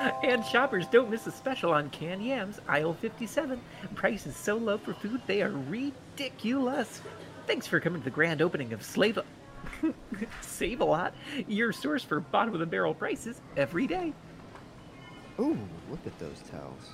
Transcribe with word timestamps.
And 0.22 0.44
shoppers 0.44 0.86
don't 0.86 1.10
miss 1.10 1.26
a 1.26 1.30
special 1.30 1.72
on 1.72 1.90
canned 1.90 2.24
yams, 2.24 2.58
aisle 2.68 2.94
57. 2.94 3.60
Prices 3.94 4.34
so 4.34 4.56
low 4.56 4.78
for 4.78 4.94
food, 4.94 5.20
they 5.26 5.42
are 5.42 5.50
ridiculous. 5.50 7.02
Thanks 7.46 7.66
for 7.66 7.80
coming 7.80 8.00
to 8.00 8.04
the 8.04 8.10
grand 8.10 8.40
opening 8.40 8.72
of 8.72 8.82
Slave. 8.82 9.18
Save 10.40 10.80
a 10.80 10.84
lot, 10.84 11.14
your 11.46 11.72
source 11.72 12.02
for 12.02 12.20
bottom 12.20 12.54
of 12.54 12.60
the 12.60 12.66
barrel 12.66 12.94
prices 12.94 13.40
every 13.56 13.86
day. 13.86 14.12
Ooh, 15.38 15.58
look 15.90 16.06
at 16.06 16.18
those 16.18 16.42
towels. 16.50 16.90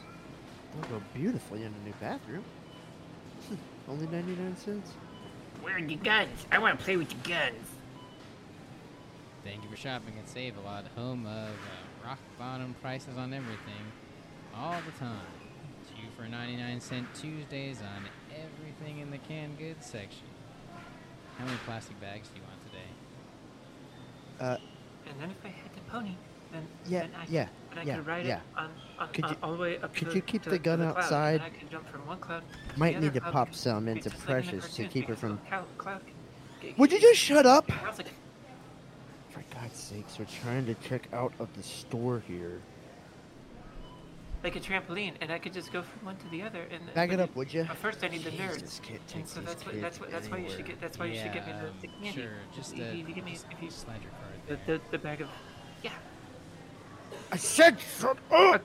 They'll 0.74 0.98
go 0.98 1.04
beautifully 1.14 1.62
in 1.62 1.72
a 1.72 1.84
new 1.84 1.94
bathroom. 2.00 2.44
Only 3.88 4.06
99 4.08 4.56
cents. 4.56 4.92
Where 5.62 5.76
are 5.76 5.78
your 5.78 6.00
guns? 6.00 6.46
I 6.50 6.58
want 6.58 6.78
to 6.78 6.84
play 6.84 6.96
with 6.96 7.12
your 7.12 7.38
guns. 7.38 7.64
Thank 9.44 9.62
you 9.62 9.70
for 9.70 9.76
shopping 9.76 10.14
at 10.18 10.28
Save 10.28 10.56
a 10.58 10.60
Lot, 10.62 10.86
home 10.96 11.24
of 11.26 11.32
uh, 11.32 11.85
rock 12.06 12.18
bottom 12.38 12.74
prices 12.80 13.16
on 13.16 13.32
everything, 13.32 13.82
all 14.54 14.76
the 14.86 14.92
time. 15.04 15.18
Two 15.88 16.08
for 16.16 16.28
99 16.28 16.80
cent 16.80 17.06
Tuesdays 17.14 17.78
on 17.80 18.04
everything 18.32 19.00
in 19.00 19.10
the 19.10 19.18
canned 19.18 19.58
goods 19.58 19.86
section. 19.86 20.26
How 21.38 21.44
many 21.44 21.56
plastic 21.66 22.00
bags 22.00 22.28
do 22.28 22.36
you 22.40 22.42
want 22.46 22.64
today? 22.66 22.90
Uh, 24.40 24.56
And 25.10 25.20
then 25.20 25.30
if 25.30 25.36
I 25.44 25.48
had 25.48 25.74
the 25.74 25.80
pony, 25.90 26.16
then 26.52 26.66
Yeah, 26.86 27.00
then 27.00 27.10
I, 27.20 27.24
yeah, 27.28 27.48
then 27.70 27.78
I 27.78 27.82
yeah, 27.82 27.96
could 27.96 28.06
ride 28.06 28.26
yeah. 28.26 28.36
it 28.36 28.42
on, 28.56 28.70
on, 28.98 29.08
Could 29.12 29.24
on- 29.24 29.30
you- 29.32 29.36
all 29.42 29.52
the 29.52 29.58
way 29.58 29.78
up 29.78 29.94
could 29.94 30.08
to 30.10 30.14
you 30.16 30.22
keep 30.22 30.42
to, 30.44 30.50
the 30.50 30.58
to 30.58 30.62
gun 30.62 30.78
cloud, 30.78 30.88
and 30.88 30.98
outside? 30.98 31.40
I 31.42 31.50
could 31.50 31.70
jump 31.70 31.88
from 31.90 32.06
one 32.06 32.18
cloud 32.18 32.42
to 32.72 32.78
Might 32.78 32.94
the 32.94 33.00
need 33.02 33.14
to 33.14 33.20
pop 33.20 33.54
some 33.54 33.88
into 33.88 34.10
just 34.10 34.28
like 34.28 34.44
in 34.44 34.50
Precious 34.50 34.74
to 34.76 34.84
keep 34.88 35.08
her 35.08 35.16
from. 35.16 35.38
Cloud, 35.48 35.64
cloud 35.78 36.00
can 36.06 36.14
get- 36.70 36.78
Would 36.78 36.92
you 36.92 37.00
just 37.00 37.20
shut 37.20 37.46
up? 37.46 37.70
I 39.36 39.40
was 39.40 39.44
like, 39.44 39.54
For 39.54 39.60
God's 39.60 39.78
sakes, 39.78 40.18
we're 40.18 40.26
trying 40.42 40.66
to 40.66 40.74
check 40.88 41.08
out 41.12 41.32
of 41.38 41.54
the 41.56 41.62
store 41.62 42.22
here. 42.26 42.60
like 44.42 44.56
a 44.56 44.60
trampoline, 44.60 45.14
and 45.20 45.32
I 45.32 45.38
could 45.38 45.52
just 45.52 45.72
go 45.72 45.82
from 45.82 46.06
one 46.06 46.16
to 46.16 46.28
the 46.30 46.42
other. 46.42 46.62
And 46.70 46.92
Back 46.94 47.12
it 47.12 47.20
up, 47.20 47.34
would 47.36 47.52
you? 47.52 47.64
But 47.64 47.76
first, 47.78 48.04
I 48.04 48.08
need 48.08 48.22
the 48.24 48.30
nerds. 48.30 48.60
Jesus, 48.60 48.80
kid 48.82 49.00
And 49.14 49.28
so 49.28 49.40
that's 49.40 49.66
what 49.66 49.80
that's 49.80 50.00
what 50.00 50.10
that's 50.10 50.28
why 50.30 50.38
you 50.38 50.48
should 50.48 50.66
get 50.66 50.80
that's 50.80 50.98
why 50.98 51.06
you 51.06 51.16
should 51.18 51.32
get 51.32 51.46
me 51.46 51.52
the, 51.52 51.86
the 51.86 51.88
candy. 51.88 52.22
Sure, 52.22 52.30
just 52.54 52.72
if, 52.74 52.78
you, 52.78 52.84
if 52.84 53.08
you 53.08 53.14
give 53.14 53.24
me 53.24 53.32
if 53.50 53.62
you 53.62 53.70
slide 53.70 54.00
your 54.02 54.12
card 54.12 54.34
the, 54.46 54.58
there. 54.66 54.78
the 54.78 54.90
the 54.92 54.98
bag 54.98 55.20
of 55.20 55.28
yeah. 55.82 55.90
I 57.32 57.36
said 57.36 57.78
shut 57.98 58.18
up! 58.30 58.62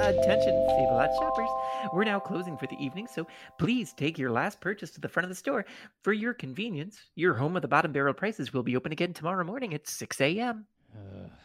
Attention, 0.00 0.66
Save 0.66 0.88
a 0.88 0.94
Lot 0.94 1.10
shoppers. 1.18 1.50
We're 1.92 2.04
now 2.04 2.20
closing 2.20 2.56
for 2.56 2.66
the 2.66 2.82
evening, 2.82 3.06
so 3.06 3.26
please 3.58 3.92
take 3.92 4.18
your 4.18 4.30
last 4.30 4.60
purchase 4.60 4.90
to 4.92 5.00
the 5.00 5.08
front 5.08 5.24
of 5.24 5.28
the 5.28 5.34
store. 5.34 5.64
For 6.02 6.12
your 6.12 6.34
convenience, 6.34 6.98
your 7.14 7.34
home 7.34 7.56
of 7.56 7.62
the 7.62 7.68
bottom 7.68 7.92
barrel 7.92 8.14
prices 8.14 8.52
will 8.52 8.62
be 8.62 8.76
open 8.76 8.92
again 8.92 9.12
tomorrow 9.12 9.44
morning 9.44 9.74
at 9.74 9.88
6 9.88 10.20
a.m. 10.20 10.66
Ugh. 10.94 11.30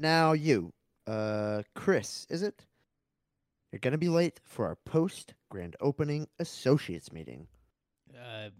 Now 0.00 0.32
you, 0.32 0.72
uh, 1.08 1.64
Chris, 1.74 2.24
is 2.30 2.44
it? 2.44 2.64
You're 3.72 3.80
gonna 3.80 3.98
be 3.98 4.08
late 4.08 4.38
for 4.44 4.66
our 4.66 4.76
post 4.76 5.34
grand 5.50 5.74
opening 5.80 6.28
associates 6.38 7.12
meeting. 7.12 7.48
Uh, 8.14 8.50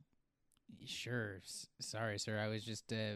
sure. 0.84 1.36
S- 1.44 1.68
sorry, 1.78 2.18
sir. 2.18 2.40
I 2.40 2.48
was 2.48 2.64
just 2.64 2.92
uh, 2.92 2.96
uh, 2.96 3.14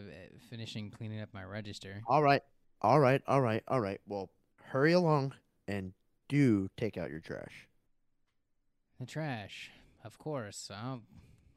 finishing 0.49 0.89
cleaning 0.89 1.19
up 1.19 1.33
my 1.33 1.43
register. 1.43 2.01
All 2.07 2.23
right, 2.23 2.41
all 2.81 2.99
right, 3.01 3.21
all 3.27 3.41
right, 3.41 3.61
all 3.67 3.81
right. 3.81 3.99
Well, 4.07 4.29
hurry 4.63 4.93
along 4.93 5.33
and 5.67 5.93
do 6.27 6.69
take 6.77 6.97
out 6.97 7.09
your 7.09 7.19
trash. 7.19 7.67
The 8.99 9.05
trash. 9.05 9.71
Of 10.03 10.17
course. 10.17 10.69
I'll 10.73 11.01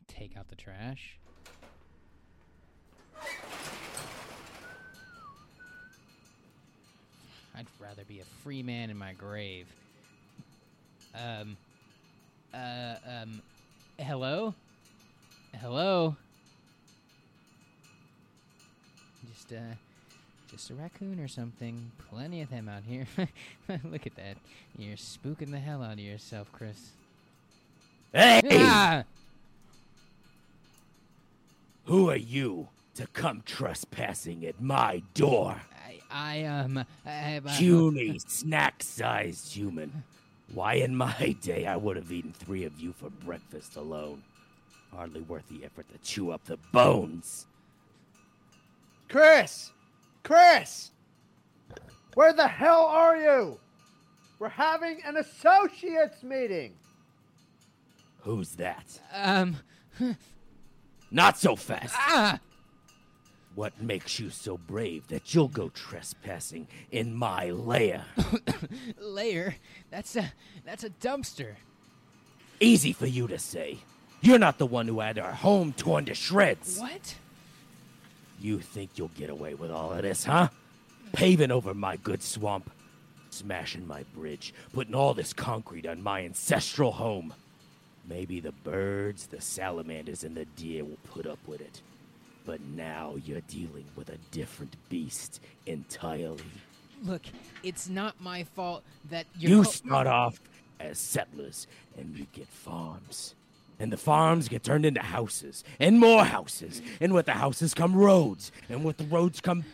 take 0.09 0.37
out 0.37 0.49
the 0.49 0.57
trash. 0.57 1.19
I'd 7.57 7.67
rather 7.81 8.05
be 8.05 8.21
a 8.21 8.25
free 8.43 8.63
man 8.63 8.91
in 8.91 8.99
my 8.99 9.15
grave. 9.15 9.67
Um. 11.15 11.57
Uh, 12.53 12.97
um. 13.07 13.41
Hello? 13.99 14.55
Hello? 15.59 16.17
Just, 19.33 19.53
uh. 19.53 19.75
Just 20.51 20.71
a 20.71 20.75
raccoon 20.75 21.19
or 21.19 21.29
something. 21.29 21.91
Plenty 22.11 22.41
of 22.41 22.51
them 22.51 22.69
out 22.69 22.83
here. 22.87 23.07
Look 23.85 24.07
at 24.07 24.15
that. 24.17 24.37
You're 24.79 24.97
spooking 24.97 25.51
the 25.51 25.59
hell 25.59 25.83
out 25.83 25.95
of 25.95 25.99
yourself, 25.99 26.51
Chris. 26.53 26.91
Hey! 28.13 28.41
Ah! 28.53 29.05
Who 31.87 32.11
are 32.11 32.17
you 32.17 32.69
to 32.95 33.07
come 33.09 33.43
trespassing 33.45 34.45
at 34.47 34.61
my 34.61 35.03
door? 35.15 35.61
I, 35.87 36.01
I 36.11 36.45
um, 36.45 36.85
I 37.05 37.11
have. 37.11 37.47
Uh, 37.47 37.57
Puny, 37.57 38.19
snack 38.27 38.83
sized 38.83 39.53
human. 39.53 40.05
Why, 40.53 40.75
in 40.75 40.97
my 40.97 41.37
day, 41.43 41.67
I 41.67 41.77
would 41.77 41.97
have 41.97 42.13
eaten 42.13 42.33
three 42.33 42.65
of 42.65 42.79
you 42.79 42.93
for 42.93 43.11
breakfast 43.11 43.77
alone. 43.77 44.23
Hardly 44.95 45.21
worth 45.21 45.49
the 45.49 45.65
effort 45.65 45.87
to 45.93 45.99
chew 45.99 46.31
up 46.31 46.45
the 46.45 46.57
bones. 46.73 47.47
Chris! 49.09 49.73
Chris! 50.27 50.91
Where 52.15 52.33
the 52.33 52.49
hell 52.49 52.87
are 52.87 53.17
you? 53.17 53.61
We're 54.41 54.49
having 54.49 55.01
an 55.05 55.17
associates 55.19 56.25
meeting. 56.25 56.75
Who's 58.23 58.57
that? 58.57 59.01
Um, 59.15 59.59
Not 61.13 61.39
so 61.39 61.55
fast. 61.55 61.95
ah! 61.97 62.41
What 63.55 63.81
makes 63.81 64.19
you 64.19 64.31
so 64.31 64.59
brave 64.59 65.07
that 65.09 65.33
you'll 65.33 65.47
go 65.47 65.69
trespassing 65.69 66.67
in 66.91 67.15
my 67.15 67.51
lair? 67.51 68.05
lair? 68.99 69.55
That's 69.91 70.17
a 70.17 70.33
that's 70.65 70.83
a 70.83 70.91
dumpster. 70.91 71.55
Easy 72.59 72.93
for 72.93 73.07
you 73.07 73.29
to 73.29 73.39
say. 73.39 73.79
You're 74.23 74.41
not 74.41 74.59
the 74.59 74.67
one 74.67 74.89
who 74.89 74.99
had 74.99 75.21
our 75.21 75.33
home 75.33 75.73
torn 75.73 76.07
to 76.07 76.15
shreds. 76.15 76.79
What? 76.81 77.15
You 78.41 78.59
think 78.59 78.91
you'll 78.97 79.09
get 79.09 79.31
away 79.31 79.55
with 79.55 79.71
all 79.71 79.93
of 79.93 80.03
this, 80.03 80.25
huh? 80.25 80.49
Paving 81.13 81.51
over 81.51 81.73
my 81.75 81.97
good 81.97 82.23
swamp, 82.23 82.71
smashing 83.31 83.87
my 83.87 84.03
bridge, 84.15 84.53
putting 84.73 84.95
all 84.95 85.15
this 85.15 85.33
concrete 85.33 85.87
on 85.87 86.03
my 86.03 86.25
ancestral 86.25 86.93
home. 86.93 87.35
Maybe 88.09 88.41
the 88.41 88.53
birds, 88.53 89.27
the 89.27 89.41
salamanders, 89.41 90.23
and 90.23 90.37
the 90.37 90.45
deer 90.45 90.85
will 90.85 90.99
put 91.11 91.27
up 91.27 91.39
with 91.47 91.61
it. 91.61 91.83
But 92.45 92.61
now 92.61 93.17
you're 93.25 93.41
dealing 93.43 93.87
with 93.97 94.11
a 94.11 94.19
different 94.31 94.77
beast 94.89 95.41
entirely. 95.67 96.45
Look, 97.03 97.23
it's 97.63 97.89
not 97.89 98.21
my 98.21 98.45
fault 98.45 98.85
that 99.11 99.27
you're. 99.37 99.51
You 99.51 99.65
co- 99.65 99.71
start 99.71 100.07
off 100.07 100.41
as 100.79 100.99
settlers 100.99 101.67
and 101.99 102.17
you 102.17 102.27
get 102.33 102.49
farms. 102.49 103.35
And 103.79 103.93
the 103.93 103.97
farms 103.97 104.49
get 104.49 104.63
turned 104.63 104.87
into 104.87 105.01
houses 105.01 105.63
and 105.79 106.01
more 106.01 106.25
houses. 106.25 106.81
And 107.01 107.13
with 107.13 107.27
the 107.27 107.33
houses 107.33 107.75
come 107.75 107.95
roads. 107.95 108.51
And 108.69 108.85
with 108.85 108.97
the 108.97 109.05
roads 109.05 109.41
come 109.41 109.65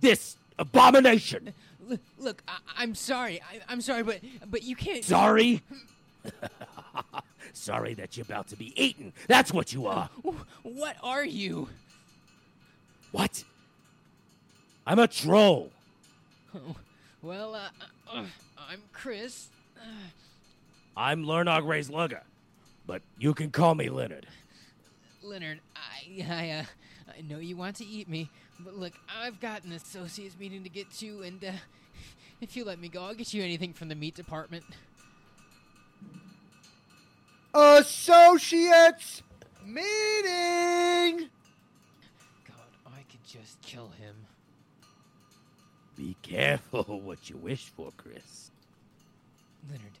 this 0.00 0.36
abomination. 0.58 1.52
Look, 1.86 2.00
look 2.18 2.42
I, 2.46 2.58
I'm 2.76 2.94
sorry. 2.94 3.40
I, 3.42 3.60
I'm 3.68 3.80
sorry, 3.80 4.02
but 4.04 4.20
but 4.48 4.62
you 4.62 4.76
can't. 4.76 5.04
Sorry? 5.04 5.62
Sorry 7.52 7.94
that 7.94 8.16
you're 8.16 8.24
about 8.24 8.48
to 8.48 8.56
be 8.56 8.72
eaten. 8.82 9.12
That's 9.28 9.52
what 9.52 9.72
you 9.72 9.86
are. 9.86 10.08
What 10.62 10.96
are 11.02 11.24
you? 11.24 11.68
What? 13.10 13.44
I'm 14.86 14.98
a 14.98 15.06
troll. 15.06 15.70
Oh, 16.54 16.76
well, 17.20 17.54
uh, 17.54 17.68
uh, 18.12 18.24
I'm 18.58 18.80
Chris. 18.92 19.48
I'm 20.96 21.24
Lernog 21.24 21.66
Ray's 21.66 21.90
Lugger. 21.90 22.22
But 22.86 23.02
you 23.18 23.34
can 23.34 23.50
call 23.50 23.74
me 23.74 23.88
Leonard. 23.88 24.26
Leonard, 25.22 25.60
I, 25.76 26.26
I, 26.28 26.50
uh, 26.50 26.64
I 27.16 27.20
know 27.22 27.38
you 27.38 27.56
want 27.56 27.76
to 27.76 27.84
eat 27.84 28.08
me, 28.08 28.28
but 28.58 28.74
look, 28.76 28.92
I've 29.08 29.38
got 29.40 29.64
an 29.64 29.72
associates 29.72 30.36
meeting 30.38 30.64
to 30.64 30.68
get 30.68 30.90
to, 30.94 31.22
and 31.22 31.44
uh, 31.44 31.52
if 32.40 32.56
you 32.56 32.64
let 32.64 32.80
me 32.80 32.88
go, 32.88 33.04
I'll 33.04 33.14
get 33.14 33.32
you 33.32 33.42
anything 33.42 33.72
from 33.72 33.88
the 33.88 33.94
meat 33.94 34.14
department. 34.16 34.64
Associates 37.54 39.22
meeting. 39.64 41.28
God, 42.48 42.72
I 42.86 43.02
could 43.10 43.24
just 43.26 43.60
kill 43.62 43.90
him. 43.98 44.16
Be 45.96 46.16
careful 46.22 46.82
what 47.04 47.30
you 47.30 47.36
wish 47.36 47.66
for, 47.76 47.92
Chris. 47.96 48.50
Leonard, 49.70 49.98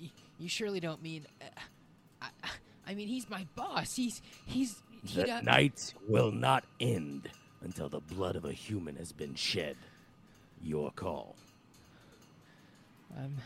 y- 0.00 0.10
you 0.38 0.48
surely 0.48 0.80
don't 0.80 1.02
mean. 1.02 1.26
Uh, 1.42 1.46
I, 2.22 2.28
I 2.86 2.94
mean, 2.94 3.08
he's 3.08 3.28
my 3.28 3.46
boss. 3.54 3.94
He's 3.94 4.22
he's 4.46 4.82
he. 5.04 5.20
The 5.20 5.26
don't- 5.26 5.44
night 5.44 5.94
will 6.08 6.30
not 6.32 6.64
end 6.80 7.28
until 7.62 7.88
the 7.88 8.00
blood 8.00 8.36
of 8.36 8.44
a 8.44 8.52
human 8.52 8.96
has 8.96 9.12
been 9.12 9.34
shed. 9.34 9.76
Your 10.62 10.90
call. 10.90 11.36
I'm. 13.16 13.36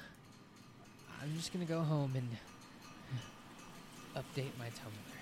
I'm 1.22 1.36
just 1.36 1.52
gonna 1.52 1.64
go 1.64 1.82
home 1.82 2.12
and 2.16 2.28
update 4.16 4.50
my 4.58 4.66
Tumblr. 4.66 5.12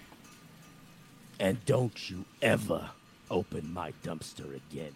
And 1.38 1.62
don't 1.64 2.10
you 2.10 2.24
ever 2.42 2.90
open 3.30 3.72
my 3.72 3.92
dumpster 4.02 4.56
again. 4.56 4.94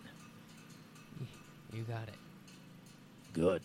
You 1.72 1.82
got 1.82 2.08
it. 2.08 2.14
Good. 3.32 3.62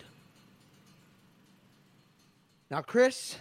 Now, 2.71 2.81
Chris, 2.81 3.38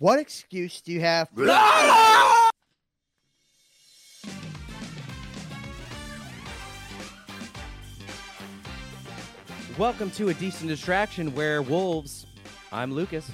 what 0.00 0.18
excuse 0.18 0.80
do 0.80 0.90
you 0.92 1.00
have? 1.00 1.28
For- 1.28 1.44
Welcome 9.78 10.10
to 10.12 10.30
a 10.30 10.34
decent 10.34 10.68
distraction 10.68 11.34
where 11.34 11.60
wolves. 11.60 12.26
I'm 12.72 12.92
Lucas. 12.92 13.30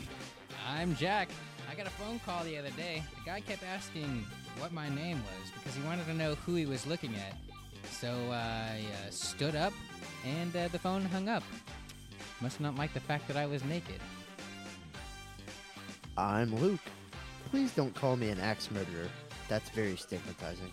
I'm 0.68 0.96
Jack. 0.96 1.28
I 1.70 1.76
got 1.76 1.86
a 1.86 1.90
phone 1.90 2.18
call 2.26 2.42
the 2.42 2.58
other 2.58 2.70
day. 2.70 3.04
The 3.14 3.30
guy 3.30 3.40
kept 3.40 3.62
asking 3.62 4.26
what 4.58 4.72
my 4.72 4.88
name 4.88 5.19
was 5.19 5.52
because 5.54 5.76
he 5.76 5.82
wanted 5.84 6.06
to 6.06 6.14
know 6.14 6.34
who 6.34 6.56
he 6.56 6.66
was 6.66 6.84
looking 6.84 7.14
at. 7.14 7.36
So 7.92 8.08
I 8.32 8.80
uh, 9.06 9.10
stood 9.10 9.54
up 9.54 9.72
and 10.24 10.54
uh, 10.56 10.66
the 10.69 10.80
phone 10.80 11.04
hung 11.04 11.28
up. 11.28 11.44
Must 12.40 12.60
not 12.60 12.74
like 12.74 12.92
the 12.92 13.00
fact 13.00 13.28
that 13.28 13.36
I 13.36 13.46
was 13.46 13.62
naked. 13.64 14.00
I'm 16.18 16.54
Luke. 16.56 16.80
Please 17.50 17.72
don't 17.72 17.94
call 17.94 18.16
me 18.16 18.30
an 18.30 18.40
axe 18.40 18.70
murderer. 18.70 19.08
That's 19.48 19.68
very 19.70 19.96
stigmatizing. 19.96 20.72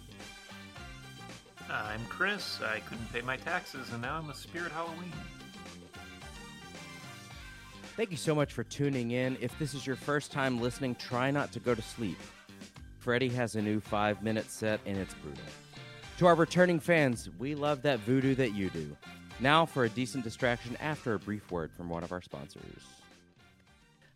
I'm 1.70 2.06
Chris. 2.08 2.60
I 2.62 2.80
couldn't 2.80 3.12
pay 3.12 3.22
my 3.22 3.38
taxes, 3.38 3.92
and 3.92 4.02
now 4.02 4.18
I'm 4.18 4.30
a 4.30 4.36
spirit 4.36 4.72
Halloween. 4.72 5.12
Thank 7.96 8.10
you 8.12 8.18
so 8.18 8.34
much 8.34 8.54
for 8.54 8.64
tuning 8.64 9.12
in. 9.12 9.38
If 9.40 9.58
this 9.60 9.74
is 9.74 9.86
your 9.86 9.96
first 9.96 10.32
time 10.32 10.60
listening, 10.60 10.96
try 10.96 11.30
not 11.30 11.52
to 11.52 11.60
go 11.60 11.76
to 11.76 11.82
sleep. 11.82 12.18
Freddy 13.00 13.30
has 13.30 13.56
a 13.56 13.62
new 13.62 13.80
five 13.80 14.24
minute 14.24 14.50
set 14.50 14.80
and 14.86 14.98
it's 14.98 15.14
brutal. 15.16 15.44
To 16.20 16.26
our 16.26 16.36
returning 16.36 16.80
fans, 16.80 17.30
we 17.38 17.54
love 17.54 17.82
that 17.82 18.00
voodoo 18.00 18.34
that 18.36 18.56
you 18.56 18.70
do. 18.70 18.96
Now 19.40 19.66
for 19.66 19.84
a 19.84 19.90
decent 19.90 20.24
distraction 20.24 20.78
after 20.78 21.14
a 21.14 21.20
brief 21.20 21.52
word 21.52 21.72
from 21.72 21.90
one 21.90 22.04
of 22.04 22.12
our 22.12 22.22
sponsors. 22.22 22.82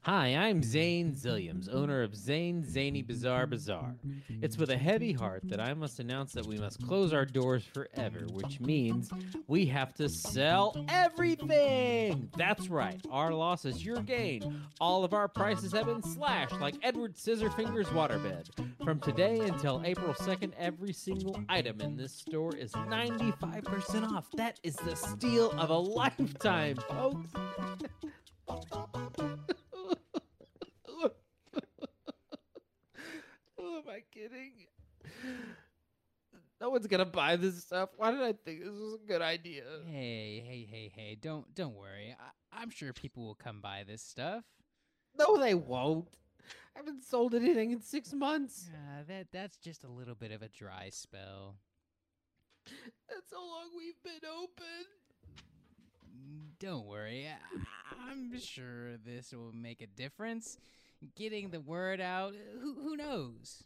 Hi, 0.08 0.28
I'm 0.28 0.64
Zane 0.64 1.14
Zilliams, 1.14 1.68
owner 1.70 2.02
of 2.02 2.16
Zane 2.16 2.64
Zany 2.64 3.02
Bizarre 3.02 3.46
Bazaar. 3.46 3.94
It's 4.42 4.58
with 4.58 4.70
a 4.70 4.78
heavy 4.78 5.12
heart 5.12 5.42
that 5.50 5.60
I 5.60 5.74
must 5.74 6.00
announce 6.00 6.32
that 6.32 6.46
we 6.46 6.58
must 6.58 6.82
close 6.88 7.12
our 7.12 7.26
doors 7.26 7.66
forever, 7.66 8.22
which 8.32 8.62
means 8.62 9.10
we 9.48 9.66
have 9.66 9.94
to 9.96 10.08
sell 10.08 10.86
everything! 10.88 12.30
That's 12.38 12.70
right, 12.70 13.02
our 13.12 13.34
loss 13.34 13.66
is 13.66 13.84
your 13.84 13.98
gain. 13.98 14.62
All 14.80 15.04
of 15.04 15.14
our 15.14 15.28
prices 15.28 15.74
have 15.74 15.88
been 15.88 16.02
slashed 16.02 16.58
like 16.62 16.76
Edward 16.84 17.18
Scissorfingers 17.18 17.88
waterbed. 17.88 18.48
From 18.86 19.02
today 19.02 19.40
until 19.40 19.82
April 19.84 20.14
2nd, 20.14 20.54
every 20.58 20.94
single 20.94 21.38
item 21.50 21.82
in 21.82 21.98
this 21.98 22.14
store 22.14 22.56
is 22.56 22.72
95% 22.72 24.10
off. 24.14 24.28
That 24.38 24.58
is 24.64 24.78
the 24.78 24.96
steal 24.96 25.52
of 25.60 25.70
a 25.70 25.78
lifetime, 25.78 26.78
folks! 26.88 27.34
I 33.98 34.04
kidding? 34.12 34.52
No 36.62 36.70
one's 36.70 36.86
gonna 36.86 37.06
buy 37.06 37.36
this 37.36 37.64
stuff. 37.64 37.90
Why 37.98 38.12
did 38.12 38.22
I 38.22 38.34
think 38.34 38.64
this 38.64 38.70
was 38.74 38.94
a 38.94 39.08
good 39.08 39.24
idea? 39.24 39.64
Hey, 39.88 40.44
hey, 40.46 40.68
hey, 40.70 40.92
hey! 40.96 41.18
Don't 41.20 41.52
don't 41.56 41.74
worry. 41.74 42.16
I, 42.20 42.62
I'm 42.62 42.70
sure 42.70 42.94
people 42.94 43.24
will 43.26 43.36
come 43.36 43.60
buy 43.60 43.84
this 43.88 44.04
stuff. 44.04 44.44
No, 45.18 45.38
they 45.38 45.56
won't. 45.56 46.10
I 46.76 46.80
haven't 46.80 47.06
sold 47.06 47.34
anything 47.34 47.72
in 47.72 47.82
six 47.82 48.14
months. 48.14 48.70
Uh, 48.72 49.02
that 49.08 49.28
that's 49.32 49.58
just 49.58 49.84
a 49.84 49.90
little 49.90 50.14
bit 50.14 50.32
of 50.32 50.44
a 50.44 50.48
dry 50.50 50.90
spell. 50.92 51.56
That's 53.10 53.32
how 53.32 53.40
long 53.40 53.70
we've 53.76 54.04
been 54.04 54.30
open. 54.30 54.86
Don't 56.60 56.86
worry. 56.86 57.28
I, 57.28 58.12
I'm 58.12 58.38
sure 58.40 58.98
this 58.98 59.34
will 59.34 59.54
make 59.54 59.82
a 59.82 59.88
difference. 59.88 60.60
Getting 61.16 61.50
the 61.50 61.62
word 61.62 62.00
out. 62.00 62.36
Who 62.62 62.76
who 62.76 62.96
knows? 62.96 63.64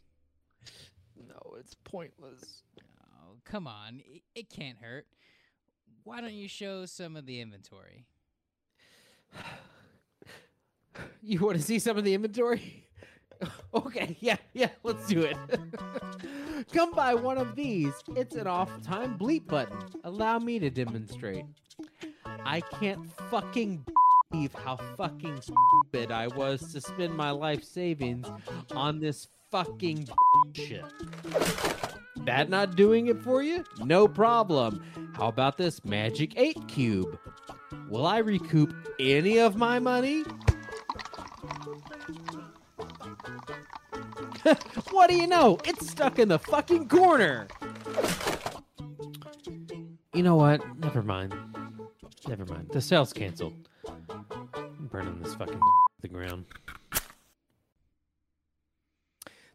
No, 1.16 1.56
it's 1.58 1.74
pointless. 1.84 2.62
Oh, 3.02 3.36
come 3.44 3.66
on. 3.66 4.00
It, 4.06 4.22
it 4.34 4.50
can't 4.50 4.78
hurt. 4.80 5.06
Why 6.04 6.20
don't 6.20 6.34
you 6.34 6.48
show 6.48 6.86
some 6.86 7.16
of 7.16 7.26
the 7.26 7.40
inventory? 7.40 8.06
You 11.22 11.40
want 11.40 11.56
to 11.56 11.62
see 11.62 11.78
some 11.78 11.96
of 11.96 12.04
the 12.04 12.12
inventory? 12.12 12.86
okay, 13.74 14.16
yeah, 14.20 14.36
yeah, 14.52 14.68
let's 14.82 15.06
do 15.06 15.22
it. 15.22 15.36
Come 16.72 16.92
buy 16.92 17.14
one 17.14 17.38
of 17.38 17.54
these. 17.56 17.92
It's 18.16 18.34
an 18.36 18.46
off 18.46 18.82
time 18.82 19.18
bleep 19.18 19.46
button. 19.46 19.78
Allow 20.04 20.38
me 20.38 20.58
to 20.58 20.70
demonstrate. 20.70 21.44
I 22.44 22.60
can't 22.60 23.10
fucking 23.30 23.84
believe 24.30 24.54
how 24.54 24.76
fucking 24.96 25.40
stupid 25.40 26.10
I 26.10 26.28
was 26.28 26.72
to 26.72 26.80
spend 26.80 27.14
my 27.14 27.30
life 27.30 27.64
savings 27.64 28.26
on 28.72 29.00
this 29.00 29.28
fucking 29.52 30.08
shit. 30.54 30.82
That 32.24 32.48
not 32.48 32.74
doing 32.74 33.08
it 33.08 33.22
for 33.22 33.42
you? 33.42 33.64
No 33.80 34.08
problem. 34.08 34.82
How 35.14 35.28
about 35.28 35.58
this 35.58 35.84
magic 35.84 36.32
8 36.38 36.66
cube? 36.68 37.18
Will 37.88 38.06
I 38.06 38.18
recoup 38.18 38.74
any 38.98 39.38
of 39.38 39.54
my 39.56 39.78
money? 39.78 40.24
what 44.90 45.10
do 45.10 45.16
you 45.16 45.26
know? 45.26 45.58
It's 45.66 45.90
stuck 45.90 46.18
in 46.18 46.28
the 46.28 46.38
fucking 46.38 46.88
corner. 46.88 47.46
You 50.14 50.22
know 50.22 50.36
what? 50.36 50.62
Never 50.78 51.02
mind. 51.02 51.34
Never 52.26 52.46
mind. 52.46 52.70
The 52.72 52.80
sale's 52.80 53.12
canceled. 53.12 53.68
I'm 53.86 54.88
burning 54.90 55.20
this 55.22 55.34
fucking 55.34 55.58
to 55.58 55.60
the 56.00 56.08
ground. 56.08 56.46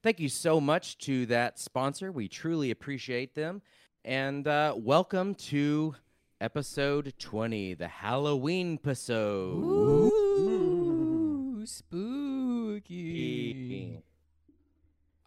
Thank 0.07 0.21
you 0.21 0.29
so 0.29 0.61
much 0.61 0.97
to 0.99 1.25
that 1.25 1.59
sponsor. 1.59 2.13
We 2.13 2.29
truly 2.29 2.71
appreciate 2.71 3.35
them. 3.35 3.61
And 4.05 4.47
uh, 4.47 4.73
welcome 4.77 5.35
to 5.35 5.95
episode 6.39 7.13
20, 7.19 7.73
the 7.73 7.89
Halloween 7.89 8.79
episode. 8.81 9.65
Ooh, 9.65 10.81
spooky. 11.65 13.01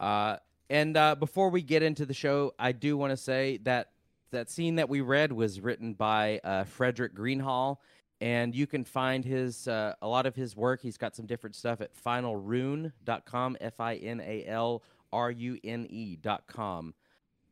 Uh, 0.00 0.36
and 0.70 0.96
uh, 0.96 1.14
before 1.14 1.50
we 1.50 1.60
get 1.60 1.82
into 1.82 2.06
the 2.06 2.14
show, 2.14 2.54
I 2.58 2.72
do 2.72 2.96
want 2.96 3.10
to 3.10 3.18
say 3.18 3.58
that 3.64 3.90
that 4.30 4.48
scene 4.48 4.76
that 4.76 4.88
we 4.88 5.02
read 5.02 5.30
was 5.30 5.60
written 5.60 5.92
by 5.92 6.40
uh, 6.42 6.64
Frederick 6.64 7.14
Greenhall, 7.14 7.82
and 8.20 8.54
you 8.54 8.66
can 8.66 8.84
find 8.84 9.24
his 9.24 9.66
uh, 9.68 9.94
a 10.02 10.08
lot 10.08 10.26
of 10.26 10.34
his 10.34 10.56
work. 10.56 10.82
He's 10.82 10.96
got 10.96 11.16
some 11.16 11.26
different 11.26 11.56
stuff 11.56 11.80
at 11.80 11.90
finalrune.com, 11.94 13.56
F 13.60 13.80
I 13.80 13.96
N 13.96 14.20
A 14.20 14.44
L 14.46 14.82
R 15.12 15.30
U 15.30 15.58
N 15.64 15.86
E.com. 15.88 16.94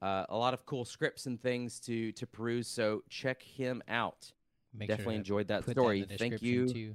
Uh, 0.00 0.24
a 0.28 0.36
lot 0.36 0.54
of 0.54 0.64
cool 0.64 0.84
scripts 0.84 1.26
and 1.26 1.40
things 1.40 1.80
to 1.80 2.12
to 2.12 2.26
peruse. 2.26 2.68
So 2.68 3.02
check 3.08 3.42
him 3.42 3.82
out. 3.88 4.32
Make 4.74 4.88
Definitely 4.88 5.14
to 5.14 5.18
enjoyed 5.18 5.48
that 5.48 5.68
story. 5.68 6.04
the 6.04 6.16
Thank 6.18 6.42
you. 6.42 6.68
Too. 6.68 6.94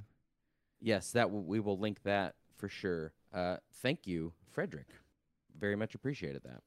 Yes, 0.80 1.10
that 1.12 1.24
w- 1.24 1.44
we 1.44 1.60
will 1.60 1.78
link 1.78 2.02
that 2.04 2.34
for 2.56 2.68
sure. 2.68 3.12
Uh, 3.32 3.56
thank 3.82 4.06
you, 4.06 4.32
Frederick. 4.52 4.86
Very 5.58 5.76
much 5.76 5.94
appreciated 5.94 6.42
that. 6.44 6.62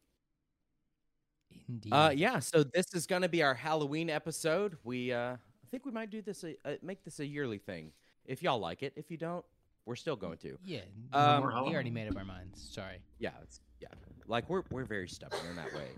Indeed. 1.69 1.91
Uh, 1.91 2.11
yeah, 2.13 2.39
so 2.39 2.63
this 2.63 2.93
is 2.93 3.05
going 3.07 3.21
to 3.21 3.29
be 3.29 3.41
our 3.41 3.53
Halloween 3.53 4.09
episode. 4.09 4.77
We, 4.83 5.11
uh, 5.11 5.37
I 5.67 5.69
think 5.69 5.85
we 5.85 5.91
might 5.91 6.09
do 6.09 6.21
this, 6.21 6.45
a, 6.45 6.55
uh, 6.63 6.75
make 6.81 7.03
this 7.03 7.19
a 7.19 7.25
yearly 7.25 7.57
thing. 7.57 7.91
If 8.25 8.41
y'all 8.41 8.59
like 8.59 8.83
it, 8.83 8.93
if 8.95 9.11
you 9.11 9.17
don't, 9.17 9.43
we're 9.85 9.97
still 9.97 10.15
going 10.15 10.37
to. 10.37 10.57
Yeah. 10.63 10.79
Um, 11.11 11.43
we 11.43 11.73
already 11.73 11.89
made 11.89 12.07
up 12.07 12.15
our 12.15 12.23
minds. 12.23 12.69
Sorry. 12.71 12.99
Yeah, 13.19 13.31
it's, 13.43 13.59
yeah. 13.81 13.89
Like 14.27 14.49
we're 14.49 14.63
we're 14.71 14.85
very 14.85 15.09
stubborn 15.09 15.41
in 15.49 15.57
that 15.57 15.73
way. 15.73 15.89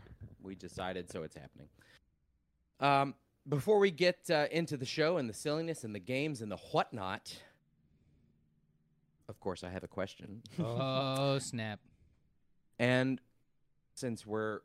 We 0.41 0.55
decided, 0.55 1.11
so 1.11 1.21
it's 1.21 1.35
happening. 1.35 1.67
Um, 2.79 3.13
before 3.47 3.77
we 3.77 3.91
get 3.91 4.17
uh, 4.31 4.47
into 4.51 4.75
the 4.75 4.85
show 4.85 5.17
and 5.17 5.29
the 5.29 5.33
silliness 5.33 5.83
and 5.83 5.93
the 5.93 5.99
games 5.99 6.41
and 6.41 6.51
the 6.51 6.57
whatnot, 6.57 7.35
of 9.27 9.39
course, 9.39 9.63
I 9.63 9.69
have 9.69 9.83
a 9.83 9.87
question. 9.87 10.41
Oh 10.59 11.37
snap! 11.41 11.79
And 12.79 13.21
since 13.93 14.25
we're 14.25 14.61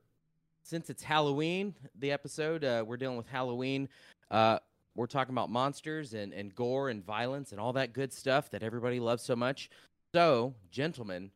since 0.63 0.89
it's 0.89 1.03
Halloween, 1.03 1.75
the 1.99 2.11
episode 2.11 2.65
uh, 2.65 2.85
we're 2.87 2.97
dealing 2.97 3.19
with 3.19 3.29
Halloween. 3.29 3.89
Uh, 4.31 4.59
we're 4.95 5.07
talking 5.07 5.35
about 5.35 5.51
monsters 5.51 6.15
and, 6.15 6.33
and 6.33 6.55
gore 6.55 6.89
and 6.89 7.05
violence 7.05 7.53
and 7.53 7.61
all 7.61 7.73
that 7.73 7.93
good 7.93 8.13
stuff 8.13 8.51
that 8.51 8.63
everybody 8.63 9.01
loves 9.01 9.23
so 9.23 9.35
much. 9.35 9.71
So, 10.13 10.55
gentlemen, 10.71 11.31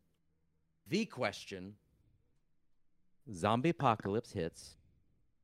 the 0.86 1.04
question: 1.06 1.74
Zombie 3.32 3.70
apocalypse 3.70 4.32
hits. 4.32 4.76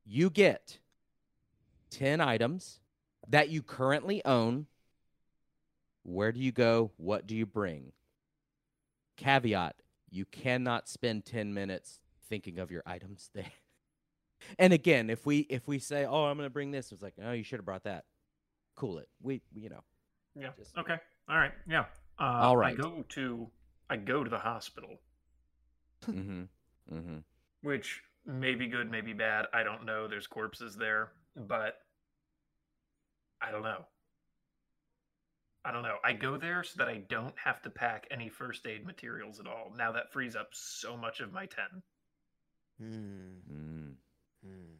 You 0.05 0.29
get 0.29 0.79
ten 1.89 2.21
items 2.21 2.79
that 3.27 3.49
you 3.49 3.61
currently 3.61 4.23
own. 4.23 4.67
Where 6.03 6.31
do 6.31 6.39
you 6.39 6.51
go? 6.51 6.91
What 6.97 7.27
do 7.27 7.35
you 7.35 7.45
bring? 7.45 7.91
Caveat: 9.17 9.75
you 10.15 10.25
cannot 10.25 10.87
spend 10.87 11.25
10 11.25 11.53
minutes 11.53 11.99
thinking 12.29 12.57
of 12.59 12.71
your 12.71 12.83
items 12.85 13.29
there. 13.33 13.51
And 14.59 14.73
again, 14.73 15.09
if 15.09 15.25
we 15.25 15.39
if 15.49 15.67
we 15.67 15.79
say, 15.79 16.05
"Oh, 16.05 16.25
I'm 16.25 16.37
going 16.37 16.45
to 16.47 16.53
bring 16.53 16.71
this," 16.71 16.91
it's 16.91 17.01
like, 17.01 17.13
"Oh, 17.21 17.31
you 17.31 17.43
should 17.43 17.59
have 17.59 17.65
brought 17.65 17.83
that." 17.83 18.05
Cool 18.75 18.97
it. 18.99 19.09
We, 19.21 19.41
you 19.53 19.69
know. 19.69 19.83
Yeah. 20.35 20.49
Just- 20.57 20.77
Okay. 20.77 20.97
All 21.29 21.37
right. 21.37 21.53
Yeah. 21.67 21.85
Uh, 22.19 22.23
All 22.23 22.57
right. 22.57 22.73
I 22.73 22.75
go 22.75 23.03
to 23.09 23.49
I 23.89 23.97
go 23.97 24.23
to 24.23 24.29
the 24.29 24.39
hospital, 24.39 24.97
Mhm. 26.03 26.47
Mhm. 26.91 27.23
which 27.61 28.01
may 28.25 28.55
be 28.55 28.67
good, 28.67 28.89
may 28.89 29.01
be 29.01 29.13
bad. 29.13 29.45
I 29.53 29.63
don't 29.63 29.85
know. 29.85 30.07
There's 30.07 30.27
corpses 30.27 30.75
there, 30.75 31.13
but 31.35 31.79
I 33.41 33.51
don't 33.51 33.63
know. 33.63 33.85
I 35.63 35.71
don't 35.71 35.83
know. 35.83 35.97
I 36.03 36.13
go 36.13 36.37
there 36.37 36.63
so 36.63 36.77
that 36.77 36.87
I 36.87 36.97
don't 37.09 37.37
have 37.39 37.61
to 37.63 37.69
pack 37.69 38.07
any 38.11 38.29
first 38.29 38.65
aid 38.67 38.85
materials 38.85 39.39
at 39.39 39.47
all. 39.47 39.71
Now 39.75 39.91
that 39.93 40.11
frees 40.13 40.35
up 40.35 40.49
so 40.53 40.95
much 40.95 41.19
of 41.21 41.31
my 41.33 41.47
10. 41.47 41.83
Hmm. 42.77 43.91
Mm. 44.45 44.51
hmm. 44.51 44.75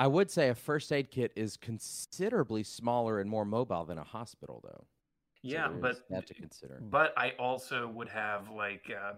I 0.00 0.06
would 0.06 0.30
say 0.30 0.48
a 0.48 0.54
first 0.54 0.92
aid 0.92 1.10
kit 1.10 1.32
is 1.34 1.56
considerably 1.56 2.62
smaller 2.62 3.20
and 3.20 3.28
more 3.28 3.44
mobile 3.44 3.84
than 3.84 3.98
a 3.98 4.04
hospital 4.04 4.60
though. 4.62 4.84
So 5.42 5.48
Yeah, 5.48 5.68
there 5.68 5.76
is 5.76 5.82
but 5.82 6.08
that 6.10 6.26
to 6.28 6.34
consider. 6.34 6.80
But 6.80 7.12
I 7.16 7.30
also 7.38 7.88
would 7.88 8.08
have 8.08 8.48
like 8.50 8.90
um 8.90 9.16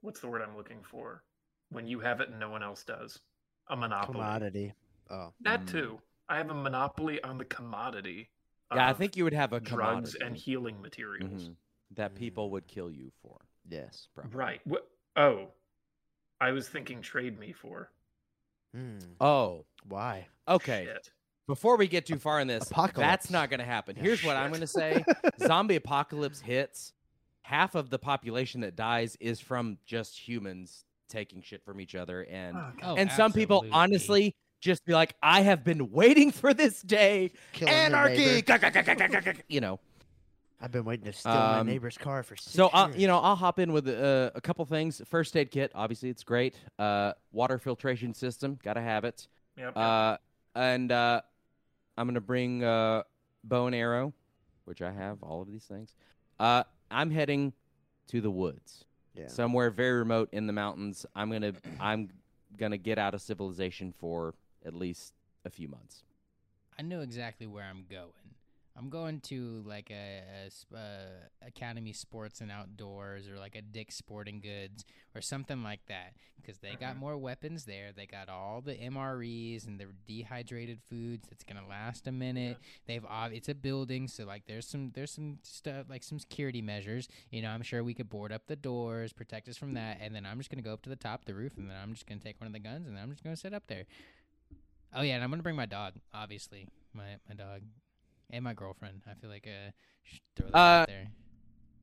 what's 0.00 0.20
the 0.20 0.28
word 0.28 0.42
I'm 0.42 0.56
looking 0.56 0.82
for? 0.82 1.22
When 1.70 1.86
you 1.86 2.00
have 2.00 2.20
it 2.20 2.30
and 2.30 2.38
no 2.40 2.48
one 2.50 2.62
else 2.62 2.84
does. 2.84 3.18
A 3.68 3.76
monopoly. 3.76 4.12
Commodity. 4.14 4.72
Oh. 5.10 5.32
That 5.40 5.62
Mm. 5.62 5.70
too. 5.70 6.00
I 6.28 6.38
have 6.38 6.50
a 6.50 6.54
monopoly 6.54 7.22
on 7.22 7.38
the 7.38 7.44
commodity. 7.44 8.30
Yeah, 8.74 8.88
I 8.88 8.92
think 8.94 9.16
you 9.16 9.24
would 9.24 9.32
have 9.32 9.52
a 9.52 9.60
drugs 9.60 10.14
and 10.16 10.36
healing 10.36 10.80
materials. 10.80 11.48
Mhm. 11.48 11.56
that 11.92 12.12
Mm. 12.12 12.16
people 12.16 12.50
would 12.50 12.66
kill 12.66 12.90
you 12.90 13.12
for. 13.22 13.46
Yes. 13.68 14.08
probably. 14.14 14.36
Right. 14.36 14.66
What 14.66 14.90
oh. 15.14 15.52
I 16.40 16.50
was 16.50 16.68
thinking 16.68 17.00
trade 17.00 17.38
me 17.38 17.52
for. 17.52 17.90
Hmm. 18.76 18.98
Oh, 19.20 19.64
Why? 19.88 20.28
okay. 20.46 20.84
Shit. 20.86 21.10
Before 21.46 21.76
we 21.76 21.86
get 21.86 22.06
too 22.06 22.18
far 22.18 22.40
in 22.40 22.48
this, 22.48 22.70
that's 22.96 23.30
not 23.30 23.50
going 23.50 23.60
to 23.60 23.64
happen. 23.64 23.94
Yeah, 23.96 24.02
Here's 24.02 24.24
what 24.24 24.36
I'm 24.36 24.50
going 24.50 24.62
to 24.62 24.66
say: 24.66 25.04
zombie 25.40 25.76
apocalypse 25.76 26.40
hits. 26.40 26.92
Half 27.42 27.76
of 27.76 27.90
the 27.90 27.98
population 28.00 28.62
that 28.62 28.74
dies 28.74 29.16
is 29.20 29.38
from 29.38 29.78
just 29.86 30.18
humans 30.18 30.84
taking 31.08 31.42
shit 31.42 31.64
from 31.64 31.80
each 31.80 31.94
other, 31.94 32.22
and 32.22 32.56
Oh, 32.56 32.72
God. 32.80 32.98
And 32.98 33.12
some 33.12 33.32
people 33.32 33.64
honestly 33.70 34.34
just 34.60 34.84
be 34.84 34.92
like, 34.92 35.14
"I 35.22 35.42
have 35.42 35.62
been 35.62 35.92
waiting 35.92 36.32
for 36.32 36.52
this 36.52 36.82
day." 36.82 37.30
Killing 37.52 37.72
Anarchy, 37.72 38.42
you 39.48 39.60
know. 39.60 39.78
I've 40.60 40.72
been 40.72 40.84
waiting 40.84 41.04
to 41.06 41.12
steal 41.12 41.32
my 41.32 41.58
Um, 41.60 41.66
neighbor's 41.66 41.98
car 41.98 42.22
for 42.22 42.34
six 42.36 42.52
So 42.54 42.70
years. 42.74 42.96
you 42.96 43.06
know, 43.06 43.18
I'll 43.18 43.36
hop 43.36 43.58
in 43.58 43.72
with 43.72 43.86
uh, 43.88 44.30
a 44.34 44.40
couple 44.40 44.64
things. 44.64 45.02
First 45.06 45.36
aid 45.36 45.50
kit, 45.50 45.70
obviously, 45.74 46.08
it's 46.08 46.24
great. 46.24 46.58
Uh, 46.78 47.12
water 47.32 47.58
filtration 47.58 48.14
system, 48.14 48.58
gotta 48.62 48.80
have 48.80 49.04
it. 49.04 49.28
Yep, 49.56 49.66
yep. 49.66 49.76
Uh, 49.76 50.16
and 50.54 50.90
uh, 50.90 51.20
I'm 51.98 52.06
gonna 52.06 52.20
bring 52.20 52.64
uh, 52.64 53.02
bow 53.44 53.66
and 53.66 53.74
arrow, 53.74 54.14
which 54.64 54.80
I 54.82 54.92
have 54.92 55.22
all 55.22 55.42
of 55.42 55.48
these 55.48 55.64
things. 55.64 55.94
Uh, 56.40 56.62
I'm 56.90 57.10
heading 57.10 57.52
to 58.08 58.20
the 58.20 58.30
woods, 58.30 58.84
Yeah. 59.14 59.28
somewhere 59.28 59.70
very 59.70 59.98
remote 59.98 60.30
in 60.32 60.46
the 60.46 60.52
mountains. 60.54 61.04
I'm 61.14 61.30
gonna 61.30 61.52
I'm 61.78 62.08
gonna 62.56 62.78
get 62.78 62.98
out 62.98 63.12
of 63.14 63.20
civilization 63.20 63.92
for 63.92 64.34
at 64.64 64.72
least 64.72 65.12
a 65.44 65.50
few 65.50 65.68
months. 65.68 66.02
I 66.78 66.82
know 66.82 67.00
exactly 67.02 67.46
where 67.46 67.64
I'm 67.64 67.84
going. 67.90 68.12
I'm 68.78 68.90
going 68.90 69.20
to 69.22 69.62
like 69.66 69.90
a, 69.90 70.22
a 70.72 70.76
uh, 70.76 70.80
Academy 71.46 71.92
Sports 71.94 72.40
and 72.42 72.50
Outdoors 72.50 73.26
or 73.26 73.38
like 73.38 73.54
a 73.56 73.62
Dick's 73.62 73.94
Sporting 73.96 74.40
Goods 74.40 74.84
or 75.14 75.22
something 75.22 75.62
like 75.62 75.80
that 75.88 76.12
because 76.40 76.58
they 76.58 76.74
got 76.76 76.94
Mhm. 76.96 76.98
more 76.98 77.16
weapons 77.16 77.64
there. 77.64 77.92
They 77.92 78.04
got 78.06 78.28
all 78.28 78.60
the 78.60 78.74
MREs 78.74 79.66
and 79.66 79.80
the 79.80 79.86
dehydrated 80.06 80.80
foods 80.90 81.26
that's 81.28 81.42
gonna 81.42 81.66
last 81.66 82.06
a 82.06 82.12
minute. 82.12 82.58
They've 82.86 83.04
ob- 83.04 83.32
it's 83.32 83.48
a 83.48 83.54
building, 83.54 84.08
so 84.08 84.24
like 84.26 84.44
there's 84.46 84.66
some 84.66 84.90
there's 84.94 85.10
some 85.10 85.38
stuff 85.42 85.86
like 85.88 86.02
some 86.02 86.18
security 86.18 86.60
measures. 86.60 87.08
You 87.30 87.40
know, 87.42 87.48
I'm 87.50 87.62
sure 87.62 87.82
we 87.82 87.94
could 87.94 88.10
board 88.10 88.30
up 88.30 88.46
the 88.46 88.56
doors, 88.56 89.12
protect 89.14 89.48
us 89.48 89.56
from 89.56 89.72
that, 89.72 89.98
and 90.02 90.14
then 90.14 90.26
I'm 90.26 90.36
just 90.38 90.50
gonna 90.50 90.60
go 90.62 90.74
up 90.74 90.82
to 90.82 90.90
the 90.90 90.96
top 90.96 91.20
of 91.20 91.26
the 91.26 91.34
roof, 91.34 91.56
and 91.56 91.70
then 91.70 91.76
I'm 91.82 91.94
just 91.94 92.06
gonna 92.06 92.20
take 92.20 92.38
one 92.40 92.46
of 92.46 92.52
the 92.52 92.58
guns, 92.60 92.86
and 92.86 92.94
then 92.94 93.02
I'm 93.02 93.10
just 93.10 93.24
gonna 93.24 93.36
sit 93.36 93.54
up 93.54 93.66
there. 93.68 93.84
Oh 94.92 95.00
yeah, 95.02 95.14
and 95.14 95.24
I'm 95.24 95.30
gonna 95.30 95.42
bring 95.42 95.56
my 95.56 95.66
dog, 95.66 95.94
obviously, 96.12 96.68
my 96.92 97.16
my 97.28 97.34
dog, 97.34 97.62
and 98.30 98.44
my 98.44 98.54
girlfriend. 98.54 99.02
I 99.08 99.14
feel 99.14 99.30
like 99.30 99.46
uh, 99.46 99.70
should 100.04 100.20
throw 100.36 100.46
that 100.48 100.54
Uh, 100.54 100.58
out 100.60 100.88
there. 100.88 101.06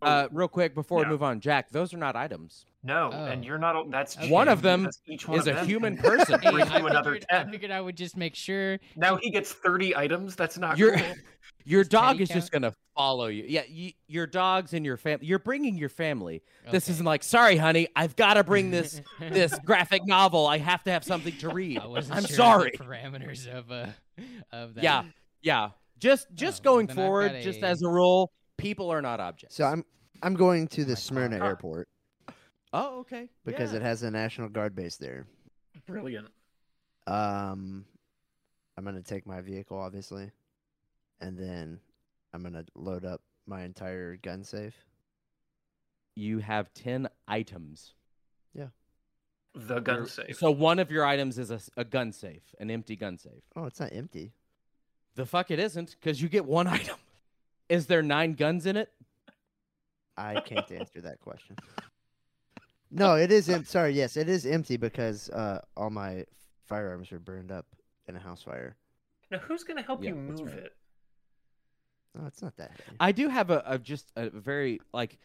Uh, 0.01 0.27
real 0.33 0.49
quick 0.49 0.75
before 0.75 0.99
Yeah. 0.99 1.05
we 1.07 1.11
move 1.11 1.23
on, 1.23 1.39
Jack, 1.39 1.69
those 1.69 1.93
are 1.93 1.97
not 1.97 2.17
items. 2.17 2.65
no, 2.83 3.09
oh. 3.13 3.25
and 3.25 3.45
you're 3.45 3.57
not. 3.57 3.89
That's 3.89 4.17
Okay. 4.17 4.29
One 4.29 4.49
of 4.49 4.61
them 4.61 4.81
because 4.81 5.01
each 5.07 5.25
one 5.29 5.39
is 5.39 5.47
of 5.47 5.55
a 5.55 5.59
them 5.59 5.65
human 5.67 5.95
can 5.95 6.03
person. 6.17 6.39
Hey, 6.41 6.51
bring 6.51 6.67
I 6.67 6.79
you 6.79 6.87
another 6.87 7.13
figured, 7.13 7.25
I 7.31 7.37
10. 7.43 7.51
figured 7.51 7.71
I 7.71 7.79
would 7.79 7.95
just 7.95 8.17
make 8.17 8.35
sure. 8.35 8.79
Now 8.97 9.15
he 9.15 9.29
gets 9.31 9.53
30 9.53 9.95
items. 9.95 10.35
That's 10.35 10.57
not 10.57 10.77
Your 10.77 10.97
cool. 10.97 11.13
your 11.63 11.83
Does 11.83 11.87
dog 11.89 12.07
Teddy 12.15 12.23
is 12.23 12.29
just 12.29 12.51
gonna 12.51 12.73
follow 12.97 13.27
you. 13.27 13.45
Yeah, 13.47 13.61
you, 13.69 13.93
your 14.07 14.27
dogs 14.27 14.73
and 14.73 14.85
your 14.85 14.97
family. 14.97 15.25
You're 15.25 15.39
bringing 15.39 15.77
your 15.77 15.87
family. 15.87 16.43
This 16.69 16.83
Okay. 16.87 16.91
isn't 16.95 17.05
like, 17.05 17.23
sorry, 17.23 17.55
honey, 17.55 17.87
I've 17.95 18.17
got 18.17 18.33
to 18.33 18.43
bring 18.43 18.71
this 18.71 19.01
this 19.21 19.57
graphic 19.59 20.05
novel. 20.05 20.47
I 20.47 20.57
have 20.57 20.83
to 20.83 20.91
have 20.91 21.05
something 21.05 21.37
to 21.37 21.47
read. 21.47 21.79
I 21.79 21.85
wasn't 21.85 22.17
I'm 22.17 22.25
sure 22.25 22.35
sorry. 22.35 22.71
The 22.77 22.83
parameters 22.83 23.47
of 23.47 23.71
uh 23.71 23.85
of 24.51 24.73
that. 24.73 24.83
Yeah, 24.83 25.03
yeah. 25.41 25.69
Just 26.03 26.27
just 26.33 26.61
Oh, 26.61 26.71
going 26.71 26.87
then 26.87 26.95
forward, 26.97 27.31
got 27.31 27.41
just 27.43 27.63
as 27.63 27.81
a 27.81 27.87
rule, 27.89 28.31
people 28.57 28.91
are 28.91 29.01
not 29.01 29.19
objects. 29.21 29.55
So 29.55 29.63
I'm 29.63 29.85
I'm 30.21 30.33
going 30.35 30.67
to 30.69 30.83
the 30.83 30.91
my 30.91 30.95
Smyrna 30.95 31.37
car. 31.39 31.47
airport 31.47 31.87
Oh, 32.73 32.99
okay. 33.01 33.29
because 33.45 33.71
yeah. 33.71 33.77
it 33.77 33.81
has 33.83 34.03
a 34.03 34.11
National 34.11 34.49
Guard 34.49 34.75
base 34.75 34.97
there. 34.97 35.27
Brilliant. 35.87 36.27
Um, 37.07 37.85
I'm 38.77 38.83
gonna 38.83 39.01
take 39.01 39.25
my 39.25 39.39
vehicle, 39.41 39.77
obviously, 39.77 40.31
and 41.21 41.37
then 41.37 41.79
I'm 42.33 42.43
gonna 42.43 42.65
load 42.75 43.05
up 43.05 43.21
my 43.45 43.63
entire 43.63 44.17
gun 44.17 44.43
safe. 44.43 44.75
you 46.15 46.39
have 46.39 46.71
ten 46.73 47.07
items. 47.27 47.93
Yeah. 48.53 48.67
The 49.55 49.79
gun 49.79 49.95
Your- 49.99 50.07
safe. 50.07 50.35
So 50.37 50.51
one 50.51 50.79
of 50.79 50.91
your 50.91 51.05
items 51.05 51.39
is 51.39 51.49
a 51.77 51.83
gun 51.85 52.11
safe, 52.11 52.43
an 52.59 52.69
empty 52.69 52.95
gun 52.95 53.17
safe. 53.17 53.41
Oh, 53.55 53.65
it's 53.65 53.79
not 53.79 53.91
empty. 53.93 54.33
The 55.15 55.25
fuck 55.25 55.51
it 55.51 55.59
isn't, 55.59 55.95
because 55.99 56.21
you 56.21 56.29
get 56.29 56.45
one 56.45 56.67
item. 56.79 56.97
Is 57.69 57.85
there 57.87 58.01
nine 58.01 58.33
guns 58.33 58.65
in 58.65 58.77
it? 58.77 58.91
I 60.17 60.39
can't 60.41 60.69
answer 60.71 61.01
that 61.01 61.19
question. 61.19 61.55
No, 62.91 63.15
it 63.15 63.31
is 63.31 63.49
empty. 63.49 63.65
Sorry, 63.65 63.91
yes, 63.93 64.15
it 64.17 64.29
is 64.29 64.45
empty 64.45 64.77
because 64.77 65.29
uh, 65.31 65.61
all 65.75 65.89
my 65.89 66.25
firearms 66.67 67.09
were 67.09 67.19
burned 67.19 67.51
up 67.51 67.65
in 68.07 68.15
a 68.15 68.19
house 68.19 68.43
fire. 68.43 68.75
now 69.31 69.39
who's 69.39 69.63
gonna 69.63 69.81
help 69.81 70.03
Yeah, 70.03 70.09
you 70.09 70.15
move 70.15 70.41
right. 70.47 70.57
it? 70.65 70.73
No, 72.15 72.27
it's 72.27 72.43
not 72.43 72.55
that 72.57 72.69
heavy. 72.71 72.97
I 72.99 73.11
do 73.11 73.27
have 73.29 73.49
a, 73.49 73.63
a 73.65 73.79
just 73.79 74.11
a 74.15 74.29
very 74.29 74.79
like 74.93 75.17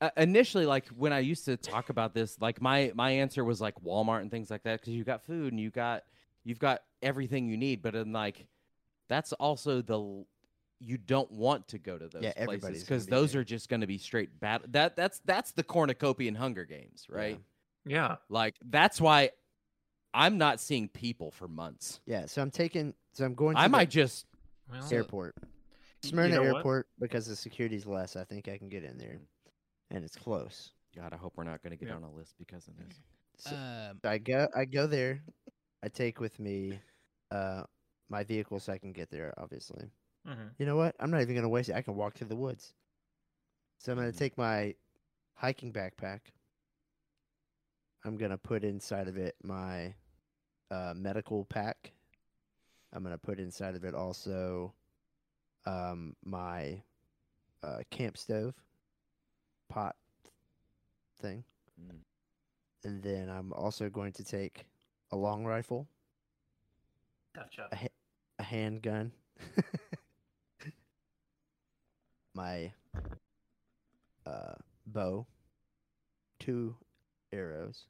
uh, 0.00 0.10
initially 0.16 0.66
like 0.66 0.88
when 0.88 1.12
I 1.12 1.20
used 1.20 1.44
to 1.44 1.56
talk 1.56 1.88
about 1.90 2.14
this, 2.14 2.40
like 2.40 2.60
my 2.60 2.90
my 2.96 3.10
answer 3.12 3.44
was 3.44 3.60
like 3.60 3.76
Walmart 3.84 4.22
and 4.22 4.30
things 4.30 4.50
like 4.50 4.64
that 4.64 4.80
because 4.80 4.92
you 4.94 5.04
got 5.04 5.22
food 5.24 5.52
and 5.52 5.60
you 5.60 5.70
got 5.70 6.02
you've 6.42 6.58
got 6.58 6.82
everything 7.02 7.46
you 7.46 7.56
need, 7.56 7.80
but 7.82 7.94
in 7.94 8.12
like 8.12 8.46
that's 9.12 9.32
also 9.34 9.82
the 9.82 10.24
you 10.80 10.98
don't 10.98 11.30
want 11.30 11.68
to 11.68 11.78
go 11.78 11.96
to 11.96 12.08
those 12.08 12.22
Yeah, 12.24 12.44
places 12.44 12.82
because 12.82 13.06
be 13.06 13.10
those 13.10 13.32
there. 13.32 13.42
are 13.42 13.44
just 13.44 13.68
going 13.68 13.82
to 13.82 13.86
be 13.86 13.98
straight 13.98 14.40
bad. 14.40 14.62
That 14.72 14.96
that's 14.96 15.20
that's 15.24 15.52
the 15.52 15.62
cornucopian 15.62 16.34
Hunger 16.34 16.64
Games, 16.64 17.06
right? 17.08 17.38
Yeah. 17.84 18.16
Like 18.28 18.56
that's 18.68 19.00
why 19.00 19.30
I'm 20.14 20.38
not 20.38 20.60
seeing 20.60 20.88
people 20.88 21.30
for 21.30 21.46
months. 21.48 22.00
Yeah, 22.06 22.26
so 22.26 22.42
I'm 22.42 22.50
taking. 22.50 22.94
So 23.12 23.24
I'm 23.24 23.34
going 23.34 23.56
to 23.56 23.60
I 23.62 23.66
the 23.66 23.70
might 23.70 23.90
just 23.90 24.26
Well, 24.70 24.88
airport, 24.92 25.34
you 26.02 26.08
Smyrna 26.10 26.34
know 26.36 26.42
what? 26.44 26.56
Airport, 26.56 26.88
because 26.98 27.26
the 27.26 27.36
security's 27.36 27.86
less. 27.86 28.16
I 28.16 28.24
think 28.24 28.48
I 28.48 28.58
can 28.58 28.68
get 28.68 28.82
in 28.82 28.98
there, 28.98 29.20
and 29.90 30.04
it's 30.04 30.16
close. 30.16 30.72
God, 30.96 31.12
I 31.12 31.16
hope 31.16 31.34
we're 31.36 31.44
not 31.44 31.62
going 31.62 31.70
to 31.70 31.76
get 31.76 31.88
Yeah. 31.88 31.96
on 31.96 32.02
a 32.04 32.10
list 32.10 32.34
because 32.38 32.66
of 32.68 32.76
this. 32.76 33.00
So 33.38 33.54
Um, 33.56 34.00
I 34.04 34.18
go. 34.18 34.48
I 34.56 34.64
go 34.64 34.86
there. 34.86 35.22
I 35.82 35.88
take 35.88 36.20
with 36.20 36.38
me, 36.38 36.80
uh, 37.30 37.62
my 38.12 38.22
vehicle 38.22 38.60
so 38.60 38.72
I 38.72 38.78
can 38.78 38.92
get 38.92 39.10
there. 39.10 39.34
Obviously. 39.38 39.90
mhm. 40.28 40.50
You 40.58 40.66
know 40.66 40.76
what? 40.76 40.94
I'm 41.00 41.10
not 41.10 41.22
even 41.22 41.34
gonna 41.34 41.48
waste 41.48 41.68
it. 41.70 41.74
I 41.74 41.82
can 41.82 41.96
walk 41.96 42.14
through 42.14 42.28
the 42.28 42.36
woods. 42.36 42.74
So 43.78 43.90
I'm 43.92 43.98
gonna 43.98 44.12
Mhm. 44.12 44.18
take 44.18 44.38
my 44.38 44.76
hiking 45.34 45.72
backpack. 45.72 46.20
I'm 48.04 48.16
gonna 48.16 48.38
put 48.38 48.62
inside 48.64 49.08
of 49.08 49.16
it 49.16 49.34
my 49.42 49.94
uh, 50.70 50.94
medical 50.94 51.44
pack. 51.46 51.92
I'm 52.92 53.02
gonna 53.02 53.18
put 53.18 53.38
inside 53.40 53.74
of 53.74 53.84
it 53.84 53.94
also 53.94 54.72
um, 55.66 56.14
my 56.24 56.82
uh, 57.62 57.82
camp 57.90 58.16
stove 58.18 58.54
pot 59.68 59.96
thing, 61.20 61.44
Mm. 61.80 62.04
and 62.84 63.02
then 63.02 63.28
I'm 63.28 63.52
also 63.52 63.88
going 63.88 64.12
to 64.12 64.24
take 64.24 64.66
a 65.12 65.16
long 65.16 65.44
rifle, 65.44 65.86
Tough 67.34 67.50
job. 67.50 67.72
a, 67.72 67.76
ha- 67.76 67.86
a 67.86 67.91
handgun, 68.52 69.12
my 72.34 72.72
uh, 74.26 74.54
bow, 74.86 75.26
two 76.38 76.76
arrows. 77.32 77.86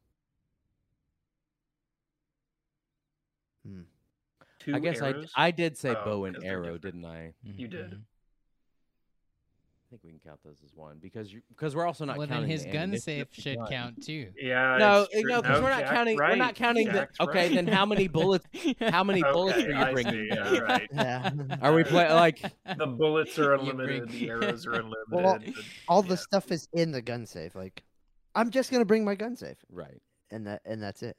Hmm. 3.64 3.82
Two 4.58 4.74
I 4.74 4.80
guess 4.80 5.00
arrows? 5.00 5.32
I 5.36 5.46
I 5.48 5.50
did 5.52 5.78
say 5.78 5.94
Oh, 5.94 5.96
bow 5.96 6.24
and 6.24 6.36
'cause 6.36 6.48
they're 6.48 6.50
arrow, 6.50 6.58
different. 6.58 6.78
didn't 6.78 7.04
I? 7.04 7.28
I 7.28 7.34
You 7.56 7.68
did. 7.68 8.04
Think 9.92 10.04
we 10.04 10.10
can 10.12 10.20
count 10.20 10.40
those 10.42 10.56
as 10.64 10.70
one 10.74 10.96
because 11.02 11.30
you 11.30 11.42
because 11.50 11.76
we're 11.76 11.84
also 11.86 12.06
not 12.06 12.16
Well, 12.16 12.26
then 12.26 12.36
counting 12.36 12.50
his 12.50 12.64
the 12.64 12.70
gun 12.72 12.98
safe 12.98 13.26
should 13.32 13.58
gun. 13.58 13.68
count 13.68 14.02
too. 14.02 14.30
Yeah. 14.40 14.78
No, 14.78 15.02
it's 15.02 15.20
true. 15.20 15.30
no, 15.30 15.42
because 15.42 15.60
we're 15.60 15.68
not 15.68 15.80
Jack's 15.80 15.90
counting. 15.92 16.16
We're 16.16 16.34
not 16.36 16.44
right. 16.46 16.54
counting 16.54 16.86
the. 16.86 16.92
Jack's 16.94 17.20
Okay, 17.20 17.38
right. 17.48 17.54
then 17.54 17.66
how 17.66 17.84
many 17.84 18.08
bullets? 18.08 18.46
How 18.80 19.04
many 19.04 19.20
bullets 19.34 19.58
are 19.58 19.70
you 19.88 19.92
bringing? 19.92 20.12
see, 20.14 20.28
yeah, 20.30 20.58
right. 20.60 20.88
Yeah. 20.94 21.30
Are 21.60 21.74
we 21.74 21.84
playing 21.84 22.12
like? 22.14 22.40
The 22.78 22.86
bullets 22.86 23.38
are 23.38 23.52
unlimited. 23.52 24.06
bring- 24.06 24.18
The 24.18 24.30
arrows 24.30 24.66
are 24.66 24.72
unlimited. 24.76 24.96
Well, 25.10 25.38
the- 25.40 25.54
All 25.88 26.00
the 26.02 26.16
stuff 26.16 26.50
is 26.50 26.66
in 26.72 26.90
the 26.92 27.02
gun 27.02 27.26
safe. 27.26 27.54
Like, 27.54 27.82
I'm 28.34 28.48
just 28.50 28.70
gonna 28.72 28.86
bring 28.86 29.04
my 29.04 29.14
gun 29.14 29.36
safe, 29.36 29.58
Right. 29.70 30.00
and 30.30 30.46
that 30.46 30.62
and 30.64 30.82
that's 30.82 31.02
it. 31.02 31.18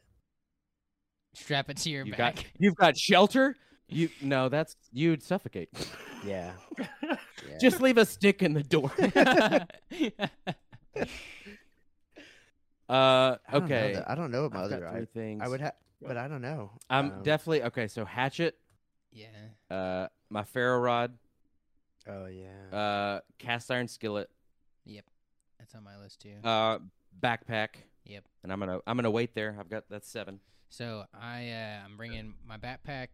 Strap 1.36 1.70
it 1.70 1.78
to 1.78 1.92
your 1.92 2.06
You 2.08 2.14
back. 2.14 2.38
got. 2.38 2.46
You've 2.58 2.76
got 2.76 2.98
shelter. 2.98 3.56
You 3.90 4.10
no, 4.22 4.50
that's 4.50 4.76
you'd 4.92 5.24
suffocate. 5.24 5.70
Yeah. 6.26 6.54
yeah. 6.80 7.18
Just 7.60 7.82
leave 7.82 7.98
a 7.98 8.06
stick 8.06 8.42
in 8.42 8.54
the 8.54 8.64
door. 8.64 8.90
uh. 12.90 13.36
I 13.48 13.52
don't 13.52 13.68
know 13.70 13.76
Okay. 13.76 14.02
I 14.08 14.16
don't 14.16 14.32
know 14.32 14.46
about 14.46 14.66
I've 14.72 14.72
other. 14.72 14.88
I, 14.88 15.06
things. 15.06 15.42
I 15.44 15.48
would 15.50 15.62
have, 15.62 15.74
but 16.02 16.18
I 16.18 16.28
don't 16.28 16.42
know. 16.42 16.72
I'm 16.90 17.12
Um, 17.12 17.24
definitely 17.24 17.64
okay. 17.64 17.88
So 17.88 18.06
hatchet. 18.06 18.58
yeah. 19.12 19.28
Uh. 19.70 20.08
My 20.30 20.44
ferro 20.44 20.80
rod. 20.80 21.14
Oh 22.08 22.26
yeah. 22.28 22.78
Uh. 22.78 23.20
Cast 23.38 23.70
iron 23.70 23.88
skillet. 23.88 24.30
Yep. 24.86 25.06
That's 25.60 25.76
on 25.76 25.84
my 25.84 25.98
list 25.98 26.22
too. 26.22 26.36
Uh. 26.44 26.80
Backpack. 27.22 27.70
Yep. 28.06 28.24
And 28.44 28.52
I'm 28.54 28.60
gonna 28.60 28.80
I'm 28.88 28.96
gonna 28.98 29.12
wait 29.12 29.36
there. 29.36 29.56
I've 29.60 29.70
got 29.70 29.90
that's 29.90 30.10
seven. 30.10 30.40
So 30.70 31.04
I 31.14 31.50
uh, 31.52 31.86
I'm 31.86 31.98
bringing 31.98 32.34
my 32.48 32.58
backpack. 32.58 33.08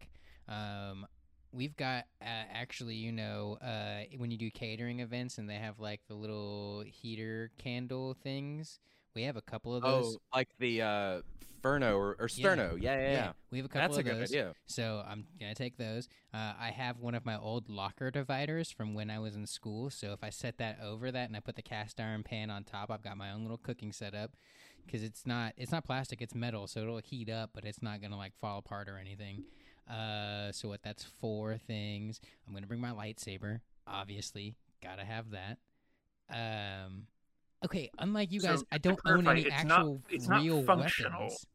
Um, 0.50 1.06
we've 1.52 1.76
got 1.76 2.04
uh, 2.20 2.44
actually, 2.52 2.96
you 2.96 3.12
know, 3.12 3.56
uh, 3.62 4.04
when 4.18 4.30
you 4.30 4.36
do 4.36 4.50
catering 4.50 5.00
events 5.00 5.38
and 5.38 5.48
they 5.48 5.54
have 5.54 5.78
like 5.78 6.00
the 6.08 6.14
little 6.14 6.82
heater 6.86 7.50
candle 7.58 8.14
things. 8.22 8.78
We 9.14 9.22
have 9.22 9.36
a 9.36 9.42
couple 9.42 9.74
of 9.74 9.82
those. 9.82 10.16
Oh, 10.16 10.36
like 10.36 10.48
the 10.58 10.82
uh 10.82 11.22
Ferno 11.62 11.96
or, 11.98 12.16
or 12.18 12.28
Yeah. 12.34 12.46
Sterno. 12.56 12.78
Yeah, 12.80 12.98
yeah, 13.00 13.10
yeah. 13.12 13.32
we 13.50 13.58
have 13.58 13.66
a 13.66 13.68
couple 13.68 13.88
That's 13.88 13.96
a 13.96 14.00
of 14.00 14.06
good 14.06 14.16
those. 14.16 14.30
idea. 14.30 14.54
So 14.66 15.04
I'm 15.06 15.26
gonna 15.38 15.54
take 15.54 15.76
those. 15.76 16.08
Uh, 16.32 16.54
I 16.58 16.70
have 16.70 16.98
one 16.98 17.14
of 17.14 17.26
my 17.26 17.36
old 17.36 17.68
locker 17.68 18.10
dividers 18.10 18.70
from 18.70 18.94
when 18.94 19.10
I 19.10 19.18
was 19.18 19.36
in 19.36 19.46
school. 19.46 19.90
So 19.90 20.12
if 20.12 20.24
I 20.24 20.30
set 20.30 20.56
that 20.58 20.78
over 20.82 21.10
that 21.10 21.28
and 21.28 21.36
I 21.36 21.40
put 21.40 21.56
the 21.56 21.62
cast 21.62 22.00
iron 22.00 22.22
pan 22.22 22.50
on 22.50 22.64
top, 22.64 22.90
I've 22.90 23.02
got 23.02 23.16
my 23.18 23.30
own 23.32 23.42
little 23.42 23.58
cooking 23.58 23.92
setup. 23.92 24.30
Because 24.86 25.02
it's 25.02 25.26
not 25.26 25.52
it's 25.58 25.70
not 25.70 25.84
plastic, 25.84 26.22
it's 26.22 26.34
metal, 26.34 26.66
so 26.66 26.80
it'll 26.80 26.98
heat 26.98 27.28
up, 27.28 27.50
but 27.52 27.64
it's 27.64 27.82
not 27.82 28.00
gonna 28.00 28.16
like 28.16 28.32
fall 28.40 28.58
apart 28.58 28.88
or 28.88 28.96
anything. 28.96 29.44
Uh, 29.88 30.52
so 30.52 30.68
what? 30.68 30.82
That's 30.82 31.04
four 31.04 31.56
things. 31.58 32.20
I'm 32.46 32.54
gonna 32.54 32.66
bring 32.66 32.80
my 32.80 32.90
lightsaber. 32.90 33.60
Obviously, 33.86 34.54
gotta 34.82 35.04
have 35.04 35.26
that. 35.30 35.58
Um, 36.32 37.06
okay. 37.64 37.90
Unlike 37.98 38.32
you 38.32 38.40
So, 38.40 38.48
guys, 38.48 38.64
I 38.70 38.78
don't 38.78 38.92
own 39.06 39.22
clarify, 39.24 39.30
any 39.32 39.40
it's 39.42 39.64
not- 39.64 39.78
actual 39.80 40.02
it's 40.10 40.28
not 40.28 40.42
real 40.42 40.62
functional. 40.62 41.20
weapons. 41.22 41.46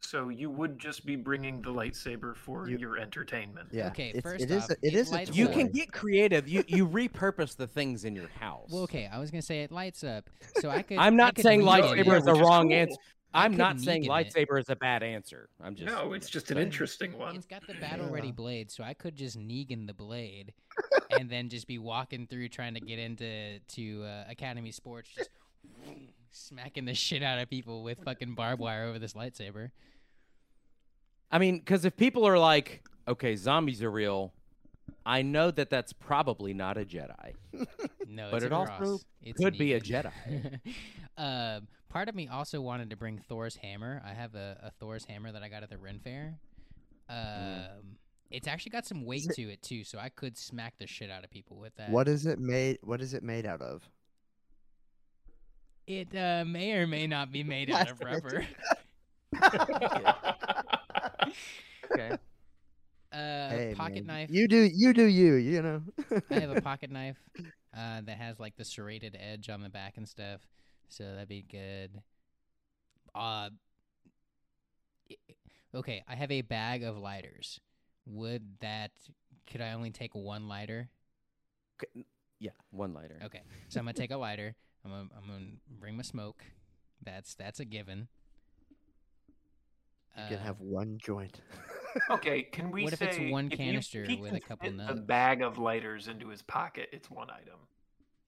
So 0.00 0.28
you 0.28 0.50
would 0.50 0.78
just 0.78 1.06
be 1.06 1.16
bringing 1.16 1.62
the 1.62 1.70
lightsaber 1.70 2.36
for 2.36 2.68
You- 2.68 2.76
your 2.76 2.98
entertainment. 2.98 3.70
yeah. 3.72 3.86
okay, 3.88 4.10
it's, 4.10 4.20
first 4.20 4.44
it 4.44 4.50
is. 4.50 4.64
off, 4.64 4.70
a, 4.70 4.72
it 4.74 4.78
it 4.82 4.94
is 4.94 5.10
a 5.10 5.14
lights 5.14 5.34
You 5.34 5.48
can 5.48 5.68
get 5.68 5.92
creative. 5.92 6.46
You 6.46 6.62
you 6.68 6.86
repurpose 6.86 7.56
the 7.56 7.66
things 7.66 8.04
in 8.04 8.14
your 8.14 8.28
house. 8.38 8.68
Well, 8.70 8.82
okay, 8.82 9.08
I 9.10 9.18
was 9.18 9.30
gonna 9.30 9.40
say 9.40 9.62
it 9.62 9.72
lights 9.72 10.04
up, 10.04 10.28
so 10.60 10.68
I 10.68 10.82
could. 10.82 10.98
I'm 10.98 11.16
not 11.16 11.34
could 11.36 11.42
saying 11.44 11.62
lightsaber 11.62 12.18
is 12.18 12.24
the 12.24 12.34
wrong 12.34 12.68
cool. 12.68 12.76
answer. 12.76 12.96
I 13.34 13.44
I'm 13.44 13.56
not 13.56 13.80
saying 13.80 14.04
Negan 14.04 14.20
it. 14.20 14.34
lightsaber 14.34 14.58
is 14.60 14.68
a 14.70 14.76
bad 14.76 15.02
answer. 15.02 15.48
I'm 15.62 15.74
just 15.74 15.92
No, 15.94 16.12
it's 16.12 16.30
just 16.30 16.50
an 16.50 16.58
interesting 16.58 17.18
one. 17.18 17.34
It's 17.36 17.46
got 17.46 17.66
the 17.66 17.74
battle 17.80 18.10
ready 18.10 18.28
Yeah. 18.28 18.32
blade, 18.34 18.70
so 18.70 18.84
I 18.84 18.94
could 18.94 19.16
just 19.16 19.38
Negan 19.38 19.86
the 19.86 19.94
blade, 19.94 20.52
and 21.10 21.28
then 21.28 21.48
just 21.48 21.66
be 21.66 21.78
walking 21.78 22.26
through 22.26 22.48
trying 22.50 22.74
to 22.74 22.80
get 22.80 22.98
into 22.98 23.58
to 23.60 24.02
uh, 24.04 24.24
Academy 24.30 24.70
Sports, 24.70 25.10
just 25.14 25.30
smacking 26.30 26.84
the 26.84 26.94
shit 26.94 27.22
out 27.22 27.38
of 27.38 27.50
people 27.50 27.82
with 27.82 27.98
fucking 28.04 28.34
barbed 28.34 28.60
wire 28.60 28.84
over 28.84 28.98
this 28.98 29.14
lightsaber. 29.14 29.70
I 31.30 31.38
mean, 31.38 31.58
because 31.58 31.84
if 31.84 31.96
people 31.96 32.26
are 32.26 32.38
like, 32.38 32.82
okay, 33.08 33.34
zombies 33.34 33.82
are 33.82 33.90
real, 33.90 34.32
I 35.04 35.22
know 35.22 35.50
that 35.50 35.68
that's 35.70 35.92
probably 35.92 36.54
not 36.54 36.78
a 36.78 36.84
Jedi. 36.84 37.34
No, 38.08 38.30
But 38.30 38.36
it's 38.38 38.46
it 38.46 38.52
a 38.52 38.56
also 38.56 38.72
cross. 38.78 39.04
It's 39.22 39.40
could 39.42 39.58
be 39.58 39.72
a 39.72 39.80
Jedi. 39.80 40.60
um, 41.16 41.66
part 41.94 42.08
of 42.10 42.14
me 42.14 42.28
also 42.28 42.60
wanted 42.60 42.90
to 42.90 42.96
bring 42.96 43.18
Thor's 43.18 43.56
hammer. 43.56 44.02
I 44.04 44.12
have 44.12 44.34
a, 44.34 44.58
a 44.64 44.70
Thor's 44.80 45.04
hammer 45.06 45.32
that 45.32 45.42
I 45.42 45.48
got 45.48 45.62
at 45.62 45.70
the 45.70 45.78
Ren 45.78 45.98
Fair. 46.00 46.34
Um, 47.08 47.16
Mm. 47.16 47.68
it's 48.30 48.48
actually 48.48 48.70
got 48.70 48.84
some 48.86 49.04
weight 49.06 49.24
it- 49.26 49.34
to 49.36 49.42
it 49.50 49.62
too, 49.62 49.84
so 49.84 49.98
I 49.98 50.08
could 50.10 50.36
smack 50.36 50.74
the 50.78 50.86
shit 50.86 51.10
out 51.10 51.24
of 51.24 51.30
people 51.30 51.56
with 51.56 51.74
that. 51.76 51.90
What 51.90 52.08
is 52.08 52.26
it 52.26 52.38
made? 52.38 52.78
What 52.82 53.00
is 53.00 53.14
it 53.14 53.22
made 53.22 53.46
out 53.46 53.62
of? 53.62 53.88
It 55.86 56.14
uh, 56.16 56.44
may 56.46 56.72
or 56.72 56.86
may 56.86 57.06
not 57.06 57.30
be 57.30 57.42
made 57.44 57.70
out 57.70 57.90
of 57.90 58.00
rubber. 58.04 58.46
Okay. 61.92 62.10
Uh, 63.12 63.48
hey, 63.50 63.74
pocket 63.76 64.04
man. 64.06 64.06
knife. 64.06 64.30
You 64.30 64.48
do. 64.48 64.68
You 64.74 64.92
do. 64.92 65.04
You. 65.04 65.34
You 65.34 65.62
know. 65.62 65.82
I 66.30 66.34
have 66.40 66.50
a 66.56 66.60
pocket 66.70 66.90
knife 66.90 67.16
uh, 67.76 68.00
that 68.02 68.16
has 68.18 68.40
like 68.40 68.56
the 68.56 68.64
serrated 68.64 69.16
edge 69.20 69.48
on 69.48 69.62
the 69.62 69.68
back 69.68 69.96
and 69.96 70.08
stuff, 70.08 70.40
so 70.88 71.04
that'd 71.04 71.28
be 71.28 71.42
good. 71.42 71.90
Uh, 73.14 73.50
okay, 75.74 76.02
I 76.08 76.14
have 76.14 76.30
a 76.30 76.42
bag 76.42 76.82
of 76.82 76.96
lighters. 76.98 77.60
Would 78.06 78.42
that? 78.60 78.90
Could 79.50 79.60
I 79.60 79.72
only 79.72 79.90
take 79.90 80.14
one 80.14 80.48
lighter? 80.48 80.88
Yeah, 82.38 82.50
one 82.70 82.92
lighter. 82.94 83.18
Okay, 83.24 83.40
so 83.68 83.80
I'm 83.80 83.86
gonna 83.86 83.94
take 83.94 84.10
a 84.10 84.16
lighter. 84.16 84.54
I'm 84.84 84.90
gonna, 84.90 85.08
I'm 85.16 85.26
gonna 85.28 85.50
bring 85.78 85.96
my 85.96 86.02
smoke. 86.02 86.44
That's 87.02 87.34
that's 87.34 87.60
a 87.60 87.64
given. 87.64 88.08
You 90.16 90.22
can 90.28 90.38
Uh, 90.38 90.42
have 90.44 90.60
one 90.60 90.98
joint. 90.98 91.40
okay, 92.10 92.42
can 92.42 92.70
we 92.70 92.84
What 92.84 92.92
if 92.92 93.02
it's 93.02 93.18
one 93.32 93.48
if 93.50 93.58
canister 93.58 94.04
he 94.04 94.16
with 94.16 94.32
a 94.32 94.40
couple 94.40 94.70
fit 94.70 94.80
a 94.88 94.94
bag 94.94 95.42
of 95.42 95.58
lighters 95.58 96.08
into 96.08 96.28
his 96.28 96.42
pocket? 96.42 96.88
It's 96.92 97.10
one 97.10 97.30
item. 97.30 97.58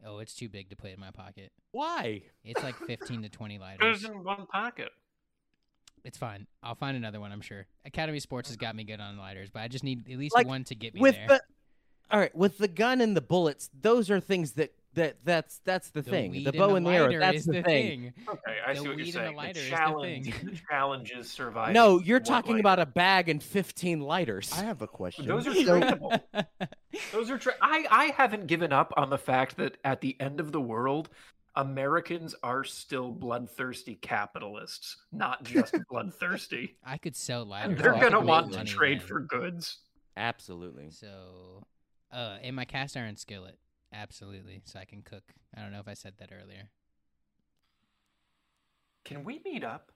Oh, 0.04 0.18
it's 0.18 0.34
too 0.34 0.48
big 0.48 0.70
to 0.70 0.76
put 0.76 0.90
in 0.90 1.00
my 1.00 1.10
pocket. 1.10 1.52
Why? 1.72 2.22
It's 2.44 2.62
like 2.62 2.76
15 2.86 3.22
to 3.22 3.28
20 3.28 3.58
Goes 3.58 3.60
lighters. 3.80 4.04
in 4.04 4.22
one 4.24 4.46
pocket. 4.46 4.90
It's 6.04 6.18
fine. 6.18 6.46
I'll 6.62 6.74
find 6.76 6.96
another 6.96 7.18
one, 7.18 7.32
I'm 7.32 7.40
sure. 7.40 7.66
Academy 7.84 8.20
Sports 8.20 8.48
has 8.48 8.56
got 8.56 8.76
me 8.76 8.84
good 8.84 9.00
on 9.00 9.16
lighters, 9.18 9.50
but 9.50 9.60
I 9.62 9.68
just 9.68 9.82
need 9.82 10.08
at 10.10 10.18
least 10.18 10.34
Like, 10.34 10.46
one 10.46 10.62
to 10.64 10.74
get 10.74 10.94
me 10.94 11.00
With 11.00 11.14
there. 11.16 11.26
the 11.28 11.40
all 12.08 12.20
right, 12.20 12.32
with 12.36 12.58
the 12.58 12.68
gun 12.68 13.00
and 13.00 13.16
the 13.16 13.20
bullets, 13.20 13.68
those 13.80 14.08
are 14.12 14.20
things 14.20 14.52
that 14.52 14.72
that 14.96 15.16
that's 15.24 15.60
that's 15.64 15.90
the, 15.90 16.02
The 16.02 16.10
thing. 16.10 16.44
The 16.44 16.52
bow 16.52 16.74
and 16.74 16.84
the 16.86 16.90
arrow, 16.90 17.18
that's 17.18 17.38
is 17.38 17.44
the, 17.46 17.62
thing. 17.62 18.12
Okay, 18.28 18.56
I 18.66 18.74
The 18.74 18.80
see 18.80 18.88
what 18.88 18.96
weed 18.96 19.06
you're 19.14 19.22
and 19.22 19.26
the 19.26 19.28
saying. 19.28 19.36
lighter 19.36 19.60
is 19.60 19.64
the 19.64 19.70
the 19.70 19.76
challenge, 19.76 20.34
thing. 20.34 20.46
the 20.46 20.58
challenge 20.68 21.12
is 21.12 21.30
surviving. 21.30 21.74
No, 21.74 22.00
you're 22.00 22.20
talking 22.20 22.52
lighter. 22.52 22.60
about 22.60 22.78
a 22.80 22.86
bag 22.86 23.28
and 23.28 23.42
15 23.42 24.00
lighters. 24.00 24.52
I 24.52 24.64
have 24.64 24.82
a 24.82 24.86
question. 24.88 25.26
Those 25.26 25.46
are 25.46 25.54
So- 25.54 25.62
tradable. 25.80 26.20
Those 27.12 27.30
are. 27.30 27.38
Tra- 27.38 27.54
I 27.62 27.86
I 27.90 28.04
haven't 28.16 28.46
given 28.46 28.72
up 28.72 28.92
on 28.96 29.08
the 29.10 29.18
fact 29.18 29.56
that 29.58 29.76
at 29.84 30.00
the 30.00 30.16
end 30.20 30.40
of 30.40 30.50
the 30.52 30.60
world, 30.60 31.08
Americans 31.54 32.34
are 32.42 32.64
still 32.64 33.10
bloodthirsty 33.12 33.94
capitalists, 33.96 34.96
not 35.12 35.42
just 35.44 35.74
bloodthirsty. 35.90 36.76
I 36.84 36.98
could 36.98 37.16
sell 37.16 37.42
And 37.42 37.50
lighters. 37.50 37.78
they're 37.80 37.94
I 37.94 38.00
gonna 38.00 38.20
want 38.20 38.52
to 38.52 38.64
trade 38.64 39.00
then. 39.00 39.06
for 39.06 39.20
goods. 39.20 39.78
Absolutely. 40.16 40.90
So, 40.90 41.64
uh, 42.12 42.38
in 42.42 42.54
my 42.54 42.64
cast 42.64 42.96
iron 42.96 43.16
skillet, 43.16 43.58
absolutely, 43.92 44.62
so 44.64 44.78
I 44.78 44.84
can 44.84 45.02
cook. 45.02 45.24
I 45.56 45.60
don't 45.60 45.72
know 45.72 45.80
if 45.80 45.88
I 45.88 45.94
said 45.94 46.14
that 46.18 46.30
earlier. 46.32 46.70
Can 49.04 49.24
we 49.24 49.40
meet 49.44 49.64
up? 49.64 49.92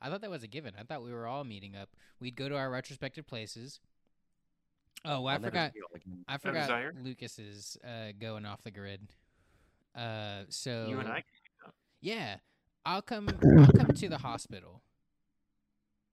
I 0.00 0.10
thought 0.10 0.20
that 0.20 0.30
was 0.30 0.42
a 0.42 0.48
given. 0.48 0.74
I 0.78 0.82
thought 0.82 1.02
we 1.02 1.12
were 1.12 1.26
all 1.26 1.44
meeting 1.44 1.74
up. 1.76 1.90
We'd 2.20 2.36
go 2.36 2.48
to 2.48 2.56
our 2.56 2.70
retrospective 2.70 3.26
places. 3.26 3.80
Oh, 5.04 5.20
well, 5.22 5.34
I 5.34 5.38
forgot. 5.38 5.72
I 6.28 6.38
forgot 6.38 6.62
Desire? 6.62 6.94
Lucas 7.02 7.38
is 7.38 7.76
uh, 7.84 8.12
going 8.18 8.44
off 8.46 8.62
the 8.62 8.70
grid. 8.70 9.00
Uh, 9.94 10.42
so 10.48 10.86
You 10.88 10.98
and 10.98 11.08
I. 11.08 11.22
Yeah, 12.00 12.36
I'll 12.84 13.02
come. 13.02 13.28
I'll 13.28 13.66
come 13.66 13.94
to 13.94 14.08
the 14.08 14.18
hospital. 14.18 14.82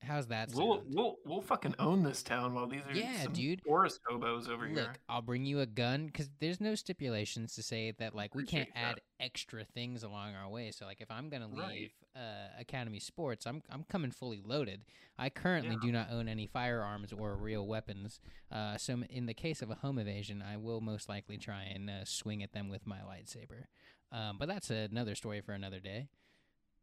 How's 0.04 0.28
that 0.28 0.50
We'll 0.54 0.84
we'll 0.90 1.18
we'll 1.26 1.42
fucking 1.42 1.76
own 1.78 2.02
this 2.04 2.24
town 2.24 2.56
while 2.56 2.66
these 2.68 2.82
are 2.90 2.94
Yeah, 2.96 3.24
some 3.24 3.34
dude. 3.34 3.62
forest 3.62 4.00
hobos 4.08 4.48
over 4.50 4.66
Look, 4.66 4.76
here. 4.76 4.94
I'll 5.08 5.22
bring 5.22 5.46
you 5.46 5.60
a 5.60 5.66
gun 5.68 6.08
because 6.08 6.30
there's 6.40 6.60
no 6.60 6.74
stipulations 6.74 7.54
to 7.56 7.64
say 7.64 7.92
that 8.00 8.16
like 8.16 8.34
we 8.34 8.44
can't 8.44 8.68
Appreciate 8.70 8.84
that. 8.84 8.92
add 8.98 9.02
extra 9.20 9.64
things 9.64 10.02
along 10.04 10.34
our 10.34 10.50
way. 10.50 10.72
So 10.72 10.86
like 10.86 11.02
if 11.02 11.12
I'm 11.12 11.30
gonna 11.30 11.48
leave 11.48 11.92
Right. 12.16 12.22
uh, 12.24 12.60
Academy 12.60 13.00
Sports, 13.00 13.46
I'm 13.46 13.62
I'm 13.70 13.84
coming 13.84 14.10
fully 14.12 14.42
loaded. 14.44 14.82
I 15.20 15.30
currently 15.30 15.76
Yeah. 15.76 15.80
do 15.82 15.92
not 15.92 16.10
own 16.12 16.28
any 16.28 16.48
firearms 16.48 17.14
or 17.14 17.36
real 17.36 17.68
weapons. 17.68 18.20
Uh, 18.52 18.78
so 18.78 19.04
in 19.10 19.28
the 19.28 19.36
case 19.36 19.62
of 19.62 19.70
a 19.70 19.76
home 19.76 20.00
evasion, 20.00 20.42
I 20.42 20.58
will 20.58 20.82
most 20.82 21.10
likely 21.10 21.38
try 21.38 21.62
and 21.64 21.90
uh, 21.92 22.06
swing 22.06 22.42
at 22.42 22.54
them 22.54 22.70
with 22.70 22.88
my 22.88 23.00
lightsaber. 23.02 23.66
Um, 24.12 24.38
but 24.40 24.48
that's 24.48 24.72
another 24.72 25.14
story 25.14 25.42
for 25.42 25.54
another 25.54 25.80
day. 25.80 26.08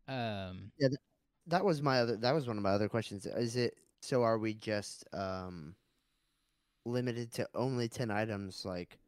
Um, 0.07 0.71
That 1.49 1.65
was 1.65 1.83
my 1.83 2.01
other. 2.01 2.17
That 2.17 2.35
was 2.35 2.47
one 2.47 2.57
of 2.57 2.63
my 2.63 2.71
other 2.71 2.89
questions. 2.89 3.27
Is 3.27 3.57
it 3.57 3.75
so? 4.01 4.23
Are 4.23 4.39
we 4.39 4.55
just 4.55 5.05
um 5.13 5.75
limited 6.85 7.33
to 7.35 7.49
only 7.55 7.89
ten 7.89 8.11
items, 8.11 8.65
like 8.65 8.99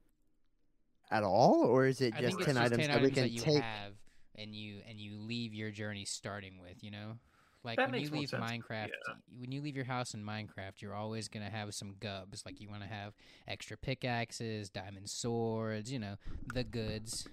at 1.10 1.22
all, 1.22 1.64
or 1.64 1.86
is 1.86 2.00
it 2.00 2.14
just 2.16 2.38
ten 2.40 2.54
just 2.54 2.58
items 2.58 2.86
10 2.86 2.90
that 2.90 3.02
we 3.02 3.10
can 3.10 3.24
that 3.24 3.30
you 3.30 3.40
take? 3.40 3.62
have 3.62 3.92
and 4.36 4.54
you 4.54 4.80
and 4.88 4.98
you 4.98 5.18
leave 5.18 5.54
your 5.54 5.70
journey 5.70 6.04
starting 6.04 6.60
with, 6.60 6.82
you 6.82 6.90
know? 6.90 7.18
Like 7.62 7.76
That 7.76 7.90
when 7.90 8.00
you 8.00 8.00
makes 8.00 8.10
more 8.10 8.20
leave 8.20 8.28
sense, 8.30 8.42
Minecraft, 8.42 8.88
yeah. 8.88 9.14
when 9.38 9.52
you 9.52 9.60
leave 9.60 9.76
your 9.76 9.84
house 9.84 10.14
in 10.14 10.24
Minecraft, 10.24 10.80
you're 10.80 10.94
always 10.94 11.28
going 11.28 11.44
to 11.44 11.52
have 11.52 11.74
some 11.74 11.94
gubs. 12.00 12.42
Like 12.46 12.58
you 12.58 12.70
want 12.70 12.82
to 12.82 12.88
have 12.88 13.12
extra 13.46 13.76
pickaxes, 13.76 14.70
diamond 14.70 15.10
swords, 15.10 15.92
you 15.92 15.98
know, 15.98 16.16
the 16.54 16.64
goods. 16.64 17.28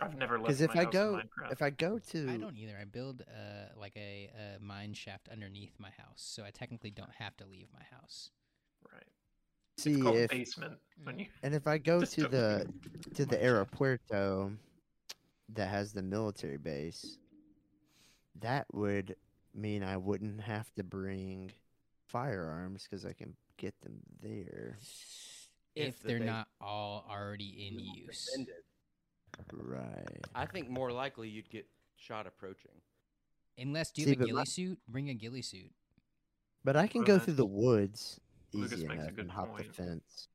I've 0.00 0.16
never 0.16 0.38
left 0.38 0.46
Because 0.46 0.60
if 0.60 0.74
my 0.74 0.82
I 0.82 0.84
go, 0.86 1.20
if 1.50 1.62
I 1.62 1.70
go 1.70 1.98
to, 1.98 2.30
I 2.30 2.36
don't 2.36 2.56
either. 2.56 2.76
I 2.80 2.84
build 2.84 3.22
uh 3.22 3.78
like 3.78 3.96
a, 3.96 4.30
a 4.34 4.62
mine 4.62 4.94
shaft 4.94 5.28
underneath 5.30 5.72
my 5.78 5.90
house, 5.90 6.16
so 6.16 6.44
I 6.44 6.50
technically 6.50 6.90
don't 6.90 7.12
have 7.18 7.36
to 7.38 7.46
leave 7.46 7.68
my 7.72 7.84
house. 7.96 8.30
right. 8.92 9.02
see 9.78 9.92
it's 9.92 10.02
called 10.02 10.16
if, 10.16 10.30
basement 10.30 10.78
when 11.04 11.18
you 11.18 11.26
and 11.42 11.54
if 11.54 11.66
I 11.66 11.78
go 11.78 12.00
to 12.16 12.22
the 12.28 12.66
to 13.14 13.26
the 13.26 13.36
my 13.36 13.42
aeropuerto 13.42 14.56
that 15.54 15.68
has 15.68 15.92
the 15.92 16.02
military 16.02 16.58
base, 16.58 17.18
that 18.40 18.66
would 18.72 19.16
mean 19.54 19.82
I 19.82 19.96
wouldn't 19.96 20.40
have 20.40 20.72
to 20.76 20.84
bring 20.84 21.50
firearms 22.06 22.86
because 22.88 23.04
I 23.04 23.12
can 23.12 23.34
get 23.56 23.78
them 23.82 23.98
there. 24.22 24.78
If, 25.74 25.88
If 25.88 26.02
they're 26.02 26.18
base- 26.18 26.26
not 26.26 26.48
all 26.60 27.04
already 27.10 27.68
in 27.68 27.78
use. 27.78 28.26
Defended. 28.26 28.54
Right. 29.52 30.26
I 30.34 30.46
think 30.46 30.68
more 30.68 30.92
likely 30.92 31.28
you'd 31.28 31.50
get 31.50 31.66
shot 31.96 32.26
approaching. 32.26 32.72
Unless 33.58 33.90
do 33.92 34.00
you 34.02 34.06
See, 34.06 34.10
have 34.12 34.20
a 34.20 34.24
but 34.24 34.28
my- 34.28 34.32
ghillie 34.32 34.46
suit? 34.46 34.78
Bring 34.88 35.10
a 35.10 35.14
ghillie 35.14 35.42
suit. 35.42 35.70
But 36.64 36.76
I 36.76 36.86
can 36.86 37.00
Well, 37.00 37.06
go 37.06 37.12
that's- 37.14 37.24
through 37.26 37.34
the 37.34 37.46
woods 37.46 38.20
Lucas 38.52 38.78
easy 38.78 38.88
makes 38.88 38.98
a 39.00 39.02
enough 39.04 39.14
good 39.16 39.24
and 39.24 39.30
hop 39.30 39.56
the 39.56 39.62
point. 39.64 39.74
fence. 39.74 40.28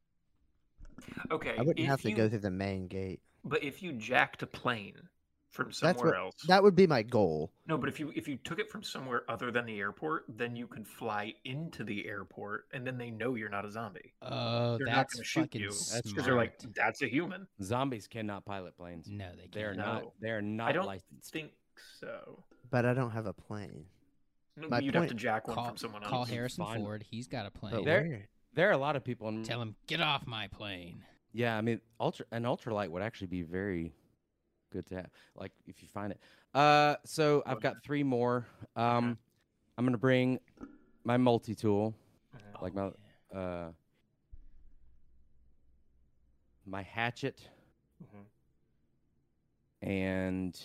Okay. 1.32 1.56
I 1.58 1.62
wouldn't 1.62 1.80
if 1.80 1.86
have 1.88 2.02
to 2.02 2.10
you, 2.10 2.16
go 2.16 2.30
through 2.30 2.40
the 2.40 2.52
main 2.52 2.88
gate. 2.88 3.22
But 3.44 3.64
if 3.64 3.84
you 3.84 3.94
jacked 3.94 4.42
a 4.44 4.48
plane 4.48 5.10
from 5.56 5.68
That's 5.68 5.80
somewhere 5.80 6.06
what 6.12 6.18
else, 6.18 6.36
that 6.48 6.62
would 6.62 6.76
be 6.76 6.86
my 6.86 7.02
goal. 7.02 7.52
no. 7.66 7.78
But 7.78 7.88
if 7.90 8.00
you 8.00 8.12
if 8.16 8.28
you 8.28 8.36
took 8.38 8.60
it 8.60 8.70
from 8.70 8.84
somewhere 8.84 9.24
other 9.30 9.52
than 9.52 9.66
the 9.66 9.80
airport, 9.80 10.26
then 10.28 10.56
you 10.56 10.68
could 10.68 10.86
fly 10.88 11.34
into 11.46 11.84
the 11.84 12.06
airport, 12.08 12.66
and 12.74 12.86
then 12.86 12.98
they 12.98 13.10
know 13.10 13.36
you're 13.36 13.50
not 13.50 13.64
a 13.66 13.72
zombie. 13.72 14.14
Oh, 14.22 14.78
They're 14.78 14.88
not 14.88 14.96
that's 14.96 15.14
going 15.16 15.24
shoot 15.24 15.40
fucking 15.42 15.62
you 15.62 15.72
smart. 15.72 16.04
because 16.04 16.26
they're 16.26 16.36
like, 16.36 16.60
"That's 16.76 17.02
a 17.02 17.08
human." 17.08 17.48
Zombies 17.64 18.08
cannot 18.08 18.46
pilot 18.46 18.76
planes. 18.78 19.08
no, 19.10 19.30
they 19.36 19.48
They 19.52 19.64
are 19.64 19.74
can't. 19.76 20.04
No. 20.04 20.14
They 20.22 20.30
are 20.32 20.42
not 20.42 20.70
I 20.70 20.72
don't 20.74 20.86
licensed. 20.86 21.32
think 21.32 21.52
so. 22.00 22.44
But 22.70 22.86
I 22.86 22.94
don't 22.94 23.12
have 23.12 23.26
a 23.26 23.34
plane. 23.34 23.86
No, 24.58 24.68
My 24.70 24.80
you'd 24.80 24.94
have 24.96 25.04
to 25.04 25.10
point- 25.10 25.20
jack 25.20 25.48
one 25.48 25.56
Call, 25.56 25.68
from 25.70 25.78
someone 25.78 26.02
call. 26.04 26.26
Harrison 26.26 26.66
Fine. 26.66 26.82
Ford. 26.82 27.04
He's 27.10 27.28
got 27.28 27.46
a 27.46 27.52
plane. 27.52 27.84
There- 27.86 28.28
There 28.54 28.70
are 28.70 28.74
a 28.74 28.78
lot 28.78 28.96
of 28.96 29.04
people 29.04 29.28
in. 29.30 29.44
Tell 29.44 29.62
him 29.62 29.76
get 29.88 30.00
off 30.02 30.26
my 30.28 30.48
plane. 30.48 31.04
Yeah, 31.34 31.58
I 31.58 31.62
mean, 31.62 31.82
ultra 32.00 32.26
an 32.32 32.44
ultralight 32.44 32.90
would 32.90 33.02
actually 33.04 33.28
be 33.28 33.42
very 33.42 33.94
good 34.76 34.86
to 34.88 34.96
have. 34.96 35.10
Like 35.36 35.52
if 35.68 35.82
you 35.82 35.88
find 35.88 36.12
it. 36.12 36.20
Uh, 36.54 36.96
so 37.06 37.42
I've 37.46 37.62
got 37.62 37.82
three 37.84 38.04
more. 38.04 38.46
Um, 38.76 39.18
I'm 39.78 39.86
gonna 39.86 39.98
bring 39.98 40.40
my 41.04 41.18
multi 41.18 41.56
tool, 41.56 41.96
Mhm. 42.36 42.62
like 42.62 42.74
my 42.74 42.92
uh, 43.38 43.72
my 46.66 46.82
hatchet, 46.82 47.48
Mhm. 48.04 48.26
and 49.82 50.62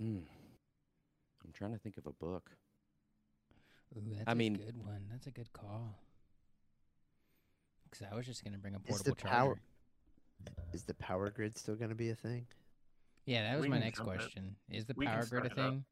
Mm. 0.00 0.26
I'm 1.44 1.52
trying 1.52 1.72
to 1.72 1.78
think 1.78 1.96
of 1.98 2.06
a 2.06 2.12
book. 2.12 2.50
Ooh, 3.96 4.00
that's 4.14 4.24
I 4.26 4.32
a 4.32 4.34
mean- 4.34 4.56
good 4.56 4.76
one. 4.78 5.06
That's 5.10 5.26
a 5.26 5.30
good 5.30 5.52
call. 5.52 5.98
Because 7.84 8.06
I 8.10 8.14
was 8.14 8.24
just 8.26 8.42
gonna 8.42 8.58
bring 8.58 8.74
a 8.74 8.78
Is 8.78 8.84
portable 9.02 9.14
the 9.14 9.22
power 9.22 9.54
charger. 9.54 9.62
Is 10.72 10.84
the 10.84 10.94
power 10.94 11.30
grid 11.30 11.56
still 11.58 11.74
going 11.76 11.90
to 11.90 11.94
be 11.96 12.10
a 12.10 12.14
thing? 12.14 12.46
Yeah, 13.26 13.42
that 13.44 13.56
was 13.56 13.62
We 13.64 13.68
my 13.68 13.78
next 13.78 14.00
question. 14.00 14.56
Is 14.70 14.84
the 14.86 14.94
We 14.96 15.06
power 15.06 15.24
grid 15.24 15.24
a 15.24 15.26
start 15.26 15.46
it 15.46 15.52
up. 15.52 15.56
thing? 15.70 15.84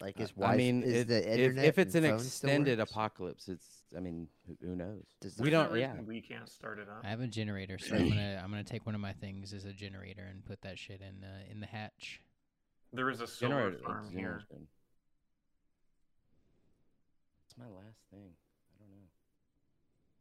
Like 0.00 0.18
is 0.20 0.30
Wi- 0.30 0.54
I 0.54 0.56
mean, 0.56 0.82
is 0.82 0.94
it- 1.02 1.08
the 1.08 1.18
if, 1.32 1.38
internet 1.38 1.64
if 1.66 1.78
it's 1.78 1.94
and 1.94 2.06
an 2.06 2.14
extended 2.14 2.80
apocalypse, 2.80 3.48
it's. 3.48 3.66
I 3.96 3.98
mean, 4.00 4.28
who, 4.46 4.56
who 4.68 4.76
knows? 4.76 5.02
Does 5.20 5.36
We 5.38 5.50
don't- 5.50 5.70
no 5.72 5.76
yeah. 5.76 6.00
We 6.00 6.20
can't 6.20 6.48
start 6.48 6.78
it 6.78 6.88
up. 6.88 7.00
I 7.04 7.08
have 7.08 7.20
a 7.20 7.26
generator, 7.26 7.76
so 7.78 7.96
I'm 7.96 8.08
gonna 8.08 8.40
I'm 8.42 8.50
gonna 8.50 8.62
take 8.64 8.86
one 8.86 8.94
of 8.94 9.00
my 9.00 9.12
things 9.14 9.52
as 9.52 9.64
a 9.64 9.72
generator 9.72 10.22
and 10.22 10.44
put 10.44 10.62
that 10.62 10.78
shit 10.78 11.00
in 11.02 11.24
uh, 11.24 11.50
in 11.50 11.60
the 11.60 11.66
hatch. 11.66 12.20
There 12.92 13.10
is 13.10 13.20
a 13.20 13.26
solar 13.26 13.70
Generator, 13.72 13.78
farm 13.84 14.04
here. 14.10 14.20
generator's 14.20 14.44
good. 14.48 14.66
What's 17.46 17.58
my 17.58 17.76
last 17.76 17.98
thing? 18.10 18.30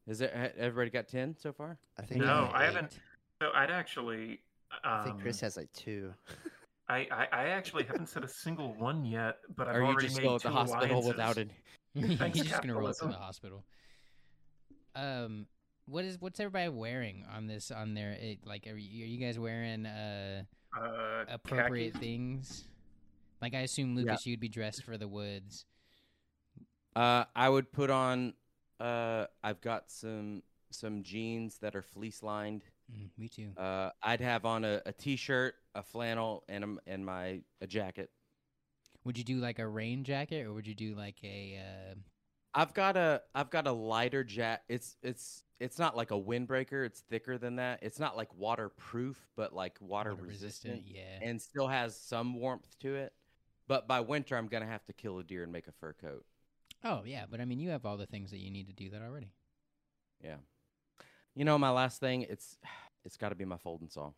I 0.09 0.13
don't 0.13 0.27
know. 0.27 0.27
Is 0.39 0.53
there? 0.53 0.53
Everybody 0.57 0.89
got 0.89 1.07
ten 1.07 1.35
so 1.37 1.51
far? 1.53 1.77
I 1.97 2.01
think 2.03 2.21
No, 2.21 2.45
have 2.45 2.53
I 2.53 2.65
haven't. 2.65 2.99
So 3.41 3.51
I'd 3.53 3.71
actually. 3.71 4.41
Um, 4.71 4.79
I 4.83 5.03
think 5.03 5.21
Chris 5.21 5.39
has 5.41 5.57
like 5.57 5.71
two. 5.73 6.13
I, 6.87 7.07
I, 7.11 7.27
I 7.31 7.43
actually 7.49 7.83
haven't 7.83 8.09
said 8.09 8.23
a 8.23 8.27
single 8.27 8.73
one 8.73 9.05
yet, 9.05 9.37
but 9.55 9.67
I've 9.67 9.75
or 9.75 9.79
you 9.79 9.85
already 9.85 10.07
just 10.07 10.17
made 10.17 10.27
go 10.27 10.37
to 10.39 10.47
the 10.47 10.53
hospital 10.53 10.85
alliances. 10.85 11.07
without 11.07 11.37
it? 11.37 11.49
He's 11.93 12.47
just 12.47 12.61
gonna 12.61 12.75
roll 12.75 12.93
to 12.93 13.05
the 13.05 13.13
hospital. 13.13 13.63
Um, 14.95 15.45
what 15.85 16.05
is 16.05 16.19
what's 16.19 16.39
everybody 16.39 16.69
wearing 16.69 17.25
on 17.35 17.47
this 17.47 17.71
on 17.71 17.93
their 17.93 18.11
it, 18.11 18.39
like? 18.45 18.67
Are 18.67 18.75
you, 18.75 19.03
are 19.03 19.07
you 19.07 19.17
guys 19.19 19.37
wearing 19.39 19.85
uh 19.85 20.43
Uh, 20.75 21.25
appropriate 21.27 21.93
khakis. 21.93 21.99
things? 21.99 22.63
Like 23.41 23.53
I 23.53 23.59
assume 23.59 23.95
Yeah. 23.95 24.03
Lucas, 24.03 24.25
you'd 24.25 24.39
be 24.39 24.49
dressed 24.49 24.83
for 24.83 24.97
the 24.97 25.07
woods. 25.07 25.65
Uh, 26.95 27.25
I 27.35 27.49
would 27.49 27.71
put 27.71 27.89
on. 27.89 28.33
Uh, 28.79 29.25
I've 29.43 29.61
got 29.61 29.89
some 29.91 30.43
some 30.71 31.01
jeans 31.03 31.57
that 31.59 31.75
are 31.75 31.81
fleece 31.81 32.21
lined. 32.23 32.63
Mm, 32.93 33.09
me 33.17 33.27
too. 33.27 33.51
Uh, 33.57 33.89
I'd 34.03 34.21
have 34.21 34.45
on 34.45 34.63
a, 34.63 34.81
a 34.85 34.91
t-shirt, 34.93 35.55
a 35.75 35.81
flannel, 35.81 36.43
and 36.47 36.63
a, 36.63 36.75
and 36.87 37.05
my 37.05 37.41
a 37.61 37.67
jacket. 37.67 38.11
Would 39.03 39.17
you 39.17 39.23
do 39.23 39.37
like 39.37 39.59
a 39.59 39.67
rain 39.67 40.03
jacket, 40.03 40.45
or 40.45 40.53
would 40.53 40.67
you 40.67 40.75
do 40.75 40.95
like 40.95 41.17
a? 41.23 41.59
Uh, 41.59 41.95
I've 42.53 42.73
got 42.73 42.97
a 42.97 43.21
I've 43.33 43.49
got 43.49 43.67
a 43.67 43.71
lighter 43.71 44.23
jacket. 44.23 44.63
It's 44.69 44.97
it's 45.01 45.43
it's 45.59 45.77
not 45.79 45.95
like 45.97 46.11
a 46.11 46.19
windbreaker. 46.19 46.85
It's 46.85 47.01
thicker 47.01 47.37
than 47.37 47.57
that. 47.57 47.79
It's 47.81 47.99
not 47.99 48.15
like 48.17 48.33
waterproof, 48.35 49.17
but 49.35 49.53
like 49.53 49.77
water, 49.81 50.13
water 50.15 50.23
resistant, 50.27 50.83
Yeah. 50.85 51.19
and 51.21 51.41
still 51.41 51.67
has 51.67 51.95
some 51.99 52.35
warmth 52.39 52.77
to 52.79 52.95
it. 52.95 53.13
But 53.67 53.87
by 53.87 53.99
winter, 54.01 54.35
I'm 54.37 54.47
gonna 54.47 54.65
have 54.67 54.85
to 54.85 54.93
kill 54.93 55.19
a 55.19 55.23
deer 55.23 55.43
and 55.43 55.51
make 55.51 55.67
a 55.67 55.71
fur 55.71 55.93
coat. 55.93 56.25
Oh 56.83 57.01
yeah, 57.05 57.25
but 57.29 57.39
I 57.41 57.45
mean, 57.45 57.59
you 57.59 57.69
have 57.69 57.85
all 57.85 57.97
the 57.97 58.05
things 58.05 58.31
that 58.31 58.39
you 58.39 58.49
need 58.51 58.67
to 58.67 58.73
do 58.73 58.89
that 58.91 59.01
already. 59.01 59.31
Yeah. 60.23 60.35
You 61.35 61.45
know, 61.45 61.57
my 61.57 61.69
last 61.69 61.99
thing 61.99 62.23
it's 62.23 62.57
it's 63.05 63.17
got 63.17 63.29
to 63.29 63.35
be 63.35 63.45
my 63.45 63.57
folding 63.57 63.89
saw. 63.89 64.11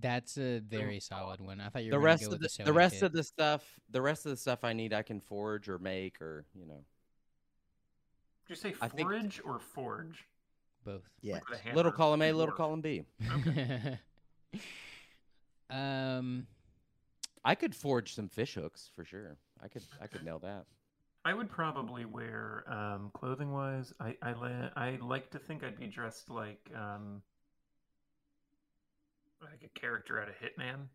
That's 0.00 0.38
a 0.38 0.60
very 0.60 1.00
solid 1.00 1.40
one. 1.42 1.60
I 1.60 1.68
thought 1.68 1.84
you 1.84 1.90
The 1.90 1.96
were 1.96 2.00
gonna 2.02 2.12
rest 2.12 2.22
go 2.22 2.26
of 2.28 2.40
with 2.40 2.50
the, 2.50 2.58
the, 2.58 2.64
the 2.64 2.72
rest 2.72 2.94
kit. 2.94 3.02
of 3.02 3.12
the 3.12 3.22
stuff, 3.22 3.62
the 3.90 4.00
rest 4.00 4.24
of 4.24 4.30
the 4.30 4.36
stuff 4.38 4.64
I 4.64 4.72
need, 4.72 4.94
I 4.94 5.02
can 5.02 5.20
forge 5.20 5.68
or 5.68 5.78
make 5.78 6.22
or 6.22 6.46
you 6.54 6.64
know, 6.66 6.84
Did 8.46 8.50
you 8.50 8.56
say 8.56 8.74
I 8.80 8.88
think- 8.88 9.10
or 9.44 9.58
forge? 9.58 10.24
both. 10.84 11.08
Yeah. 11.20 11.40
Like 11.50 11.74
little 11.76 11.92
column 11.92 12.22
A, 12.22 12.32
little 12.32 12.52
dwarf. 12.54 12.56
column 12.56 12.80
B. 12.80 13.04
um, 15.70 16.46
I 17.44 17.54
could 17.54 17.74
forge 17.74 18.14
some 18.14 18.28
fish 18.28 18.54
hooks 18.54 18.90
for 18.94 19.04
sure. 19.04 19.36
I 19.62 19.68
could 19.68 19.82
I 20.00 20.06
could 20.06 20.24
nail 20.24 20.38
that. 20.40 20.64
I 21.24 21.34
would 21.34 21.50
probably 21.50 22.04
wear 22.04 22.64
um, 22.68 23.10
clothing 23.14 23.52
wise. 23.52 23.92
I 24.00 24.16
I, 24.22 24.32
la- 24.32 24.70
I 24.76 24.98
like 25.00 25.30
to 25.30 25.38
think 25.38 25.62
I'd 25.62 25.78
be 25.78 25.86
dressed 25.86 26.28
like 26.30 26.68
um, 26.76 27.22
like 29.40 29.62
a 29.64 29.78
character 29.78 30.20
out 30.20 30.28
of 30.28 30.34
Hitman. 30.36 30.86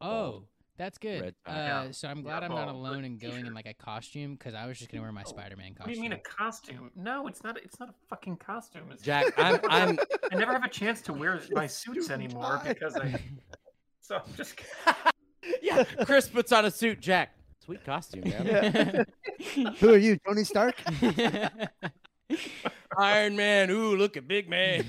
oh, 0.00 0.44
that's 0.76 0.96
good. 0.98 1.20
Red 1.22 1.34
tie. 1.44 1.52
Uh, 1.52 1.56
Yeah. 1.86 1.90
so 1.90 2.08
I'm 2.08 2.18
Yeah, 2.18 2.22
glad 2.22 2.42
I'm 2.44 2.50
not 2.52 2.66
bald, 2.66 2.76
alone 2.76 2.96
but 2.98 3.04
and 3.04 3.20
going 3.20 3.32
in 3.34 3.38
t-shirt. 3.42 3.54
like 3.54 3.66
a 3.66 3.74
costume 3.74 4.34
because 4.36 4.54
I 4.54 4.66
was 4.66 4.78
just 4.78 4.92
gonna 4.92 5.02
wear 5.02 5.10
my 5.10 5.24
Spider-Man 5.24 5.70
What 5.70 5.78
costume. 5.78 5.92
do 5.94 5.96
you 5.96 6.02
mean 6.02 6.12
a 6.12 6.18
costume? 6.20 6.90
No, 6.94 7.26
it's 7.26 7.42
not. 7.42 7.56
It's 7.58 7.80
not 7.80 7.88
a 7.88 7.94
fucking 8.08 8.36
costume. 8.36 8.84
It's 8.92 9.02
Jack, 9.02 9.32
I'm 9.38 9.58
I'm 9.68 9.98
I 10.30 10.36
never 10.36 10.52
have 10.52 10.62
a 10.64 10.68
chance 10.68 11.00
to 11.02 11.12
wear 11.12 11.40
my 11.50 11.66
suits 11.66 12.10
anymore 12.10 12.60
tie. 12.62 12.74
because 12.74 12.94
I. 12.96 13.20
So 14.00 14.16
I'm 14.24 14.34
just. 14.38 14.54
yeah. 15.62 15.84
Chris 16.06 16.28
puts 16.28 16.50
on 16.50 16.64
a 16.64 16.70
suit. 16.70 16.98
Jack, 16.98 17.30
sweet 17.68 17.84
costume, 17.84 18.22
man. 18.30 19.04
Who 19.80 19.92
are 19.92 19.98
you, 19.98 20.16
Tony 20.26 20.42
Stark? 20.44 20.76
Iron 22.98 23.36
Man. 23.36 23.68
Ooh, 23.70 23.94
look 23.94 24.16
at 24.16 24.26
big 24.26 24.48
man. 24.48 24.86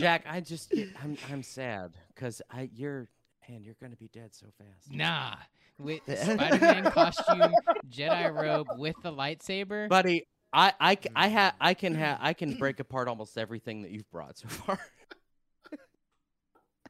Jack, 0.00 0.24
I 0.26 0.40
just 0.40 0.72
I'm 1.02 1.18
I'm 1.30 1.42
sad 1.42 1.92
because 2.14 2.40
I 2.50 2.70
you're 2.74 3.08
man 3.48 3.62
you're 3.62 3.76
gonna 3.80 3.96
be 3.96 4.08
dead 4.08 4.34
so 4.34 4.46
fast. 4.56 4.90
nah, 4.90 5.34
with 5.78 6.00
Yeah. 6.06 6.24
Spider-Man 6.34 6.90
costume, 6.92 7.52
Jedi 7.90 8.34
robe 8.34 8.68
with 8.78 8.96
the 9.02 9.12
lightsaber. 9.12 9.88
buddy. 9.88 10.26
I, 10.52 10.72
ha 11.14 11.52
I 11.60 11.74
can 11.74 11.94
ha 11.94 12.18
I 12.20 12.32
can 12.32 12.56
break 12.56 12.80
apart 12.80 13.06
almost 13.06 13.36
everything 13.38 13.82
that 13.82 13.90
you've 13.90 14.10
brought 14.10 14.38
so 14.38 14.48
far. 14.48 14.78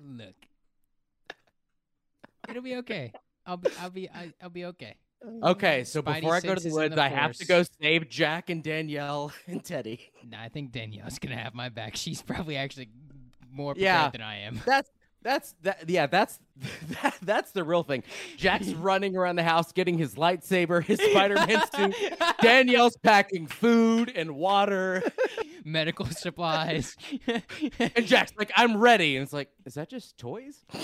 Look, 0.00 0.34
it'll 2.48 2.62
be 2.62 2.76
okay. 2.76 3.12
I'll 3.46 3.56
be, 3.56 3.70
I'll 3.80 3.90
be, 3.90 4.08
I, 4.10 4.32
I'll 4.42 4.50
be 4.50 4.64
okay. 4.66 4.96
Okay, 5.42 5.84
so 5.84 6.00
Spidey 6.02 6.20
before 6.20 6.34
I 6.34 6.40
go 6.40 6.54
to 6.54 6.60
the 6.62 6.70
woods, 6.70 6.94
the 6.94 7.02
I 7.02 7.08
have 7.08 7.34
to 7.36 7.44
go 7.46 7.62
save 7.80 8.08
Jack 8.08 8.48
and 8.48 8.62
Danielle 8.62 9.32
and 9.46 9.62
Teddy. 9.62 10.10
Nah, 10.26 10.40
I 10.42 10.48
think 10.48 10.72
Danielle's 10.72 11.18
gonna 11.18 11.36
have 11.36 11.54
my 11.54 11.68
back. 11.68 11.94
She's 11.94 12.22
probably 12.22 12.56
actually 12.56 12.88
more 13.52 13.74
prepared 13.74 13.84
Yeah. 13.84 14.10
than 14.10 14.22
I 14.22 14.40
am. 14.40 14.60
That's 14.66 14.90
that's 15.22 15.54
that 15.60 15.84
yeah 15.86 16.06
that's 16.06 16.38
that, 17.02 17.14
that's 17.22 17.50
the 17.52 17.62
real 17.62 17.82
thing. 17.82 18.02
Jack's 18.38 18.68
running 18.72 19.14
around 19.18 19.36
the 19.36 19.42
house 19.42 19.70
getting 19.72 19.98
his 19.98 20.14
lightsaber, 20.14 20.82
his 20.82 20.98
Spider-Man 20.98 21.60
suit. 21.76 21.94
Danielle's 22.40 22.96
packing 22.96 23.46
food 23.46 24.10
and 24.16 24.34
water, 24.34 25.02
Medical 25.70 26.06
supplies. 26.10 26.96
and 27.26 28.06
Jack's 28.06 28.32
like, 28.38 28.50
"I'm 28.56 28.76
ready." 28.76 29.16
And 29.16 29.22
it's 29.24 29.32
like, 29.32 29.50
"Is 29.64 29.74
that 29.74 29.88
just 29.88 30.16
toys?" 30.18 30.64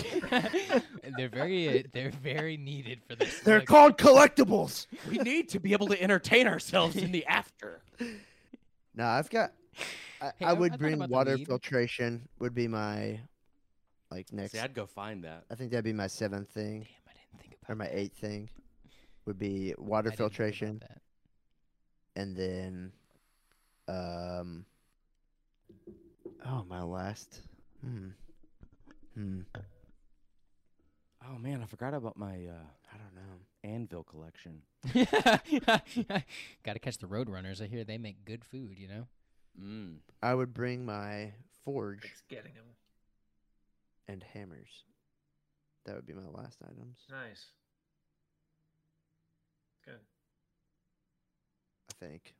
they're 1.17 1.29
very, 1.29 1.81
uh, 1.81 1.83
they're 1.93 2.11
very 2.11 2.57
needed 2.57 3.01
for 3.09 3.15
this. 3.17 3.41
They're 3.41 3.59
Look, 3.59 3.67
called 3.67 3.99
collectibles. 3.99 4.87
We 5.09 5.19
need 5.19 5.49
to 5.51 5.61
be 5.61 5.73
able 5.73 5.89
to 5.89 6.01
entertain 6.03 6.47
ourselves 6.47 6.97
in 6.97 7.13
the 7.13 7.25
after. 7.27 7.83
No, 8.95 9.05
I've 9.05 9.31
got. 9.31 9.53
I, 10.21 10.33
Hey, 10.39 10.47
I 10.47 10.49
I- 10.49 10.51
I 10.51 10.53
would 10.55 10.73
thought 10.73 10.79
bring 10.81 11.09
water 11.09 11.37
filtration. 11.37 12.27
Would 12.39 12.55
be 12.55 12.67
my 12.69 13.21
like 14.11 14.33
next. 14.33 14.53
See, 14.53 14.59
I'd 14.59 14.73
go 14.75 14.87
find 14.87 15.23
that. 15.25 15.45
I 15.51 15.55
think 15.55 15.71
that'd 15.71 15.85
be 15.85 15.93
my 15.93 16.07
seventh 16.07 16.49
thing 16.49 16.81
Damn, 16.81 16.89
I 17.09 17.13
didn't 17.13 17.41
think 17.43 17.57
about 17.63 17.73
or 17.73 17.77
my 17.77 17.85
that. 17.87 17.99
eighth 17.99 18.17
thing. 18.17 18.49
Would 19.27 19.39
be 19.39 19.75
water 19.77 20.09
I 20.09 20.11
didn't 20.13 20.19
think 20.19 20.19
about 20.19 20.33
filtration, 20.37 20.79
that. 20.81 21.01
and 22.15 22.37
then, 22.37 22.93
um. 23.89 24.65
Oh, 26.49 26.65
my 26.69 26.83
last. 26.83 27.41
Hmm. 27.85 28.09
Hmm. 29.15 29.41
Oh 31.29 31.39
man, 31.39 31.61
I 31.63 31.67
forgot 31.67 31.93
about 31.95 32.17
my 32.17 32.35
uh, 32.47 32.67
I 32.93 32.97
don't 32.99 33.15
know. 33.15 33.41
anvil 33.65 34.05
collection. 34.05 34.63
Got 34.95 36.73
to 36.75 36.79
catch 36.79 36.99
the 36.99 37.07
roadrunners. 37.09 37.61
I 37.61 37.67
hear 37.67 37.83
they 37.83 37.99
make 37.99 38.25
good 38.25 38.45
food. 38.45 38.79
You 38.79 38.87
know. 38.89 39.07
Mm. 39.61 39.97
I 40.23 40.35
would 40.35 40.55
bring 40.55 40.85
my 40.85 41.33
forge 41.65 42.05
It's 42.05 42.23
getting 42.29 42.53
him. 42.53 42.65
and 44.07 44.23
hammers. 44.35 44.85
That 45.87 45.97
would 45.97 46.07
be 46.07 46.13
my 46.13 46.29
last 46.33 46.59
items. 46.63 46.99
Nice. 47.11 47.47
Good. 49.85 50.01
I 51.91 52.07
think. 52.07 52.35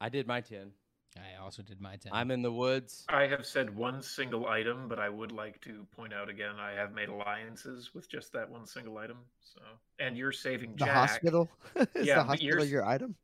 I 0.00 0.08
did 0.08 0.26
my 0.26 0.40
ten. 0.40 0.72
I 1.16 1.42
also 1.42 1.62
did 1.62 1.80
my 1.80 1.96
ten. 1.96 2.12
I'm 2.12 2.30
in 2.30 2.40
the 2.42 2.52
woods. 2.52 3.04
I 3.08 3.26
have 3.26 3.44
said 3.44 3.74
one 3.74 4.00
single 4.02 4.46
item, 4.46 4.88
but 4.88 4.98
I 4.98 5.08
would 5.08 5.32
like 5.32 5.60
to 5.62 5.84
point 5.96 6.12
out 6.14 6.28
again 6.28 6.52
I 6.60 6.72
have 6.72 6.92
made 6.94 7.08
alliances 7.08 7.90
with 7.94 8.08
just 8.08 8.32
that 8.34 8.48
one 8.48 8.66
single 8.66 8.96
item. 8.98 9.18
So, 9.40 9.60
and 9.98 10.16
you're 10.16 10.32
saving 10.32 10.72
The 10.72 10.84
Jack. 10.84 10.94
hospital. 10.94 11.48
Is 11.76 12.06
Yeah, 12.06 12.14
the 12.16 12.20
but 12.20 12.26
hospital 12.26 12.46
yours- 12.60 12.70
your 12.70 12.84
item? 12.86 13.14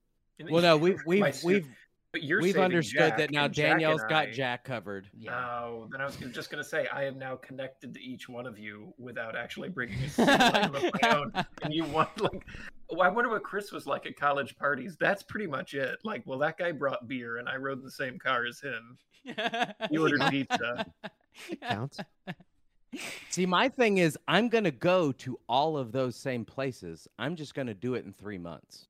Well, 0.51 0.63
no, 0.63 0.77
we've 0.77 1.01
we've 1.07 1.43
we've 1.45 1.67
you're 2.15 2.41
we've 2.43 2.57
understood 2.57 2.99
Jack, 3.11 3.19
that 3.19 3.31
now 3.31 3.45
and 3.45 3.55
Jack 3.55 3.71
Danielle's 3.73 4.03
got 4.09 4.29
I- 4.29 4.31
Jack 4.33 4.65
covered. 4.65 5.09
yeah. 5.17 5.31
No, 5.31 5.89
then 5.93 6.01
I 6.01 6.07
was 6.07 6.17
just 6.17 6.51
going 6.51 6.63
to 6.63 6.69
say 6.69 6.87
I 6.89 7.05
am 7.05 7.19
now 7.19 7.37
connected 7.37 7.95
to 7.95 8.01
each 8.01 8.29
one 8.29 8.47
of 8.47 8.59
you 8.59 8.93
without 8.99 9.37
actually 9.37 9.69
bringing 9.69 9.99
a 10.03 10.09
single 10.09 10.35
item 10.35 10.75
of 10.75 10.83
my 11.03 11.09
own. 11.17 11.33
And 11.63 11.73
you 11.75 11.85
want 11.85 12.21
like, 12.21 12.45
oh, 12.91 13.01
I 13.01 13.09
wonder 13.09 13.31
what 13.31 13.43
Chris 13.43 13.73
was 13.73 13.87
like 13.87 14.07
at 14.07 14.17
college 14.17 14.57
parties. 14.57 14.97
That's 14.99 15.23
pretty 15.23 15.47
much 15.47 15.75
it. 15.75 15.99
Like, 16.05 16.23
well, 16.27 16.39
that 16.41 16.59
guy 16.59 16.73
brought 16.73 17.09
beer, 17.09 17.39
and 17.39 17.49
I 17.49 17.57
rode 17.57 17.79
in 17.79 17.85
the 17.85 17.91
same 17.91 18.19
car 18.19 18.47
as 18.47 18.61
him. 18.61 18.99
He 19.91 19.99
ordered 19.99 20.21
pizza. 20.31 20.87
Counts. 21.63 21.99
See, 23.31 23.45
my 23.45 23.69
thing 23.69 23.99
is, 23.99 24.17
I'm 24.29 24.49
gonna 24.49 24.71
go 24.71 25.11
to 25.13 25.39
all 25.49 25.77
of 25.77 25.91
those 25.93 26.17
same 26.17 26.45
places. 26.45 27.07
I'm 27.19 27.35
just 27.37 27.55
gonna 27.55 27.75
do 27.75 27.95
it 27.95 28.05
in 28.05 28.13
three 28.13 28.39
months. 28.39 28.87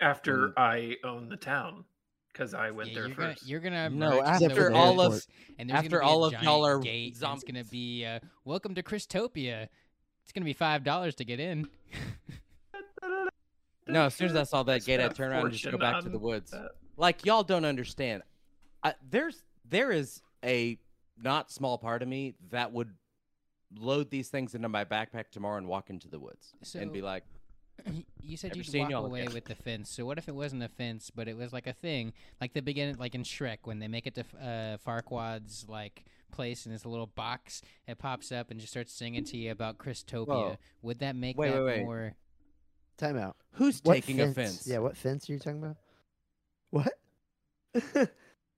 After 0.00 0.48
Um, 0.48 0.54
I 0.58 0.96
own 1.04 1.28
the 1.30 1.38
town, 1.38 1.84
because 2.32 2.52
I 2.52 2.70
went 2.70 2.90
Yeah, 2.90 2.94
there 2.96 3.06
you're 3.08 3.16
gonna 3.16 3.34
first. 3.34 3.48
you're 3.48 3.60
gonna 3.60 3.88
No, 3.88 4.22
after 4.22 4.48
the 4.70 4.74
all 4.74 5.00
of- 5.00 5.26
and 5.58 5.70
there's 5.70 5.78
after 5.78 5.98
gonna 5.98 6.02
be 6.02 6.06
all 6.06 6.24
of 6.26 6.32
y'all 6.34 6.42
giant 6.42 6.64
are 6.64 6.78
gate, 6.80 7.16
it's 7.22 7.44
gonna 7.44 7.64
be 7.64 8.04
uh, 8.04 8.20
welcome 8.44 8.74
to 8.74 8.82
Christopia. 8.82 9.68
It's 10.26 10.32
gonna 10.32 10.44
be 10.44 10.52
five 10.52 10.82
dollars 10.82 11.14
to 11.16 11.24
get 11.24 11.38
in. 11.38 11.68
No, 13.88 14.06
as 14.06 14.14
soon 14.14 14.30
as 14.30 14.34
I 14.36 14.42
saw 14.42 14.64
that 14.64 14.84
gate, 14.84 14.98
I'd 14.98 15.14
turn 15.14 15.30
around 15.30 15.44
and 15.44 15.52
just 15.52 15.70
go 15.70 15.78
back 15.78 16.02
to 16.02 16.08
the 16.08 16.18
woods. 16.18 16.52
Like 16.96 17.24
y'all 17.24 17.44
don't 17.44 17.64
understand. 17.64 18.22
I, 18.82 18.94
there's 19.08 19.44
there 19.68 19.92
is 19.92 20.22
a 20.44 20.78
not 21.22 21.50
small 21.52 21.78
part 21.78 22.02
of 22.02 22.08
me 22.08 22.34
that 22.50 22.72
would 22.72 22.90
load 23.78 24.10
these 24.10 24.28
things 24.28 24.54
into 24.54 24.68
my 24.68 24.84
backpack 24.84 25.30
tomorrow 25.30 25.58
and 25.58 25.68
walk 25.68 25.90
into 25.90 26.08
the 26.08 26.18
woods 26.18 26.52
and 26.74 26.92
be 26.92 27.00
like, 27.00 27.24
you 28.20 28.36
said 28.36 28.56
you'd 28.56 28.66
walk 28.74 28.90
y'all 28.90 29.06
away 29.06 29.22
again. 29.22 29.34
with 29.34 29.44
the 29.44 29.54
fence. 29.54 29.88
So 29.90 30.04
what 30.04 30.18
if 30.18 30.28
it 30.28 30.34
wasn't 30.34 30.62
a 30.62 30.68
fence, 30.68 31.10
but 31.14 31.28
it 31.28 31.36
was 31.36 31.52
like 31.52 31.66
a 31.66 31.72
thing, 31.72 32.12
like 32.40 32.54
the 32.54 32.62
beginning, 32.62 32.96
like 32.96 33.14
in 33.14 33.22
Shrek 33.22 33.58
when 33.64 33.78
they 33.78 33.88
make 33.88 34.06
it 34.06 34.14
to 34.16 34.24
uh, 34.42 34.76
Farquaad's 34.78 35.66
like 35.68 36.04
place 36.36 36.66
and 36.66 36.74
it's 36.74 36.84
a 36.84 36.88
little 36.88 37.06
box. 37.08 37.62
It 37.88 37.98
pops 37.98 38.30
up 38.30 38.50
and 38.50 38.60
just 38.60 38.72
starts 38.72 38.92
singing 38.92 39.24
to 39.24 39.36
you 39.36 39.50
about 39.50 39.78
Christopia. 39.78 40.26
Whoa. 40.28 40.56
Would 40.82 41.00
that 41.00 41.16
make 41.16 41.36
Wait, 41.36 41.50
that 41.50 41.56
wait, 41.62 41.78
wait. 41.78 41.84
more? 41.84 42.12
Time 42.98 43.16
out. 43.18 43.36
"Who's 43.52 43.80
What 43.82 43.94
taking 43.94 44.16
fence? 44.18 44.30
offense?" 44.32 44.66
Yeah, 44.66 44.78
what 44.78 44.96
fence 44.96 45.28
are 45.28 45.32
you 45.32 45.38
talking 45.38 45.62
about? 45.62 45.76
What? 46.70 46.92
Sorry. 47.74 48.06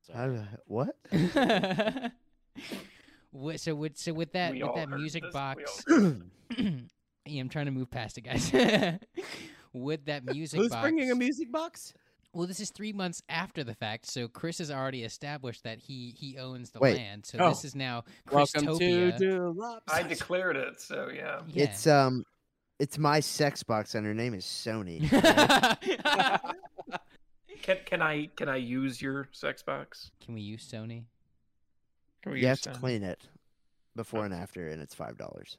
do 0.37 0.41
I- 0.41 0.47
what? 0.67 0.97
What- 3.31 3.61
so 3.61 3.75
with 3.75 3.97
so 3.99 4.13
with 4.13 4.33
that 4.33 4.53
We 4.53 4.63
with 4.63 4.75
that 4.75 4.91
music 4.91 5.23
this, 5.23 5.33
box, 5.33 5.85
all 5.91 6.15
yeah, 7.27 7.41
I'm 7.41 7.49
trying 7.49 7.67
to 7.67 7.71
move 7.73 7.91
past 7.91 8.17
it, 8.19 8.23
guys. 8.23 8.51
with 9.73 10.07
that 10.07 10.25
music 10.25 10.59
Who's 10.61 10.71
box, 10.71 10.83
bringing 10.83 11.11
a 11.11 11.15
music 11.15 11.53
box? 11.53 11.93
Well, 12.35 12.47
this 12.47 12.61
is 12.61 12.71
three 12.71 12.93
months 12.93 13.23
after 13.29 13.65
the 13.65 13.75
fact, 13.75 14.07
so 14.07 14.29
Chris 14.29 14.59
has 14.59 14.71
already 14.71 15.03
established 15.03 15.65
that 15.65 15.79
he 15.79 16.15
he 16.17 16.37
owns 16.39 16.71
the 16.71 16.79
Wait. 16.79 16.97
land. 16.97 17.25
So 17.27 17.39
Oh. 17.41 17.49
this 17.49 17.65
is 17.65 17.75
now 17.75 18.05
Welcome 18.31 18.67
to 18.67 18.73
Christopia. 18.73 19.81
I 19.89 20.03
declared 20.03 20.57
it, 20.57 20.81
so 20.81 21.09
yeah. 21.13 21.41
Yeah. 21.49 21.65
It's 21.65 21.87
um, 21.87 22.25
it's 22.79 22.99
my 22.99 23.21
sex 23.21 23.63
box, 23.63 23.95
and 23.95 24.07
her 24.07 24.15
name 24.15 24.35
is 24.35 24.45
Sony. 24.45 25.09
Can 27.63 27.79
can 27.85 28.01
I 28.03 28.27
can 28.37 28.49
I 28.49 28.57
use 28.57 29.03
your 29.03 29.29
sex 29.33 29.63
box? 29.63 30.11
Can 30.25 30.35
we 30.35 30.41
use 30.41 30.67
Sony? 30.67 31.05
Can 32.23 32.33
we 32.33 32.41
you 32.41 32.47
have 32.47 32.59
use 32.59 32.63
to 32.63 32.71
clean 32.73 33.03
it 33.03 33.21
before 33.97 34.25
and 34.25 34.33
after, 34.33 34.69
and 34.69 34.81
it's 34.81 34.95
five 34.95 35.19
dollars. 35.19 35.59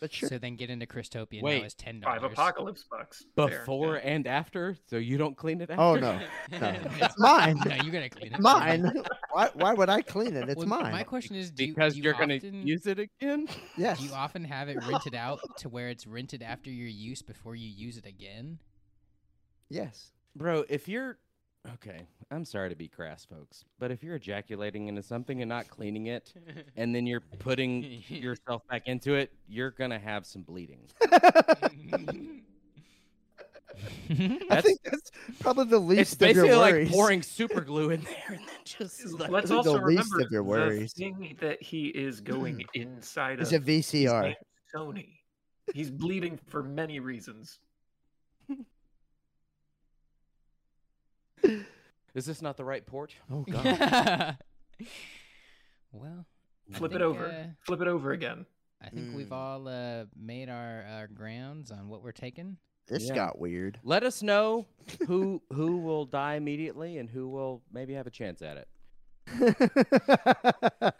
But 0.00 0.12
sure. 0.12 0.30
So 0.30 0.38
then 0.38 0.56
get 0.56 0.70
into 0.70 0.86
Christopia 0.86 1.42
Wait, 1.42 1.60
now 1.60 1.66
is 1.66 1.74
ten 1.74 2.00
five 2.00 2.20
dollars. 2.22 2.34
Five 2.34 2.48
apocalypse 2.48 2.84
bucks. 2.90 3.24
Before 3.36 3.96
yeah. 3.96 4.10
and 4.10 4.26
after, 4.26 4.74
so 4.86 4.96
you 4.96 5.18
don't 5.18 5.36
clean 5.36 5.60
it 5.60 5.70
oh, 5.76 5.96
after. 5.96 6.06
Oh 6.06 6.58
no, 6.58 6.58
no, 6.72 6.80
it's 7.00 7.18
mine. 7.18 7.60
no, 7.66 7.74
you 7.84 7.90
gotta 7.90 8.08
clean 8.08 8.32
it. 8.32 8.40
mine. 8.40 8.90
why? 9.32 9.50
Why 9.54 9.74
would 9.74 9.90
I 9.90 10.00
clean 10.00 10.34
it? 10.34 10.48
It's 10.48 10.56
Well, 10.56 10.66
mine. 10.66 10.90
My 10.90 11.02
question 11.02 11.36
is, 11.36 11.50
do 11.50 11.66
you, 11.66 11.74
because 11.74 11.92
do 11.92 11.98
you 11.98 12.04
you're 12.04 12.14
gonna 12.14 12.36
often, 12.36 12.66
use 12.66 12.86
it 12.86 12.98
again. 12.98 13.46
yes. 13.76 14.00
Do 14.00 14.06
you 14.06 14.12
often 14.14 14.42
have 14.44 14.70
it 14.70 14.78
rented 14.88 15.14
out 15.14 15.40
to 15.58 15.68
where 15.68 15.90
it's 15.90 16.06
rented 16.06 16.42
after 16.42 16.70
your 16.70 16.88
use 16.88 17.20
before 17.20 17.54
you 17.54 17.68
use 17.68 17.98
it 17.98 18.06
again? 18.06 18.58
Yes. 19.68 20.12
Bro, 20.34 20.64
if 20.70 20.88
you're 20.88 21.18
okay, 21.74 22.06
I'm 22.30 22.44
sorry 22.44 22.68
to 22.70 22.76
be 22.76 22.88
crass, 22.88 23.24
folks, 23.24 23.64
but 23.78 23.90
if 23.90 24.02
you're 24.02 24.16
ejaculating 24.16 24.88
into 24.88 25.02
something 25.02 25.42
and 25.42 25.48
not 25.48 25.68
cleaning 25.68 26.06
it, 26.06 26.32
and 26.76 26.94
then 26.94 27.06
you're 27.06 27.22
putting 27.38 28.02
yourself 28.08 28.62
back 28.68 28.86
into 28.86 29.14
it, 29.14 29.32
you're 29.48 29.70
gonna 29.70 29.98
have 29.98 30.26
some 30.26 30.42
bleeding. 30.42 30.80
I 34.50 34.60
think 34.60 34.80
that's 34.84 35.10
probably 35.38 35.64
the 35.66 35.78
least 35.78 36.00
It's 36.00 36.12
of 36.14 36.20
your 36.20 36.44
basically 36.44 36.56
like 36.56 36.72
worries. 36.74 36.90
pouring 36.90 37.22
super 37.22 37.60
glue 37.60 37.90
in 37.90 38.02
there 38.02 38.14
and 38.28 38.38
then 38.40 38.48
just 38.64 39.18
like, 39.18 39.30
Let's 39.30 39.48
the 39.48 39.56
also 39.56 39.80
least 39.80 40.10
remember 40.12 40.26
of 40.26 40.32
your 40.32 40.42
the 40.42 40.48
worries. 40.48 40.92
thing 40.92 41.36
that 41.40 41.62
he 41.62 41.86
is 41.86 42.20
going 42.20 42.56
mm. 42.58 42.66
inside 42.74 43.40
It's 43.40 43.52
of. 43.52 43.62
a 43.62 43.70
VCR. 43.78 44.22
name's 44.22 44.36
Sony. 44.74 45.08
He's 45.72 45.90
bleeding 45.90 46.38
for 46.48 46.62
many 46.62 46.98
reasons. 47.00 47.60
Is 52.14 52.26
this 52.26 52.40
not 52.42 52.56
the 52.56 52.64
right 52.64 52.84
port? 52.86 53.14
Oh 53.30 53.42
god. 53.42 54.36
well, 55.92 56.26
I 56.72 56.78
Flip 56.78 56.94
it 56.94 57.02
over. 57.02 57.26
uh, 57.26 57.44
Flip 57.66 57.80
it 57.80 57.88
over 57.88 58.12
again. 58.12 58.46
I 58.82 58.88
think 58.88 59.14
we've 59.14 59.26
Mm. 59.28 59.32
all 59.32 59.68
uh, 59.68 60.04
made 60.16 60.48
our, 60.48 60.84
our 60.90 61.06
grounds 61.06 61.70
on 61.70 61.88
what 61.88 62.02
we're 62.02 62.12
taking. 62.12 62.56
This 62.88 63.08
Yeah. 63.08 63.14
got 63.14 63.38
weird. 63.38 63.78
Let 63.84 64.02
us 64.04 64.22
know 64.22 64.66
who 65.06 65.42
who 65.52 65.78
will 65.78 66.06
die 66.06 66.34
immediately 66.36 66.96
and 66.98 67.08
who 67.10 67.28
will 67.28 67.62
maybe 67.72 67.92
have 67.94 68.06
a 68.06 68.10
chance 68.10 68.40
at 68.42 68.56
it. 68.56 68.68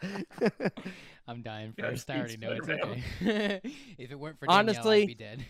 I'm 1.27 1.41
dying 1.41 1.73
Yeah, 1.77 1.89
first. 1.89 2.09
I 2.09 2.17
already 2.19 2.37
know 2.37 2.51
it's 2.51 2.65
Spider-Man. 2.65 3.03
okay. 3.23 3.61
if 3.97 4.11
it 4.11 4.19
weren't 4.19 4.39
for 4.39 4.45
Danielle, 4.45 4.59
Honestly- 4.59 5.01
I'd 5.03 5.07
be 5.07 5.15
dead. 5.15 5.45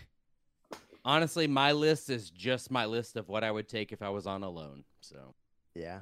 Honestly, 1.04 1.46
my 1.46 1.72
list 1.72 2.10
is 2.10 2.30
just 2.30 2.70
my 2.70 2.86
list 2.86 3.16
of 3.16 3.28
what 3.28 3.42
I 3.42 3.50
would 3.50 3.68
take 3.68 3.92
if 3.92 4.02
I 4.02 4.08
was 4.08 4.26
on 4.26 4.42
alone. 4.42 4.84
So 5.00 5.34
Yeah, 5.74 6.00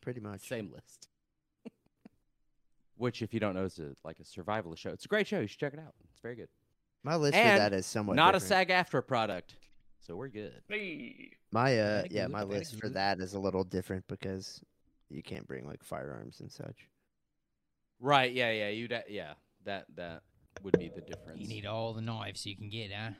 pretty 0.00 0.20
much. 0.20 0.40
same 0.46 0.70
list. 0.72 1.08
Which, 2.96 3.20
if 3.22 3.34
you 3.34 3.40
don't 3.40 3.54
know, 3.54 3.64
is 3.64 3.78
a, 3.78 3.94
like 4.04 4.18
a 4.20 4.22
survivalist 4.22 4.78
show. 4.78 4.90
It's 4.90 5.04
a 5.04 5.08
great 5.08 5.26
show. 5.26 5.40
You 5.40 5.48
should 5.48 5.58
check 5.58 5.72
it 5.72 5.80
out. 5.80 5.94
It's 6.12 6.20
very 6.20 6.36
good. 6.36 6.48
My 7.02 7.16
list 7.16 7.34
And 7.34 7.54
for 7.54 7.58
that 7.58 7.72
is 7.72 7.84
somewhat 7.84 8.14
Not 8.14 8.36
a. 8.36 8.40
SAG 8.40 8.70
after 8.70 9.02
product, 9.02 9.56
so 9.98 10.14
we're 10.14 10.28
good. 10.28 10.62
Hey. 10.68 11.32
My 11.50 11.78
uh, 11.78 12.04
yeah, 12.10 12.28
my 12.28 12.44
list 12.44 12.78
for 12.78 12.88
that 12.90 13.18
is 13.18 13.34
a 13.34 13.40
little 13.40 13.64
different 13.64 14.06
because 14.06 14.60
you 15.10 15.20
can't 15.22 15.46
bring 15.48 15.66
like 15.66 15.82
firearms 15.82 16.38
and 16.40 16.50
such. 16.50 16.88
Right? 17.98 18.32
Yeah, 18.32 18.52
yeah. 18.52 18.68
You 18.68 18.84
would 18.88 19.02
yeah. 19.08 19.32
That 19.64 19.86
that 19.96 20.22
would 20.62 20.78
be 20.78 20.90
the 20.94 21.00
difference. 21.00 21.40
You 21.40 21.48
need 21.48 21.66
all 21.66 21.92
the 21.92 22.00
knives 22.00 22.46
you 22.46 22.56
can 22.56 22.68
get, 22.68 22.92
huh? 22.92 23.10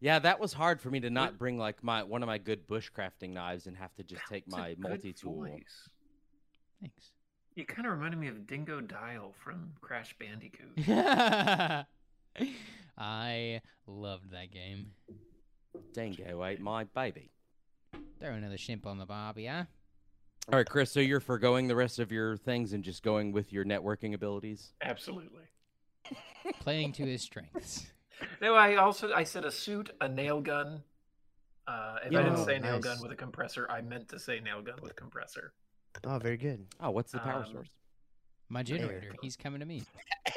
Yeah, 0.00 0.18
that 0.18 0.38
was 0.38 0.52
hard 0.52 0.80
for 0.80 0.90
me 0.90 1.00
to 1.00 1.10
not 1.10 1.38
bring 1.38 1.56
like 1.58 1.82
my 1.82 2.02
one 2.02 2.22
of 2.22 2.26
my 2.26 2.38
good 2.38 2.66
bushcrafting 2.68 3.30
knives 3.30 3.66
and 3.66 3.76
have 3.76 3.94
to 3.94 4.02
just 4.02 4.22
take 4.28 4.44
That's 4.46 4.56
a 4.56 4.60
my 4.60 4.76
multi 4.78 5.12
tool. 5.12 5.44
Thanks. 5.44 7.10
You 7.54 7.64
kind 7.64 7.86
of 7.86 7.92
reminded 7.92 8.18
me 8.18 8.28
of 8.28 8.38
Dingodile 8.46 9.32
from 9.42 9.72
Crash 9.80 10.14
Bandicoot. 10.18 10.76
I 12.98 13.60
loved 13.86 14.32
that 14.32 14.50
game. 14.52 14.90
Dingo 15.92 16.44
ate 16.44 16.60
my 16.60 16.84
baby. 16.84 17.30
Throw 18.20 18.32
another 18.32 18.58
shimp 18.58 18.86
on 18.86 18.98
the 18.98 19.06
barbie, 19.06 19.46
huh? 19.46 19.64
All 20.52 20.58
right, 20.58 20.68
Chris. 20.68 20.90
So 20.90 21.00
you're 21.00 21.20
foregoing 21.20 21.68
the 21.68 21.76
rest 21.76 21.98
of 21.98 22.12
your 22.12 22.36
things 22.36 22.72
and 22.72 22.84
just 22.84 23.02
going 23.02 23.32
with 23.32 23.52
your 23.52 23.64
networking 23.64 24.14
abilities. 24.14 24.72
Absolutely. 24.82 25.44
Playing 26.60 26.92
to 26.92 27.04
his 27.04 27.22
strengths. 27.22 27.86
No, 28.40 28.54
I 28.54 28.76
also 28.76 29.12
I 29.12 29.24
said 29.24 29.44
a 29.44 29.50
suit, 29.50 29.90
a 30.00 30.08
nail 30.08 30.40
gun. 30.40 30.82
Uh, 31.66 31.96
if 32.04 32.06
I 32.14 32.22
didn't 32.22 32.38
Oh, 32.40 32.44
say 32.44 32.58
nail 32.58 32.78
gun 32.78 32.98
with 33.00 33.10
a 33.12 33.16
compressor, 33.16 33.66
I 33.70 33.80
meant 33.80 34.08
to 34.10 34.18
say 34.18 34.40
nail 34.40 34.60
gun 34.62 34.76
with 34.82 34.94
compressor. 34.96 35.52
Oh, 36.04 36.18
very 36.18 36.36
good. 36.36 36.66
Oh, 36.80 36.90
what's 36.90 37.12
the 37.12 37.18
power 37.20 37.44
Um, 37.44 37.52
source? 37.52 37.70
My 38.50 38.62
generator. 38.62 39.14
He's 39.22 39.36
coming 39.36 39.60
to 39.60 39.66
me. 39.66 39.82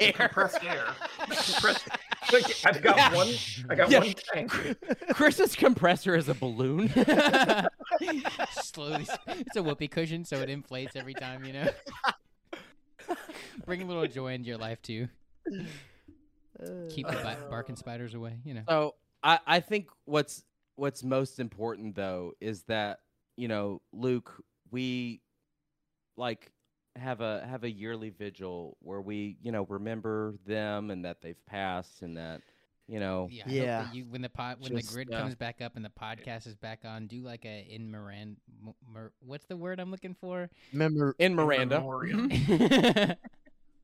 Compressed 0.14 0.64
air. 0.64 0.84
Compressed- 1.18 1.88
Like, 2.32 2.44
I've 2.64 2.82
got 2.82 3.14
one. 3.14 3.28
I 3.68 3.74
got 3.74 3.90
Yeah. 3.90 3.98
one 4.00 4.14
tank. 4.32 4.50
Chris's 5.12 5.54
compressor 5.54 6.14
is 6.16 6.28
a 6.28 6.34
balloon. 6.34 6.88
Slowly, 8.52 9.06
it's 9.26 9.56
a 9.56 9.62
whoopee 9.62 9.88
cushion, 9.88 10.24
so 10.24 10.36
it 10.38 10.48
inflates 10.48 10.96
every 10.96 11.14
time. 11.14 11.44
You 11.44 11.52
know. 11.54 11.68
Bring 13.66 13.82
a 13.82 13.84
little 13.86 14.06
joy 14.06 14.32
into 14.32 14.48
your 14.48 14.58
life 14.58 14.80
too. 14.82 15.08
Keep 16.90 17.08
the 17.08 17.16
ba- 17.16 17.46
barking 17.48 17.76
spiders 17.76 18.14
away. 18.14 18.38
You 18.44 18.54
know. 18.54 18.62
So 18.68 18.94
I, 19.22 19.38
I 19.46 19.60
think 19.60 19.88
what's 20.04 20.44
what's 20.76 21.02
most 21.02 21.40
important 21.40 21.94
though 21.94 22.32
is 22.40 22.62
that 22.64 23.00
you 23.36 23.48
know 23.48 23.80
Luke 23.92 24.42
we 24.70 25.20
like 26.16 26.50
have 26.96 27.20
a 27.20 27.46
have 27.48 27.64
a 27.64 27.70
yearly 27.70 28.10
vigil 28.10 28.76
where 28.80 29.00
we 29.00 29.36
you 29.42 29.52
know 29.52 29.64
remember 29.68 30.34
them 30.46 30.90
and 30.90 31.04
that 31.04 31.20
they've 31.20 31.46
passed 31.46 32.02
and 32.02 32.16
that 32.16 32.40
you 32.88 32.98
know 32.98 33.28
Yeah. 33.30 33.44
Yeah. 33.46 33.82
that 33.82 33.94
you, 33.94 34.04
when 34.08 34.22
the 34.22 34.28
pod, 34.28 34.56
when 34.60 34.72
Just, 34.72 34.88
the 34.88 34.94
grid 34.94 35.12
uh, 35.12 35.20
comes 35.20 35.34
back 35.34 35.60
up 35.60 35.76
and 35.76 35.84
the 35.84 35.90
podcast 35.90 36.46
is 36.46 36.56
back 36.56 36.80
on, 36.84 37.06
do 37.06 37.20
like 37.22 37.44
a 37.44 37.66
in 37.70 37.90
miranda 37.90 38.36
Mo- 38.60 38.76
Mer, 38.92 39.12
what's 39.20 39.46
the 39.46 39.56
word 39.56 39.78
I'm 39.78 39.90
looking 39.90 40.16
for? 40.20 40.50
Remember, 40.72 41.14
in 41.18 41.34
Miranda. 41.34 41.78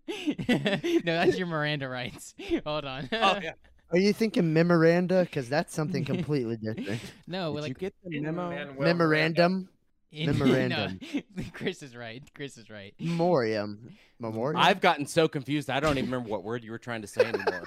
memoriam. 0.09 1.03
no, 1.05 1.15
that's 1.25 1.39
your 1.39 1.47
Miranda 1.47 1.89
rights. 1.89 2.35
Hold 2.65 2.85
on. 2.85 3.09
oh 3.13 3.39
yeah. 3.43 3.53
are 3.91 3.99
you 3.99 4.13
thinking 4.13 4.53
memoranda? 4.53 5.23
Because 5.25 5.49
that's 5.49 5.75
something 5.75 6.05
completely 6.05 6.57
different. 6.57 7.01
No, 7.27 7.55
Did 7.55 7.61
like 7.63 7.69
you 7.69 7.75
get 7.75 7.95
the 8.05 8.17
In 8.17 8.25
memo? 8.25 8.51
Manuel 8.51 8.75
Memorandum, 8.79 9.69
in- 10.13 10.27
memorandum. 10.27 11.01
no, 11.37 11.45
Chris 11.53 11.83
is 11.83 11.97
right. 11.97 12.23
Chris 12.35 12.57
is 12.59 12.71
right. 12.71 12.95
memoriam, 13.01 13.97
memoriam. 14.19 14.61
I've 14.61 14.81
gotten 14.81 15.07
so 15.07 15.29
confused 15.29 15.71
I 15.71 15.81
don't 15.81 15.99
even 15.99 16.11
remember 16.11 16.31
what 16.31 16.45
word 16.45 16.65
you 16.65 16.71
were 16.71 16.79
trying 16.79 17.03
to 17.03 17.09
say 17.09 17.23
anymore. 17.23 17.65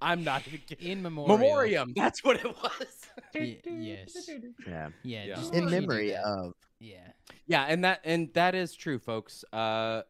I'm 0.00 0.22
not 0.22 0.46
even 0.46 0.60
kidding. 0.66 0.88
In 0.88 1.02
memoriam. 1.02 1.40
Memoriam. 1.40 1.92
That's 1.96 2.22
what 2.22 2.36
it 2.36 2.44
was. 2.44 2.86
Y- 3.34 3.58
yes. 3.66 4.28
yeah. 4.66 4.88
Yeah. 5.02 5.24
Yeah. 5.24 5.34
Just 5.34 5.52
In 5.52 5.64
make 5.64 5.70
sure 5.70 5.74
you 5.74 5.80
do 5.80 5.86
memory 5.88 6.14
of. 6.16 6.54
Yeah. 6.78 6.98
Yeah, 7.46 7.64
and 7.64 7.82
that 7.84 8.00
and 8.04 8.32
that 8.34 8.54
is 8.54 8.74
true, 8.76 8.98
folks. 9.00 9.44
Uh, 9.52 10.02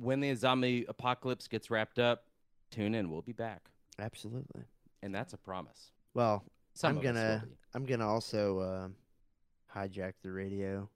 when 0.00 0.20
the 0.20 0.34
zombie 0.34 0.84
apocalypse 0.88 1.48
gets 1.48 1.70
wrapped 1.70 1.98
up, 1.98 2.24
tune 2.70 2.94
in. 2.94 3.10
We'll 3.10 3.22
be 3.22 3.32
back, 3.32 3.70
Absolutely. 3.98 4.62
and 5.02 5.14
that's 5.14 5.32
a 5.32 5.38
promise. 5.38 5.90
Well, 6.14 6.44
Some 6.74 6.90
I'm 6.90 6.96
of 6.98 7.02
us 7.04 7.06
will 7.06 7.14
gonna. 7.14 7.44
I'm 7.74 7.84
gonna 7.86 8.08
also 8.08 8.58
uh, 8.60 8.88
hijack 9.78 10.14
the 10.22 10.32
radio 10.32 10.88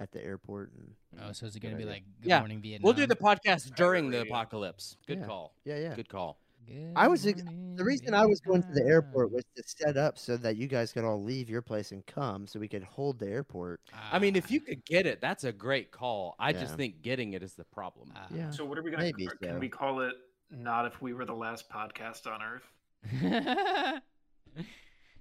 at 0.00 0.10
the 0.12 0.24
airport 0.24 0.72
and 0.76 0.94
Oh, 1.22 1.32
so 1.32 1.46
is 1.46 1.54
it 1.54 1.60
gonna 1.60 1.76
be 1.76 1.82
idea. 1.82 1.92
like 1.92 2.02
Good 2.22 2.28
Yeah, 2.30 2.38
Morning 2.40 2.60
Vietnam? 2.62 2.84
We'll 2.84 2.94
do 2.94 3.06
the 3.06 3.14
podcast 3.16 3.74
during 3.76 4.10
the 4.10 4.22
apocalypse. 4.22 4.96
Good 5.06 5.18
Yeah. 5.20 5.26
call. 5.26 5.54
yeah 5.64 5.78
yeah. 5.78 5.94
Good 5.94 6.08
call. 6.08 6.38
Good 6.66 6.92
I 6.96 7.08
was 7.08 7.26
ex- 7.26 7.42
Morning 7.44 7.74
The 7.76 7.84
reason 7.84 8.14
I 8.14 8.24
was 8.26 8.40
going 8.40 8.62
to 8.62 8.68
the 8.72 8.84
airport 8.86 9.32
was 9.32 9.44
to 9.56 9.62
set 9.66 9.96
up 9.96 10.18
so 10.18 10.36
that 10.38 10.56
you 10.56 10.66
guys 10.68 10.92
could 10.92 11.04
all 11.04 11.22
leave 11.22 11.48
your 11.50 11.62
place 11.62 11.92
and 11.92 12.04
come, 12.06 12.46
so 12.46 12.58
we 12.60 12.68
could 12.68 12.84
hold 12.84 13.18
the 13.18 13.28
airport. 13.28 13.80
I 14.12 14.18
mean, 14.18 14.36
if 14.36 14.44
Ah, 14.46 14.52
you 14.52 14.60
could 14.60 14.84
get 14.84 15.06
it, 15.06 15.20
that's 15.20 15.44
a 15.44 15.52
great 15.52 15.90
call. 15.90 16.36
I 16.38 16.50
Yeah. 16.50 16.60
just 16.60 16.76
think 16.76 17.02
getting 17.02 17.32
it 17.32 17.42
is 17.42 17.54
the 17.54 17.64
problem. 17.64 18.12
ah. 18.14 18.26
Yeah. 18.30 18.50
So 18.50 18.64
what 18.64 18.78
are 18.78 18.82
we 18.82 18.90
gonna? 18.90 19.02
Maybe 19.04 19.26
Can 19.26 19.38
so. 19.54 19.58
we 19.58 19.68
call 19.68 20.00
it? 20.02 20.14
Not 20.50 20.84
if 20.86 21.00
we 21.00 21.14
were 21.14 21.24
the 21.24 21.34
last 21.34 21.68
podcast 21.70 22.26
on 22.26 22.40
Earth. 22.42 22.68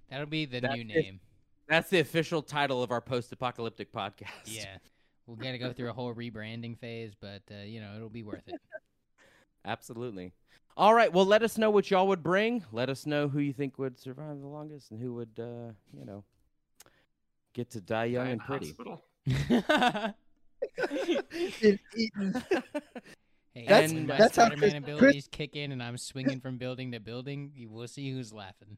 That'll 0.10 0.26
be 0.28 0.46
the 0.46 0.60
That's 0.60 0.76
new 0.76 0.82
it. 0.82 0.88
name. 0.88 1.20
That's 1.70 1.90
the 1.90 2.00
official 2.00 2.42
title 2.42 2.84
of 2.84 2.92
our 2.92 3.00
post-apocalyptic 3.00 3.94
podcast. 3.94 4.28
Yeah. 4.46 4.78
We'll 5.26 5.38
gotta 5.38 5.58
go 5.58 5.72
through 5.72 5.90
a 5.90 5.94
whole 5.94 6.14
rebranding 6.14 6.78
phase, 6.78 7.14
but 7.20 7.44
uh, 7.50 7.64
you 7.64 7.80
know 7.80 7.96
it'll 7.96 8.10
be 8.10 8.24
worth 8.24 8.44
it. 8.48 8.60
Absolutely. 9.66 10.34
All 10.78 10.94
right. 10.94 11.12
Well, 11.12 11.26
let 11.26 11.44
us 11.44 11.58
know 11.58 11.70
what 11.70 11.92
y'all 11.92 12.08
would 12.08 12.24
bring. 12.24 12.64
Let 12.72 12.90
us 12.90 13.06
know 13.06 13.28
who 13.28 13.40
you 13.40 13.54
think 13.54 13.78
would 13.78 14.00
survive 14.00 14.40
the 14.40 14.48
longest 14.48 14.92
and 14.92 15.00
who 15.00 15.14
would, 15.16 15.32
uh, 15.40 15.74
you 15.98 16.06
know, 16.06 16.24
get 17.54 17.70
to 17.72 17.82
die 17.82 18.06
young 18.06 18.26
Die 18.26 18.32
and 18.32 18.42
pretty. 18.42 18.68
hospital. 18.68 19.04
Hey, 23.54 23.66
That's- 23.68 23.92
when 23.92 24.08
my 24.08 24.18
that's 24.18 24.38
how 24.38 24.46
Spider-Man 24.46 24.70
Chris- 24.84 24.94
abilities 24.96 25.28
kick 25.30 25.58
in 25.58 25.74
and 25.74 25.84
I'm 25.84 25.98
swinging 25.98 26.40
from 26.40 26.58
building 26.58 26.94
to 26.94 27.02
building, 27.02 27.52
you 27.54 27.70
will 27.70 27.86
see 27.88 28.10
who's 28.12 28.32
laughing. 28.32 28.78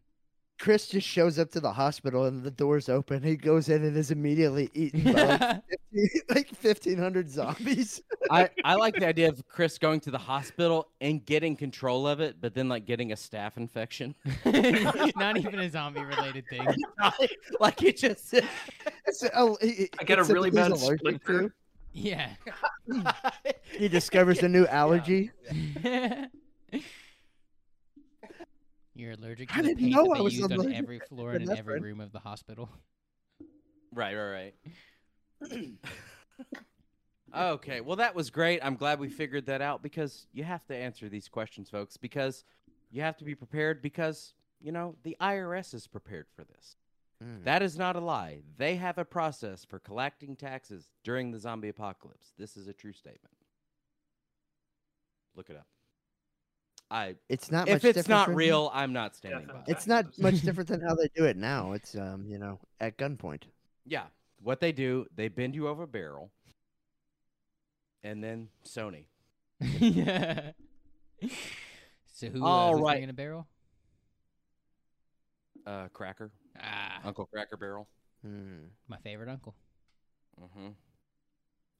Chris 0.60 0.88
just 0.88 1.06
shows 1.08 1.38
up 1.40 1.52
to 1.52 1.60
the 1.60 1.74
hospital 1.74 2.26
and 2.26 2.42
the 2.44 2.52
door's 2.52 2.88
open. 2.88 3.22
He 3.22 3.36
goes 3.36 3.68
in 3.70 3.84
and 3.84 3.98
is 3.98 4.12
immediately 4.12 4.70
eaten 4.74 5.12
by 5.12 5.24
like, 5.28 5.64
50 5.94 6.24
like 6.30 6.48
1,500 6.62 7.30
zombies. 7.30 8.02
I, 8.32 8.50
I 8.64 8.76
like 8.76 8.96
the 8.96 9.06
idea 9.06 9.28
of 9.30 9.46
Chris 9.48 9.78
going 9.78 10.00
to 10.02 10.12
the 10.12 10.18
hospital 10.18 10.88
and 11.02 11.26
getting 11.26 11.56
control 11.58 12.08
of 12.08 12.22
it, 12.22 12.38
but 12.40 12.54
then 12.54 12.70
like 12.70 12.86
getting 12.86 13.12
a 13.12 13.16
staph 13.16 13.58
infection. 13.58 14.16
Not 15.16 15.38
even 15.38 15.60
a 15.60 15.70
zombie-related 15.70 16.46
thing. 16.50 16.68
like 17.60 17.84
it 17.84 17.98
just. 17.98 18.34
It's, 19.06 19.24
oh, 19.36 19.58
he- 19.62 19.90
I 20.00 20.04
get 20.04 20.18
a 20.18 20.22
it's 20.22 20.28
something 20.30 20.34
really 20.34 20.50
he's 20.50 20.56
bad 20.56 20.72
allergic 20.72 21.00
splinter. 21.00 21.50
to. 21.50 21.52
Yeah. 21.96 22.30
He 23.78 23.88
discovers 23.88 24.40
a 24.44 24.50
new 24.50 24.66
allergy. 24.68 25.30
You're 28.96 29.14
allergic 29.14 29.52
I 29.52 29.58
to 29.58 29.62
the 29.64 29.68
didn't 29.70 29.80
paint 29.80 29.96
know 29.96 30.04
that 30.04 30.12
I 30.12 30.18
they 30.18 30.24
was 30.24 30.38
used 30.38 30.52
on 30.52 30.74
every 30.74 31.00
floor 31.00 31.34
and 31.34 31.50
in 31.50 31.58
every 31.58 31.82
room 31.82 32.00
of 32.00 32.12
the 32.12 32.20
hospital. 32.20 32.70
right, 33.94 34.16
right, 34.16 34.54
right. 35.42 35.70
okay, 37.36 37.82
well, 37.82 37.96
that 37.96 38.14
was 38.14 38.30
great. 38.30 38.60
I'm 38.64 38.76
glad 38.76 39.00
we 39.00 39.10
figured 39.10 39.48
that 39.48 39.62
out 39.62 39.82
because 39.82 40.28
you 40.32 40.44
have 40.44 40.66
to 40.68 40.76
answer 40.76 41.10
these 41.10 41.28
questions, 41.28 41.70
folks, 41.70 41.98
because 41.98 42.44
you 42.92 43.02
have 43.02 43.18
to 43.18 43.26
be 43.26 43.34
prepared 43.34 43.82
because, 43.82 44.34
you 44.62 44.72
know, 44.72 44.96
the 45.04 45.18
IRS 45.20 45.74
is 45.74 45.88
prepared 45.88 46.28
for 46.36 46.44
this. 46.44 46.76
Mm. 47.24 47.44
That 47.44 47.62
is 47.64 47.78
not 47.78 47.96
a 47.96 48.00
lie. 48.00 48.42
They 48.58 48.76
have 48.76 48.98
a 48.98 49.06
process 49.06 49.66
for 49.66 49.80
collecting 49.80 50.36
taxes 50.36 50.90
during 51.04 51.32
the 51.32 51.40
zombie 51.40 51.70
apocalypse. 51.70 52.34
This 52.38 52.58
is 52.58 52.68
a 52.68 52.74
true 52.74 52.94
statement. 52.94 53.34
Look 55.36 55.50
it 55.50 55.56
up. 55.56 55.66
I 56.94 57.16
It's 57.28 57.52
not. 57.52 57.68
if 57.68 57.74
much 57.76 57.84
it's 57.86 57.96
different 57.98 58.10
not 58.10 58.26
from- 58.28 58.36
real, 58.36 58.70
I'm 58.74 58.94
not 58.94 59.16
standing 59.16 59.48
Death 59.48 59.56
by. 59.56 59.64
it's 59.72 59.88
not 59.88 60.18
much 60.20 60.42
different 60.46 60.70
than 60.70 60.80
how 60.82 60.94
they 60.96 61.10
do 61.16 61.26
it 61.26 61.36
now. 61.38 61.72
It's 61.74 61.96
um, 61.96 62.26
you 62.28 62.38
know, 62.38 62.60
at 62.80 62.98
gunpoint. 62.98 63.44
Yeah, 63.86 64.04
what 64.42 64.60
they 64.60 64.72
do, 64.72 65.08
they 65.16 65.28
bend 65.28 65.56
you 65.56 65.68
over 65.68 65.84
a 65.84 65.88
barrel, 65.88 66.30
and 68.04 68.24
then 68.24 68.50
Sony. 68.66 69.06
yeah. 69.60 70.52
So 72.16 72.28
who? 72.30 72.46
All 72.46 72.70
uh, 72.70 72.72
who's 72.74 72.82
right. 72.84 72.92
bringing 72.94 73.10
a 73.10 73.14
barrel? 73.14 73.48
Uh, 75.66 75.88
Cracker, 75.94 76.32
Ah, 76.62 77.00
Uncle 77.04 77.26
Cracker 77.26 77.58
Barrel. 77.58 77.88
Hmm. 78.24 78.66
my 78.88 78.98
favorite 78.98 79.30
uncle. 79.30 79.56
Mm-hmm. 80.42 80.68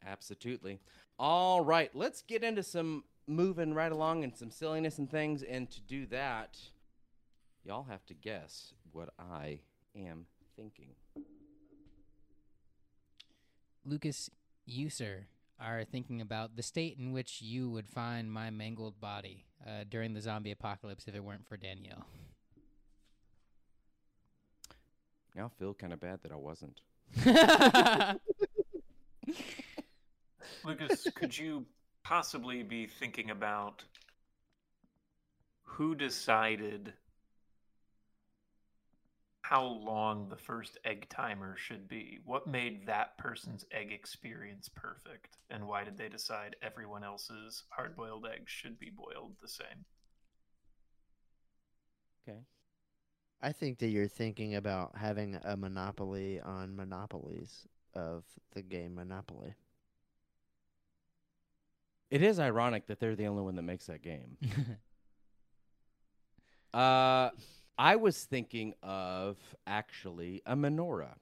Absolutely. 0.06 0.80
All 1.20 1.62
right, 1.64 1.92
let's 1.96 2.22
get 2.24 2.44
into 2.44 2.64
some 2.64 3.04
moving 3.28 3.74
right 3.74 3.92
along 3.92 4.24
and 4.24 4.36
some 4.36 4.52
silliness 4.52 4.98
and 4.98 5.10
things. 5.10 5.44
And 5.44 5.70
to 5.72 5.82
do 5.82 6.06
that, 6.08 6.58
y'all 7.64 7.86
have 7.90 8.06
to 8.08 8.14
guess 8.14 8.74
what 8.92 9.10
I 9.20 9.60
am 9.96 10.26
thinking. 10.56 10.90
Lucas, 13.86 14.30
you, 14.66 14.90
sir, 14.90 15.26
are 15.60 15.84
thinking 15.84 16.22
about 16.22 16.56
the 16.56 16.64
state 16.64 16.98
in 16.98 17.12
which 17.12 17.42
you 17.42 17.70
would 17.70 17.88
find 17.88 18.32
my 18.32 18.50
mangled 18.50 19.00
body 19.00 19.46
uh, 19.66 19.84
during 19.90 20.14
the 20.14 20.22
zombie 20.22 20.52
apocalypse 20.52 21.08
if 21.08 21.16
it 21.16 21.24
weren't 21.24 21.48
for 21.48 21.58
Danielle. 21.58 22.06
Now 25.36 25.46
I 25.46 25.50
feel 25.60 25.74
kind 25.74 25.94
of 25.94 26.00
bad 26.00 26.20
that 26.24 26.32
I 26.32 26.36
wasn't. 26.36 26.82
Lucas, 30.64 31.08
could 31.16 31.38
you 31.38 31.66
possibly 32.04 32.64
be 32.64 32.88
thinking 32.88 33.30
about 33.30 33.84
who 35.64 35.96
decided 35.96 36.94
how 39.42 39.66
long 39.66 40.30
the 40.30 40.38
first 40.38 40.78
egg 40.86 41.08
timer 41.10 41.56
should 41.58 41.88
be? 41.88 42.20
What 42.26 42.48
made 42.48 42.88
that 42.88 43.18
person's 43.18 43.66
egg 43.72 43.92
experience 43.92 44.70
perfect? 44.74 45.38
And 45.50 45.68
why 45.68 45.84
did 45.84 45.98
they 45.98 46.10
decide 46.10 46.56
everyone 46.62 47.04
else's 47.04 47.64
hard 47.70 47.96
boiled 47.96 48.26
eggs 48.26 48.52
should 48.52 48.80
be 48.80 48.90
boiled 48.90 49.36
the 49.42 49.48
same? 49.48 49.86
Okay. 52.28 52.40
I 53.42 53.52
think 53.52 53.80
that 53.80 53.90
you're 53.90 54.08
thinking 54.08 54.56
about 54.56 54.96
having 54.96 55.38
a 55.44 55.58
monopoly 55.58 56.40
on 56.40 56.76
monopolies 56.76 57.68
of 57.94 58.24
the 58.54 58.62
game 58.62 58.96
Monopoly. 58.96 59.56
It 62.14 62.22
is 62.22 62.40
ironic 62.40 62.86
that 62.88 63.00
they're 63.00 63.16
the 63.16 63.26
only 63.26 63.42
one 63.42 63.56
that 63.56 63.64
makes 63.64 63.88
that 63.88 64.04
game. 64.04 64.38
Uh, 66.74 67.30
I 67.78 67.98
was 67.98 68.24
thinking 68.24 68.74
of 68.82 69.38
actually 69.68 70.42
a 70.48 70.56
menorah. 70.56 71.14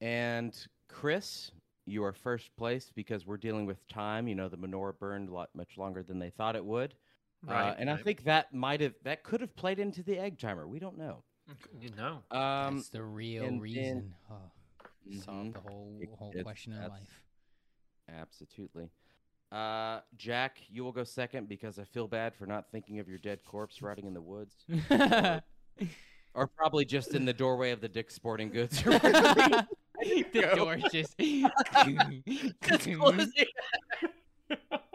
And 0.00 0.52
Chris, 0.88 1.52
you 1.86 2.02
are 2.02 2.12
first 2.12 2.50
place 2.56 2.90
because 2.92 3.26
we're 3.28 3.36
dealing 3.36 3.64
with 3.64 3.86
time. 3.86 4.26
You 4.26 4.34
know, 4.34 4.48
the 4.48 4.56
menorah 4.58 4.98
burned 4.98 5.28
a 5.28 5.32
lot 5.32 5.50
much 5.54 5.78
longer 5.78 6.02
than 6.02 6.18
they 6.18 6.30
thought 6.30 6.56
it 6.56 6.64
would. 6.64 6.94
uh, 7.48 7.74
and 7.78 7.88
I 7.88 7.96
think 7.96 8.24
that 8.24 8.52
might 8.52 8.80
have 8.80 8.94
that 9.04 9.22
could 9.22 9.40
have 9.40 9.54
played 9.54 9.78
into 9.78 10.02
the 10.02 10.18
egg 10.18 10.36
timer. 10.36 10.66
We 10.66 10.80
don't 10.80 10.98
know. 10.98 11.22
you 11.80 11.90
know. 11.96 12.22
Um, 12.36 12.78
That's 12.78 12.88
the 12.88 13.04
real 13.04 13.44
and 13.44 13.52
then- 13.54 13.60
reason. 13.60 14.14
Oh, 14.32 14.34
mhm, 15.08 15.24
solve 15.24 15.52
the 15.52 15.60
whole 15.60 16.00
whole 16.18 16.30
it's- 16.30 16.42
question 16.42 16.72
of 16.72 16.90
life. 16.90 17.22
Absolutely. 18.08 18.90
Uh, 19.52 20.00
Jack, 20.16 20.56
you 20.70 20.82
will 20.82 20.92
go 20.92 21.04
second 21.04 21.46
because 21.46 21.78
I 21.78 21.84
feel 21.84 22.08
bad 22.08 22.34
for 22.34 22.46
not 22.46 22.70
thinking 22.72 23.00
of 23.00 23.08
your 23.08 23.18
dead 23.18 23.44
corpse 23.44 23.82
rotting 23.82 24.06
in 24.06 24.14
the 24.14 24.20
woods, 24.22 24.64
or 26.34 26.46
probably 26.46 26.86
just 26.86 27.14
in 27.14 27.26
the 27.26 27.34
doorway 27.34 27.70
of 27.70 27.82
the 27.82 27.88
Dick's 27.88 28.14
Sporting 28.14 28.50
Goods. 28.50 28.82
the 28.82 29.66
door 30.56 30.76
just. 30.90 31.20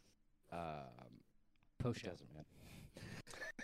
Um, 0.52 1.12
it 1.80 1.84
Post 1.84 2.04
doesn't 2.04 2.30
matter. 2.34 2.48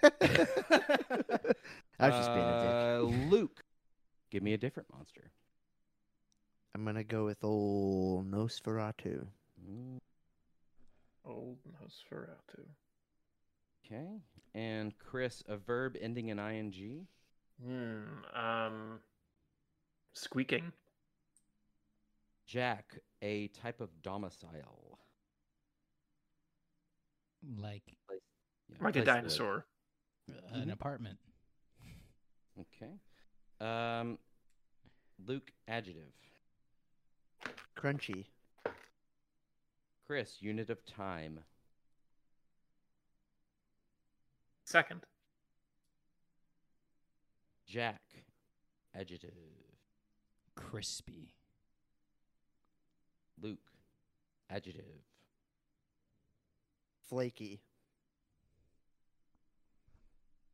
I 1.99 2.09
was 2.09 2.17
just 2.17 2.33
being 2.33 2.45
a 2.45 2.61
dick. 2.61 2.73
Uh, 2.73 3.33
Luke, 3.33 3.63
give 4.31 4.43
me 4.43 4.53
a 4.53 4.57
different 4.57 4.91
monster. 4.91 5.31
I'm 6.75 6.83
gonna 6.83 7.03
go 7.03 7.25
with 7.25 7.43
old 7.43 8.29
Nosferatu. 8.29 9.27
Mm, 9.65 9.99
Old 11.25 11.59
Nosferatu. 11.81 12.65
Okay. 13.85 14.19
And 14.53 14.97
Chris, 14.97 15.43
a 15.47 15.57
verb 15.57 15.95
ending 15.99 16.29
in 16.29 16.39
ing. 16.39 17.07
Hmm. 17.61 18.03
Um. 18.35 18.99
Squeaking. 20.13 20.71
Jack, 22.45 22.97
a 23.21 23.47
type 23.49 23.81
of 23.81 23.89
domicile. 24.03 24.99
Like 27.57 27.83
Yeah, 28.69 28.77
Like 28.79 28.95
a 28.95 29.01
place 29.01 29.05
to 29.05 29.05
dinosaur. 29.05 29.65
uh, 30.29 30.59
an 30.59 30.69
apartment. 30.69 31.17
Okay. 32.59 32.91
Um, 33.59 34.19
Luke, 35.25 35.51
adjective. 35.67 36.11
Crunchy. 37.75 38.25
Chris, 40.05 40.37
unit 40.41 40.69
of 40.69 40.85
time. 40.85 41.39
Second. 44.65 45.01
Jack, 47.73 48.03
adjective. 48.93 49.31
Crispy. 50.53 51.33
Luke, 53.41 53.57
adjective. 54.47 54.83
Flaky. 57.09 57.61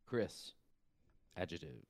Chris, 0.06 0.52
adjective. 1.36 1.84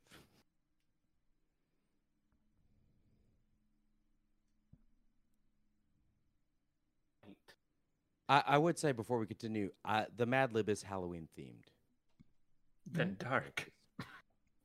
I, 8.28 8.42
I 8.48 8.58
would 8.58 8.80
say 8.80 8.90
before 8.90 9.20
we 9.20 9.26
continue, 9.26 9.70
uh, 9.84 10.06
the 10.16 10.26
Mad 10.26 10.52
Lib 10.52 10.68
is 10.68 10.82
Halloween 10.82 11.28
themed. 11.38 11.68
Then 12.84 13.16
dark. 13.20 13.70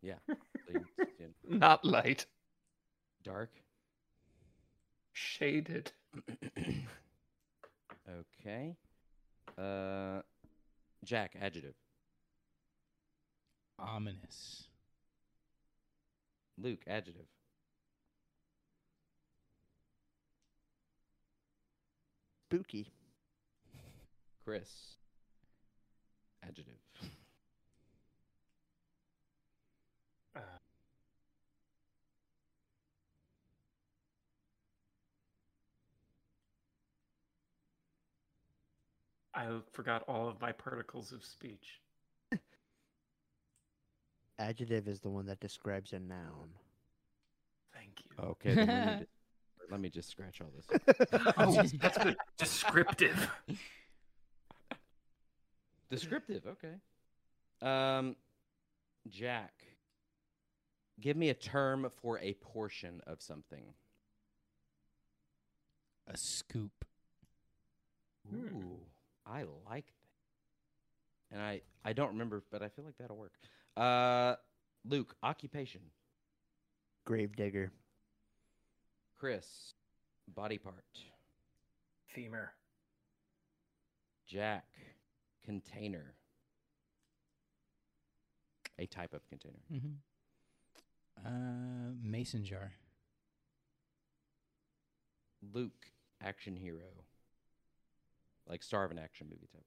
Yeah. 0.05 0.15
so 0.65 0.73
you- 0.73 0.85
yeah. 1.19 1.27
Not 1.47 1.85
light. 1.85 2.25
Dark. 3.23 3.51
Shaded. 5.13 5.91
okay. 8.09 8.75
Uh, 9.57 10.21
Jack, 11.05 11.35
adjective. 11.41 11.75
Ominous. 13.79 14.67
Luke, 16.57 16.83
adjective. 16.87 17.27
Spooky. 22.49 22.91
Chris, 24.45 24.95
adjective. 26.43 26.79
Uh, 30.35 30.41
I 39.35 39.47
forgot 39.73 40.03
all 40.07 40.29
of 40.29 40.39
my 40.39 40.53
particles 40.53 41.11
of 41.11 41.23
speech. 41.23 41.81
Adjective 44.39 44.87
is 44.87 45.01
the 45.01 45.09
one 45.09 45.25
that 45.27 45.39
describes 45.39 45.93
a 45.93 45.99
noun. 45.99 46.49
Thank 47.73 48.01
you. 48.03 48.25
Okay, 48.25 48.53
then 48.53 48.67
need 48.67 48.99
to, 48.99 49.07
let 49.71 49.79
me 49.79 49.89
just 49.89 50.09
scratch 50.09 50.41
all 50.41 50.51
this. 50.55 50.65
Oh, 51.37 51.51
that's 51.81 51.97
good. 51.97 52.15
Descriptive. 52.37 53.29
Descriptive, 55.89 56.43
okay. 56.47 56.75
Um, 57.61 58.15
Jack, 59.07 59.53
give 60.99 61.15
me 61.15 61.29
a 61.29 61.33
term 61.33 61.89
for 62.01 62.19
a 62.19 62.33
portion 62.33 63.01
of 63.07 63.21
something. 63.21 63.73
A 66.07 66.17
scoop. 66.17 66.85
Ooh, 68.33 68.79
I 69.27 69.43
like 69.69 69.85
that. 69.87 71.35
And 71.35 71.41
I, 71.41 71.61
I 71.83 71.93
don't 71.93 72.09
remember, 72.09 72.43
but 72.51 72.61
I 72.61 72.69
feel 72.69 72.85
like 72.85 72.97
that'll 72.99 73.17
work. 73.17 73.33
Uh, 73.75 74.35
Luke, 74.87 75.15
occupation. 75.23 75.81
Gravedigger. 77.05 77.71
Chris, 79.17 79.73
body 80.27 80.57
part. 80.57 80.85
Femur. 82.07 82.51
Jack, 84.27 84.65
container. 85.43 86.13
A 88.77 88.85
type 88.85 89.13
of 89.13 89.27
container. 89.29 89.59
Mm-hmm. 89.73 91.25
Uh, 91.25 91.91
mason 92.03 92.43
jar. 92.43 92.73
Luke, 95.53 95.87
action 96.21 96.55
hero. 96.55 97.05
Like 98.47 98.63
star 98.63 98.83
of 98.83 98.91
an 98.91 98.99
action 98.99 99.27
movie 99.29 99.47
type 99.51 99.65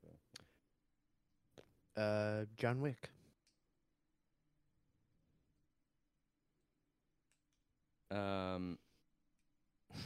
of. 1.97 2.03
Uh, 2.03 2.45
John 2.57 2.81
Wick. 2.81 3.11
Um, 8.11 8.79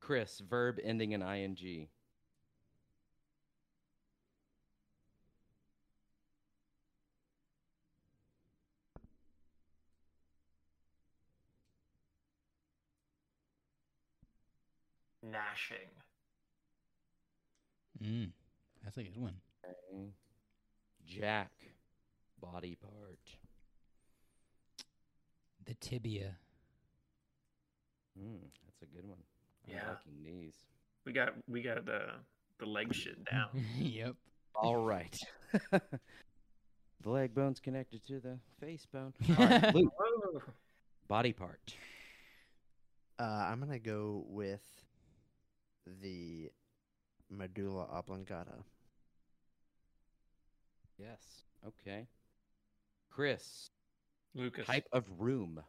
Chris, 0.00 0.40
verb 0.40 0.78
ending 0.82 1.12
in 1.12 1.22
ing. 1.22 1.88
Gnashing. 15.22 15.95
Mm, 18.02 18.30
that's 18.84 18.96
a 18.98 19.02
good 19.02 19.16
one. 19.16 19.34
Okay. 19.64 20.10
Jack, 21.06 21.50
body 22.40 22.76
part. 22.76 23.18
The 25.64 25.74
tibia. 25.74 26.36
Mm, 28.18 28.38
that's 28.64 28.82
a 28.82 28.86
good 28.94 29.04
one. 29.06 29.18
I'm 29.66 29.74
Yeah. 29.74 29.88
liking 29.88 30.22
these. 30.24 30.54
We 31.04 31.12
got 31.12 31.30
we 31.48 31.62
got 31.62 31.84
the 31.86 32.00
the 32.58 32.66
leg 32.66 32.94
shit 32.94 33.24
down. 33.24 33.48
yep. 33.76 34.14
All 34.54 34.76
right. 34.84 35.16
the 35.70 35.80
leg 37.04 37.34
bone's 37.34 37.60
connected 37.60 38.04
to 38.06 38.20
the 38.20 38.38
face 38.60 38.86
bone. 38.86 39.12
All 39.38 39.46
right, 39.46 39.74
Luke, 39.74 39.92
body 41.08 41.32
part. 41.32 41.74
Uh, 43.18 43.22
I'm 43.22 43.60
gonna 43.60 43.78
go 43.78 44.24
with 44.28 44.62
the 46.02 46.50
medulla 47.30 47.86
oblongata. 47.92 48.64
Yes. 50.98 51.44
Okay. 51.66 52.06
Chris, 53.10 53.70
Lucas. 54.34 54.66
type 54.66 54.86
of 54.92 55.04
room. 55.18 55.62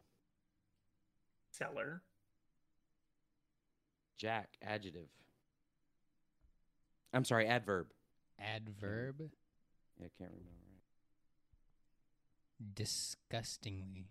Cellar. 1.52 2.02
Jack, 4.18 4.50
adjective. 4.62 5.08
I'm 7.14 7.24
sorry, 7.24 7.48
adverb. 7.48 7.88
Adverb. 8.40 9.16
Yeah, 10.00 10.06
I 10.06 10.10
can't 10.18 10.32
remember. 10.32 10.54
Disgustingly. 12.74 14.08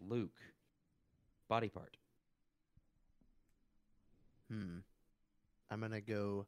Luke, 0.00 0.40
body 1.48 1.68
part. 1.68 1.96
Hmm. 4.50 4.78
I'm 5.70 5.80
gonna 5.80 6.00
go 6.00 6.46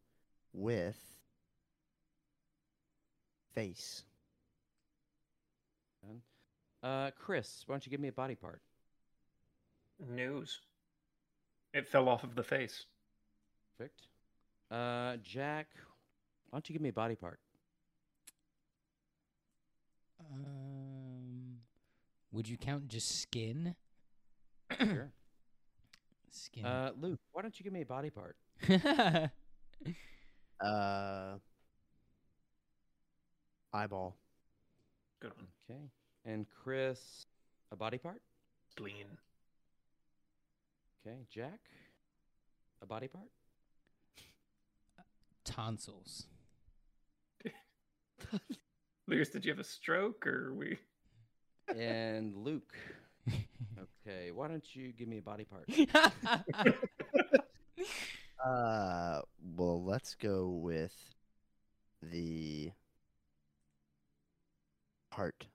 with 0.52 0.98
face. 3.54 4.04
Uh, 6.82 7.10
Chris, 7.18 7.64
why 7.66 7.74
don't 7.74 7.84
you 7.84 7.90
give 7.90 8.00
me 8.00 8.08
a 8.08 8.12
body 8.12 8.34
part? 8.34 8.62
Nose. 10.08 10.60
It 11.74 11.86
fell 11.86 12.08
off 12.08 12.24
of 12.24 12.34
the 12.34 12.42
face. 12.42 12.86
Perfect. 13.76 14.06
Uh, 14.70 15.16
Jack, 15.22 15.68
why 16.48 16.56
don't 16.56 16.68
you 16.68 16.72
give 16.72 16.82
me 16.82 16.88
a 16.88 16.92
body 16.92 17.16
part? 17.16 17.38
Um, 20.20 21.58
would 22.32 22.48
you 22.48 22.56
count 22.56 22.88
just 22.88 23.20
skin? 23.20 23.74
Sure. 24.78 25.12
Skin. 26.30 26.64
Uh, 26.64 26.92
Luke, 27.00 27.20
why 27.32 27.42
don't 27.42 27.58
you 27.58 27.64
give 27.64 27.72
me 27.72 27.82
a 27.82 27.86
body 27.86 28.10
part? 28.10 28.36
Uh, 30.60 31.36
eyeball. 33.72 34.14
Good 35.20 35.32
one. 35.34 35.46
Okay. 35.64 35.80
And 36.26 36.46
Chris, 36.62 37.24
a 37.72 37.76
body 37.76 37.96
part? 37.96 38.20
Spleen. 38.70 39.06
Okay. 41.06 41.16
Jack, 41.30 41.60
a 42.82 42.86
body 42.86 43.08
part? 43.08 43.30
Tonsils. 45.44 46.26
Lucas, 49.08 49.30
did 49.30 49.44
you 49.46 49.50
have 49.50 49.58
a 49.58 49.64
stroke 49.64 50.26
or 50.26 50.52
we? 50.54 50.76
And 51.74 52.36
Luke. 52.36 52.74
Okay. 54.06 54.30
Why 54.30 54.48
don't 54.48 54.64
you 54.74 54.92
give 54.92 55.08
me 55.08 55.18
a 55.18 55.22
body 55.22 55.44
part? 55.44 55.68
Uh, 58.44 59.20
well, 59.56 59.84
let's 59.84 60.14
go 60.14 60.48
with 60.48 60.94
the 62.02 62.70
heart. 65.12 65.46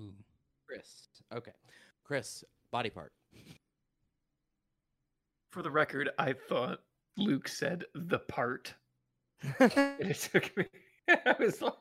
Ooh. 0.00 0.12
Chris. 0.66 1.08
Okay. 1.34 1.52
Chris, 2.04 2.44
body 2.70 2.90
part. 2.90 3.12
For 5.50 5.62
the 5.62 5.70
record, 5.70 6.10
I 6.18 6.34
thought 6.34 6.80
Luke 7.16 7.48
said 7.48 7.84
the 7.94 8.18
part. 8.18 8.74
It 9.60 10.28
took 10.32 10.54
me. 10.56 10.66
I 11.08 11.34
was 11.38 11.62
like, 11.62 11.72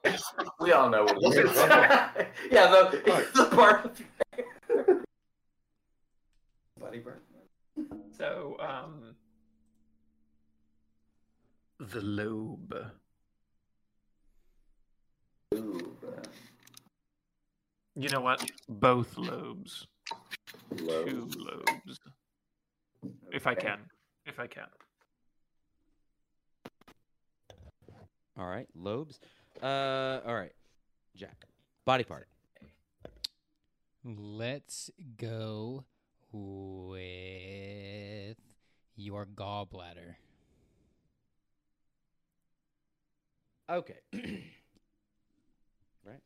We 0.62 0.72
all 0.72 0.90
know 0.90 1.04
what 1.04 1.18
Was 1.22 1.36
it 1.36 1.46
it 1.46 1.52
is. 1.52 1.56
yeah, 2.52 2.68
the, 2.68 3.26
the 3.36 3.46
part. 3.54 4.00
Buddy 6.96 7.04
burn. 7.04 7.88
so, 8.18 8.56
um, 8.60 9.16
the 11.80 12.00
lobe. 12.02 12.74
Ooh, 15.54 15.98
uh, 16.08 16.22
You 17.96 18.10
know 18.10 18.22
what? 18.22 18.50
Both 18.70 19.18
lobes. 19.18 19.88
low. 20.80 21.06
Two 21.06 21.30
lobes. 21.38 22.00
If 23.32 23.48
I 23.48 23.56
can. 23.56 23.80
If 24.26 24.40
I 24.40 24.48
can. 24.48 24.68
All 28.38 28.48
right. 28.48 28.68
Lobes. 28.74 29.20
Uh, 29.62 30.22
all 30.26 30.36
right. 30.36 30.54
Jack, 31.16 31.46
body 31.86 32.04
part. 32.06 32.28
Let's 34.06 34.92
go 35.18 35.84
with 36.88 38.38
your 38.96 39.26
gallbladder. 39.26 40.16
Okay. 43.70 44.00
right. 46.06 46.22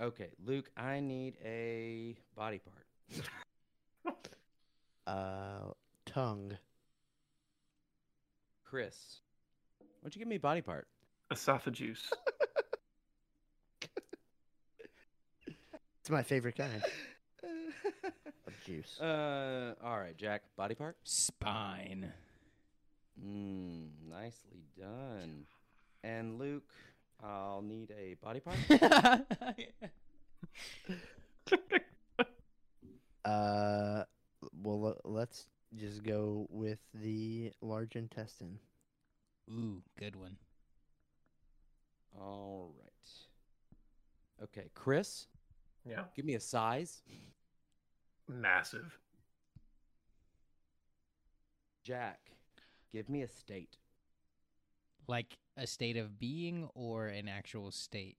Okay, 0.00 0.30
Luke, 0.44 0.70
I 0.76 1.00
need 1.00 1.36
a 1.44 2.16
body 2.34 2.60
part. 2.60 2.86
Uh, 5.06 5.70
tongue. 6.04 6.58
Chris, 8.64 9.20
why 9.78 9.86
don't 10.02 10.16
you 10.16 10.18
give 10.18 10.26
me 10.26 10.34
a 10.34 10.40
body 10.40 10.62
part? 10.62 10.88
Esophagus. 11.30 12.12
It's 16.06 16.10
my 16.12 16.22
favorite 16.22 16.54
kind 16.54 16.70
of 16.76 16.84
juice. 18.64 19.00
Uh, 19.00 19.74
all 19.82 19.98
right, 19.98 20.16
Jack, 20.16 20.42
body 20.56 20.74
part. 20.74 20.96
Spine. 21.04 22.12
Mm, 23.24 23.88
nicely 24.08 24.62
done. 24.78 25.46
And 26.04 26.38
Luke, 26.38 26.70
I'll 27.22 27.62
need 27.62 27.92
a 27.98 28.14
body 28.22 28.40
part. 28.40 28.56
Uh, 33.24 34.04
well, 34.62 34.96
let's 35.04 35.46
just 35.74 36.04
go 36.04 36.46
with 36.48 36.78
the 36.94 37.50
large 37.60 37.96
intestine. 37.96 38.56
Ooh, 39.50 39.82
good 39.98 40.14
one. 40.14 40.36
All 42.20 42.72
right. 42.78 44.44
Okay, 44.44 44.70
Chris, 44.74 45.26
Yeah. 45.84 46.04
give 46.14 46.24
me 46.24 46.34
a 46.34 46.40
size. 46.40 47.02
Massive. 48.28 48.98
Jack, 51.84 52.18
give 52.92 53.08
me 53.08 53.22
a 53.22 53.28
state. 53.28 53.76
Like 55.06 55.38
a 55.56 55.66
state 55.66 55.96
of 55.96 56.18
being 56.18 56.68
or 56.74 57.06
an 57.06 57.28
actual 57.28 57.70
state. 57.70 58.16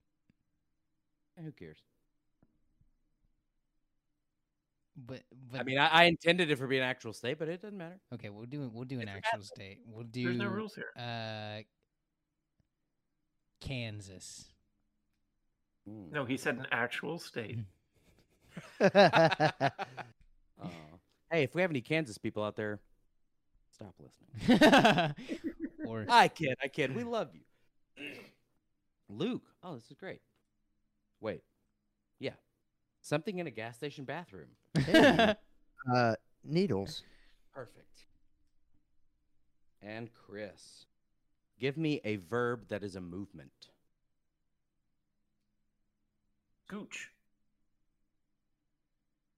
Who 1.44 1.52
cares? 1.52 1.78
But 4.96 5.22
but 5.52 5.60
I 5.60 5.64
mean, 5.64 5.78
I, 5.78 5.88
I 5.88 6.04
intended 6.06 6.50
it 6.50 6.58
for 6.58 6.66
being 6.66 6.82
an 6.82 6.88
actual 6.88 7.14
state, 7.14 7.38
but 7.38 7.50
it 7.50 7.62
doesn't 7.62 7.78
matter. 7.78 8.00
okay, 8.16 8.30
we'll 8.30 8.46
do 8.46 8.70
we'll 8.74 8.86
do 8.86 9.00
an 9.00 9.08
It's 9.10 9.12
a 9.12 9.18
actual 9.18 9.44
state. 9.44 9.80
We'll 9.86 10.06
do 10.06 10.24
There's 10.24 10.38
no 10.38 10.48
rules 10.48 10.74
here. 10.74 10.92
uh 10.98 11.62
Kansas. 13.60 14.46
Mm. 15.88 16.12
No, 16.12 16.26
he 16.26 16.38
said 16.38 16.56
an 16.58 16.68
actual 16.72 17.20
state. 17.20 17.60
Aw. 18.82 19.70
hey, 21.32 21.44
if 21.44 21.56
we 21.56 21.62
have 21.62 21.72
any 21.72 21.82
Kansas 21.82 22.18
people 22.18 22.44
out 22.44 22.56
there, 22.56 22.80
stop 23.72 23.94
listening. 24.00 25.14
or 25.88 26.06
I 26.10 26.28
kid, 26.28 26.56
I 26.64 26.68
kid. 26.68 26.96
We 26.96 27.04
love 27.04 27.30
you. 27.34 28.04
Luke. 29.10 29.44
Oh, 29.64 29.76
this 29.76 29.86
is 29.90 29.98
great. 29.98 30.22
Wait. 31.22 31.42
Yeah. 32.20 32.34
Something 33.02 33.40
in 33.40 33.48
a 33.48 33.52
gas 33.52 33.76
station 33.76 34.06
bathroom. 34.06 34.50
Hey. 34.78 35.36
uh, 35.94 36.16
needles. 36.44 37.04
Perfect. 37.54 38.06
And 39.82 40.10
Chris, 40.14 40.86
give 41.60 41.78
me 41.78 42.02
a 42.04 42.18
verb 42.18 42.68
that 42.70 42.84
is 42.84 42.96
a 42.96 43.02
movement. 43.02 43.70
Gooch. 46.68 47.12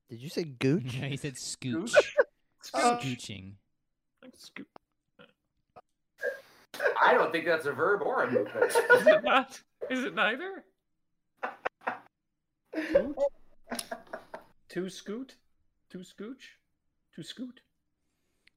Did 0.10 0.22
you 0.22 0.30
say 0.30 0.44
gooch? 0.60 0.94
he 0.94 1.18
said 1.18 1.36
scooch. 1.36 1.94
Gooch. 1.94 2.14
Scooching. 2.64 3.54
Like 4.22 4.34
scoot. 4.38 4.68
I 7.02 7.14
don't 7.14 7.32
think 7.32 7.46
that's 7.46 7.66
a 7.66 7.72
verb 7.72 8.02
or 8.02 8.24
a 8.24 8.32
movement. 8.32 8.66
Is 8.94 9.08
it 9.08 9.24
not? 9.24 9.62
Is 9.90 10.04
it 10.04 10.14
neither? 10.14 10.64
Scoot? 12.76 13.16
To 14.70 14.90
scoot? 14.90 15.36
To 15.92 15.98
scooch? 16.00 16.58
To 17.16 17.24
scoot? 17.24 17.62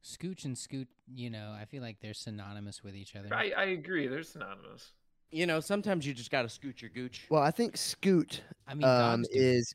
Scooch 0.04 0.44
and 0.44 0.58
scoot, 0.58 0.88
you 1.14 1.30
know, 1.30 1.56
I 1.58 1.64
feel 1.64 1.80
like 1.80 1.98
they're 2.00 2.12
synonymous 2.12 2.82
with 2.82 2.96
each 2.96 3.14
other. 3.14 3.28
I, 3.32 3.52
I 3.56 3.64
agree. 3.66 4.08
They're 4.08 4.24
synonymous. 4.24 4.90
You 5.30 5.46
know, 5.46 5.60
sometimes 5.60 6.06
you 6.06 6.12
just 6.12 6.30
got 6.30 6.42
to 6.42 6.48
scoot 6.48 6.82
your 6.82 6.90
gooch. 6.90 7.26
Well, 7.30 7.42
I 7.42 7.50
think 7.52 7.76
scoot 7.76 8.42
I 8.66 8.74
mean, 8.74 8.84
um, 8.84 9.22
dogs 9.22 9.28
do. 9.28 9.38
is. 9.40 9.74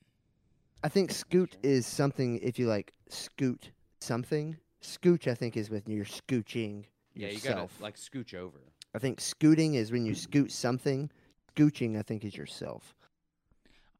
I 0.83 0.89
think 0.89 1.11
scoot 1.11 1.57
is 1.63 1.85
something 1.85 2.39
if 2.39 2.59
you 2.59 2.67
like 2.67 2.93
scoot 3.09 3.71
something. 3.99 4.57
Scooch, 4.81 5.27
I 5.27 5.33
think, 5.33 5.57
is 5.57 5.69
when 5.69 5.81
you're 5.87 6.05
scooching 6.05 6.85
Yeah, 7.15 7.27
you 7.27 7.33
yourself. 7.33 7.71
got 7.71 7.77
to 7.77 7.83
like 7.83 7.95
scooch 7.97 8.33
over. 8.35 8.59
I 8.95 8.99
think 8.99 9.19
scooting 9.19 9.73
is 9.75 9.91
when 9.91 10.05
you 10.05 10.13
scoot 10.15 10.51
something. 10.51 11.09
Scooching, 11.55 11.97
I 11.97 12.03
think, 12.03 12.23
is 12.23 12.35
yourself. 12.37 12.95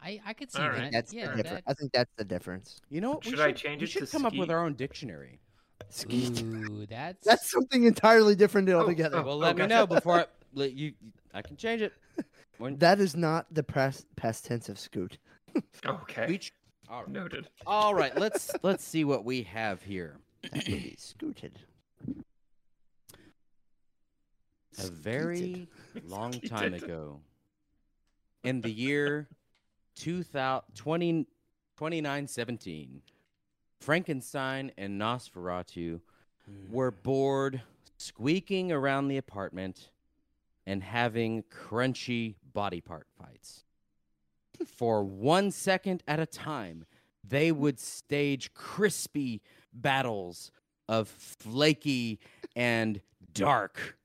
I 0.01 0.21
I 0.25 0.33
could 0.33 0.51
see 0.51 0.59
All 0.59 0.65
I 0.65 0.69
right. 0.69 0.81
that. 0.83 0.91
that's 0.91 1.13
yeah, 1.13 1.31
the 1.35 1.41
difference. 1.43 1.63
I 1.67 1.73
think 1.73 1.91
that's 1.91 2.11
the 2.17 2.23
difference. 2.23 2.79
You 2.89 3.01
know 3.01 3.11
what? 3.13 3.25
we 3.25 3.31
Should 3.31 3.39
I 3.39 3.51
change 3.51 3.81
it? 3.81 3.85
we 3.85 3.85
it 3.85 3.89
should 3.89 4.05
to 4.05 4.11
come 4.11 4.25
up 4.25 4.35
with 4.35 4.51
our 4.51 4.63
own 4.63 4.75
dictionary. 4.75 5.39
Skeet. 5.89 6.41
Ooh, 6.43 6.85
that's 6.89 7.25
That's 7.25 7.49
something 7.51 7.83
entirely 7.85 8.35
different 8.35 8.69
Oh, 8.69 8.79
altogether. 8.79 9.17
oh. 9.19 9.23
Well, 9.23 9.37
let 9.37 9.57
me 9.57 9.65
know 9.65 9.87
before 9.95 10.19
I, 10.21 10.25
let 10.53 10.73
you. 10.73 10.93
I 11.33 11.41
can 11.41 11.57
change 11.57 11.81
it. 11.81 11.93
When 12.59 12.77
That 12.77 12.99
is 12.99 13.15
not 13.15 13.47
the 13.51 13.63
past 13.63 14.05
past 14.15 14.45
tense 14.45 14.69
of 14.69 14.77
scoot. 14.79 15.17
Okay. 15.85 16.31
each. 16.33 16.53
All 16.89 17.01
right. 17.01 17.09
Noted. 17.09 17.47
All 17.65 17.93
right. 17.93 18.17
Let's 18.17 18.51
let's 18.63 18.83
see 18.83 19.03
what 19.03 19.25
we 19.25 19.43
have 19.43 19.83
here. 19.83 20.17
Scooted. 20.97 21.59
A 24.79 24.87
very 24.87 25.67
long 26.07 26.33
Skeeted. 26.33 26.49
time 26.49 26.73
ago, 26.73 27.19
in 28.43 28.61
the 28.61 28.71
year 28.71 29.27
2000, 29.95 30.61
20, 30.75 31.23
2917, 31.23 33.01
Frankenstein 33.79 34.71
and 34.77 35.01
Nosferatu 35.01 35.99
were 36.69 36.91
hmm. 36.91 36.97
bored 37.03 37.61
squeaking 37.97 38.71
around 38.71 39.07
the 39.07 39.17
apartment 39.17 39.89
and 40.65 40.83
having 40.83 41.43
crunchy 41.43 42.35
body 42.53 42.81
part 42.81 43.07
fights. 43.17 43.63
For 44.65 45.03
one 45.03 45.51
second 45.51 46.03
at 46.07 46.19
a 46.19 46.25
time, 46.25 46.85
they 47.23 47.51
would 47.51 47.79
stage 47.79 48.53
crispy 48.53 49.41
battles 49.73 50.51
of 50.87 51.07
flaky 51.09 52.19
and 52.55 53.01
dark 53.33 53.97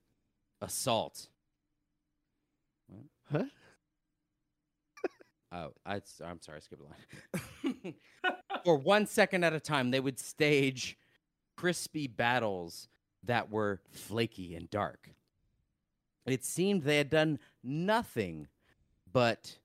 assault. 0.61 1.29
Huh? 3.31 3.45
Oh, 5.55 5.75
I, 5.85 6.01
I'm 6.25 6.41
sorry, 6.41 6.57
I 6.57 6.61
skipped 6.61 6.81
a 6.81 7.67
line. 7.67 7.95
For 8.65 8.75
one 8.75 9.05
second 9.05 9.45
at 9.45 9.53
a 9.53 9.61
time, 9.61 9.91
they 9.91 10.01
would 10.01 10.19
stage 10.19 10.97
crispy 11.59 12.07
battles 12.07 12.89
that 13.25 13.51
were 13.51 13.83
flaky 13.91 14.55
and 14.55 14.71
dark. 14.71 15.11
It 16.25 16.43
seemed 16.43 16.85
they 16.85 16.97
had 16.97 17.11
done 17.11 17.39
nothing 17.63 18.49
but 19.13 19.59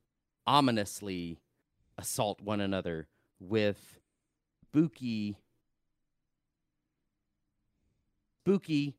ominously 0.47 1.39
assault 1.97 2.41
one 2.41 2.61
another 2.61 3.07
with 3.39 3.99
spooky, 4.69 5.37
spooky. 8.43 8.95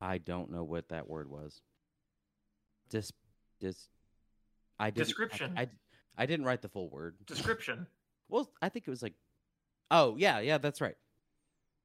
I 0.00 0.18
don't 0.18 0.50
know 0.50 0.64
what 0.64 0.88
that 0.90 1.08
word 1.08 1.28
was. 1.30 1.60
Dis, 2.90 3.12
dis. 3.60 3.88
I 4.78 4.90
didn't, 4.90 5.02
I- 5.02 5.04
Description. 5.04 5.52
I, 5.56 5.68
I 6.16 6.26
didn't 6.26 6.46
write 6.46 6.62
the 6.62 6.68
full 6.68 6.88
word. 6.90 7.16
Description. 7.26 7.86
Well, 8.32 8.48
I 8.62 8.68
think 8.68 8.86
it 8.86 8.90
was 8.92 9.02
like, 9.02 9.14
oh 9.90 10.14
yeah, 10.16 10.38
yeah, 10.38 10.58
that's 10.58 10.80
right. 10.80 10.94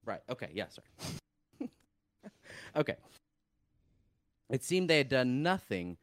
Right. 0.05 0.21
Okay. 0.29 0.51
Yeah. 0.53 0.65
Sorry. 0.69 1.69
okay. 2.75 2.97
It 4.51 4.63
seemed 4.63 4.87
they 4.87 4.99
had 4.99 5.09
done 5.09 5.41
nothing 5.41 5.97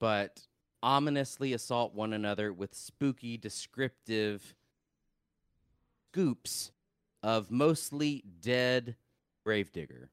but 0.00 0.40
ominously 0.86 1.52
assault 1.52 1.94
one 1.96 2.12
another 2.12 2.52
with 2.52 2.72
spooky, 2.72 3.36
descriptive 3.36 4.54
scoops 6.12 6.70
of 7.24 7.50
mostly 7.50 8.22
dead 8.40 8.94
gravedigger. 9.44 10.10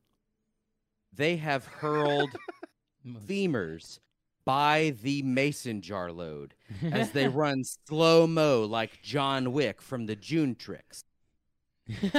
They 1.14 1.38
have 1.38 1.68
hurled 1.68 2.32
femurs 3.08 4.00
by 4.46 4.96
the 5.04 5.22
mason 5.22 5.82
jar 5.82 6.12
load 6.12 6.56
as 6.92 7.12
they 7.12 7.28
run 7.28 7.64
slow 7.88 8.26
mo 8.26 8.66
like 8.66 9.04
John 9.04 9.54
Wick 9.54 9.80
from 9.80 10.08
the 10.08 10.16
June 10.16 10.56
Tricks. 10.56 11.04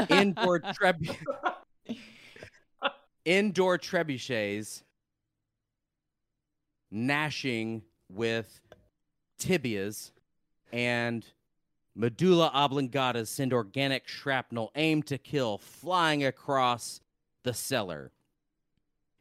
Indoor 0.09 0.61
trebu- 0.61 1.17
indoor 3.25 3.79
trebuchets 3.79 4.85
gnashing 6.93 7.83
with 8.15 8.61
tibias 9.39 10.13
and 10.73 11.27
medulla 11.95 12.51
oblongata 12.55 13.27
send 13.27 13.53
organic 13.53 14.09
shrapnel 14.09 14.71
aimed 14.75 15.07
to 15.07 15.19
kill 15.19 15.59
flying 15.59 16.25
across 16.25 17.01
the 17.43 17.55
cellar. 17.55 18.11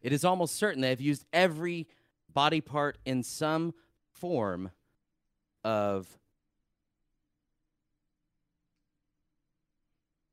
It 0.01 0.11
is 0.11 0.25
almost 0.25 0.55
certain 0.55 0.81
they 0.81 0.89
have 0.89 1.01
used 1.01 1.25
every 1.31 1.87
body 2.33 2.61
part 2.61 2.97
in 3.05 3.23
some 3.23 3.73
form 4.11 4.71
of 5.63 6.07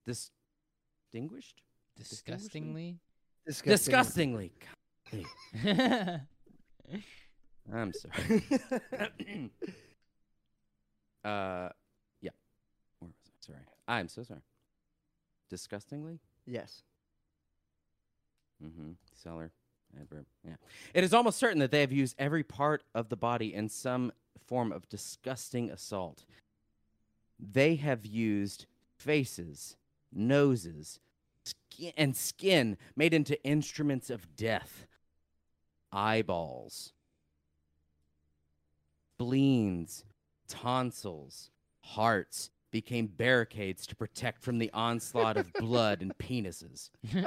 distinguished 0.07 1.63
disgustingly. 1.97 2.99
disgustingly 3.47 4.53
i'm 7.73 7.93
sorry. 7.93 8.43
Uh 11.23 11.69
yeah. 12.23 12.31
Where 12.99 13.09
was 13.09 13.17
i? 13.27 13.47
Sorry. 13.47 13.59
I'm 13.87 14.09
so 14.09 14.23
sorry. 14.23 14.41
Disgustingly? 15.51 16.19
Yes. 16.47 16.83
mm-hmm. 18.65 18.93
Cellar 19.15 19.53
Adverb. 20.01 20.25
Yeah. 20.47 20.55
It 20.95 21.05
is 21.05 21.13
almost 21.13 21.39
certain 21.39 21.59
that 21.59 21.71
they 21.71 21.81
have 21.81 21.93
used 21.93 22.17
every 22.19 22.43
part 22.43 22.85
of 22.95 23.09
the 23.11 23.17
body 23.17 23.53
in 23.53 23.69
some 23.69 24.13
form 24.47 24.73
of 24.73 24.89
disgusting 24.89 25.71
assault. 25.71 26.25
They 27.39 27.77
have 27.77 28.07
used 28.07 28.67
faces, 28.97 29.77
noses, 30.13 31.01
skin, 31.45 31.93
and 31.97 32.17
skin 32.17 32.77
made 32.97 33.13
into 33.13 33.43
instruments 33.45 34.09
of 34.11 34.37
death, 34.37 34.87
eyeballs, 35.93 36.93
spleens, 39.21 40.05
tonsils, 40.49 41.51
hearts 41.81 42.51
became 42.71 43.07
barricades 43.07 43.87
to 43.87 43.95
protect 43.95 44.43
from 44.43 44.59
the 44.59 44.71
onslaught 44.73 45.37
of 45.37 45.53
blood 45.53 46.01
and 46.01 46.17
penises. 46.17 46.89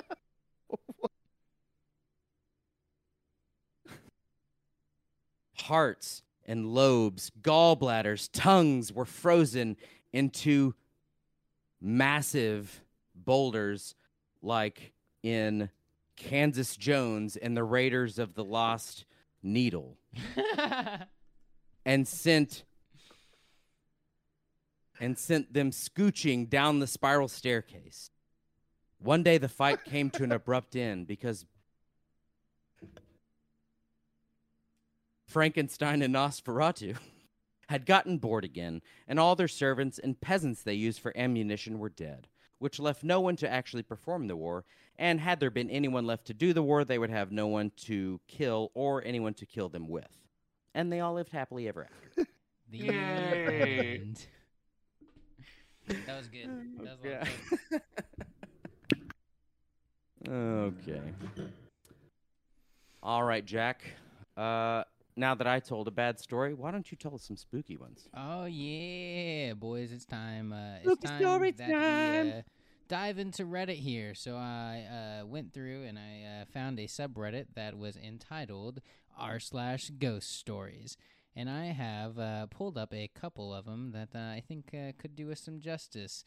Hearts 5.60 6.24
and 6.48 6.74
lobes, 6.74 7.32
gallbladders, 7.44 8.28
tongues 8.34 8.92
were 8.92 9.06
frozen 9.06 9.78
into 10.12 10.74
massive 11.80 12.82
boulders 13.14 13.94
like 14.42 14.94
in 15.22 15.70
Kansas 16.16 16.76
Jones 16.76 17.38
and 17.38 17.56
the 17.56 17.64
Raiders 17.64 18.18
of 18.18 18.34
the 18.34 18.44
Lost 18.44 19.06
Needle 19.44 20.00
and 21.86 22.08
sent 22.08 22.64
and 25.00 25.18
sent 25.18 25.54
them 25.54 25.72
scooching 25.72 26.50
down 26.50 26.80
the 26.80 26.88
spiral 26.88 27.28
staircase. 27.28 28.10
One 29.00 29.24
day 29.24 29.38
the 29.38 29.50
fight 29.50 29.84
came 29.84 30.10
to 30.12 30.24
an 30.24 30.32
abrupt 30.32 30.76
end 30.76 31.08
because 31.08 31.46
Frankenstein 35.28 36.02
and 36.02 36.14
Nosferatu 36.14 36.96
had 37.68 37.86
gotten 37.86 38.20
bored 38.20 38.46
again, 38.46 38.82
and 39.08 39.20
all 39.20 39.36
their 39.36 39.48
servants 39.48 39.98
and 39.98 40.22
peasants 40.22 40.62
they 40.62 40.76
used 40.76 41.00
for 41.00 41.16
ammunition 41.18 41.80
were 41.80 41.90
dead, 41.90 42.28
which 42.60 42.80
left 42.80 43.04
no 43.04 43.20
one 43.20 43.36
to 43.38 43.50
actually 43.50 43.84
perform 43.84 44.28
the 44.28 44.36
war. 44.36 44.64
And 44.96 45.20
had 45.20 45.40
there 45.40 45.50
been 45.50 45.72
anyone 45.72 46.06
left 46.06 46.26
to 46.28 46.34
do 46.34 46.54
the 46.54 46.62
war, 46.62 46.86
they 46.86 47.00
would 47.00 47.10
have 47.10 47.32
no 47.32 47.48
one 47.48 47.72
to 47.86 48.22
kill 48.28 48.72
or 48.76 49.04
anyone 49.04 49.34
to 49.34 49.46
kill 49.46 49.70
them 49.70 49.88
with. 49.88 50.23
And 50.74 50.92
they 50.92 51.00
all 51.00 51.14
lived 51.14 51.32
happily 51.32 51.68
ever 51.68 51.86
after. 51.86 52.28
The 52.72 52.78
Yay. 52.80 54.00
end. 54.02 54.26
That 56.06 56.18
was 56.18 56.28
good. 56.28 56.50
That 56.84 56.92
was 56.92 57.00
a 57.02 57.04
lot 57.04 57.12
Yeah. 57.12 57.22
of 57.22 57.28
fun. 57.70 57.82
okay. 60.30 61.02
All 63.02 63.24
right, 63.24 63.46
Jack. 63.46 63.84
Uh, 64.38 64.84
now 65.16 65.36
that 65.36 65.46
I 65.48 65.60
told 65.60 65.88
a 65.88 65.92
bad 65.92 66.20
story, 66.20 66.54
why 66.54 66.72
don't 66.72 66.90
you 66.92 66.98
tell 66.98 67.14
us 67.14 67.24
some 67.24 67.38
spooky 67.38 67.78
ones? 67.78 68.08
Oh 68.16 68.46
yeah, 68.46 69.54
boys! 69.54 69.92
It's 69.92 70.06
time. 70.06 70.52
Uh, 70.54 70.76
it's 70.84 70.86
Spooky 70.86 71.08
time 71.08 71.22
story 71.22 71.52
that 71.52 71.70
time. 71.70 72.26
we 72.26 72.32
uh, 72.32 72.42
dive 72.88 73.20
into 73.20 73.44
Reddit 73.46 73.76
here. 73.78 74.16
So 74.16 74.36
I 74.36 75.22
uh, 75.22 75.26
went 75.26 75.54
through 75.54 75.84
and 75.84 76.00
I 76.00 76.42
uh, 76.42 76.46
found 76.54 76.80
a 76.80 76.88
subreddit 76.88 77.48
that 77.56 77.78
was 77.78 77.96
entitled 77.98 78.82
r 79.18 79.40
slash 79.40 79.90
ghost 79.98 80.36
stories, 80.38 80.98
and 81.36 81.50
I 81.50 81.68
have 81.68 82.18
uh, 82.20 82.48
pulled 82.48 82.78
up 82.78 82.94
a 82.94 83.10
couple 83.14 83.54
of 83.54 83.66
them 83.66 83.92
that 83.92 84.10
uh, 84.16 84.20
I 84.20 84.44
think 84.48 84.74
uh, 84.74 84.92
could 85.00 85.16
do 85.16 85.32
us 85.32 85.42
some 85.42 85.60
justice. 85.60 86.24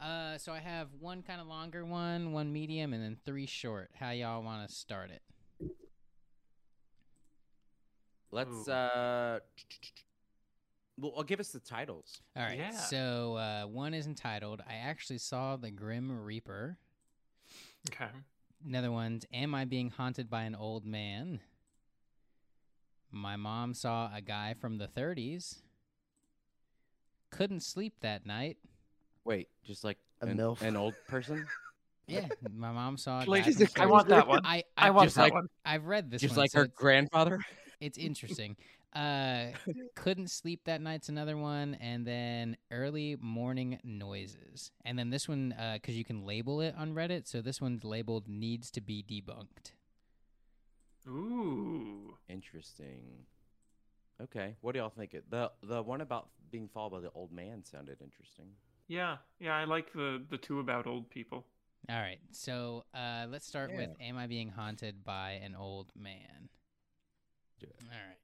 Uh, 0.00 0.38
so 0.38 0.52
I 0.52 0.60
have 0.60 0.88
one 0.98 1.22
kind 1.22 1.40
of 1.40 1.46
longer 1.46 1.84
one, 1.84 2.32
one 2.32 2.52
medium, 2.52 2.92
and 2.92 3.02
then 3.02 3.16
three 3.24 3.46
short. 3.46 3.90
How 3.94 4.10
y'all 4.10 4.42
want 4.42 4.68
to 4.68 4.74
start 4.74 5.10
it? 5.10 5.22
Let's 8.32 8.68
uh, 8.68 9.40
well, 10.98 11.12
I'll 11.16 11.24
give 11.24 11.40
us 11.40 11.48
the 11.48 11.60
titles. 11.60 12.20
All 12.36 12.42
right. 12.42 12.58
Yeah. 12.58 12.70
So 12.70 13.36
uh, 13.36 13.64
one 13.64 13.94
is 13.94 14.06
entitled 14.06 14.62
"I 14.68 14.74
actually 14.74 15.18
saw 15.18 15.56
the 15.56 15.70
Grim 15.70 16.24
Reaper." 16.24 16.78
Okay. 17.90 18.10
Another 18.66 18.92
one's 18.92 19.24
Am 19.32 19.54
I 19.54 19.64
being 19.64 19.90
haunted 19.90 20.28
by 20.28 20.42
an 20.42 20.54
old 20.54 20.84
man? 20.84 21.40
My 23.12 23.36
mom 23.36 23.74
saw 23.74 24.10
a 24.14 24.20
guy 24.20 24.54
from 24.54 24.78
the 24.78 24.86
30s. 24.86 25.56
Couldn't 27.30 27.60
sleep 27.60 27.94
that 28.00 28.26
night. 28.26 28.58
Wait, 29.24 29.48
just 29.64 29.84
like 29.84 29.98
A 30.22 30.26
an, 30.26 30.36
MILF. 30.38 30.62
an 30.62 30.76
old 30.76 30.94
person, 31.08 31.46
Yeah, 32.06 32.26
my 32.52 32.72
mom 32.72 32.96
saw 32.96 33.22
a 33.22 33.24
Like, 33.24 33.44
guy 33.44 33.52
from 33.52 33.64
the 33.64 33.82
I 33.82 33.86
want 33.86 34.06
30s. 34.06 34.10
that 34.10 34.26
one. 34.28 34.40
I, 34.44 34.64
I 34.76 34.88
I, 34.88 34.90
want 34.90 35.06
just 35.06 35.16
that 35.16 35.22
like- 35.22 35.34
one. 35.34 35.48
I've 35.64 35.86
read 35.86 36.10
this 36.10 36.22
just 36.22 36.32
one, 36.32 36.42
like 36.44 36.50
so 36.50 36.58
her 36.60 36.64
it's, 36.64 36.74
grandfather. 36.74 37.40
it's 37.80 37.98
interesting. 37.98 38.56
Uh, 38.92 39.52
couldn't 39.94 40.28
sleep 40.32 40.62
that 40.64 40.80
night's 40.80 41.08
another 41.08 41.36
one, 41.36 41.74
and 41.80 42.04
then 42.04 42.56
early 42.72 43.16
morning 43.20 43.78
noises, 43.84 44.72
and 44.84 44.98
then 44.98 45.10
this 45.10 45.28
one 45.28 45.54
because 45.74 45.96
you 45.96 46.04
can 46.04 46.26
label 46.26 46.60
it 46.60 46.74
on 46.76 46.94
Reddit. 46.94 47.28
So 47.28 47.40
this 47.40 47.60
one's 47.60 47.84
labeled 47.84 48.26
needs 48.26 48.68
to 48.72 48.80
be 48.80 49.04
debunked. 49.08 49.70
Ooh. 51.08 52.16
Interesting. 52.30 53.26
Okay, 54.22 54.56
what 54.60 54.72
do 54.72 54.78
y'all 54.80 54.90
think? 54.90 55.14
It 55.14 55.30
the 55.30 55.50
the 55.62 55.82
one 55.82 56.00
about 56.00 56.28
being 56.50 56.68
followed 56.68 56.90
by 56.90 57.00
the 57.00 57.10
old 57.14 57.32
man 57.32 57.64
sounded 57.64 57.98
interesting. 58.02 58.46
Yeah. 58.88 59.16
Yeah. 59.38 59.56
I 59.56 59.64
like 59.64 59.92
the 59.92 60.22
the 60.30 60.38
two 60.38 60.60
about 60.60 60.86
old 60.86 61.10
people. 61.10 61.46
All 61.88 61.96
right, 61.96 62.20
so 62.30 62.84
uh, 62.94 63.26
let's 63.30 63.46
start 63.46 63.72
with 63.74 63.88
Am 64.00 64.18
I 64.18 64.26
being 64.26 64.50
haunted 64.50 65.02
by 65.02 65.40
an 65.42 65.54
old 65.54 65.90
man? 65.96 66.50
Do 67.58 67.66
it. 67.66 67.82
All 67.84 67.96
right. 68.06 68.18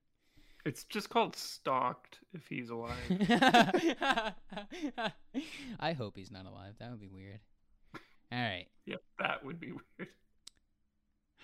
It's 0.67 0.85
just 0.85 1.09
called 1.09 1.35
stalked 1.37 2.19
if 2.35 2.47
he's 2.49 2.69
alive. 2.71 2.97
I 5.81 5.93
hope 5.95 6.17
he's 6.17 6.31
not 6.31 6.45
alive. 6.45 6.75
That 6.81 6.91
would 6.91 7.01
be 7.01 7.09
weird. 7.09 7.41
All 8.33 8.39
right. 8.39 8.67
yep, 8.85 9.01
that 9.19 9.45
would 9.45 9.59
be 9.59 9.73
weird. 9.73 9.83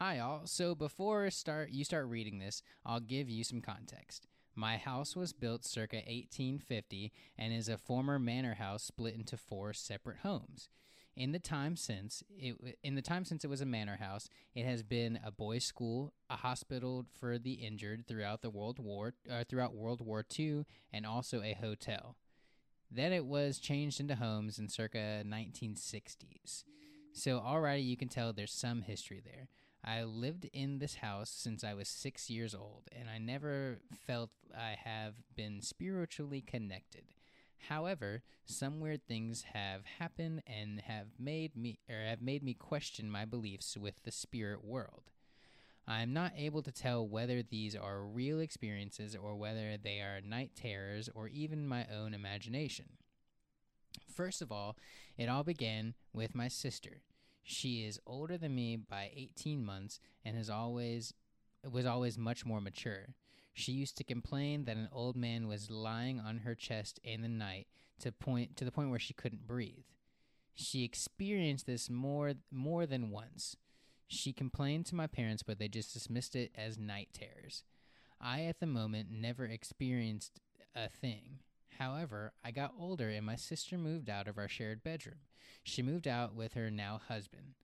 Hi 0.05 0.18
all. 0.18 0.40
So 0.46 0.74
before 0.74 1.30
start 1.30 1.70
you 1.70 1.84
start 1.84 2.09
reading 2.09 2.40
this, 2.40 2.61
I'll 2.84 2.98
give 2.98 3.30
you 3.30 3.44
some 3.44 3.61
context. 3.61 4.26
My 4.57 4.76
house 4.76 5.14
was 5.14 5.32
built 5.32 5.64
circa 5.64 5.98
1850 5.98 7.12
and 7.38 7.53
is 7.53 7.68
a 7.68 7.78
former 7.78 8.18
manor 8.18 8.55
house 8.55 8.82
split 8.82 9.14
into 9.14 9.36
four 9.36 9.72
separate 9.72 10.16
homes. 10.24 10.68
In 11.14 11.30
the 11.30 11.38
time 11.38 11.76
since 11.76 12.24
it 12.36 12.57
in 12.82 12.96
the 12.96 13.00
time 13.00 13.24
since 13.24 13.44
it 13.44 13.48
was 13.48 13.61
a 13.61 13.64
manor 13.64 13.98
house, 14.00 14.28
it 14.57 14.64
has 14.64 14.82
been 14.82 15.20
a 15.24 15.30
boys' 15.30 15.64
school, 15.64 16.12
a 16.28 16.34
hospital 16.34 17.07
for 17.20 17.38
the 17.38 17.53
injured 17.53 18.09
throughout 18.09 18.42
the 18.42 18.50
World 18.50 18.80
War 18.80 19.14
uh, 19.30 19.44
throughout 19.48 19.72
World 19.72 20.00
War 20.00 20.26
II, 20.36 20.64
and 20.92 21.07
also 21.07 21.42
a 21.42 21.53
hotel. 21.53 22.16
Then 22.90 23.12
it 23.12 23.24
was 23.24 23.61
changed 23.61 24.00
into 24.00 24.16
homes 24.16 24.59
in 24.59 24.68
circa 24.68 25.22
1960s. 25.24 26.64
So 27.12 27.38
already 27.38 27.82
you 27.82 27.96
can 27.96 28.09
tell 28.09 28.32
there's 28.32 28.53
some 28.53 28.82
history 28.82 29.22
there. 29.24 29.46
I 29.85 30.05
lived 30.05 30.49
in 30.53 30.78
this 30.78 30.97
house 30.97 31.30
since 31.30 31.64
I 31.64 31.74
was 31.74 31.89
six 31.89 32.30
years 32.30 32.55
old, 32.55 32.85
and 32.93 33.11
I 33.11 33.18
never 33.18 33.80
felt 34.07 34.30
I 34.57 34.76
have 34.85 35.14
been 35.35 35.61
spiritually 35.61 36.41
connected. 36.41 37.03
However, 37.68 38.22
some 38.45 38.80
weird 38.80 39.07
things 39.07 39.45
have 39.53 39.85
happened 39.99 40.43
and 40.47 40.80
have 40.80 41.09
made 41.18 41.57
me 41.57 41.78
or 41.89 41.97
have 41.97 42.22
made 42.22 42.43
me 42.43 42.55
question 42.55 43.11
my 43.11 43.24
beliefs 43.24 43.76
with 43.76 43.95
the 44.05 44.12
spirit 44.12 44.64
world. 44.64 45.11
I 45.87 46.03
am 46.03 46.12
not 46.12 46.33
able 46.37 46.62
to 46.62 46.72
tell 46.72 47.07
whether 47.07 47.43
these 47.43 47.74
are 47.74 48.05
real 48.05 48.41
experiences 48.41 49.16
or 49.16 49.35
whether 49.35 49.76
they 49.76 50.01
are 50.01 50.20
night 50.20 50.53
terrors 50.55 51.09
or 51.12 51.28
even 51.28 51.66
my 51.66 51.87
own 51.87 52.14
imagination. 52.14 52.87
First 54.12 54.43
of 54.43 54.53
all, 54.53 54.76
it 55.16 55.28
all 55.28 55.43
began 55.43 55.95
with 56.12 56.35
my 56.35 56.49
sister. 56.49 57.03
She 57.43 57.84
is 57.84 58.01
older 58.07 58.38
than 58.38 58.55
me 58.55 58.76
by 58.76 59.11
18 59.14 59.64
months 59.64 60.01
and 60.24 60.36
has 60.36 60.49
always 60.49 61.14
was 61.70 61.86
always 61.86 62.18
much 62.18 62.45
more 62.45 62.61
mature. 62.61 63.14
She 63.55 63.72
used 63.72 63.97
to 63.99 64.05
complain 64.05 64.64
that 64.64 64.76
an 64.76 64.88
old 64.93 65.16
man 65.16 65.47
was 65.47 65.70
lying 65.70 66.18
on 66.18 66.38
her 66.38 66.55
chest 66.55 66.99
in 67.05 67.22
the 67.22 67.28
night 67.28 67.66
to 68.01 68.11
point 68.11 68.57
to 68.57 68.64
the 68.64 68.72
point 68.72 68.90
where 68.90 68.99
she 68.99 69.14
couldn't 69.14 69.47
breathe. 69.47 69.84
She 70.55 70.84
experienced 70.84 71.66
this 71.66 71.88
more 71.90 72.34
more 72.51 72.86
than 72.86 73.11
once. 73.11 73.57
She 74.09 74.32
complained 74.32 74.86
to 74.86 74.95
my 74.95 75.07
parents, 75.07 75.43
but 75.43 75.59
they 75.59 75.68
just 75.68 75.95
dismissed 75.95 76.36
it 76.36 76.53
as 76.55 76.78
night 76.78 77.09
terrors. 77.12 77.64
I, 78.20 78.43
at 78.43 78.61
the 78.61 78.66
moment, 78.66 79.09
never 79.11 79.47
experienced 79.47 80.40
a 80.76 80.88
thing. 80.88 81.38
However, 81.83 82.33
I 82.45 82.53
got 82.53 82.74
older 82.78 83.09
and 83.09 83.26
my 83.26 83.35
sister 83.35 83.76
moved 83.76 84.09
out 84.09 84.28
of 84.28 84.39
our 84.39 84.47
shared 84.47 84.85
bedroom. 84.85 85.16
She 85.64 85.83
moved 85.83 86.07
out 86.07 86.33
with 86.33 86.55
her 86.55 86.70
now 86.70 87.01
husband. 87.09 87.55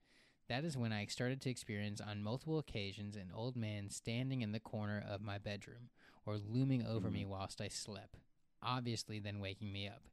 That 0.49 0.65
is 0.65 0.75
when 0.75 0.91
I 0.91 1.05
started 1.05 1.39
to 1.41 1.49
experience 1.49 2.01
on 2.01 2.21
multiple 2.21 2.59
occasions 2.59 3.15
an 3.15 3.31
old 3.33 3.55
man 3.55 3.89
standing 3.89 4.41
in 4.41 4.51
the 4.51 4.59
corner 4.59 5.01
of 5.09 5.21
my 5.21 5.37
bedroom 5.37 5.87
or 6.25 6.35
looming 6.35 6.85
over 6.85 7.09
me 7.09 7.23
whilst 7.23 7.61
I 7.61 7.69
slept, 7.69 8.17
obviously 8.61 9.19
then 9.19 9.39
waking 9.39 9.71
me 9.71 9.87
up. 9.87 10.03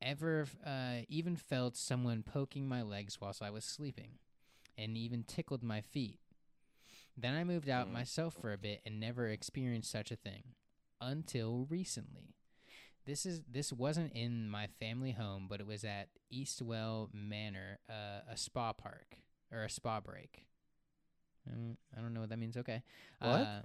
Ever 0.00 0.46
uh, 0.64 0.98
even 1.08 1.34
felt 1.34 1.76
someone 1.76 2.22
poking 2.22 2.68
my 2.68 2.82
legs 2.82 3.20
whilst 3.20 3.42
I 3.42 3.50
was 3.50 3.64
sleeping, 3.64 4.12
and 4.78 4.96
even 4.96 5.24
tickled 5.24 5.64
my 5.64 5.80
feet. 5.80 6.20
Then 7.16 7.34
I 7.34 7.42
moved 7.42 7.68
out 7.68 7.88
Mm. 7.88 7.94
myself 7.94 8.34
for 8.34 8.52
a 8.52 8.58
bit 8.58 8.80
and 8.86 9.00
never 9.00 9.26
experienced 9.26 9.90
such 9.90 10.12
a 10.12 10.16
thing 10.16 10.54
until 11.00 11.66
recently. 11.68 12.36
This 13.06 13.26
is 13.26 13.42
this 13.50 13.72
wasn't 13.72 14.12
in 14.14 14.48
my 14.48 14.66
family 14.66 15.12
home, 15.12 15.46
but 15.48 15.60
it 15.60 15.66
was 15.66 15.84
at 15.84 16.08
Eastwell 16.32 17.10
Manor, 17.12 17.78
uh, 17.88 18.20
a 18.30 18.36
spa 18.36 18.72
park 18.72 19.18
or 19.52 19.62
a 19.64 19.70
spa 19.70 20.00
break. 20.00 20.46
Mm, 21.48 21.76
I 21.96 22.00
don't 22.00 22.14
know 22.14 22.20
what 22.20 22.30
that 22.30 22.38
means. 22.38 22.56
Okay, 22.56 22.82
What? 23.20 23.40
Um, 23.40 23.62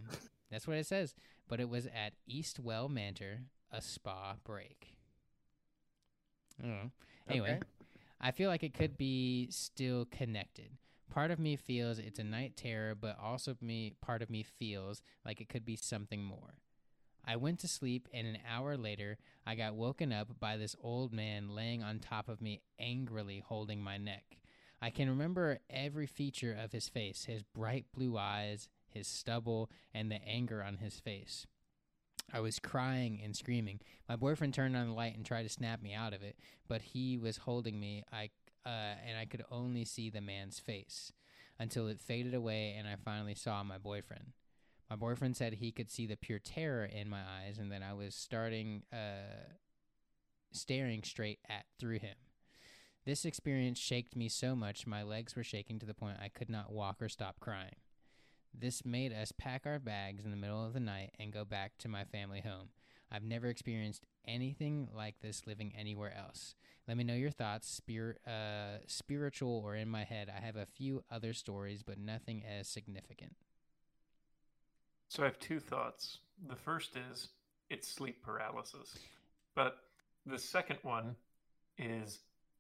that's 0.51 0.67
what 0.67 0.77
it 0.77 0.85
says. 0.85 1.15
But 1.47 1.59
it 1.59 1.69
was 1.69 1.87
at 1.87 2.13
Eastwell 2.29 2.89
Manor, 2.89 3.43
a 3.71 3.81
spa 3.81 4.35
break. 4.43 4.95
I 6.59 6.63
don't 6.63 6.71
know. 6.71 6.91
Anyway, 7.29 7.51
Okay. 7.51 7.59
I 8.21 8.31
feel 8.31 8.49
like 8.49 8.63
it 8.63 8.73
could 8.73 8.97
be 8.97 9.47
still 9.51 10.05
connected. 10.05 10.71
Part 11.09 11.31
of 11.31 11.39
me 11.39 11.55
feels 11.55 11.99
it's 11.99 12.19
a 12.19 12.23
night 12.23 12.55
terror, 12.57 12.95
but 12.95 13.17
also 13.19 13.55
me 13.61 13.95
part 14.01 14.21
of 14.21 14.29
me 14.29 14.43
feels 14.43 15.01
like 15.25 15.41
it 15.41 15.49
could 15.49 15.65
be 15.65 15.75
something 15.75 16.23
more. 16.23 16.55
I 17.29 17.35
went 17.35 17.59
to 17.59 17.67
sleep 17.67 18.07
and 18.11 18.25
an 18.25 18.39
hour 18.51 18.75
later 18.75 19.19
I 19.45 19.53
got 19.53 19.75
woken 19.75 20.11
up 20.11 20.39
by 20.39 20.57
this 20.57 20.75
old 20.81 21.13
man 21.13 21.53
laying 21.53 21.83
on 21.83 21.99
top 21.99 22.27
of 22.27 22.41
me 22.41 22.61
angrily 22.79 23.43
holding 23.45 23.83
my 23.83 23.97
neck. 23.97 24.39
I 24.81 24.89
can 24.89 25.07
remember 25.07 25.59
every 25.69 26.07
feature 26.07 26.57
of 26.59 26.71
his 26.71 26.89
face, 26.89 27.25
his 27.25 27.43
bright 27.43 27.85
blue 27.93 28.17
eyes, 28.17 28.67
his 28.87 29.07
stubble, 29.07 29.69
and 29.93 30.09
the 30.09 30.19
anger 30.27 30.63
on 30.63 30.77
his 30.77 30.99
face. 30.99 31.45
I 32.33 32.39
was 32.39 32.57
crying 32.57 33.21
and 33.23 33.35
screaming. 33.35 33.79
My 34.07 34.15
boyfriend 34.15 34.55
turned 34.55 34.75
on 34.75 34.87
the 34.87 34.93
light 34.93 35.15
and 35.15 35.23
tried 35.23 35.43
to 35.43 35.49
snap 35.49 35.83
me 35.83 35.93
out 35.93 36.13
of 36.13 36.23
it, 36.23 36.35
but 36.67 36.81
he 36.81 37.15
was 37.19 37.37
holding 37.37 37.79
me. 37.79 38.05
I 38.11 38.31
uh, 38.65 38.95
and 39.07 39.19
I 39.19 39.25
could 39.25 39.45
only 39.51 39.85
see 39.85 40.09
the 40.09 40.19
man's 40.19 40.57
face 40.57 41.11
until 41.59 41.87
it 41.89 41.99
faded 41.99 42.33
away, 42.33 42.75
and 42.75 42.87
I 42.87 42.95
finally 42.95 43.35
saw 43.35 43.63
my 43.63 43.77
boyfriend. 43.77 44.31
My 44.89 44.95
boyfriend 44.95 45.37
said 45.37 45.53
he 45.53 45.71
could 45.71 45.91
see 45.91 46.07
the 46.07 46.17
pure 46.17 46.39
terror 46.39 46.85
in 46.85 47.09
my 47.09 47.21
eyes, 47.21 47.59
and 47.59 47.71
that 47.71 47.83
I 47.83 47.93
was 47.93 48.15
starting 48.15 48.83
uh, 48.91 49.53
staring 50.51 51.03
straight 51.03 51.39
at 51.47 51.65
through 51.79 51.99
him. 51.99 52.15
This 53.05 53.25
experience 53.25 53.79
shaked 53.79 54.15
me 54.15 54.29
so 54.29 54.55
much 54.55 54.87
my 54.87 55.03
legs 55.03 55.35
were 55.35 55.43
shaking 55.43 55.79
to 55.79 55.85
the 55.85 55.93
point 55.93 56.17
I 56.21 56.29
could 56.29 56.49
not 56.49 56.71
walk 56.71 57.01
or 57.01 57.09
stop 57.09 57.39
crying. 57.39 57.75
This 58.53 58.83
made 58.83 59.13
us 59.13 59.31
pack 59.31 59.65
our 59.65 59.79
bags 59.79 60.25
in 60.25 60.31
the 60.31 60.37
middle 60.37 60.65
of 60.65 60.73
the 60.73 60.79
night 60.79 61.11
and 61.19 61.31
go 61.31 61.45
back 61.45 61.77
to 61.79 61.87
my 61.87 62.03
family 62.03 62.41
home. 62.41 62.69
I've 63.11 63.23
never 63.23 63.47
experienced 63.47 64.05
anything 64.27 64.89
like 64.95 65.19
this 65.21 65.47
living 65.47 65.73
anywhere 65.77 66.15
else. 66.15 66.55
Let 66.87 66.97
me 66.97 67.03
know 67.03 67.13
your 67.13 67.31
thoughts, 67.31 67.67
spirit, 67.67 68.19
uh, 68.27 68.79
spiritual 68.87 69.61
or 69.63 69.75
in 69.75 69.89
my 69.89 70.03
head. 70.03 70.31
I 70.35 70.43
have 70.43 70.55
a 70.55 70.65
few 70.65 71.03
other 71.09 71.33
stories, 71.33 71.83
but 71.83 71.97
nothing 71.97 72.43
as 72.45 72.67
significant. 72.67 73.35
So 75.09 75.23
I 75.23 75.25
have 75.25 75.39
two 75.39 75.59
thoughts. 75.59 76.19
The 76.47 76.55
first 76.55 76.95
is 77.11 77.29
it's 77.69 77.87
sleep 77.87 78.23
paralysis. 78.23 78.97
But 79.55 79.77
the 80.25 80.37
second 80.37 80.79
one 80.83 81.15
mm-hmm. 81.79 82.03
is 82.03 82.19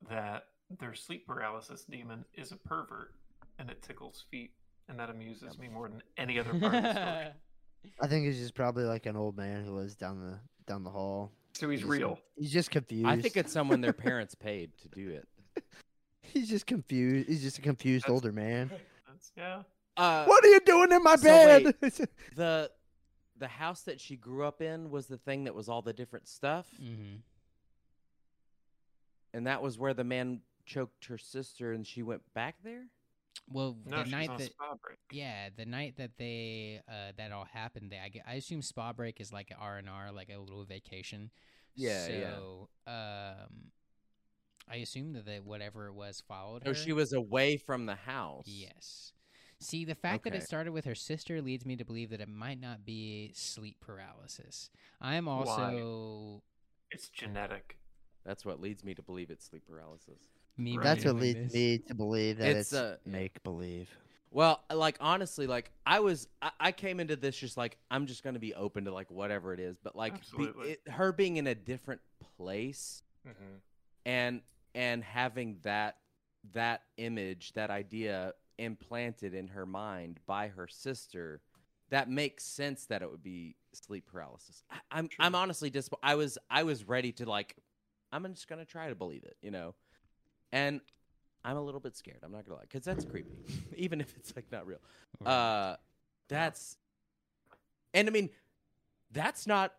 that 0.09 0.45
their 0.79 0.93
sleep 0.93 1.25
paralysis 1.25 1.83
demon 1.83 2.25
is 2.33 2.51
a 2.51 2.57
pervert 2.57 3.13
and 3.57 3.69
it 3.69 3.81
tickles 3.81 4.25
feet. 4.29 4.51
And 4.87 4.99
that 4.99 5.09
amuses 5.11 5.59
me 5.59 5.67
more 5.67 5.87
than 5.87 6.01
any 6.17 6.39
other 6.39 6.51
part 6.51 6.73
of 6.73 6.83
the 6.83 6.91
story. 6.91 7.27
I 8.01 8.07
think 8.07 8.25
it's 8.25 8.39
just 8.39 8.55
probably 8.55 8.83
like 8.83 9.05
an 9.05 9.15
old 9.15 9.37
man 9.37 9.63
who 9.63 9.71
lives 9.77 9.95
down 9.95 10.19
the 10.19 10.39
down 10.67 10.83
the 10.83 10.89
hall. 10.89 11.31
So 11.53 11.69
he's 11.69 11.81
just- 11.81 11.91
real. 11.91 12.19
He's 12.35 12.51
just 12.51 12.71
confused. 12.71 13.05
I 13.05 13.21
think 13.21 13.37
it's 13.37 13.53
someone 13.53 13.81
their 13.81 13.93
parents 13.93 14.33
paid 14.33 14.71
to 14.81 14.89
do 14.89 15.09
it. 15.09 15.27
he's 16.21 16.49
just 16.49 16.65
confused. 16.65 17.29
He's 17.29 17.43
just 17.43 17.59
a 17.59 17.61
confused 17.61 18.05
That's- 18.05 18.13
older 18.13 18.31
man. 18.31 18.71
That's, 19.07 19.31
yeah. 19.37 19.61
Uh, 19.99 20.25
what 20.25 20.43
are 20.43 20.47
you 20.47 20.59
doing 20.61 20.91
in 20.91 21.03
my 21.03 21.15
so 21.15 21.23
bed? 21.23 21.75
the 22.35 22.71
the 23.37 23.47
house 23.47 23.81
that 23.81 23.99
she 23.99 24.15
grew 24.15 24.43
up 24.45 24.61
in 24.61 24.89
was 24.89 25.07
the 25.07 25.17
thing 25.17 25.43
that 25.45 25.53
was 25.55 25.69
all 25.69 25.81
the 25.81 25.93
different 25.93 26.27
stuff, 26.27 26.67
Mm-hmm. 26.81 27.17
and 29.33 29.47
that 29.47 29.61
was 29.61 29.77
where 29.77 29.93
the 29.93 30.03
man 30.03 30.41
choked 30.65 31.05
her 31.05 31.17
sister, 31.17 31.73
and 31.73 31.85
she 31.85 32.03
went 32.03 32.21
back 32.33 32.55
there. 32.63 32.85
Well, 33.51 33.77
No, 33.85 34.03
the 34.03 34.09
night 34.09 34.29
that 34.37 34.51
break. 34.83 34.97
yeah, 35.11 35.49
the 35.55 35.65
night 35.65 35.95
that 35.97 36.11
they 36.17 36.81
uh, 36.87 37.13
that 37.17 37.31
all 37.31 37.45
happened, 37.45 37.91
they 37.91 37.97
I, 37.97 38.11
I 38.27 38.33
assume 38.35 38.61
spa 38.61 38.93
break 38.93 39.19
is 39.21 39.31
like 39.33 39.49
an 39.51 39.57
R 39.59 39.77
and 39.77 39.89
R, 39.89 40.11
like 40.11 40.29
a 40.33 40.37
little 40.39 40.63
vacation. 40.65 41.31
Yeah, 41.75 42.07
yeah. 42.07 42.35
so, 42.35 42.69
um, 42.87 43.71
I 44.69 44.77
assume 44.77 45.13
that 45.13 45.25
they, 45.25 45.39
whatever 45.39 45.87
it 45.87 45.93
was 45.93 46.21
followed 46.27 46.63
her. 46.63 46.73
So 46.73 46.79
her. 46.79 46.85
she 46.85 46.93
was 46.93 47.13
away 47.13 47.57
from 47.57 47.85
the 47.85 47.95
house. 47.95 48.45
Yes. 48.47 49.13
See, 49.61 49.83
the 49.83 49.95
fact 49.95 50.23
that 50.23 50.33
it 50.33 50.43
started 50.43 50.71
with 50.71 50.85
her 50.85 50.95
sister 50.95 51.41
leads 51.41 51.65
me 51.65 51.75
to 51.75 51.83
believe 51.83 52.11
that 52.11 52.21
it 52.21 52.29
might 52.29 52.61
not 52.61 52.85
be 52.85 53.31
sleep 53.35 53.77
paralysis. 53.81 54.69
I'm 55.01 55.27
also 55.27 56.41
It's 56.91 57.09
genetic. 57.09 57.77
That's 58.25 58.45
what 58.45 58.61
leads 58.61 58.83
me 58.83 58.93
to 58.93 59.01
believe 59.01 59.29
it's 59.29 59.45
sleep 59.45 59.63
paralysis. 59.69 60.19
me. 60.57 60.77
Right. 60.77 60.83
That's 60.83 61.05
what 61.05 61.15
leads 61.15 61.39
this. 61.39 61.53
me 61.53 61.79
to 61.87 61.93
believe 61.93 62.37
that 62.37 62.51
It's, 62.51 62.71
it's, 62.71 62.73
uh, 62.73 62.97
make 63.05 63.41
believe. 63.43 63.89
Well, 64.31 64.63
like 64.73 64.97
honestly, 65.01 65.47
like 65.47 65.71
I 65.85 65.99
was, 65.99 66.27
I, 66.41 66.51
I 66.59 66.71
came 66.71 66.99
into 66.99 67.15
this 67.15 67.35
just 67.35 67.57
like 67.57 67.77
I'm 67.89 68.05
just 68.05 68.23
gonna 68.23 68.39
be 68.39 68.53
open 68.53 68.85
to 68.85 68.93
like 68.93 69.09
whatever 69.09 69.53
it 69.53 69.59
is, 69.59 69.77
but 69.77 69.95
like 69.95 70.13
be, 70.37 70.51
it, 70.59 70.81
her 70.87 71.11
being 71.11 71.37
in 71.37 71.47
a 71.47 71.55
different 71.55 72.01
place 72.37 73.01
hmm 73.25 73.55
and 74.05 74.41
and 74.75 75.03
having 75.03 75.57
that 75.63 75.97
that 76.53 76.83
image, 76.97 77.53
that 77.53 77.69
idea 77.69 78.33
implanted 78.59 79.33
in 79.33 79.47
her 79.47 79.65
mind 79.65 80.19
by 80.25 80.49
her 80.49 80.67
sister, 80.67 81.41
that 81.89 82.09
makes 82.09 82.43
sense 82.43 82.85
that 82.85 83.01
it 83.01 83.09
would 83.09 83.23
be 83.23 83.55
sleep 83.73 84.05
paralysis. 84.11 84.63
I, 84.69 84.77
I'm 84.91 85.07
True. 85.07 85.25
I'm 85.25 85.35
honestly 85.35 85.69
just 85.69 85.89
I 86.03 86.15
was 86.15 86.37
I 86.49 86.63
was 86.63 86.87
ready 86.87 87.11
to 87.13 87.29
like 87.29 87.55
I'm 88.11 88.25
just 88.33 88.47
gonna 88.47 88.65
try 88.65 88.89
to 88.89 88.95
believe 88.95 89.23
it, 89.23 89.37
you 89.41 89.51
know, 89.51 89.75
and 90.51 90.81
I'm 91.43 91.57
a 91.57 91.61
little 91.61 91.79
bit 91.79 91.95
scared. 91.95 92.19
I'm 92.23 92.31
not 92.31 92.45
gonna 92.45 92.57
lie, 92.57 92.63
because 92.63 92.83
that's 92.83 93.05
creepy, 93.05 93.31
even 93.75 94.01
if 94.01 94.15
it's 94.17 94.35
like 94.35 94.51
not 94.51 94.67
real. 94.67 94.79
Uh, 95.25 95.75
that's, 96.27 96.77
and 97.93 98.07
I 98.07 98.11
mean, 98.11 98.29
that's 99.11 99.47
not 99.47 99.73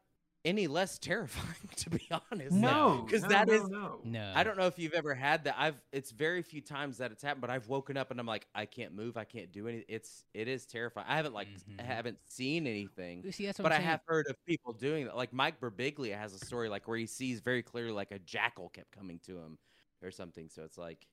any 0.44 0.66
less 0.66 0.98
terrifying 0.98 1.68
to 1.76 1.90
be 1.90 2.08
honest. 2.30 2.52
No, 2.52 3.02
because 3.06 3.22
no, 3.22 3.28
that 3.28 3.48
no, 3.48 3.54
is. 3.54 3.68
no. 3.68 4.00
no. 4.04 4.32
I 4.34 4.42
don't 4.42 4.56
know 4.56 4.66
if 4.66 4.78
you've 4.78 4.94
ever 4.94 5.14
had 5.14 5.44
that. 5.44 5.56
I've. 5.58 5.80
It's 5.92 6.10
very 6.10 6.42
few 6.42 6.60
times 6.60 6.98
that 6.98 7.12
it's 7.12 7.22
happened, 7.22 7.42
but 7.42 7.50
I've 7.50 7.68
woken 7.68 7.96
up 7.96 8.10
and 8.10 8.18
I'm 8.20 8.26
like, 8.26 8.46
I 8.54 8.66
can't 8.66 8.94
move. 8.94 9.16
I 9.16 9.24
can't 9.24 9.52
do 9.52 9.68
anything. 9.68 9.86
It's. 9.88 10.24
It 10.34 10.48
is 10.48 10.66
terrifying. 10.66 11.06
I 11.08 11.16
haven't 11.16 11.34
like. 11.34 11.48
I 11.78 11.82
Mhm. 11.82 11.86
haven't 11.86 12.18
seen 12.28 12.66
anything. 12.66 13.30
See, 13.32 13.46
that's 13.46 13.58
what 13.58 13.64
But 13.64 13.72
I 13.72 13.76
I'm 13.76 13.80
saying. 13.80 13.90
have 13.90 14.00
heard 14.06 14.26
of 14.28 14.36
people 14.46 14.72
doing 14.72 15.06
that. 15.06 15.16
Like 15.16 15.32
Mike 15.32 15.60
Birbiglia 15.60 16.16
has 16.18 16.34
a 16.34 16.38
story 16.38 16.68
like 16.68 16.88
where 16.88 16.98
he 16.98 17.06
sees 17.06 17.40
very 17.40 17.62
clearly 17.62 17.92
like 17.92 18.10
a 18.12 18.18
jackal 18.18 18.68
kept 18.70 18.92
coming 18.92 19.18
to 19.26 19.38
him 19.38 19.58
or 20.02 20.10
something. 20.10 20.48
So 20.48 20.64
it's 20.64 20.78
like 20.78 21.06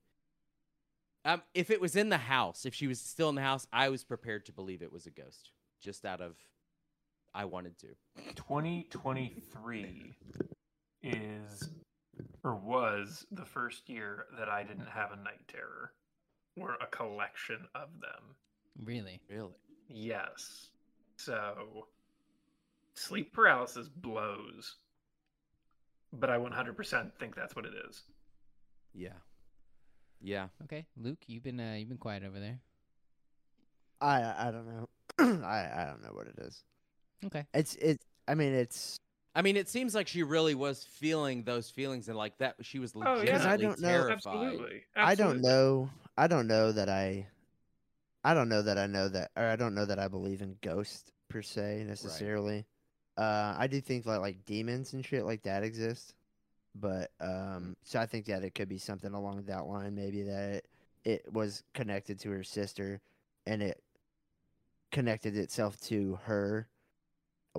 um 1.26 1.42
if 1.54 1.70
it 1.72 1.82
was 1.82 1.96
in 1.96 2.10
the 2.10 2.18
house, 2.18 2.66
if 2.66 2.74
she 2.74 2.88
was 2.88 3.00
still 3.02 3.30
in 3.30 3.36
the 3.36 3.42
house, 3.42 3.68
I 3.74 3.90
was 3.90 4.04
prepared 4.04 4.46
to 4.46 4.54
believe 4.54 4.82
it 4.82 4.92
was 4.92 5.06
a 5.06 5.12
ghost. 5.12 5.52
Just 5.82 6.06
out 6.06 6.22
of 6.22 6.38
I 7.38 7.46
wanted 7.46 7.78
to. 7.80 7.88
2023 8.36 10.16
is 11.04 11.70
or 12.44 12.56
was 12.56 13.28
the 13.32 13.46
first 13.46 13.88
year 13.88 14.26
that 14.40 14.50
I 14.50 14.64
didn't 14.64 14.90
have 14.90 15.12
a 15.12 15.18
night 15.18 15.48
terror 15.48 15.94
or 16.56 16.78
a 16.82 16.88
collection 16.88 17.60
of 17.76 17.90
them. 18.02 18.36
Really. 18.84 19.22
Really? 19.30 19.54
Yes. 19.88 20.70
So 21.18 21.86
sleep 22.96 23.34
paralysis 23.34 23.88
blows. 23.88 24.78
But 26.12 26.32
I 26.32 26.38
100% 26.40 27.12
think 27.20 27.36
that's 27.36 27.56
what 27.56 27.66
it 27.66 27.74
is. 27.88 28.02
Yeah. 28.96 29.20
Yeah. 30.20 30.48
Okay, 30.64 30.88
Luke, 30.96 31.20
you've 31.28 31.44
been 31.44 31.60
uh, 31.60 31.76
you've 31.78 31.90
been 31.90 32.00
quiet 32.00 32.24
over 32.24 32.40
there. 32.40 32.60
I 34.02 34.48
I 34.48 34.52
don't 34.52 34.68
know. 34.68 34.90
I 35.46 35.70
I 35.76 35.86
don't 35.86 36.02
know 36.02 36.14
what 36.14 36.26
it 36.26 36.40
is. 36.40 36.64
Okay. 37.26 37.46
It's 37.54 37.76
it. 37.76 38.00
I 38.28 38.36
mean, 38.36 38.54
it's 38.54 38.98
I 39.36 39.42
mean, 39.42 39.56
it 39.58 39.70
seems 39.70 39.94
like 39.96 40.08
she 40.08 40.24
really 40.24 40.56
was 40.56 40.84
feeling 40.84 41.44
those 41.44 41.70
feelings 41.70 42.08
and 42.08 42.18
like 42.18 42.38
that 42.40 42.56
she 42.62 42.80
was 42.80 42.94
Oh, 42.96 43.00
yeah. 43.00 43.06
legitimately 43.12 43.32
'Cause 43.38 43.46
I 43.46 43.58
don't 43.58 43.80
know- 43.80 43.88
terrified. 43.88 44.36
Absolutely. 44.36 44.84
I 44.96 45.16
don't 45.16 45.42
know. 45.42 45.90
I 46.18 46.28
don't 46.28 46.48
know 46.48 46.72
that 46.72 46.90
I. 46.90 47.28
I 48.24 48.34
don't 48.34 48.50
know 48.50 48.62
that 48.64 48.78
I 48.78 48.88
know 48.88 49.08
that, 49.10 49.32
or 49.38 49.44
I 49.46 49.56
don't 49.56 49.74
know 49.76 49.86
that 49.86 50.00
I 50.00 50.08
believe 50.10 50.42
in 50.42 50.58
ghosts 50.62 51.12
per 51.30 51.42
se 51.42 51.86
necessarily. 51.88 52.66
Right. 53.18 53.24
Uh, 53.24 53.56
I 53.58 53.68
do 53.68 53.80
think 53.80 54.04
that 54.06 54.20
like 54.22 54.44
demons 54.46 54.94
and 54.94 55.06
shit 55.06 55.24
like 55.26 55.44
that 55.44 55.64
exist, 55.64 56.14
but 56.76 57.12
um, 57.22 57.76
so 57.84 58.00
I 58.00 58.06
think 58.06 58.26
that 58.26 58.44
it 58.44 58.54
could 58.54 58.68
be 58.68 58.80
something 58.80 59.14
along 59.14 59.44
that 59.44 59.66
line. 59.68 59.96
Maybe 59.96 60.24
that 60.24 60.50
it, 60.56 60.68
it 61.06 61.34
was 61.34 61.64
connected 61.74 62.20
to 62.22 62.30
her 62.32 62.44
sister, 62.44 63.00
and 63.46 63.62
it 63.62 63.82
connected 64.92 65.38
itself 65.38 65.80
to 65.82 66.20
her 66.24 66.68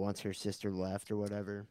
once 0.00 0.20
her 0.20 0.32
sister 0.32 0.72
left 0.72 1.10
or 1.10 1.16
whatever. 1.16 1.66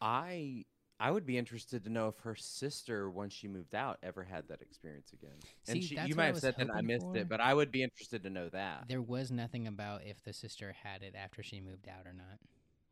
I 0.00 0.64
I 1.00 1.10
would 1.10 1.26
be 1.26 1.36
interested 1.36 1.82
to 1.84 1.90
know 1.90 2.08
if 2.08 2.18
her 2.20 2.36
sister, 2.36 3.10
once 3.10 3.32
she 3.32 3.48
moved 3.48 3.74
out, 3.74 3.98
ever 4.02 4.22
had 4.22 4.48
that 4.48 4.62
experience 4.62 5.12
again. 5.12 5.32
See, 5.64 5.72
and 5.72 5.82
she, 5.82 5.94
that's 5.96 6.08
you 6.08 6.14
what 6.14 6.22
might 6.22 6.34
have 6.34 6.38
said 6.38 6.54
that 6.58 6.68
I 6.76 6.80
missed 6.80 7.06
for. 7.06 7.16
it, 7.16 7.28
but 7.28 7.40
I 7.40 7.54
would 7.54 7.72
be 7.72 7.82
interested 7.82 8.22
to 8.22 8.30
know 8.30 8.48
that. 8.50 8.84
There 8.88 9.02
was 9.02 9.32
nothing 9.32 9.66
about 9.66 10.02
if 10.04 10.22
the 10.22 10.32
sister 10.32 10.74
had 10.82 11.02
it 11.02 11.14
after 11.16 11.42
she 11.42 11.60
moved 11.60 11.88
out 11.88 12.06
or 12.06 12.12
not. 12.12 12.38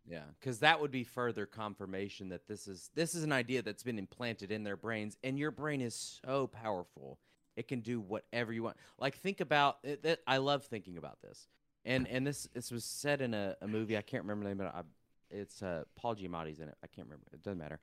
Yeah, 0.08 0.24
because 0.40 0.58
that 0.60 0.80
would 0.80 0.90
be 0.90 1.04
further 1.04 1.46
confirmation 1.46 2.30
that 2.30 2.48
this 2.48 2.66
is 2.66 2.90
this 2.94 3.14
is 3.14 3.22
an 3.22 3.32
idea 3.32 3.62
that's 3.62 3.82
been 3.82 3.98
implanted 3.98 4.50
in 4.50 4.64
their 4.64 4.76
brains, 4.76 5.16
and 5.22 5.38
your 5.38 5.50
brain 5.52 5.80
is 5.80 6.20
so 6.24 6.48
powerful; 6.48 7.18
it 7.56 7.68
can 7.68 7.80
do 7.80 8.00
whatever 8.00 8.52
you 8.52 8.62
want. 8.62 8.76
Like 8.98 9.18
think 9.18 9.40
about 9.40 9.78
it, 9.84 10.20
I 10.26 10.38
love 10.38 10.64
thinking 10.64 10.96
about 10.96 11.20
this, 11.22 11.46
and 11.84 12.06
and 12.08 12.26
this 12.26 12.48
this 12.54 12.70
was 12.70 12.84
said 12.84 13.20
in 13.20 13.34
a, 13.34 13.56
a 13.62 13.68
movie 13.68 13.96
I 13.96 14.02
can't 14.02 14.22
remember 14.24 14.44
the 14.44 14.50
name, 14.50 14.58
but 14.58 14.74
I, 14.74 14.82
it's 15.30 15.62
uh, 15.62 15.84
Paul 15.96 16.16
Giamatti's 16.16 16.60
in 16.60 16.68
it. 16.68 16.76
I 16.82 16.86
can't 16.86 17.06
remember. 17.06 17.26
It 17.32 17.42
doesn't 17.42 17.58
matter. 17.58 17.78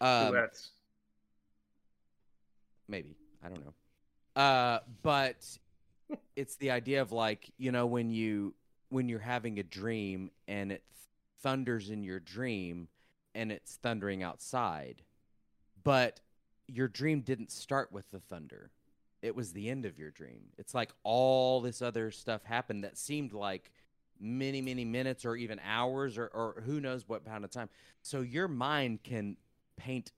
Um, 0.00 0.32
Duets. 0.32 0.70
maybe 2.88 3.16
i 3.44 3.48
don't 3.48 3.62
know 3.64 3.74
uh 4.42 4.78
but 5.02 5.46
it's 6.36 6.56
the 6.56 6.70
idea 6.70 7.02
of 7.02 7.12
like 7.12 7.50
you 7.58 7.70
know 7.70 7.86
when 7.86 8.10
you 8.10 8.54
when 8.88 9.08
you're 9.08 9.18
having 9.18 9.58
a 9.58 9.62
dream 9.62 10.30
and 10.48 10.72
it 10.72 10.82
thunders 11.42 11.90
in 11.90 12.02
your 12.02 12.18
dream 12.20 12.88
and 13.34 13.52
it's 13.52 13.76
thundering 13.76 14.22
outside 14.22 15.02
but 15.84 16.20
your 16.66 16.88
dream 16.88 17.20
didn't 17.20 17.50
start 17.50 17.92
with 17.92 18.10
the 18.10 18.20
thunder 18.20 18.70
it 19.22 19.34
was 19.34 19.52
the 19.52 19.68
end 19.68 19.84
of 19.84 19.98
your 19.98 20.10
dream. 20.10 20.42
It's 20.58 20.74
like 20.74 20.90
all 21.02 21.60
this 21.60 21.82
other 21.82 22.10
stuff 22.10 22.44
happened 22.44 22.84
that 22.84 22.96
seemed 22.96 23.32
like 23.32 23.70
many 24.22 24.60
many 24.60 24.84
minutes 24.84 25.24
or 25.24 25.34
even 25.34 25.58
hours 25.64 26.18
or, 26.18 26.26
or 26.26 26.62
who 26.66 26.80
knows 26.80 27.08
what 27.08 27.22
amount 27.26 27.44
of 27.44 27.50
time. 27.50 27.68
So 28.02 28.20
your 28.20 28.48
mind 28.48 29.02
can 29.02 29.36
paint 29.76 30.12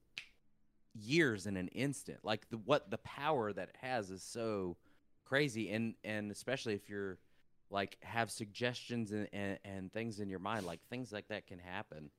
years 0.94 1.46
in 1.46 1.57
an 1.57 1.68
instant. 1.68 2.18
Like 2.22 2.48
the 2.50 2.59
what 2.59 2.90
the 2.90 2.98
power 2.98 3.53
that 3.53 3.68
it 3.68 3.76
has 3.80 4.11
is 4.11 4.22
so 4.22 4.76
crazy. 5.24 5.70
And 5.70 5.94
and 6.05 6.30
especially 6.30 6.74
if 6.74 6.88
you're 6.88 7.18
like 7.72 7.96
have 8.03 8.30
suggestions 8.30 9.11
and, 9.12 9.28
and 9.32 9.59
and 9.64 9.92
things 9.92 10.20
in 10.20 10.28
your 10.28 10.38
mind 10.38 10.66
like 10.66 10.80
things 10.90 11.11
like 11.12 11.26
that 11.28 11.46
can 11.46 11.59
happen 11.59 12.11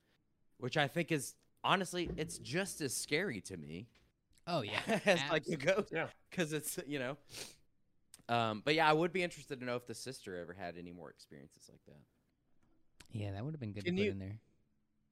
which 0.58 0.76
i 0.76 0.88
think 0.88 1.12
is 1.12 1.36
honestly 1.64 2.10
it's 2.18 2.40
just 2.40 2.82
as 2.82 2.94
scary 2.94 3.40
to 3.40 3.56
me 3.56 3.88
Oh 4.48 4.62
yeah, 4.62 4.80
as 5.06 5.20
like 5.32 5.46
a 5.48 5.54
abs- 5.54 5.64
ghost 5.66 5.90
Yeah. 5.94 6.08
because 6.30 6.54
it's 6.54 6.80
you 6.88 7.00
know 7.00 7.18
um 8.30 8.62
but 8.64 8.74
yeah 8.76 8.90
i 8.90 8.94
would 8.94 9.12
be 9.12 9.22
interested 9.24 9.60
to 9.60 9.66
know 9.66 9.76
if 9.76 9.86
the 9.86 9.94
sister 9.96 10.38
ever 10.38 10.54
had 10.54 10.78
any 10.78 10.92
more 10.94 11.10
experiences 11.10 11.70
like 11.70 11.82
that 11.88 12.00
Yeah, 13.12 13.32
that 13.32 13.44
would 13.44 13.54
have 13.54 13.60
been 13.60 13.74
good 13.74 13.84
Can 13.86 13.96
to 13.96 14.00
put 14.02 14.06
you- 14.06 14.12
in 14.12 14.20
there. 14.20 14.40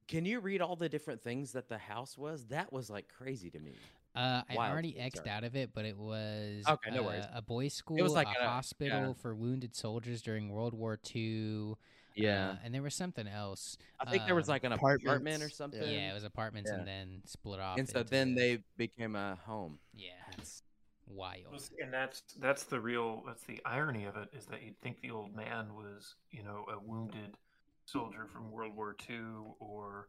can 0.08 0.24
you 0.24 0.40
read 0.40 0.60
all 0.62 0.76
the 0.76 0.88
different 0.88 1.22
things 1.22 1.52
that 1.52 1.68
the 1.68 1.78
house 1.78 2.16
was 2.16 2.46
that 2.46 2.72
was 2.72 2.88
like 2.90 3.08
crazy 3.08 3.50
to 3.50 3.58
me 3.58 3.74
Uh, 4.14 4.42
I 4.50 4.56
already 4.56 4.92
Sorry. 4.92 5.04
X'd 5.06 5.26
out 5.28 5.42
of 5.44 5.56
it, 5.56 5.70
but 5.72 5.86
it 5.86 5.96
was 5.96 6.64
Okay, 6.68 6.90
no 6.90 7.02
worries. 7.04 7.24
uh, 7.24 7.30
a 7.38 7.40
boys' 7.42 7.72
school, 7.72 7.96
it 7.96 8.02
was 8.02 8.12
like 8.12 8.26
a 8.38 8.44
a- 8.44 8.48
hospital 8.48 9.06
yeah. 9.08 9.12
for 9.22 9.34
wounded 9.34 9.74
soldiers 9.74 10.20
during 10.20 10.50
World 10.50 10.74
War 10.74 10.98
II. 11.14 11.74
Yeah 12.14 12.50
uh, 12.50 12.56
and 12.64 12.74
there 12.74 12.82
was 12.82 12.94
something 12.94 13.26
else. 13.26 13.76
i 14.00 14.10
think 14.10 14.24
there 14.26 14.34
was 14.34 14.48
um, 14.48 14.52
like 14.54 14.64
an 14.64 14.72
apartment 14.72 15.42
or 15.42 15.48
something 15.50 15.82
Yeah, 15.82 16.10
it 16.10 16.14
was 16.14 16.24
apartments 16.24 16.70
Yeah. 16.72 16.78
and 16.78 16.86
then 16.88 17.22
split 17.26 17.60
off. 17.60 17.78
and 17.78 17.88
so 17.88 18.00
into 18.00 18.10
then 18.10 18.34
the- 18.34 18.40
they 18.40 18.64
became 18.76 19.16
a 19.16 19.38
home 19.46 19.78
yeah, 19.94 20.10
That's- 20.30 20.62
wild. 21.08 21.68
And 21.80 21.92
that's 21.92 22.22
that's 22.38 22.64
the 22.64 22.80
real 22.80 23.22
that's 23.26 23.42
the 23.44 23.60
irony 23.66 24.04
of 24.06 24.16
it 24.16 24.28
is 24.32 24.46
that 24.46 24.62
you'd 24.62 24.80
think 24.80 25.00
the 25.02 25.10
old 25.10 25.34
man 25.36 25.74
was 25.74 26.14
you 26.30 26.42
know 26.42 26.64
a 26.72 26.78
wounded 26.78 27.36
soldier 27.84 28.26
from 28.32 28.50
World 28.50 28.74
War 28.74 28.96
II 29.10 29.16
or 29.60 30.08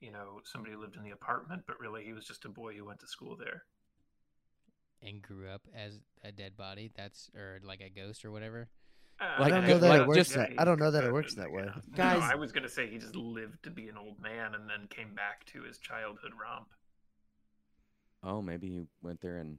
you 0.00 0.10
know 0.10 0.40
somebody 0.44 0.74
who 0.74 0.80
lived 0.80 0.96
in 0.96 1.04
the 1.04 1.10
apartment, 1.10 1.62
but 1.66 1.78
really 1.78 2.02
he 2.04 2.12
was 2.12 2.24
just 2.24 2.44
a 2.44 2.48
boy 2.48 2.74
who 2.74 2.84
went 2.84 2.98
to 3.00 3.06
school 3.06 3.36
there. 3.36 3.62
And 5.00 5.20
grew 5.22 5.48
up 5.48 5.62
as 5.76 6.00
a 6.24 6.32
dead 6.32 6.56
body. 6.56 6.90
That's 6.96 7.30
or 7.36 7.60
like 7.62 7.80
a 7.80 7.88
ghost 7.90 8.24
or 8.24 8.30
whatever. 8.32 8.68
Like, 9.38 9.52
I 9.52 9.60
don't 9.60 9.66
know 9.68 9.78
that 9.78 9.88
like, 9.88 10.00
it 10.02 10.06
works. 10.08 10.16
just- 10.18 10.34
that, 10.34 10.50
I 10.58 10.64
don't 10.64 10.78
know 10.80 10.90
that 10.90 11.04
it 11.04 11.12
works 11.12 11.34
that 11.34 11.50
way. 11.50 11.64
No, 11.74 11.96
Guys- 11.96 12.22
I 12.30 12.34
was 12.34 12.52
gonna 12.52 12.68
say 12.68 12.88
he 12.88 12.98
just 12.98 13.14
lived 13.16 13.62
to 13.64 13.70
be 13.70 13.88
an 13.88 13.96
old 13.96 14.20
man 14.20 14.54
and 14.54 14.68
then 14.68 14.88
came 14.88 15.14
back 15.14 15.44
to 15.46 15.62
his 15.62 15.78
childhood 15.78 16.32
romp. 16.40 16.68
oh 18.22 18.40
maybe 18.42 18.68
he 18.68 18.86
went 19.02 19.20
there 19.20 19.38
and 19.38 19.58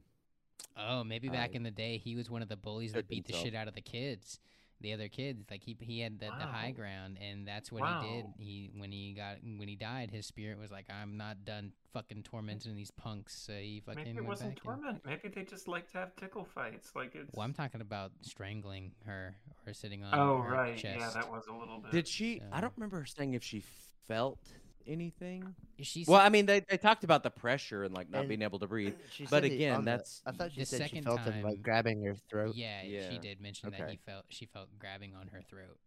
Oh, 0.76 1.04
maybe 1.04 1.28
back 1.28 1.50
I 1.52 1.56
in 1.56 1.62
the 1.62 1.70
day 1.70 1.98
he 1.98 2.16
was 2.16 2.30
one 2.30 2.42
of 2.42 2.48
the 2.48 2.56
bullies 2.56 2.92
that 2.92 3.00
took 3.00 3.08
beat 3.08 3.26
the 3.26 3.32
shit 3.32 3.54
out 3.54 3.68
of 3.68 3.74
the 3.74 3.80
kids. 3.80 4.38
The 4.84 4.92
other 4.92 5.08
kids, 5.08 5.46
like 5.50 5.62
he 5.64 5.74
he 5.80 6.00
had 6.00 6.20
the, 6.20 6.26
the 6.26 6.44
high 6.44 6.70
ground, 6.70 7.16
and 7.18 7.48
that's 7.48 7.72
what 7.72 7.82
he 7.88 8.06
did. 8.06 8.26
He 8.38 8.70
when 8.76 8.92
he 8.92 9.14
got 9.14 9.36
when 9.42 9.66
he 9.66 9.76
died, 9.76 10.10
his 10.10 10.26
spirit 10.26 10.58
was 10.58 10.70
like, 10.70 10.84
"I'm 10.90 11.16
not 11.16 11.46
done 11.46 11.72
fucking 11.94 12.22
tormenting 12.22 12.76
these 12.76 12.90
punks." 12.90 13.34
So 13.34 13.54
he 13.54 13.80
fucking 13.80 14.04
Maybe 14.04 14.18
it 14.18 14.26
wasn't 14.26 14.56
back 14.56 14.58
and- 14.58 14.82
torment. 14.82 15.06
Maybe 15.06 15.28
they 15.28 15.42
just 15.44 15.68
like 15.68 15.90
to 15.92 15.98
have 15.98 16.14
tickle 16.16 16.44
fights. 16.44 16.90
Like 16.94 17.14
it's. 17.14 17.34
Well, 17.34 17.46
I'm 17.46 17.54
talking 17.54 17.80
about 17.80 18.12
strangling 18.20 18.92
her 19.06 19.34
or 19.66 19.72
sitting 19.72 20.04
on 20.04 20.18
oh 20.18 20.42
her 20.42 20.52
right, 20.52 20.76
chest. 20.76 20.98
yeah, 21.00 21.10
that 21.14 21.30
was 21.30 21.46
a 21.46 21.54
little 21.54 21.78
bit. 21.78 21.90
did 21.90 22.06
she 22.06 22.42
i 22.52 22.60
don't 22.60 22.74
remember 22.76 22.98
her 22.98 23.06
saying 23.06 23.32
if 23.32 23.42
she 23.42 23.62
felt 24.06 24.38
anything 24.86 25.54
She's 25.80 26.06
well 26.06 26.20
i 26.20 26.28
mean 26.28 26.46
they, 26.46 26.60
they 26.60 26.76
talked 26.76 27.04
about 27.04 27.22
the 27.22 27.30
pressure 27.30 27.84
and 27.84 27.94
like 27.94 28.10
not 28.10 28.20
And- 28.20 28.28
being 28.28 28.42
able 28.42 28.58
to 28.60 28.66
breathe 28.66 28.94
But 29.30 29.44
again, 29.44 29.74
on 29.76 29.84
the- 29.84 29.90
that's- 29.92 30.22
I 30.26 30.32
thought 30.32 30.52
she 30.52 30.60
The 30.60 30.66
said 30.66 30.82
she 30.82 30.86
second 30.88 31.04
felt 31.04 31.20
him 31.20 31.32
time- 31.32 31.42
like 31.42 31.62
grabbing 31.62 32.02
her 32.04 32.14
throat. 32.14 32.54
yeah, 32.54 32.82
she 33.10 33.18
did 33.18 33.40
mention 33.40 33.70
that 33.70 33.90
he 33.90 33.96
felt 33.96 34.24
she 34.28 34.46
felt 34.46 34.68
grabbing 34.78 35.14
on 35.14 35.28
her 35.28 35.42
throat. 35.42 35.78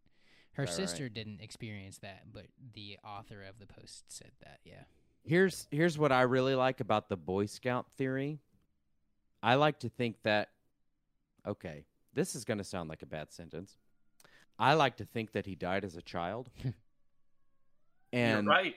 Her 0.53 0.63
Right, 0.63 0.69
right. 0.69 0.75
sister 0.75 1.07
didn't 1.09 1.39
experience 1.41 1.99
that, 1.99 2.33
but 2.33 2.47
the 2.73 2.97
author 3.03 3.43
of 3.43 3.59
the 3.59 3.67
post 3.67 4.05
said 4.11 4.31
that. 4.41 4.59
Yeah. 4.63 4.83
here's 5.23 5.67
here's 5.71 5.97
what 5.97 6.11
i 6.11 6.21
really 6.21 6.55
like 6.55 6.79
about 6.79 7.09
the 7.09 7.17
boy 7.17 7.45
scout 7.45 7.85
theory 7.97 8.39
i 9.43 9.55
like 9.55 9.77
to 9.79 9.89
think 9.89 10.15
that 10.23 10.49
okay 11.45 11.85
this 12.13 12.33
is 12.35 12.45
going 12.45 12.57
to 12.57 12.63
sound 12.63 12.89
like 12.89 13.01
a 13.01 13.05
bad 13.05 13.31
sentence 13.31 13.75
i 14.57 14.73
like 14.73 14.95
to 14.97 15.03
think 15.05 15.33
that 15.33 15.45
he 15.45 15.53
died 15.53 15.83
as 15.83 15.95
a 15.97 16.01
child 16.01 16.49
You're 18.11 18.21
and 18.39 18.47
right. 18.47 18.75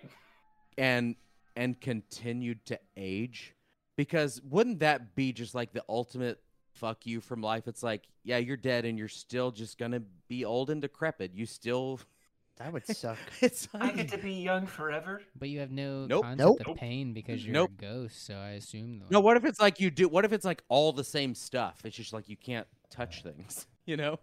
and 0.79 1.17
and 1.57 1.81
continued 1.81 2.65
to 2.67 2.79
age 2.97 3.55
because 3.97 4.41
wouldn't 4.43 4.81
that 4.81 5.15
be 5.15 5.33
just 5.33 5.55
like 5.55 5.73
the 5.73 5.85
ultimate 5.89 6.41
fuck 6.73 7.05
you 7.07 7.21
from 7.21 7.43
life 7.43 7.67
it's 7.69 7.83
like 7.83 8.05
yeah 8.23 8.39
you're 8.39 8.57
dead 8.57 8.85
and 8.85 8.97
you're 8.99 9.09
still 9.09 9.51
just 9.51 9.77
gonna 9.79 10.01
be 10.29 10.45
old 10.45 10.71
and 10.71 10.81
decrepit 10.83 11.33
you 11.35 11.47
still 11.47 12.01
That 12.57 12.75
would 12.75 12.87
suck. 12.87 13.17
it's 13.41 13.67
I 13.75 13.91
get 13.91 14.09
to 14.11 14.19
be 14.19 14.33
young 14.35 14.67
forever. 14.67 15.23
But 15.39 15.49
you 15.49 15.61
have 15.61 15.71
no 15.71 16.05
Nope. 16.07 16.25
concept 16.25 16.39
Nope. 16.47 16.61
of 16.61 16.67
Nope. 16.67 16.77
pain 16.77 17.15
because 17.15 17.43
you're 17.47 17.55
Nope. 17.55 17.71
a 17.79 17.81
ghost, 17.81 18.27
so 18.27 18.35
I 18.35 18.51
assume. 18.51 19.03
no 19.09 19.21
what 19.21 19.39
if 19.39 19.47
it's 19.47 19.59
like 19.59 19.81
you 19.81 19.91
do 19.91 20.09
what 20.09 20.27
if 20.27 20.33
it's 20.35 20.45
like 20.45 20.63
all 20.69 20.93
the 20.93 21.03
same 21.05 21.35
stuff 21.35 21.81
it's 21.87 21.97
just 21.97 22.13
like 22.13 22.29
you 22.29 22.37
can't 22.37 22.67
touch 22.91 23.23
things 23.23 23.67
you 23.87 23.97
know 23.97 24.19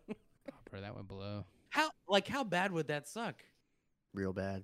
Bro, 0.70 0.82
that 0.82 0.95
would 0.95 1.08
blow. 1.08 1.45
how 1.72 1.89
like 2.08 2.28
how 2.28 2.43
bad 2.43 2.72
would 2.72 2.88
that 2.89 3.08
suck 3.08 3.43
Real 4.14 4.34
bad. 4.34 4.62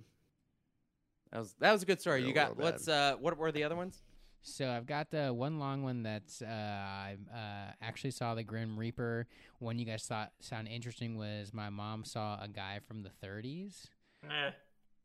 That 1.34 1.40
was 1.40 1.56
that 1.60 1.72
was 1.74 1.84
a 1.84 1.86
good 1.86 2.00
story 2.00 2.24
you 2.24 2.32
got 2.32 2.56
what's 2.56 2.88
uh 2.88 3.16
what 3.20 3.38
were 3.38 3.52
the 3.52 3.64
other 3.66 3.76
ones 3.76 4.02
So 4.46 4.70
I've 4.70 4.86
got 4.86 5.10
the 5.10 5.34
one 5.34 5.58
long 5.58 5.84
one 5.84 6.04
that's 6.04 6.42
uh, 6.42 6.46
I 6.46 7.16
uh, 7.34 7.72
actually 7.82 8.12
saw 8.12 8.36
the 8.36 8.44
Grim 8.44 8.78
Reaper. 8.78 9.26
One 9.60 9.80
you 9.80 9.86
guys 9.86 10.04
thought 10.04 10.34
sound 10.42 10.68
interesting 10.68 11.18
was 11.18 11.54
my 11.54 11.70
mom 11.70 12.04
saw 12.04 12.38
a 12.42 12.50
guy 12.50 12.80
from 12.86 13.04
the 13.04 13.12
30s. 13.26 13.88
Eh. 14.30 14.52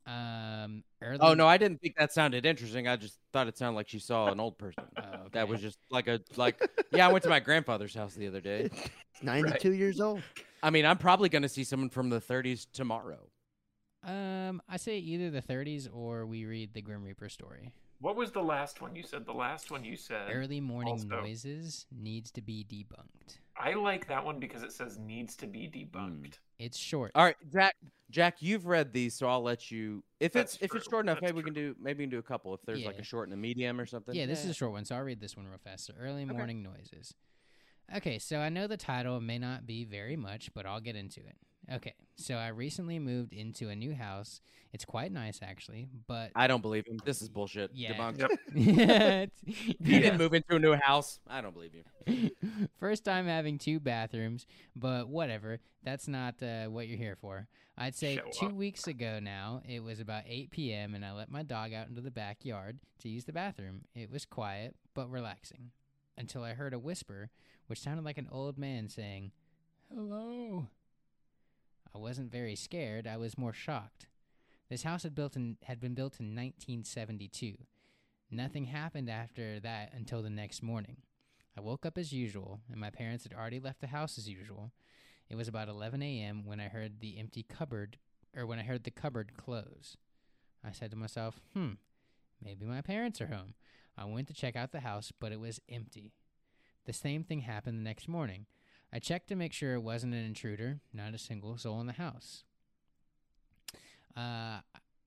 Um, 0.05 0.83
early. 1.01 1.19
oh 1.21 1.33
no 1.35 1.47
i 1.47 1.57
didn't 1.57 1.81
think 1.81 1.95
that 1.97 2.11
sounded 2.11 2.43
interesting 2.45 2.87
i 2.87 2.95
just 2.95 3.19
thought 3.31 3.47
it 3.47 3.57
sounded 3.57 3.75
like 3.75 3.87
she 3.87 3.99
saw 3.99 4.31
an 4.31 4.39
old 4.39 4.57
person 4.57 4.83
Oh, 4.97 5.27
that 5.33 5.47
was 5.47 5.61
just 5.61 5.77
like 5.91 6.07
a 6.07 6.19
like 6.35 6.59
yeah 6.91 7.07
i 7.07 7.11
went 7.11 7.23
to 7.23 7.29
my 7.29 7.39
grandfather's 7.39 7.93
house 7.93 8.15
the 8.15 8.27
other 8.27 8.41
day 8.41 8.69
He's 8.73 8.89
92 9.23 9.73
years 9.73 10.01
old. 10.01 10.21
I 10.63 10.69
mean, 10.71 10.85
I'm 10.85 10.97
probably 10.97 11.29
going 11.29 11.43
to 11.43 11.49
see 11.49 11.63
someone 11.63 11.89
from 11.89 12.09
the 12.09 12.19
30s 12.19 12.65
tomorrow. 12.73 13.19
Um, 14.03 14.61
I 14.69 14.77
say 14.77 14.97
either 14.97 15.29
the 15.29 15.41
30s 15.41 15.89
or 15.93 16.25
we 16.25 16.45
read 16.45 16.73
the 16.73 16.81
Grim 16.81 17.03
Reaper 17.03 17.29
story. 17.29 17.73
What 18.01 18.15
was 18.15 18.31
the 18.31 18.41
last 18.41 18.81
one 18.81 18.95
you 18.95 19.03
said? 19.03 19.25
The 19.25 19.33
last 19.33 19.71
one 19.71 19.83
you 19.83 19.97
said. 19.97 20.29
Early 20.31 20.61
morning 20.61 20.93
also- 20.93 21.07
noises 21.07 21.85
needs 21.91 22.31
to 22.31 22.41
be 22.41 22.63
debunked. 22.63 23.39
I 23.57 23.73
like 23.73 24.07
that 24.07 24.23
one 24.23 24.39
because 24.39 24.63
it 24.63 24.71
says 24.71 24.97
needs 24.97 25.35
to 25.35 25.47
be 25.47 25.67
debunked. 25.67 26.35
It's 26.59 26.77
short. 26.77 27.11
All 27.13 27.25
right, 27.25 27.35
Jack. 27.51 27.75
Jack, 28.09 28.37
you've 28.41 28.65
read 28.65 28.93
these, 28.93 29.13
so 29.15 29.27
I'll 29.27 29.43
let 29.43 29.69
you. 29.69 30.01
If 30.21 30.31
That's 30.31 30.55
it's 30.55 30.63
if 30.63 30.75
it's 30.75 30.89
short 30.89 31.05
enough, 31.05 31.19
that's 31.19 31.33
maybe 31.33 31.35
we 31.35 31.43
can 31.43 31.53
do 31.53 31.75
maybe 31.77 31.99
we 31.99 32.03
can 32.05 32.09
do 32.09 32.19
a 32.19 32.23
couple. 32.23 32.53
If 32.53 32.61
there's 32.65 32.85
like 32.85 32.99
a 32.99 33.03
short 33.03 33.27
and 33.27 33.33
a 33.33 33.37
medium 33.37 33.79
or 33.81 33.85
something. 33.85 34.15
Yeah, 34.15 34.25
this 34.27 34.45
is 34.45 34.49
a 34.49 34.53
short 34.53 34.71
one, 34.71 34.85
so 34.85 34.95
I'll 34.95 35.03
read 35.03 35.19
this 35.19 35.35
one 35.35 35.45
real 35.45 35.59
fast. 35.61 35.85
So 35.87 35.93
early 35.99 36.23
Okay. 36.23 36.31
morning 36.31 36.63
noises. 36.63 37.13
Okay, 37.97 38.19
so 38.19 38.37
I 38.39 38.49
know 38.49 38.67
the 38.67 38.77
title 38.77 39.19
may 39.19 39.37
not 39.39 39.65
be 39.65 39.83
very 39.83 40.15
much, 40.15 40.51
but 40.53 40.65
I'll 40.65 40.79
get 40.81 40.95
into 40.95 41.21
it. 41.21 41.35
Okay, 41.71 41.93
so 42.15 42.35
I 42.35 42.47
recently 42.47 42.97
moved 42.99 43.31
into 43.33 43.69
a 43.69 43.75
new 43.75 43.93
house. 43.93 44.41
It's 44.73 44.85
quite 44.85 45.11
nice, 45.11 45.39
actually, 45.41 45.87
but 46.07 46.31
I 46.35 46.47
don't 46.47 46.61
believe 46.61 46.85
him. 46.87 46.99
This 47.05 47.21
is 47.21 47.29
bullshit. 47.29 47.71
Yeah. 47.73 47.93
Debunked. 47.93 48.19
Yep. 48.19 48.31
It's- 48.55 49.29
You 49.45 49.75
Yeah. 49.79 49.99
didn't 49.99 50.17
move 50.17 50.33
into 50.33 50.55
a 50.55 50.59
new 50.59 50.73
house. 50.73 51.19
I 51.27 51.41
don't 51.41 51.53
believe 51.53 51.71
you. 51.75 52.31
First 52.79 53.03
time 53.05 53.27
having 53.27 53.57
two 53.59 53.79
bathrooms, 53.79 54.45
but 54.75 55.09
whatever. 55.09 55.59
That's 55.83 56.07
not 56.07 56.41
uh, 56.41 56.65
what 56.65 56.87
you're 56.87 56.97
here 56.97 57.17
for. 57.19 57.47
I'd 57.77 57.95
say 57.95 58.17
Show 58.17 58.29
two 58.33 58.45
up. 58.47 58.53
weeks 58.53 58.87
ago 58.87 59.19
now, 59.21 59.61
it 59.67 59.81
was 59.83 59.99
about 59.99 60.23
8 60.27 60.51
p.m., 60.51 60.93
and 60.95 61.05
I 61.05 61.13
let 61.13 61.29
my 61.31 61.43
dog 61.43 61.71
out 61.73 61.87
into 61.87 62.01
the 62.01 62.11
backyard 62.11 62.79
to 62.99 63.09
use 63.09 63.25
the 63.25 63.31
bathroom. 63.33 63.81
It 63.95 64.11
was 64.11 64.25
quiet, 64.25 64.75
but 64.93 65.09
relaxing. 65.09 65.71
Until 66.17 66.43
I 66.43 66.53
heard 66.53 66.73
a 66.73 66.79
whisper, 66.79 67.29
which 67.69 67.81
sounded 67.81 68.03
like 68.03 68.17
an 68.17 68.27
old 68.31 68.57
man 68.57 68.89
saying, 68.89 69.31
Hello. 69.93 70.67
I 71.93 71.97
wasn't 71.99 72.31
very 72.31 72.55
scared, 72.55 73.05
I 73.05 73.17
was 73.17 73.37
more 73.37 73.53
shocked. 73.53 74.07
This 74.69 74.83
house 74.83 75.03
had, 75.03 75.13
built 75.13 75.35
in, 75.35 75.57
had 75.63 75.79
been 75.79 75.93
built 75.93 76.19
in 76.19 76.35
1972. 76.35 77.53
Nothing 78.31 78.65
happened 78.65 79.09
after 79.09 79.59
that 79.59 79.91
until 79.93 80.23
the 80.23 80.29
next 80.31 80.63
morning. 80.63 80.97
I 81.55 81.61
woke 81.61 81.85
up 81.85 81.97
as 81.97 82.11
usual, 82.11 82.59
and 82.71 82.79
my 82.79 82.89
parents 82.89 83.23
had 83.23 83.33
already 83.33 83.59
left 83.59 83.81
the 83.81 83.87
house 83.87 84.17
as 84.17 84.27
usual. 84.27 84.71
It 85.29 85.35
was 85.35 85.47
about 85.47 85.69
11 85.69 86.01
a.m. 86.01 86.45
when 86.45 86.59
I 86.59 86.69
heard 86.69 86.99
the 86.99 87.19
empty 87.19 87.43
cupboard, 87.43 87.97
or 88.35 88.47
when 88.47 88.57
I 88.57 88.63
heard 88.63 88.83
the 88.83 88.91
cupboard 88.91 89.33
close. 89.37 89.95
I 90.63 90.71
said 90.71 90.89
to 90.91 90.97
myself, 90.97 91.39
hmm, 91.53 91.73
maybe 92.43 92.65
my 92.65 92.81
parents 92.81 93.21
are 93.21 93.27
home. 93.27 93.53
I 93.95 94.05
went 94.05 94.27
to 94.27 94.33
check 94.33 94.55
out 94.55 94.71
the 94.71 94.79
house, 94.79 95.11
but 95.19 95.31
it 95.31 95.39
was 95.39 95.59
empty. 95.69 96.13
The 96.85 96.93
same 96.93 97.23
thing 97.23 97.41
happened 97.41 97.77
the 97.79 97.83
next 97.83 98.07
morning. 98.07 98.45
I 98.91 98.99
checked 98.99 99.27
to 99.29 99.35
make 99.35 99.53
sure 99.53 99.75
it 99.75 99.83
wasn't 99.83 100.13
an 100.15 100.25
intruder, 100.25 100.79
not 100.93 101.13
a 101.13 101.17
single 101.19 101.57
soul 101.57 101.79
in 101.81 101.87
the 101.87 101.93
house. 101.93 102.43
Uh, 104.17 104.59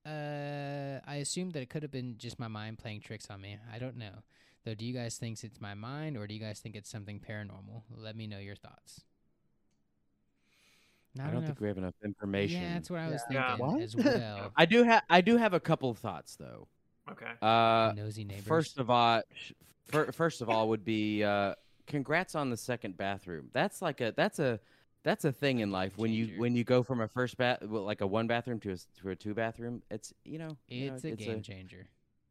uh, 0.07 1.01
I 1.05 1.17
assumed 1.17 1.53
that 1.55 1.63
it 1.63 1.71
could 1.71 1.83
have 1.83 1.91
been 1.91 2.17
just 2.19 2.39
my 2.39 2.49
mind 2.49 2.79
playing 2.79 3.01
tricks 3.01 3.27
on 3.31 3.41
me. 3.41 3.59
I 3.73 3.79
don't 3.79 3.97
know. 3.97 4.23
Though, 4.65 4.75
do 4.75 4.85
you 4.85 4.95
guys 4.95 5.17
think 5.17 5.43
it's 5.43 5.61
my 5.61 5.75
mind, 5.75 6.17
or 6.17 6.29
do 6.29 6.35
you 6.35 6.41
guys 6.41 6.61
think 6.61 6.77
it's 6.77 6.89
something 6.89 7.19
paranormal? 7.19 7.83
Let 7.97 8.15
me 8.15 8.29
know 8.29 8.39
your 8.39 8.55
thoughts. 8.55 9.01
I 11.19 11.23
Not 11.23 11.25
don't 11.27 11.33
enough- 11.39 11.47
think 11.49 11.61
we 11.61 11.69
have 11.69 11.79
enough 11.79 11.95
information. 12.05 12.63
Yeah, 12.63 12.75
that's 12.75 12.89
what 12.91 13.01
I 13.01 13.09
was 13.09 13.21
Yeah. 13.31 13.57
thinking 13.57 13.67
What? 13.67 13.83
as 13.83 13.97
well. 13.97 14.53
I 14.57 14.67
do 14.67 14.85
have. 14.85 15.03
I 15.11 15.21
do 15.21 15.37
have 15.37 15.53
a 15.53 15.61
couple 15.61 15.91
of 15.91 15.99
thoughts 15.99 16.37
though. 16.37 16.69
Okay. 17.11 17.33
Uh, 17.43 17.93
Nosy 17.97 18.23
neighbors. 18.25 18.47
first 18.47 18.79
of 18.79 18.89
all, 18.89 19.21
sh- 19.35 19.49
fir- 19.49 19.55
first 19.91 20.41
of 20.41 20.49
all, 20.51 20.69
would 20.71 20.85
be 20.85 21.23
uh, 21.25 21.55
congrats 21.87 22.35
on 22.35 22.51
the 22.51 22.57
second 22.57 22.97
bathroom. 22.97 23.49
That's 23.53 23.83
like 23.83 24.01
a 24.01 24.13
that's 24.17 24.39
a 24.39 24.61
that's 25.05 25.25
a 25.25 25.33
thing 25.33 25.59
in 25.61 25.71
life 25.73 25.97
when 25.97 26.13
you 26.13 26.35
when 26.39 26.55
you 26.55 26.65
go 26.65 26.83
from 26.83 27.01
a 27.01 27.09
first 27.09 27.37
bath 27.37 27.59
well, 27.63 27.83
like 27.83 28.01
a 28.01 28.07
one 28.07 28.27
bathroom 28.27 28.61
to 28.61 28.71
a 28.71 28.75
s- 28.75 28.87
to 29.01 29.11
a 29.11 29.17
two 29.17 29.35
bathroom. 29.35 29.83
It's 29.91 30.13
you 30.25 30.39
know 30.39 30.57
you 30.69 30.89
know, 30.91 30.95
it's 30.95 31.05
a 31.05 31.11
game 31.13 31.43
changer. 31.43 31.87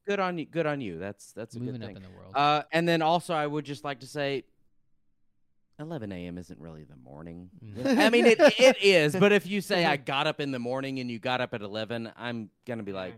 good 0.08 0.20
on 0.20 0.38
you. 0.38 0.45
Good 0.45 0.66
on 0.66 0.80
you. 0.82 0.97
That's 0.97 1.32
that's 1.34 1.56
a 1.56 1.60
Moving 1.60 1.82
good 1.82 1.84
up 1.84 1.88
thing. 1.89 1.97
in 1.97 2.04
the 2.04 2.18
world. 2.18 2.32
Uh, 2.36 2.64
and 2.72 2.88
then 2.88 3.02
also, 3.02 3.34
I 3.34 3.45
would 3.45 3.66
just 3.66 3.84
like 3.84 3.99
to 3.99 4.08
say, 4.08 4.45
11 5.80 6.12
a.m. 6.12 6.38
isn't 6.38 6.60
really 6.60 6.84
the 6.84 6.95
morning. 6.95 7.49
Mm. 7.64 7.97
I 7.97 8.10
mean, 8.10 8.26
it 8.26 8.39
it 8.60 8.78
is, 8.82 9.16
but 9.16 9.32
if 9.32 9.47
you 9.47 9.62
say 9.62 9.86
I 9.86 9.97
got 9.97 10.28
up 10.28 10.39
in 10.39 10.52
the 10.52 10.60
morning 10.60 10.99
and 10.99 11.10
you 11.10 11.20
got 11.20 11.41
up 11.41 11.54
at 11.54 11.62
11, 11.62 12.12
I'm 12.18 12.49
gonna 12.66 12.84
be 12.84 12.93
like, 12.93 13.16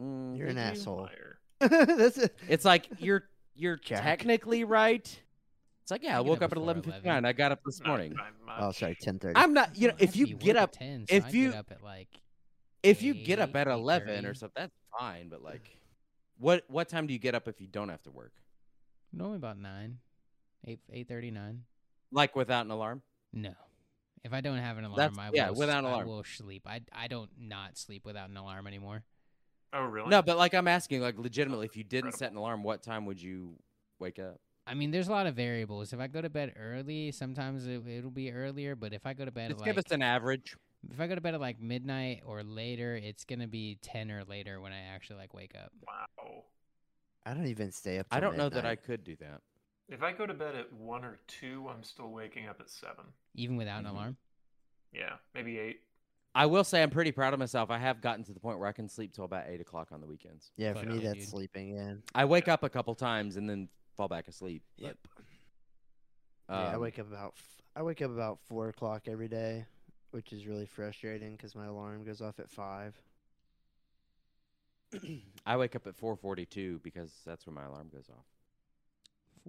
mm, 0.00 0.36
You're 0.36 0.48
an 0.48 0.56
you? 0.56 0.62
asshole. 0.62 1.08
Liar. 1.08 1.38
That's 1.60 2.18
it. 2.18 2.36
It's 2.48 2.64
like 2.64 2.86
you're 2.98 3.24
you're 3.54 3.76
Jack. 3.76 4.02
technically 4.02 4.64
right. 4.64 5.04
It's 5.82 5.90
like 5.90 6.02
yeah, 6.02 6.14
I 6.14 6.18
I 6.18 6.20
woke 6.20 6.38
up 6.42 6.52
up 6.52 6.52
at 6.52 6.82
before 6.82 6.92
11:59. 7.00 7.24
I 7.26 7.32
got 7.32 7.52
up 7.52 7.60
this 7.64 7.80
morning. 7.84 8.14
Oh, 8.48 8.66
much. 8.68 8.78
sorry, 8.78 8.96
ten 9.00 9.18
thirty. 9.18 9.36
I'm 9.36 9.52
not. 9.52 9.76
You 9.76 9.88
know, 9.88 9.94
if 9.98 10.10
have 10.10 10.16
you 10.16 10.34
get 10.34 10.56
up, 10.56 10.72
10, 10.72 11.06
so 11.08 11.14
if 11.16 11.26
I'd 11.26 11.34
you- 11.34 11.50
get 11.50 11.58
up 11.58 11.70
at 11.72 11.82
like 11.82 12.08
if 12.82 13.02
you 13.02 13.14
get 13.14 13.38
up 13.38 13.54
at 13.56 13.68
eight, 13.68 13.72
11 13.72 14.24
or 14.26 14.30
8:30. 14.32 14.36
something, 14.36 14.52
that's 14.62 14.74
fine. 14.98 15.28
But 15.28 15.42
like, 15.42 15.76
what 16.38 16.64
what 16.68 16.88
time 16.88 17.06
do 17.06 17.12
you 17.12 17.18
get 17.18 17.34
up 17.34 17.48
if 17.48 17.60
you 17.60 17.66
don't 17.66 17.88
have 17.88 18.02
to 18.04 18.10
work? 18.10 18.32
normally 19.14 19.36
about 19.36 19.58
nine, 19.58 19.98
eight 20.66 20.80
eight 20.92 21.08
thirty 21.08 21.30
nine. 21.30 21.64
Like 22.12 22.34
without 22.36 22.64
an 22.64 22.70
alarm? 22.70 23.02
No, 23.32 23.52
if 24.24 24.32
I 24.32 24.40
don't 24.40 24.58
have 24.58 24.78
an 24.78 24.84
alarm, 24.84 24.96
That's- 24.96 25.18
I 25.18 25.30
yeah, 25.34 25.46
will, 25.48 25.54
s- 25.54 25.58
without 25.58 25.84
an 25.84 25.90
I 25.90 26.04
will 26.04 26.24
sleep. 26.24 26.62
I 26.66 26.80
I 26.92 27.08
don't 27.08 27.30
not 27.38 27.76
sleep 27.76 28.04
without 28.06 28.30
an 28.30 28.36
alarm 28.36 28.66
anymore. 28.66 29.02
Oh, 29.72 29.84
really? 29.84 30.08
No, 30.10 30.22
but 30.22 30.36
like 30.36 30.54
I'm 30.54 30.68
asking, 30.68 31.00
like 31.00 31.18
legitimately, 31.18 31.66
if 31.66 31.76
you 31.76 31.84
didn't 31.84 32.06
Incredible. 32.08 32.18
set 32.18 32.30
an 32.32 32.36
alarm, 32.36 32.62
what 32.62 32.82
time 32.82 33.06
would 33.06 33.20
you 33.20 33.56
wake 33.98 34.18
up? 34.18 34.38
I 34.66 34.74
mean, 34.74 34.90
there's 34.90 35.08
a 35.08 35.12
lot 35.12 35.26
of 35.26 35.34
variables. 35.34 35.92
If 35.92 35.98
I 36.00 36.06
go 36.06 36.20
to 36.20 36.30
bed 36.30 36.52
early, 36.56 37.10
sometimes 37.10 37.66
it, 37.66 37.82
it'll 37.86 38.10
be 38.10 38.30
earlier. 38.30 38.76
But 38.76 38.92
if 38.92 39.06
I 39.06 39.14
go 39.14 39.24
to 39.24 39.32
bed 39.32 39.50
Just 39.50 39.60
at 39.62 39.66
give 39.66 39.76
like 39.76 39.86
us 39.86 39.92
an 39.92 40.02
average. 40.02 40.56
if 40.90 41.00
I 41.00 41.06
go 41.06 41.14
to 41.14 41.20
bed 41.20 41.34
at 41.34 41.40
like 41.40 41.60
midnight 41.60 42.22
or 42.24 42.42
later, 42.42 42.94
it's 42.96 43.24
gonna 43.24 43.48
be 43.48 43.78
ten 43.82 44.10
or 44.10 44.24
later 44.24 44.60
when 44.60 44.72
I 44.72 44.80
actually 44.94 45.16
like 45.16 45.34
wake 45.34 45.54
up. 45.60 45.72
Wow. 45.86 46.44
I 47.24 47.34
don't 47.34 47.46
even 47.46 47.72
stay 47.72 47.98
up. 47.98 48.06
I 48.10 48.20
don't 48.20 48.36
know 48.36 48.48
that 48.50 48.66
I 48.66 48.76
could 48.76 49.04
do 49.04 49.16
that. 49.16 49.40
If 49.88 50.02
I 50.02 50.12
go 50.12 50.26
to 50.26 50.34
bed 50.34 50.54
at 50.54 50.72
one 50.72 51.04
or 51.04 51.18
two, 51.26 51.68
I'm 51.68 51.82
still 51.82 52.10
waking 52.10 52.46
up 52.46 52.60
at 52.60 52.68
seven. 52.70 53.04
even 53.34 53.56
without 53.56 53.76
Mhm. 53.76 53.80
an 53.80 53.86
alarm. 53.86 54.16
Yeah, 54.92 55.16
maybe 55.34 55.58
eight. 55.58 55.80
I 56.34 56.46
will 56.46 56.64
say 56.64 56.82
I'm 56.82 56.90
pretty 56.90 57.12
proud 57.12 57.34
of 57.34 57.38
myself. 57.38 57.70
I 57.70 57.78
have 57.78 58.00
gotten 58.00 58.24
to 58.24 58.32
the 58.32 58.40
point 58.40 58.58
where 58.58 58.68
I 58.68 58.72
can 58.72 58.88
sleep 58.88 59.12
till 59.12 59.24
about 59.24 59.44
eight 59.48 59.60
o'clock 59.60 59.88
on 59.92 60.00
the 60.00 60.06
weekends. 60.06 60.50
Yeah, 60.56 60.72
for 60.72 60.86
me 60.86 61.00
that's 61.00 61.18
dude. 61.18 61.28
sleeping 61.28 61.76
in. 61.76 62.02
I 62.14 62.24
wake 62.24 62.48
up 62.48 62.62
a 62.62 62.70
couple 62.70 62.94
times 62.94 63.36
and 63.36 63.48
then 63.48 63.68
fall 63.96 64.08
back 64.08 64.28
asleep. 64.28 64.62
but, 64.78 64.86
Yep. 64.86 64.96
yeah, 66.48 66.56
I 66.56 66.74
um, 66.74 66.80
wake 66.80 66.98
up 66.98 67.08
about 67.08 67.34
f- 67.36 67.62
I 67.76 67.82
wake 67.82 68.00
up 68.02 68.10
about 68.10 68.38
four 68.46 68.68
o'clock 68.68 69.08
every 69.08 69.28
day, 69.28 69.66
which 70.12 70.32
is 70.32 70.46
really 70.46 70.66
frustrating 70.66 71.36
because 71.36 71.54
my 71.54 71.66
alarm 71.66 72.04
goes 72.04 72.20
off 72.22 72.38
at 72.40 72.50
five. 72.50 72.94
I 75.46 75.56
wake 75.56 75.74
up 75.76 75.86
at 75.86 75.96
4:42 75.98 76.82
because 76.82 77.12
that's 77.24 77.46
when 77.46 77.54
my 77.54 77.64
alarm 77.64 77.88
goes 77.92 78.08
off. 78.10 78.24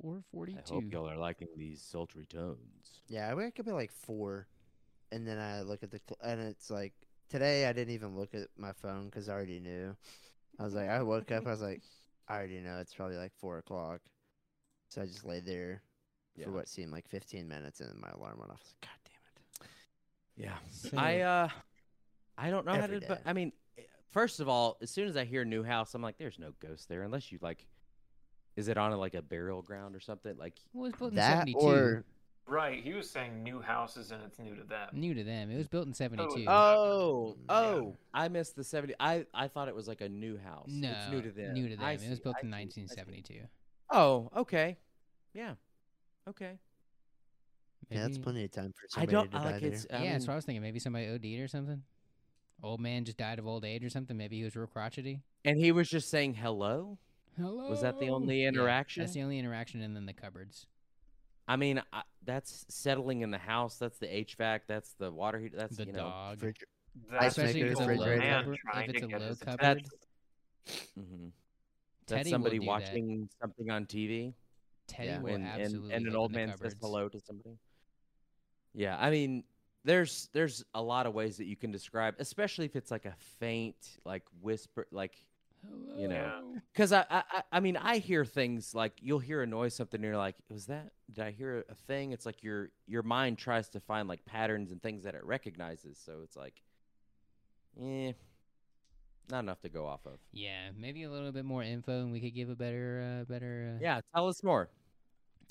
Four 0.01 0.17
I 0.19 0.23
forty-two. 0.31 0.73
hope 0.73 0.83
y'all 0.91 1.09
are 1.09 1.17
liking 1.17 1.47
these 1.55 1.81
sultry 1.81 2.25
tones. 2.25 3.01
Yeah, 3.07 3.29
I 3.29 3.35
wake 3.35 3.59
up 3.59 3.67
at 3.67 3.73
like 3.73 3.91
four, 3.91 4.47
and 5.13 5.27
then 5.27 5.37
I 5.39 5.61
look 5.61 5.83
at 5.83 5.91
the 5.91 5.99
cl- 6.07 6.31
and 6.31 6.41
it's 6.41 6.69
like 6.69 6.93
today 7.29 7.67
I 7.67 7.73
didn't 7.73 7.93
even 7.93 8.17
look 8.17 8.33
at 8.33 8.47
my 8.57 8.71
phone 8.73 9.05
because 9.05 9.29
I 9.29 9.33
already 9.33 9.59
knew. 9.59 9.95
I 10.59 10.63
was 10.63 10.73
like, 10.73 10.89
I 10.89 11.01
woke 11.01 11.31
up, 11.31 11.47
I 11.47 11.51
was 11.51 11.61
like, 11.61 11.81
I 12.27 12.35
already 12.37 12.59
know 12.59 12.77
it's 12.79 12.93
probably 12.93 13.17
like 13.17 13.31
four 13.39 13.57
o'clock, 13.59 14.01
so 14.89 15.01
I 15.01 15.05
just 15.05 15.25
lay 15.25 15.39
there 15.39 15.81
Yeah. 16.35 16.45
for 16.45 16.51
what 16.51 16.67
seemed 16.67 16.91
like 16.91 17.07
fifteen 17.07 17.47
minutes, 17.47 17.79
and 17.79 17.89
then 17.89 17.99
my 18.01 18.09
alarm 18.09 18.39
went 18.39 18.51
off. 18.51 18.59
I 18.61 18.63
was 18.63 18.73
like, 18.73 18.89
God 18.89 18.99
damn 19.05 19.67
it! 19.67 19.69
Yeah. 20.35 20.89
So, 20.89 20.97
I 20.97 21.19
uh 21.19 21.47
I 22.37 22.49
don't 22.49 22.65
know 22.65 22.73
how 22.73 22.79
Every 22.79 22.99
to 22.99 23.07
but. 23.07 23.21
I 23.25 23.33
mean 23.33 23.51
first 24.11 24.39
of 24.39 24.47
all, 24.49 24.77
as 24.81 24.89
soon 24.91 25.07
as 25.07 25.17
I 25.17 25.25
hear 25.25 25.43
new 25.45 25.63
house, 25.63 25.93
I'm 25.95 26.01
like 26.01 26.17
there's 26.17 26.39
no 26.39 26.53
ghost 26.59 26.87
there 26.89 27.03
unless 27.03 27.31
you 27.31 27.39
like 27.41 27.65
is 28.55 28.67
it 28.67 28.77
on 28.77 28.91
a, 28.91 28.97
like 28.97 29.15
a 29.15 29.21
burial 29.23 29.63
ground 29.63 29.95
or 29.95 29.99
something? 29.99 30.37
Like 30.37 30.53
well, 30.73 30.85
it 30.85 30.89
was 30.89 30.99
built 30.99 31.11
in 31.11 31.15
That 31.15 31.31
seventy-two. 31.39 31.59
or 31.59 32.05
Right. 32.45 32.83
He 32.83 32.93
was 32.93 33.09
saying 33.09 33.41
new 33.41 33.61
houses 33.61 34.11
and 34.11 34.21
it's 34.23 34.37
new 34.37 34.55
to 34.55 34.63
them. 34.63 34.89
New 34.91 35.13
to 35.13 35.23
them. 35.23 35.49
It 35.49 35.57
was 35.57 35.67
built 35.67 35.87
in 35.87 35.93
seventy-two. 35.93 36.45
Oh, 36.47 37.35
Yeah. 37.49 37.55
oh! 37.55 37.97
I 38.13 38.27
missed 38.27 38.55
the 38.55 38.63
seventy. 38.63 38.93
I 38.99 39.25
I 39.33 39.47
thought 39.47 39.67
it 39.69 39.75
was 39.75 39.87
like 39.87 40.01
a 40.01 40.09
new 40.09 40.37
house. 40.37 40.67
no, 40.67 40.91
it's 40.91 41.09
new 41.11 41.21
to 41.21 41.31
them. 41.31 41.53
New 41.53 41.69
to 41.69 41.75
them. 41.77 41.85
I 41.85 41.93
it 41.93 42.09
was 42.09 42.19
built 42.19 42.35
I 42.37 42.39
in 42.41 42.47
see, 42.47 42.51
nineteen 42.51 42.87
seventy-two. 42.89 43.41
Oh, 43.91 44.29
okay, 44.35 44.77
yeah, 45.33 45.53
okay. 46.27 46.59
yeah, 47.89 48.01
that's 48.03 48.17
plenty 48.17 48.43
of 48.43 48.51
time 48.51 48.73
for 48.73 48.87
I 48.99 49.05
somebody 49.05 49.11
don't 49.13 49.31
to 49.31 49.37
I 49.37 49.39
die 49.43 49.51
like 49.51 49.61
there. 49.61 49.71
it's. 49.71 49.87
I 49.91 50.03
yeah, 50.03 50.11
that's 50.13 50.27
what 50.27 50.33
I 50.33 50.35
was 50.35 50.45
thinking. 50.45 50.61
Maybe 50.61 50.79
somebody 50.79 51.07
OD'd 51.09 51.39
or 51.41 51.47
something. 51.47 51.81
Old 52.61 52.79
man 52.81 53.03
just 53.05 53.17
died 53.17 53.39
of 53.39 53.47
old 53.47 53.65
age 53.65 53.83
or 53.83 53.89
something. 53.89 54.15
Maybe 54.17 54.37
he 54.37 54.43
was 54.43 54.55
real 54.55 54.67
crotchety. 54.67 55.21
and 55.45 55.57
he 55.57 55.71
was 55.71 55.89
just 55.89 56.09
saying 56.09 56.33
hello. 56.35 56.97
Hello. 57.37 57.69
Was 57.69 57.81
that 57.81 57.99
the 57.99 58.09
only 58.09 58.43
Yeah, 58.43 58.49
interaction? 58.49 59.01
that's 59.03 59.13
the 59.13 59.21
only 59.23 59.39
interaction, 59.39 59.81
and 59.81 59.95
then 59.95 60.05
the 60.05 60.13
cupboards. 60.13 60.67
I 61.47 61.55
mean, 61.55 61.81
I, 61.91 62.03
that's 62.23 62.65
settling 62.69 63.21
in 63.21 63.31
the 63.31 63.37
house. 63.37 63.77
That's 63.77 63.97
the 63.97 64.07
HVAC. 64.07 64.61
That's 64.67 64.93
the 64.93 65.11
water 65.11 65.39
heater. 65.39 65.57
That's 65.57 65.77
the 65.77 65.85
you 65.85 65.93
know. 65.93 65.99
dog. 65.99 66.39
Fridge, 66.39 66.57
that's 67.11 67.37
especially 67.37 67.61
if 67.61 67.71
it's 67.71 67.79
a 67.79 67.85
low 67.85 68.17
cupboard. 68.19 68.59
If 68.75 68.89
it's 68.89 69.03
a 69.03 69.17
low 69.17 69.35
cupboard. 69.35 69.83
Mm-hmm. 70.99 71.27
That's 72.07 72.29
somebody 72.29 72.59
do 72.59 72.65
that. 72.65 72.67
watching 72.67 73.29
something 73.41 73.69
on 73.69 73.85
TV. 73.85 74.33
Teddy 74.87 75.09
Yeah. 75.09 75.19
will 75.21 75.35
and, 75.35 75.47
and, 75.47 75.61
absolutely 75.61 75.93
and 75.93 76.07
an 76.07 76.15
old 76.15 76.31
man 76.31 76.49
cupboards. 76.49 76.73
says 76.73 76.81
hello 76.81 77.09
to 77.09 77.19
somebody. 77.19 77.57
Yeah, 78.73 78.97
I 78.99 79.09
mean, 79.09 79.43
there's 79.85 80.29
there's 80.33 80.63
a 80.73 80.81
lot 80.81 81.05
of 81.05 81.13
ways 81.13 81.37
that 81.37 81.45
you 81.45 81.55
can 81.55 81.71
describe, 81.71 82.15
especially 82.19 82.65
if 82.65 82.75
it's 82.75 82.91
like 82.91 83.05
a 83.05 83.13
faint, 83.39 83.75
like 84.05 84.23
whisper, 84.41 84.87
like 84.91 85.15
you 85.95 86.07
know, 86.07 86.41
because 86.73 86.91
I, 86.91 87.05
I 87.09 87.23
I- 87.31 87.43
I 87.53 87.59
mean 87.59 87.77
I 87.77 87.97
hear 87.99 88.25
things 88.25 88.73
like 88.73 88.93
you'll 89.01 89.19
hear 89.19 89.41
a 89.41 89.47
noise 89.47 89.75
something 89.75 89.99
and 89.99 90.05
you're 90.05 90.17
like 90.17 90.35
was 90.49 90.65
that 90.67 90.91
did 91.11 91.23
I 91.23 91.31
hear 91.31 91.63
a 91.69 91.75
thing? 91.87 92.11
It's 92.11 92.25
like 92.25 92.43
your 92.43 92.69
your 92.87 93.03
mind 93.03 93.37
tries 93.37 93.69
to 93.69 93.79
find 93.79 94.07
like 94.07 94.25
patterns 94.25 94.71
and 94.71 94.81
things 94.81 95.03
that 95.03 95.15
it 95.15 95.23
recognizes, 95.23 95.99
so 96.03 96.21
it's 96.23 96.35
like, 96.35 96.61
eh, 97.79 98.13
not 99.29 99.39
enough 99.39 99.61
to 99.61 99.69
go 99.69 99.85
off 99.85 100.05
of. 100.05 100.19
Yeah, 100.31 100.69
maybe 100.77 101.03
a 101.03 101.09
little 101.09 101.31
bit 101.31 101.45
more 101.45 101.63
info, 101.63 102.01
and 102.01 102.11
we 102.11 102.19
could 102.19 102.33
give 102.35 102.49
a 102.49 102.55
better, 102.55 103.21
uh, 103.21 103.25
better. 103.31 103.75
Uh... 103.75 103.79
Yeah, 103.81 104.01
tell 104.13 104.27
us 104.27 104.43
more. 104.43 104.69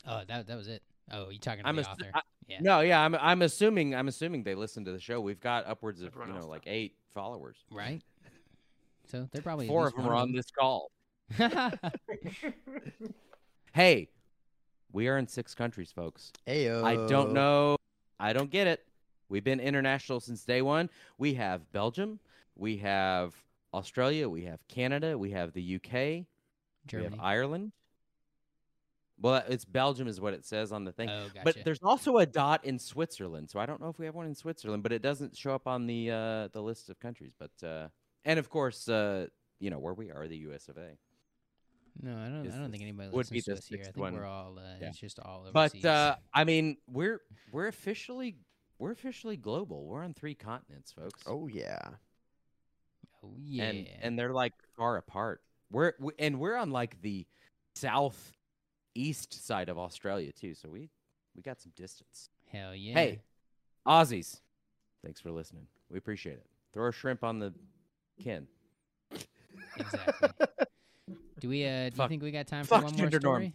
Oh, 0.06 0.22
that 0.26 0.46
that 0.46 0.56
was 0.56 0.68
it. 0.68 0.82
Oh, 1.10 1.30
you 1.30 1.38
talking 1.38 1.62
to 1.62 1.68
I'm 1.68 1.76
the 1.76 1.82
assu- 1.82 1.90
author? 1.92 2.10
I, 2.14 2.20
Yeah. 2.48 2.58
No, 2.60 2.80
yeah, 2.80 3.00
I'm 3.04 3.14
I'm 3.14 3.42
assuming 3.42 3.94
I'm 3.94 4.08
assuming 4.08 4.42
they 4.42 4.54
listen 4.54 4.84
to 4.84 4.92
the 4.92 5.00
show. 5.00 5.20
We've 5.20 5.40
got 5.40 5.66
upwards 5.66 6.00
of 6.02 6.08
Everyone 6.08 6.28
you 6.28 6.34
know 6.34 6.40
else 6.40 6.48
like 6.48 6.64
eight 6.66 6.96
followers. 7.14 7.56
Right. 7.70 8.02
So 9.10 9.28
they're 9.32 9.42
probably 9.42 9.66
Four 9.66 9.88
of 9.88 9.94
them 9.94 10.06
are 10.06 10.14
on 10.14 10.32
this 10.32 10.50
call. 10.50 10.90
Hey, 13.74 14.10
we 14.92 15.08
are 15.08 15.16
in 15.16 15.26
six 15.26 15.54
countries, 15.54 15.90
folks. 15.90 16.30
Ayo. 16.46 16.84
I 16.84 17.08
don't 17.08 17.32
know. 17.32 17.78
I 18.20 18.34
don't 18.34 18.50
get 18.50 18.66
it. 18.66 18.84
We've 19.30 19.42
been 19.42 19.60
international 19.60 20.20
since 20.20 20.44
day 20.44 20.60
one. 20.60 20.90
We 21.16 21.32
have 21.34 21.72
Belgium, 21.72 22.20
we 22.54 22.76
have 22.78 23.34
Australia, 23.72 24.28
we 24.28 24.44
have 24.44 24.60
Canada, 24.68 25.16
we 25.16 25.30
have 25.30 25.54
the 25.54 25.76
UK, 25.76 25.92
we 26.92 27.02
have 27.02 27.14
Ireland. 27.18 27.72
Well, 29.18 29.42
it's 29.48 29.64
Belgium 29.64 30.06
is 30.06 30.20
what 30.20 30.34
it 30.34 30.44
says 30.44 30.70
on 30.70 30.84
the 30.84 30.92
thing. 30.92 31.08
Oh, 31.08 31.28
gotcha. 31.32 31.40
But 31.44 31.64
there's 31.64 31.82
also 31.82 32.18
a 32.18 32.26
dot 32.26 32.66
in 32.66 32.78
Switzerland, 32.78 33.48
so 33.48 33.58
I 33.58 33.64
don't 33.64 33.80
know 33.80 33.88
if 33.88 33.98
we 33.98 34.04
have 34.04 34.14
one 34.14 34.26
in 34.26 34.34
Switzerland, 34.34 34.82
but 34.82 34.92
it 34.92 35.00
doesn't 35.00 35.34
show 35.34 35.54
up 35.54 35.66
on 35.66 35.86
the 35.86 36.10
uh, 36.10 36.48
the 36.48 36.60
list 36.60 36.90
of 36.90 37.00
countries. 37.00 37.32
But 37.38 37.66
uh, 37.66 37.88
and 38.24 38.38
of 38.38 38.50
course, 38.50 38.88
uh, 38.88 39.26
you 39.58 39.70
know 39.70 39.78
where 39.78 39.94
we 39.94 40.10
are, 40.10 40.26
the 40.28 40.36
U.S. 40.38 40.68
of 40.68 40.76
A. 40.76 40.96
no, 42.02 42.12
I 42.12 42.28
don't. 42.28 42.50
I 42.50 42.58
don't 42.58 42.70
think 42.70 42.82
anybody 42.82 43.08
would 43.08 43.16
listens 43.16 43.44
be 43.44 43.52
to 43.52 43.58
us 43.58 43.66
here. 43.66 43.80
I 43.80 43.84
think 43.84 43.96
one. 43.96 44.14
we're 44.14 44.26
all. 44.26 44.58
Uh, 44.58 44.62
Yeah. 44.80 44.88
It's 44.88 44.98
just 44.98 45.18
all 45.18 45.46
overseas. 45.46 45.82
But 45.82 45.88
uh, 45.88 46.16
I 46.34 46.44
mean, 46.44 46.76
we're 46.86 47.20
we're 47.52 47.68
officially 47.68 48.36
we're 48.78 48.92
officially 48.92 49.36
global. 49.36 49.86
We're 49.86 50.02
on 50.02 50.14
three 50.14 50.34
continents, 50.34 50.92
folks. 50.92 51.22
Oh 51.26 51.46
yeah. 51.46 51.78
oh 53.22 53.34
yeah. 53.38 53.64
and 53.64 53.88
and 54.00 54.18
they're 54.18 54.32
like 54.32 54.54
far 54.76 54.96
apart. 54.96 55.40
We're 55.70 55.92
we, 56.00 56.12
and 56.18 56.40
we're 56.40 56.56
on 56.56 56.70
like 56.70 57.00
the 57.00 57.26
south 57.74 58.32
east 58.94 59.46
side 59.46 59.68
of 59.68 59.78
Australia 59.78 60.32
too, 60.32 60.54
so 60.54 60.68
we 60.68 60.90
we 61.36 61.42
got 61.42 61.60
some 61.60 61.72
distance. 61.76 62.28
Hell 62.50 62.74
yeah. 62.74 62.94
Hey, 62.94 63.20
Aussies, 63.86 64.40
thanks 65.04 65.20
for 65.20 65.30
listening. 65.30 65.66
We 65.88 65.98
appreciate 65.98 66.38
it. 66.38 66.46
Throw 66.74 66.88
a 66.88 66.92
shrimp 66.92 67.22
on 67.22 67.38
the 67.38 67.54
kin. 68.20 68.46
Exactly. 69.76 70.28
Do 71.40 71.48
we? 71.48 71.66
Uh, 71.66 71.90
do 71.90 72.02
you 72.02 72.08
think 72.08 72.22
we 72.22 72.30
got 72.30 72.46
time 72.46 72.64
for 72.64 72.76
fuck 72.76 72.84
one 72.84 72.92
more 72.92 73.00
gender 73.02 73.20
story? 73.20 73.40
norms. 73.40 73.54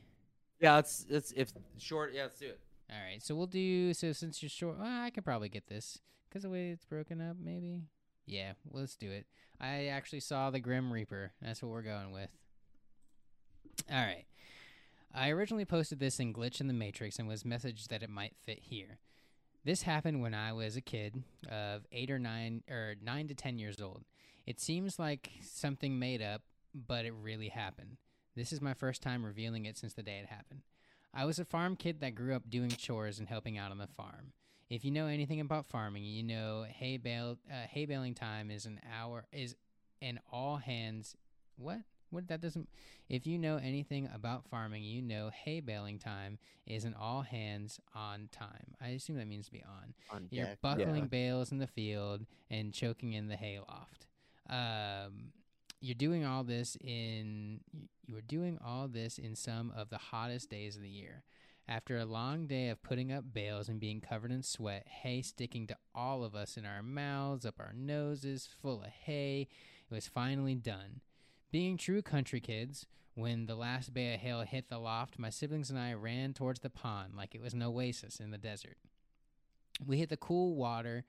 Yeah, 0.60 0.80
it's 0.80 1.06
it's 1.10 1.32
if 1.36 1.54
short. 1.78 2.14
Yeah, 2.14 2.24
let's 2.24 2.40
do 2.40 2.48
it. 2.48 2.60
All 2.90 2.98
right, 3.10 3.22
so 3.22 3.36
we'll 3.36 3.48
do. 3.48 3.94
So 3.94 4.12
since 4.12 4.42
you're 4.42 4.50
short, 4.50 4.80
well, 4.80 4.88
I 4.88 5.10
could 5.10 5.24
probably 5.26 5.50
get 5.50 5.68
this 5.68 6.00
because 6.28 6.44
the 6.44 6.50
way 6.50 6.70
it's 6.70 6.86
broken 6.86 7.22
up, 7.22 7.38
maybe. 7.42 7.84
Yeah, 8.26 8.54
well, 8.66 8.82
let's 8.82 8.96
do 8.96 9.10
it. 9.10 9.26
I 9.60 9.86
actually 9.86 10.20
saw 10.20 10.50
the 10.50 10.60
Grim 10.60 10.92
Reaper. 10.92 11.32
That's 11.42 11.62
what 11.62 11.72
we're 11.72 11.82
going 11.82 12.12
with. 12.12 12.30
All 13.92 13.98
right. 13.98 14.26
I 15.14 15.30
originally 15.30 15.66
posted 15.66 16.00
this 16.00 16.20
in 16.20 16.34
Glitch 16.34 16.60
in 16.60 16.68
the 16.68 16.74
Matrix 16.74 17.18
and 17.18 17.28
was 17.28 17.44
messaged 17.44 17.88
that 17.88 18.04
it 18.04 18.10
might 18.10 18.36
fit 18.46 18.60
here. 18.60 19.00
This 19.64 19.84
happened 19.84 20.22
when 20.22 20.34
I 20.34 20.54
was 20.54 20.76
a 20.76 20.82
kid 20.82 21.24
of 21.50 21.86
eight 21.92 22.12
or 22.12 22.20
nine 22.20 22.64
or 22.70 22.96
nine 23.02 23.28
to 23.30 23.34
ten 23.34 23.58
years 23.58 23.82
old. 23.82 24.04
It 24.48 24.62
seems 24.62 24.98
like 24.98 25.30
something 25.42 26.00
made 26.00 26.22
up, 26.22 26.42
but 26.74 27.06
it 27.06 27.14
really 27.14 27.50
happened. 27.50 27.98
This 28.34 28.54
is 28.54 28.62
my 28.62 28.74
first 28.74 29.02
time 29.02 29.26
revealing 29.26 29.66
it 29.66 29.78
since 29.78 29.94
the 29.94 30.02
day 30.04 30.20
it 30.24 30.34
happened. 30.34 30.62
I 31.14 31.26
was 31.26 31.38
a 31.38 31.46
farm 31.46 31.76
kid 31.76 32.00
that 32.00 32.16
grew 32.16 32.34
up 32.34 32.50
doing 32.50 32.70
chores 32.70 33.20
and 33.20 33.28
helping 33.28 33.58
out 33.58 33.72
on 33.72 33.78
the 33.78 33.88
farm. 33.88 34.32
If 34.70 34.86
you 34.86 34.92
know 34.92 35.08
anything 35.08 35.42
about 35.42 35.66
farming, 35.66 36.06
you 36.06 36.24
know 36.24 36.66
hay 36.68 36.98
bale 36.98 37.38
uh, 37.50 37.68
hay 37.70 37.86
baling 37.86 38.16
time 38.16 38.50
is 38.50 38.66
an 38.66 38.80
hour 38.98 39.26
is 39.34 39.56
an 40.02 40.20
all 40.32 40.58
hands 40.58 41.16
what 41.58 41.80
what 42.10 42.28
that 42.28 42.40
doesn't 42.40 42.70
if 43.10 43.26
you 43.26 43.38
know 43.38 43.58
anything 43.58 44.10
about 44.14 44.48
farming, 44.50 44.84
you 44.84 45.02
know 45.02 45.30
hay 45.30 45.60
baling 45.60 46.00
time 46.00 46.38
is 46.66 46.86
an 46.86 46.94
all 46.94 47.22
hands 47.22 47.80
on 47.96 48.30
time. 48.32 48.76
I 48.82 48.90
assume 48.90 49.18
that 49.18 49.28
means 49.28 49.48
to 49.48 49.52
be 49.52 49.64
on. 49.64 49.94
On 50.10 50.28
You're 50.30 50.46
deck. 50.46 50.62
buckling 50.62 51.08
bales 51.08 51.52
in 51.52 51.58
the 51.58 51.68
field 51.68 52.26
and 52.50 52.74
choking 52.74 53.14
in 53.14 53.28
the 53.28 53.36
hayloft. 53.36 54.07
Um, 54.50 55.32
you're 55.80 55.96
doing 55.96 56.26
all 56.26 56.44
this 56.44 56.78
in 56.82 57.62
you 58.06 58.18
are 58.18 58.22
doing 58.22 58.58
all 58.66 58.88
this 58.88 59.18
in 59.18 59.36
some 59.36 59.72
of 59.76 59.90
the 59.90 59.98
hottest 59.98 60.50
days 60.50 60.76
of 60.76 60.82
the 60.82 60.90
year. 60.90 61.24
After 61.70 61.98
a 61.98 62.06
long 62.06 62.48
day 62.48 62.70
of 62.70 62.82
putting 62.82 63.12
up 63.12 63.34
bales 63.34 63.68
and 63.68 63.78
being 63.78 64.00
covered 64.00 64.32
in 64.32 64.42
sweat, 64.42 64.88
hay 64.88 65.22
sticking 65.22 65.68
to 65.68 65.76
all 65.94 66.24
of 66.24 66.34
us 66.34 66.56
in 66.56 66.66
our 66.66 66.82
mouths, 66.82 67.46
up 67.46 67.60
our 67.60 67.74
noses, 67.76 68.48
full 68.62 68.82
of 68.82 68.88
hay, 68.88 69.50
it 69.90 69.94
was 69.94 70.08
finally 70.08 70.56
done. 70.56 71.02
Being 71.52 71.76
true 71.76 72.02
country 72.02 72.40
kids, 72.40 72.86
when 73.16 73.48
the 73.48 73.56
last 73.56 73.94
bay 73.94 74.14
of 74.14 74.22
hail 74.22 74.42
hit 74.42 74.70
the 74.70 74.80
loft, 74.80 75.20
my 75.20 75.30
siblings 75.30 75.70
and 75.70 75.78
I 75.78 75.94
ran 75.94 76.34
towards 76.34 76.62
the 76.62 76.70
pond 76.70 77.16
like 77.18 77.36
it 77.36 77.42
was 77.42 77.54
an 77.54 77.64
oasis 77.64 78.22
in 78.22 78.32
the 78.32 78.38
desert. 78.38 78.78
We 79.86 79.98
hit 79.98 80.10
the 80.10 80.18
cool 80.18 80.56
water 80.56 81.04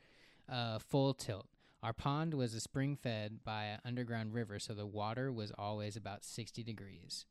uh, 0.50 0.80
full 0.80 1.14
tilt. 1.14 1.46
Our 1.82 1.92
pond 1.92 2.34
was 2.34 2.54
a 2.54 2.60
spring 2.60 2.96
fed 2.96 3.44
by 3.44 3.64
an 3.64 3.80
underground 3.84 4.34
river, 4.34 4.58
so 4.58 4.74
the 4.74 4.86
water 4.86 5.30
was 5.32 5.52
always 5.56 5.96
about 5.96 6.24
60 6.24 6.62
degrees. 6.64 7.24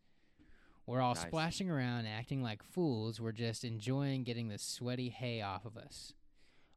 We're 0.85 1.01
all 1.01 1.15
Nice. 1.15 1.23
splashing 1.25 1.69
around, 1.69 2.05
acting 2.05 2.41
like 2.41 2.63
fools. 2.63 3.19
We're 3.19 3.33
just 3.33 3.65
enjoying 3.65 4.23
getting 4.23 4.47
the 4.47 4.57
sweaty 4.57 5.09
hay 5.09 5.41
off 5.41 5.65
of 5.65 5.75
us. 5.75 6.13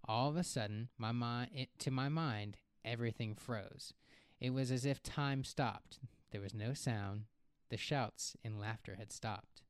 All 0.04 0.28
of 0.28 0.36
a 0.36 0.42
sudden, 0.42 0.88
my 0.98 1.12
mind, 1.12 1.50
it, 1.54 1.68
to 1.78 1.92
my 1.92 2.08
mind, 2.08 2.56
everything 2.84 3.36
froze. 3.36 3.94
It 4.40 4.50
was 4.50 4.72
as 4.72 4.84
if 4.84 5.00
time 5.02 5.44
stopped. 5.44 6.00
There 6.32 6.40
was 6.40 6.54
no 6.54 6.74
sound. 6.74 7.26
The 7.68 7.76
shouts 7.76 8.36
and 8.42 8.58
laughter 8.58 8.96
had 8.96 9.12
stopped. 9.12 9.62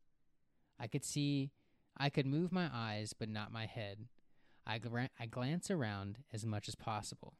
I 0.79 0.87
could 0.87 1.05
see, 1.05 1.51
I 1.99 2.09
could 2.09 2.25
move 2.25 2.51
my 2.51 2.71
eyes, 2.73 3.13
but 3.13 3.29
not 3.29 3.53
my 3.53 3.67
head. 3.67 4.07
I, 4.67 4.79
gla- 4.79 5.11
I 5.19 5.27
glance 5.27 5.71
around 5.71 6.19
as 6.33 6.47
much 6.47 6.67
as 6.67 6.75
possible. 6.77 7.35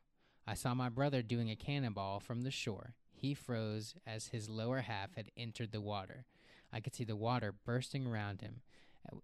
I 0.51 0.55
saw 0.55 0.75
my 0.75 0.89
brother 0.89 1.23
doing 1.23 1.49
a 1.49 1.55
cannonball 1.55 2.19
from 2.19 2.43
the 2.43 2.51
shore. 2.51 2.95
He 3.13 3.35
froze 3.35 3.95
as 4.05 4.27
his 4.27 4.49
lower 4.49 4.81
half 4.81 5.15
had 5.15 5.31
entered 5.37 5.71
the 5.71 5.81
water. 5.81 6.25
I 6.73 6.81
could 6.81 6.93
see 6.93 7.05
the 7.05 7.15
water 7.15 7.55
bursting 7.65 8.05
around 8.05 8.41
him. 8.41 8.63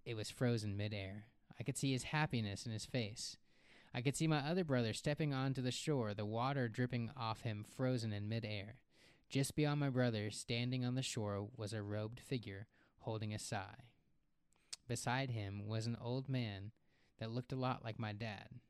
It 0.05 0.15
was 0.15 0.31
frozen 0.31 0.77
midair. 0.77 1.25
I 1.59 1.65
could 1.65 1.77
see 1.77 1.91
his 1.91 2.05
happiness 2.05 2.65
in 2.65 2.71
his 2.71 2.85
face. 2.87 3.39
I 3.93 4.03
could 4.03 4.15
see 4.15 4.29
my 4.29 4.39
other 4.39 4.63
brother 4.63 4.93
stepping 4.93 5.35
onto 5.35 5.61
the 5.61 5.73
shore, 5.73 6.15
the 6.15 6.25
water 6.25 6.69
dripping 6.69 7.11
off 7.17 7.41
him, 7.41 7.65
frozen 7.77 8.13
in 8.13 8.29
midair. 8.29 8.77
Just 9.29 9.57
beyond 9.57 9.81
my 9.81 9.91
brother, 9.91 10.31
standing 10.31 10.85
on 10.85 10.95
the 10.95 11.03
shore, 11.03 11.49
was 11.57 11.73
a 11.73 11.83
robed 11.83 12.21
figure 12.21 12.69
holding 13.01 13.35
a 13.35 13.41
sigh. 13.41 13.91
Beside 14.87 15.31
him 15.31 15.67
was 15.67 15.89
an 15.89 15.99
old 16.01 16.29
man 16.29 16.71
that 17.19 17.33
looked 17.33 17.53
a 17.53 17.57
lot 17.57 17.83
like 17.83 17.99
my 17.99 18.13
dad. 18.13 18.61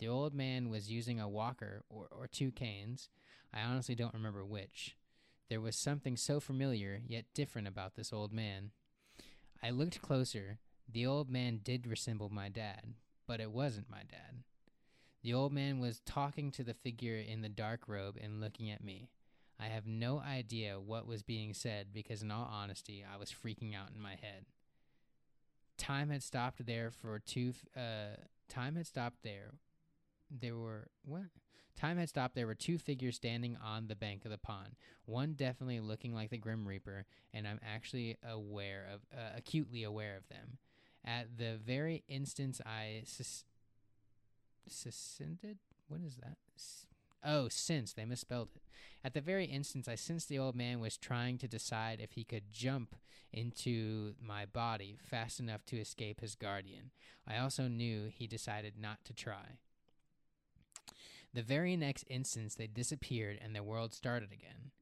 The 0.00 0.08
old 0.08 0.34
man 0.34 0.70
was 0.70 0.90
using 0.90 1.20
a 1.20 1.28
walker 1.28 1.84
or, 1.90 2.08
or 2.10 2.26
two 2.26 2.50
canes. 2.50 3.10
I 3.52 3.60
honestly 3.60 3.94
don't 3.94 4.14
remember 4.14 4.44
which. 4.44 4.96
There 5.50 5.60
was 5.60 5.76
something 5.76 6.16
so 6.16 6.40
familiar 6.40 7.02
yet 7.06 7.26
different 7.34 7.68
about 7.68 7.96
this 7.96 8.12
old 8.12 8.32
man. 8.32 8.70
I 9.62 9.70
looked 9.70 10.00
closer. 10.00 10.58
The 10.90 11.06
old 11.06 11.28
man 11.28 11.60
did 11.62 11.86
resemble 11.86 12.30
my 12.30 12.48
dad, 12.48 12.94
but 13.26 13.40
it 13.40 13.50
wasn't 13.50 13.90
my 13.90 14.02
dad. 14.10 14.42
The 15.22 15.34
old 15.34 15.52
man 15.52 15.80
was 15.80 16.00
talking 16.00 16.50
to 16.52 16.64
the 16.64 16.72
figure 16.72 17.16
in 17.16 17.42
the 17.42 17.50
dark 17.50 17.82
robe 17.86 18.16
and 18.20 18.40
looking 18.40 18.70
at 18.70 18.82
me. 18.82 19.10
I 19.60 19.66
have 19.66 19.86
no 19.86 20.18
idea 20.18 20.80
what 20.80 21.06
was 21.06 21.22
being 21.22 21.52
said 21.52 21.88
because, 21.92 22.22
in 22.22 22.30
all 22.30 22.50
honesty, 22.50 23.04
I 23.04 23.18
was 23.18 23.30
freaking 23.30 23.76
out 23.76 23.90
in 23.94 24.00
my 24.00 24.12
head. 24.12 24.46
Time 25.76 26.08
had 26.08 26.22
stopped 26.22 26.64
there 26.64 26.90
for 26.90 27.18
two. 27.18 27.52
Uh, 27.76 28.16
time 28.48 28.76
had 28.76 28.86
stopped 28.86 29.22
there. 29.22 29.52
There 30.30 30.56
were 30.56 30.88
what? 31.04 31.24
Time 31.76 31.98
had 31.98 32.08
stopped. 32.08 32.34
There 32.34 32.46
were 32.46 32.54
two 32.54 32.78
figures 32.78 33.16
standing 33.16 33.56
on 33.56 33.86
the 33.86 33.96
bank 33.96 34.24
of 34.24 34.30
the 34.30 34.38
pond. 34.38 34.76
One 35.06 35.32
definitely 35.32 35.80
looking 35.80 36.14
like 36.14 36.30
the 36.30 36.36
Grim 36.38 36.66
Reaper, 36.68 37.06
and 37.32 37.48
I'm 37.48 37.60
actually 37.62 38.18
aware 38.22 38.86
of, 38.92 39.00
uh, 39.16 39.30
acutely 39.36 39.82
aware 39.82 40.16
of 40.16 40.28
them. 40.28 40.58
At 41.04 41.38
the 41.38 41.56
very 41.56 42.04
instance 42.06 42.60
I 42.66 43.02
sus- 43.06 43.44
suspended. 44.68 45.58
What 45.88 46.00
is 46.02 46.16
that? 46.16 46.36
S- 46.54 46.86
Oh, 47.22 47.48
since 47.48 47.92
they 47.92 48.06
misspelled 48.06 48.48
it. 48.54 48.62
At 49.04 49.12
the 49.12 49.20
very 49.20 49.44
instance, 49.44 49.88
I 49.88 49.94
sensed 49.94 50.28
the 50.28 50.38
old 50.38 50.54
man 50.56 50.80
was 50.80 50.96
trying 50.96 51.36
to 51.38 51.48
decide 51.48 52.00
if 52.00 52.12
he 52.12 52.24
could 52.24 52.50
jump 52.50 52.96
into 53.30 54.14
my 54.20 54.46
body 54.46 54.96
fast 54.98 55.38
enough 55.38 55.64
to 55.66 55.78
escape 55.78 56.20
his 56.20 56.34
guardian. 56.34 56.92
I 57.26 57.36
also 57.36 57.68
knew 57.68 58.08
he 58.08 58.26
decided 58.26 58.78
not 58.78 59.04
to 59.04 59.12
try. 59.12 59.58
The 61.32 61.42
very 61.42 61.76
next 61.76 62.04
instance, 62.08 62.54
they 62.54 62.66
disappeared 62.66 63.38
and 63.42 63.54
the 63.54 63.62
world 63.62 63.94
started 63.94 64.32
again. 64.32 64.72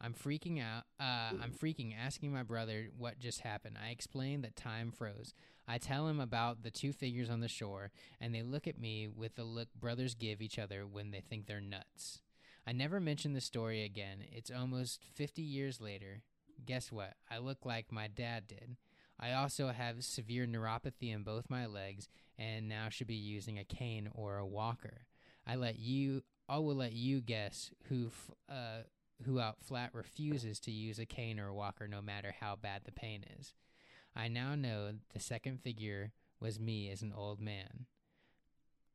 I'm 0.00 0.12
freaking 0.12 0.62
out. 0.62 0.84
Uh, 1.00 1.42
I'm 1.42 1.52
freaking, 1.52 1.94
asking 1.98 2.32
my 2.32 2.42
brother 2.42 2.88
what 2.98 3.18
just 3.18 3.40
happened. 3.40 3.76
I 3.82 3.90
explain 3.90 4.42
that 4.42 4.54
time 4.54 4.92
froze. 4.92 5.32
I 5.66 5.78
tell 5.78 6.06
him 6.06 6.20
about 6.20 6.62
the 6.62 6.70
two 6.70 6.92
figures 6.92 7.30
on 7.30 7.40
the 7.40 7.48
shore, 7.48 7.90
and 8.20 8.34
they 8.34 8.42
look 8.42 8.66
at 8.66 8.78
me 8.78 9.08
with 9.08 9.36
the 9.36 9.44
look 9.44 9.68
brothers 9.74 10.14
give 10.14 10.42
each 10.42 10.58
other 10.58 10.86
when 10.86 11.10
they 11.10 11.20
think 11.20 11.46
they're 11.46 11.60
nuts. 11.60 12.20
I 12.66 12.72
never 12.72 13.00
mention 13.00 13.32
the 13.32 13.40
story 13.40 13.84
again. 13.84 14.18
It's 14.30 14.50
almost 14.50 15.02
50 15.14 15.40
years 15.40 15.80
later. 15.80 16.22
Guess 16.64 16.92
what? 16.92 17.14
I 17.30 17.38
look 17.38 17.64
like 17.64 17.90
my 17.90 18.08
dad 18.08 18.46
did. 18.46 18.76
I 19.18 19.32
also 19.32 19.68
have 19.68 20.04
severe 20.04 20.46
neuropathy 20.46 21.14
in 21.14 21.22
both 21.22 21.48
my 21.48 21.64
legs, 21.64 22.08
and 22.38 22.68
now 22.68 22.90
should 22.90 23.06
be 23.06 23.14
using 23.14 23.58
a 23.58 23.64
cane 23.64 24.10
or 24.12 24.36
a 24.36 24.46
walker. 24.46 25.06
I 25.46 25.56
let 25.56 25.78
you. 25.78 26.22
I 26.48 26.58
will 26.58 26.76
let 26.76 26.92
you 26.92 27.20
guess 27.20 27.70
who 27.88 28.10
uh, 28.48 28.82
who 29.24 29.40
out 29.40 29.56
flat 29.62 29.90
refuses 29.92 30.60
to 30.60 30.70
use 30.70 30.98
a 30.98 31.06
cane 31.06 31.40
or 31.40 31.48
a 31.48 31.54
walker, 31.54 31.88
no 31.88 32.02
matter 32.02 32.34
how 32.40 32.56
bad 32.56 32.82
the 32.84 32.92
pain 32.92 33.24
is. 33.38 33.54
I 34.14 34.28
now 34.28 34.54
know 34.54 34.92
the 35.12 35.20
second 35.20 35.60
figure 35.62 36.12
was 36.40 36.58
me 36.58 36.90
as 36.90 37.02
an 37.02 37.12
old 37.14 37.40
man. 37.40 37.86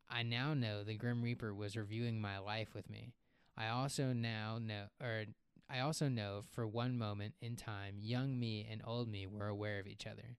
I 0.10 0.24
now 0.24 0.54
know 0.54 0.84
the 0.84 0.96
Grim 0.96 1.22
Reaper 1.22 1.54
was 1.54 1.78
reviewing 1.78 2.20
my 2.20 2.38
life 2.38 2.74
with 2.74 2.90
me. 2.90 3.14
I 3.58 3.70
also 3.70 4.14
now 4.14 4.60
know, 4.62 4.86
or 5.02 5.26
I 5.70 5.80
also 5.80 6.10
know 6.10 6.42
for 6.52 6.68
one 6.68 6.98
moment 6.98 7.36
in 7.42 7.56
time, 7.56 7.96
young 8.00 8.40
me 8.40 8.68
and 8.70 8.82
old 8.86 9.10
me 9.10 9.26
were 9.26 9.48
aware 9.48 9.80
of 9.80 9.88
each 9.88 10.06
other. 10.06 10.38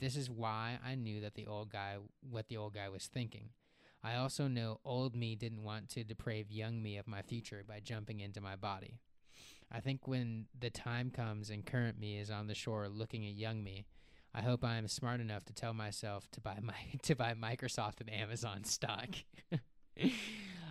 This 0.00 0.16
is 0.16 0.30
why 0.30 0.78
I 0.84 0.94
knew 0.94 1.20
that 1.20 1.34
the 1.34 1.46
old 1.46 1.70
guy, 1.70 1.96
what 2.28 2.48
the 2.48 2.56
old 2.56 2.74
guy 2.74 2.88
was 2.88 3.06
thinking. 3.06 3.50
I 4.04 4.16
also 4.16 4.48
know 4.48 4.80
old 4.84 5.16
me 5.16 5.34
didn't 5.34 5.62
want 5.62 5.88
to 5.90 6.04
deprave 6.04 6.46
young 6.50 6.82
me 6.82 6.98
of 6.98 7.08
my 7.08 7.22
future 7.22 7.64
by 7.66 7.80
jumping 7.80 8.20
into 8.20 8.42
my 8.42 8.54
body. 8.54 8.98
I 9.72 9.80
think 9.80 10.06
when 10.06 10.44
the 10.58 10.68
time 10.68 11.10
comes 11.10 11.48
and 11.48 11.64
current 11.64 11.98
me 11.98 12.18
is 12.18 12.30
on 12.30 12.46
the 12.46 12.54
shore 12.54 12.86
looking 12.88 13.24
at 13.24 13.32
young 13.32 13.64
me, 13.64 13.86
I 14.34 14.42
hope 14.42 14.62
I 14.62 14.76
am 14.76 14.88
smart 14.88 15.20
enough 15.20 15.44
to 15.46 15.54
tell 15.54 15.72
myself 15.72 16.30
to 16.32 16.40
buy 16.40 16.58
my 16.60 16.74
to 17.02 17.14
buy 17.14 17.34
Microsoft 17.34 18.00
and 18.00 18.12
Amazon 18.12 18.64
stock. 18.64 19.08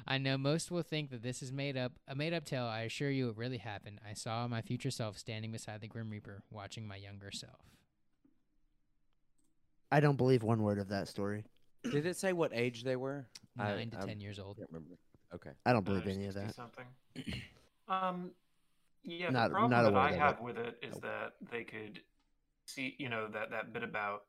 I 0.06 0.18
know 0.18 0.38
most 0.38 0.70
will 0.70 0.84
think 0.84 1.10
that 1.12 1.24
this 1.24 1.42
is 1.42 1.52
made 1.52 1.76
up 1.76 1.94
a 2.08 2.14
made 2.14 2.34
up 2.34 2.46
tale. 2.46 2.66
I 2.66 2.82
assure 2.82 3.10
you 3.10 3.30
it 3.30 3.38
really 3.38 3.58
happened. 3.58 4.00
I 4.08 4.14
saw 4.14 4.48
my 4.48 4.62
future 4.62 4.92
self 4.92 5.18
standing 5.18 5.52
beside 5.52 5.82
the 5.82 5.88
Grim 5.88 6.12
Reaper 6.12 6.44
watching 6.52 6.88
my 6.88 6.98
younger 6.98 7.32
self. 7.32 7.62
I 9.92 10.02
don't 10.02 10.18
believe 10.18 10.44
one 10.44 10.62
word 10.62 10.78
of 10.78 10.90
that 10.90 11.08
story. 11.08 11.46
Did 11.84 12.06
it 12.06 12.18
say 12.18 12.34
what 12.34 12.52
age 12.54 12.84
they 12.84 12.96
were? 12.96 13.28
I- 13.58 13.74
Nine 13.76 13.90
to 13.92 14.00
I 14.02 14.06
ten 14.06 14.20
years 14.20 14.40
old. 14.40 14.58
can't 14.58 14.70
remember. 14.72 14.96
Okay. 15.34 15.52
I 15.66 15.72
don't 15.74 15.80
Uh, 15.88 15.92
believe 15.94 16.08
any 16.08 16.26
of 16.28 16.34
that. 16.36 16.56
Something. 16.56 16.86
Um, 17.88 18.32
yeah, 19.04 19.30
Not- 19.30 19.50
the 19.50 19.54
problem 19.54 19.72
not 19.72 19.84
that 19.84 19.96
I 19.96 20.10
of 20.12 20.16
have 20.18 20.36
that. 20.38 20.44
with 20.44 20.58
it 20.58 20.80
is 20.82 20.94
Nope. 20.94 21.02
that 21.04 21.34
they 21.52 21.64
could 21.64 22.02
see, 22.66 22.96
you 23.00 23.10
know, 23.10 23.28
that 23.28 23.50
that 23.52 23.74
bit 23.74 23.84
about 23.84 24.26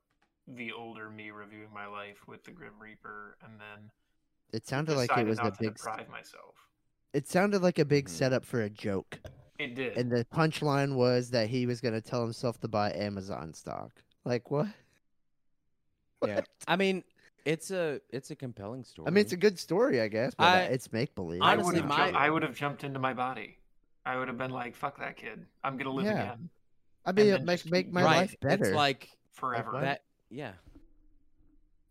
the 0.46 0.72
older 0.72 1.08
me 1.10 1.30
reviewing 1.30 1.72
my 1.72 1.86
life 1.86 2.26
with 2.26 2.42
the 2.44 2.50
Grim 2.50 2.78
Reaper, 2.78 3.36
and 3.42 3.58
then 3.60 3.90
It 4.52 4.66
sounded 4.66 4.96
like 4.96 5.10
it 5.16 5.26
was 5.26 5.38
a 5.38 5.44
not 5.44 5.54
to 5.54 5.60
big. 5.60 5.70
s- 5.72 5.76
deprive 5.76 6.08
myself. 6.08 6.68
It 7.12 7.26
sounded 7.28 7.62
like 7.62 7.78
a 7.78 7.84
big 7.84 8.06
Mhm. 8.06 8.10
setup 8.10 8.44
for 8.44 8.60
a 8.60 8.68
joke, 8.70 9.20
It 9.58 9.74
did. 9.74 9.96
and 9.96 10.10
the 10.12 10.24
punchline 10.26 10.96
was 10.96 11.30
that 11.30 11.48
he 11.48 11.66
was 11.66 11.80
going 11.80 11.94
to 11.94 12.00
tell 12.02 12.22
himself 12.22 12.58
to 12.60 12.68
buy 12.68 12.92
Amazon 12.92 13.52
stock. 13.54 14.02
Like 14.24 14.50
what? 14.50 14.66
Yeah. 16.26 16.40
I 16.66 16.76
mean, 16.76 17.04
it's 17.44 17.70
a 17.70 18.00
it's 18.10 18.30
a 18.30 18.36
compelling 18.36 18.84
story. 18.84 19.06
I 19.08 19.10
mean, 19.10 19.22
it's 19.22 19.32
a 19.32 19.36
good 19.36 19.58
story, 19.58 20.00
I 20.00 20.08
guess, 20.08 20.34
but 20.34 20.44
uh, 20.44 20.46
I- 20.46 20.60
it's 20.62 20.92
make 20.92 21.14
believe. 21.14 21.42
I 21.42 21.52
honestly, 21.52 21.74
would 21.80 21.80
have, 21.82 21.88
my- 21.88 22.18
I 22.18 22.30
would 22.30 22.42
have 22.42 22.54
jumped 22.54 22.84
into 22.84 22.98
my 22.98 23.12
body. 23.14 23.58
I 24.06 24.18
would 24.18 24.28
have 24.28 24.36
been 24.38 24.50
like, 24.50 24.76
"Fuck 24.76 24.98
that 24.98 25.16
kid! 25.16 25.46
I'm 25.62 25.76
gonna 25.76 25.90
live 25.90 26.04
Yeah. 26.06 26.22
again 26.34 26.50
I 27.06 27.12
mean, 27.12 27.26
then 27.28 27.40
it 27.40 27.44
make 27.44 27.60
just 27.60 27.70
make 27.72 27.90
my 27.92 28.02
right. 28.04 28.16
life 28.18 28.36
better 28.40 28.64
It's 28.64 28.74
like 28.74 29.08
forever." 29.32 29.72
what? 29.72 29.80
that. 29.82 30.02
Yeah. 30.30 30.52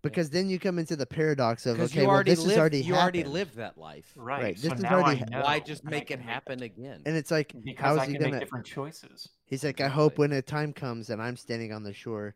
because 0.02 0.30
then 0.30 0.50
you 0.50 0.60
come 0.60 0.80
into 0.80 0.96
the 0.98 1.06
paradox 1.06 1.66
of 1.66 1.80
okay, 1.80 2.02
you 2.02 2.08
well, 2.08 2.16
already 2.16 2.32
this 2.32 2.40
lived. 2.40 2.50
has 2.52 2.58
already 2.60 2.82
you 2.82 2.94
already 2.96 3.24
lived 3.24 3.56
that 3.56 3.78
life. 3.78 4.12
right. 4.18 4.42
Right, 4.44 4.60
So 4.60 4.68
this 4.70 4.78
is 4.80 4.84
now 4.84 5.00
already 5.00 5.22
I 5.22 5.30
know, 5.30 5.42
Why 5.44 5.60
just 5.60 5.86
make 5.86 6.04
it 6.12 6.18
can 6.18 6.20
happen 6.20 6.62
again? 6.62 7.02
and 7.06 7.16
it's 7.16 7.32
like, 7.32 7.54
because 7.64 7.84
how's 7.86 8.00
I 8.00 8.06
he 8.08 8.12
can 8.14 8.22
gonna? 8.24 8.32
make 8.34 8.42
different 8.42 8.66
choices. 8.66 9.30
He's 9.46 9.64
like, 9.64 9.80
I 9.80 9.88
hope 9.88 10.18
when 10.18 10.34
a 10.34 10.42
time 10.42 10.74
comes 10.74 11.10
and 11.10 11.22
I'm 11.22 11.38
standing 11.38 11.72
on 11.72 11.84
the 11.84 11.94
shore, 11.94 12.36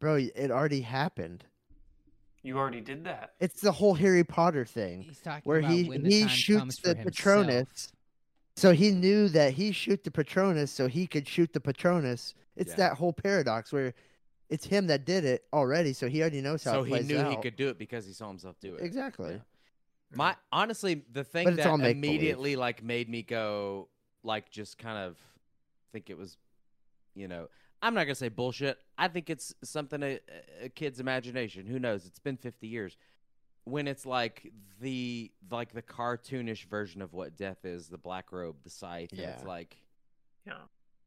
bro, 0.00 0.16
it 0.16 0.50
already 0.50 0.80
happened. 0.80 1.44
You 2.42 2.58
already 2.58 2.80
did 2.80 3.04
that. 3.04 3.34
It's 3.40 3.60
the 3.60 3.70
whole 3.72 3.94
Harry 3.94 4.24
Potter 4.24 4.64
thing. 4.64 5.02
He's 5.02 5.20
talking 5.20 5.42
where 5.44 5.60
about 5.60 5.70
he 5.72 5.84
when 5.84 6.04
he 6.04 6.26
shoots 6.28 6.78
for 6.78 6.88
the 6.88 6.94
himself. 7.00 7.14
Patronus. 7.14 7.92
So 8.56 8.72
he 8.72 8.90
knew 8.90 9.28
that 9.28 9.54
he 9.54 9.72
shoot 9.72 10.04
the 10.04 10.10
Patronus, 10.10 10.70
so 10.70 10.86
he 10.88 11.06
could 11.06 11.26
shoot 11.26 11.52
the 11.52 11.60
Patronus. 11.60 12.34
It's 12.56 12.70
Yeah. 12.72 12.76
that 12.76 12.94
whole 12.98 13.12
paradox 13.12 13.72
where 13.72 13.94
it's 14.50 14.66
him 14.66 14.88
that 14.88 15.06
did 15.06 15.24
it 15.24 15.44
already, 15.52 15.92
so 15.94 16.08
he 16.08 16.20
already 16.20 16.42
knows 16.42 16.64
how 16.64 16.72
So 16.72 16.78
it 16.78 16.80
So 16.80 16.84
he 16.84 16.90
plays 16.90 17.06
knew 17.08 17.30
he 17.30 17.36
could 17.36 17.56
do 17.56 17.68
it 17.68 17.78
because 17.78 18.04
he 18.06 18.12
saw 18.12 18.28
himself 18.28 18.58
do 18.60 18.74
it. 18.74 18.82
exactly. 18.84 19.32
Yeah. 19.34 19.38
My 20.14 20.36
honestly, 20.50 21.02
the 21.10 21.24
thing 21.24 21.44
But 21.46 21.56
that 21.56 21.66
all 21.66 21.78
make-believe. 21.78 21.96
immediately 22.04 22.56
like 22.56 22.82
made 22.82 23.08
me 23.08 23.22
go 23.22 23.88
like 24.22 24.50
just 24.50 24.76
kind 24.76 24.98
of 24.98 25.16
think 25.92 26.10
it 26.10 26.18
was, 26.18 26.36
you 27.14 27.28
know, 27.28 27.48
I'm 27.82 27.94
not 27.94 28.04
gonna 28.04 28.14
say 28.14 28.28
bullshit. 28.28 28.78
I 28.96 29.08
think 29.08 29.28
it's 29.28 29.54
something 29.64 30.02
a, 30.02 30.20
a 30.62 30.68
kid's 30.68 31.00
imagination. 31.00 31.66
Who 31.66 31.78
knows? 31.78 32.06
It's 32.06 32.20
been 32.20 32.36
50 32.36 32.66
years. 32.68 32.96
When 33.64 33.86
it's 33.88 34.06
like 34.06 34.52
the 34.80 35.30
like 35.50 35.72
the 35.72 35.82
cartoonish 35.82 36.66
version 36.66 37.02
of 37.02 37.12
what 37.12 37.36
death 37.36 37.64
is, 37.64 37.88
the 37.88 37.98
black 37.98 38.32
robe, 38.32 38.56
the 38.64 38.70
scythe, 38.70 39.10
and 39.12 39.20
it's 39.20 39.44
like 39.44 39.76
Yeah. 40.46 40.54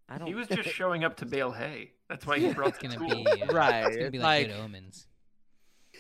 I 0.08 0.18
don't. 0.18 0.28
He 0.28 0.36
was 0.36 0.48
just 0.52 0.70
showing 0.70 1.04
up 1.04 1.18
to 1.18 1.26
bale 1.26 1.52
hay. 1.52 1.92
That's 2.10 2.26
why 2.28 2.38
he 2.40 2.54
brought 2.54 2.70
It's 2.70 2.78
the 2.80 2.88
gonna 2.90 3.10
tool. 3.14 3.24
be 3.24 3.42
uh, 3.44 3.48
Right, 3.54 3.86
It's 3.88 3.98
gonna 3.98 4.12
be 4.12 4.20
like, 4.20 4.48
like- 4.48 4.56
good 4.56 4.64
omens. 4.64 5.08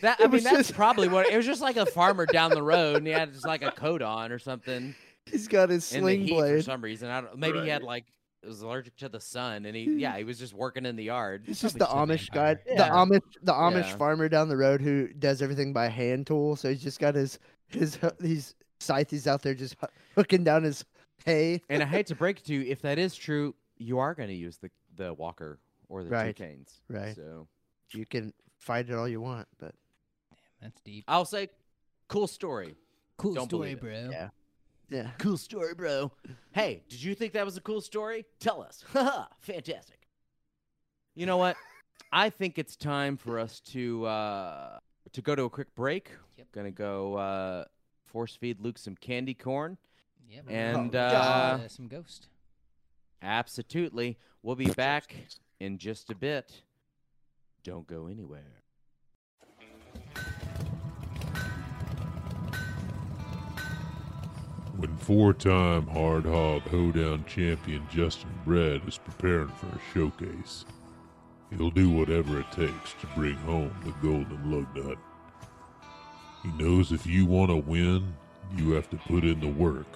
That 0.01 0.17
I 0.19 0.23
mean, 0.23 0.31
was 0.31 0.43
that's 0.43 0.57
just- 0.57 0.73
probably 0.73 1.07
what 1.07 1.25
it 1.31 1.37
was. 1.37 1.45
Just 1.45 1.61
like 1.61 1.77
a 1.77 1.85
farmer 1.85 2.25
down 2.25 2.51
the 2.51 2.61
road, 2.63 2.97
and 2.97 3.07
he 3.07 3.13
had 3.13 3.31
just 3.33 3.47
like 3.47 3.63
a 3.63 3.71
coat 3.71 4.01
on 4.01 4.31
or 4.31 4.39
something. 4.39 4.93
He's 5.25 5.47
got 5.47 5.69
his 5.69 5.91
in 5.93 6.01
sling 6.01 6.21
heat 6.27 6.37
for 6.37 6.61
some 6.61 6.81
reason. 6.81 7.09
I 7.09 7.21
don't. 7.21 7.37
Maybe 7.37 7.61
he 7.61 7.69
had 7.69 7.81
like 7.81 8.05
was 8.45 8.61
allergic 8.61 8.95
to 8.97 9.09
the 9.09 9.19
sun, 9.19 9.65
and 9.65 9.75
he 9.75 9.85
hmm. 9.85 9.99
yeah 9.99 10.17
he 10.17 10.23
was 10.23 10.37
just 10.39 10.53
working 10.53 10.85
in 10.85 10.95
the 10.95 11.03
yard. 11.05 11.45
It's 11.47 11.61
just 11.61 11.77
the 11.77 11.85
Amish 11.85 12.29
guy, 12.31 12.55
vampire. 12.55 12.77
the 12.77 12.83
Amish, 12.83 13.21
the 13.43 13.53
Amish 13.53 13.89
Yeah. 13.89 13.97
farmer 13.97 14.29
down 14.29 14.49
the 14.49 14.57
road 14.57 14.81
who 14.81 15.07
does 15.07 15.41
everything 15.41 15.73
by 15.73 15.87
hand 15.87 16.27
tool. 16.27 16.55
So 16.55 16.69
he's 16.69 16.83
just 16.83 16.99
got 16.99 17.15
his 17.15 17.39
his 17.67 17.97
he's 18.21 18.55
scythe. 18.79 19.09
He's 19.09 19.27
out 19.27 19.41
there 19.41 19.53
just 19.55 19.75
hooking 20.15 20.43
down 20.43 20.63
his 20.63 20.85
hay. 21.25 21.61
And 21.69 21.81
I 21.81 21.85
hate 21.85 22.07
to 22.07 22.15
break 22.15 22.39
it 22.39 22.45
to 22.45 22.53
you, 22.53 22.61
if 22.71 22.81
that 22.81 22.97
is 22.99 23.15
true, 23.15 23.55
you 23.77 23.99
are 23.99 24.13
going 24.13 24.29
to 24.29 24.35
use 24.35 24.57
the 24.57 24.69
the 24.95 25.13
walker 25.13 25.59
or 25.89 26.03
the 26.03 26.09
Right, 26.09 26.35
two 26.35 26.43
canes. 26.43 26.81
right. 26.89 27.15
So 27.15 27.47
You 27.93 28.05
can 28.05 28.33
fight 28.59 28.89
it 28.89 28.93
all 28.95 29.07
you 29.07 29.21
want, 29.21 29.47
but 29.59 29.73
Damn, 30.31 30.37
That's 30.61 30.81
deep. 30.81 31.03
I'll 31.07 31.25
say, 31.25 31.49
cool 32.07 32.27
story. 32.27 32.75
Cool 33.17 33.33
don't 33.33 33.47
story, 33.49 33.75
believe 33.75 33.93
it. 33.95 34.07
bro. 34.07 34.11
Yeah. 34.11 34.29
Yeah. 34.89 35.09
Cool 35.17 35.37
story, 35.37 35.73
bro. 35.73 36.11
Hey, 36.51 36.83
did 36.89 37.01
you 37.01 37.15
think 37.15 37.33
that 37.33 37.45
was 37.45 37.57
a 37.57 37.61
cool 37.61 37.81
story? 37.81 38.25
Tell 38.39 38.61
us. 38.61 38.83
Haha, 38.93 39.25
fantastic. 39.39 40.07
You 41.15 41.25
know 41.25 41.37
what? 41.37 41.55
I 42.11 42.29
think 42.29 42.57
it's 42.57 42.75
time 42.75 43.17
for 43.17 43.39
us 43.39 43.59
to 43.71 44.05
uh 44.05 44.79
to 45.13 45.21
go 45.21 45.35
to 45.35 45.43
a 45.43 45.49
quick 45.49 45.73
break. 45.75 46.11
Yep. 46.37 46.47
Gonna 46.53 46.71
go 46.71 47.15
uh 47.15 47.65
force 48.05 48.35
feed 48.35 48.59
Luke 48.61 48.77
some 48.77 48.95
candy 48.95 49.33
corn. 49.33 49.77
Yep. 50.29 50.45
And 50.49 50.95
Oh, 50.95 50.99
uh 50.99 51.59
Uh, 51.63 51.67
some 51.67 51.87
ghost. 51.87 52.27
absolutely. 53.21 54.17
We'll 54.43 54.55
be 54.55 54.71
back 54.71 55.15
in 55.59 55.77
just 55.77 56.09
a 56.11 56.15
bit. 56.15 56.61
Don't 57.63 57.87
go 57.87 58.07
anywhere. 58.07 58.61
When 64.77 64.97
four 64.97 65.33
time 65.33 65.87
Hard 65.87 66.25
Hog 66.25 66.63
Hoedown 66.63 67.23
champion 67.25 67.87
Justin 67.89 68.29
Brett 68.43 68.81
is 68.85 68.97
preparing 68.97 69.47
for 69.47 69.67
a 69.67 69.79
showcase, 69.93 70.65
he'll 71.49 71.71
do 71.71 71.89
whatever 71.89 72.41
it 72.41 72.51
takes 72.51 72.93
to 72.99 73.07
bring 73.15 73.35
home 73.35 73.73
the 73.85 73.91
golden 74.05 74.51
lug 74.51 74.75
nut. 74.75 74.97
He 76.43 76.51
knows 76.61 76.91
if 76.91 77.07
you 77.07 77.25
want 77.25 77.51
to 77.51 77.55
win, 77.55 78.13
you 78.57 78.71
have 78.71 78.89
to 78.89 78.97
put 78.97 79.23
in 79.23 79.39
the 79.39 79.47
work. 79.47 79.87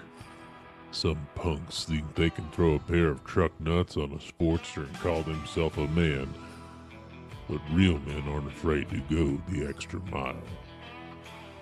Some 0.92 1.28
punks 1.36 1.84
think 1.84 2.16
they 2.16 2.30
can 2.30 2.50
throw 2.52 2.76
a 2.76 2.80
pair 2.80 3.10
of 3.10 3.26
truck 3.26 3.52
nuts 3.60 3.98
on 3.98 4.14
a 4.14 4.18
Sportster 4.18 4.88
and 4.88 5.00
call 5.02 5.24
themselves 5.24 5.78
a 5.78 5.88
man, 5.90 6.34
but 7.50 7.60
real 7.74 8.00
men 8.00 8.24
aren't 8.30 8.48
afraid 8.48 8.90
to 8.92 9.02
go 9.14 9.42
the 9.50 9.68
extra 9.68 10.00
mile. 10.10 10.42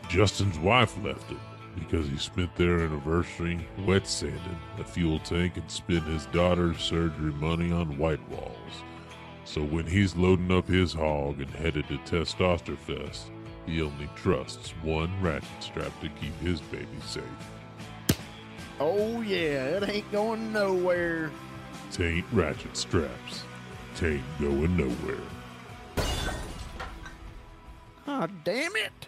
Justin's 0.08 0.60
wife 0.60 0.96
left 1.04 1.32
it 1.32 1.38
because 1.80 2.08
he 2.08 2.18
spent 2.18 2.56
their 2.56 2.80
anniversary 2.80 3.66
wet 3.86 4.08
sanding 4.08 4.60
a 4.80 4.84
fuel 4.84 5.20
tank 5.20 5.58
and 5.58 5.70
spent 5.70 6.04
his 6.04 6.26
daughter's 6.28 6.80
surgery 6.80 7.32
money 7.34 7.72
on 7.72 7.98
white 7.98 8.28
walls. 8.30 8.84
So 9.46 9.64
when 9.64 9.86
he's 9.86 10.16
loading 10.16 10.52
up 10.52 10.68
his 10.68 10.94
hog 10.94 11.40
and 11.40 11.50
headed 11.50 11.88
to 11.88 11.98
Testosterfest, 12.00 13.30
he 13.66 13.82
only 13.82 14.10
trusts 14.16 14.72
one 14.82 15.12
ratchet 15.22 15.48
strap 15.62 15.92
to 16.02 16.10
keep 16.10 16.38
his 16.40 16.62
baby 16.62 16.88
safe. 17.06 17.24
Oh 18.80 19.22
yeah, 19.22 19.66
it 19.66 19.90
ain't 19.90 20.12
going 20.12 20.52
nowhere. 20.54 21.32
Tain't 21.92 22.26
ratchet 22.32 22.76
straps. 22.76 23.44
Tain't 23.96 24.22
going 24.40 24.78
nowhere. 24.78 25.24
Ah, 28.06 28.28
damn 28.44 28.76
it! 28.76 29.08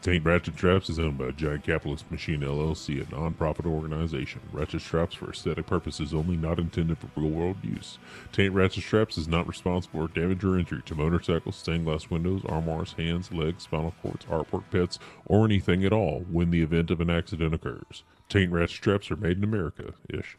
Taint 0.00 0.24
Ratchet 0.24 0.54
Traps 0.54 0.88
is 0.88 1.00
owned 1.00 1.18
by 1.18 1.32
Giant 1.32 1.64
Capitalist 1.64 2.08
Machine 2.08 2.40
LLC, 2.40 3.04
a 3.04 3.10
non-profit 3.14 3.66
organization. 3.66 4.40
Ratchet 4.52 4.80
Traps 4.80 5.16
for 5.16 5.30
aesthetic 5.30 5.66
purposes 5.66 6.14
only, 6.14 6.36
not 6.36 6.60
intended 6.60 6.98
for 6.98 7.08
real-world 7.16 7.56
use. 7.64 7.98
Taint 8.30 8.54
Ratchet 8.54 8.84
Traps 8.84 9.18
is 9.18 9.26
not 9.26 9.48
responsible 9.48 10.06
for 10.06 10.14
damage 10.14 10.44
or 10.44 10.56
injury 10.56 10.82
to 10.86 10.94
motorcycles, 10.94 11.56
stained 11.56 11.84
glass 11.84 12.10
windows, 12.10 12.42
armoires, 12.48 12.92
hands, 12.92 13.32
legs, 13.32 13.64
spinal 13.64 13.92
cords, 14.00 14.24
artwork 14.26 14.62
pets, 14.70 15.00
or 15.26 15.44
anything 15.44 15.84
at 15.84 15.92
all 15.92 16.24
when 16.30 16.52
the 16.52 16.62
event 16.62 16.92
of 16.92 17.00
an 17.00 17.10
accident 17.10 17.52
occurs. 17.52 18.04
Taint 18.28 18.52
Ratchet 18.52 18.80
Traps 18.80 19.10
are 19.10 19.16
made 19.16 19.38
in 19.38 19.44
America, 19.44 19.94
ish. 20.08 20.36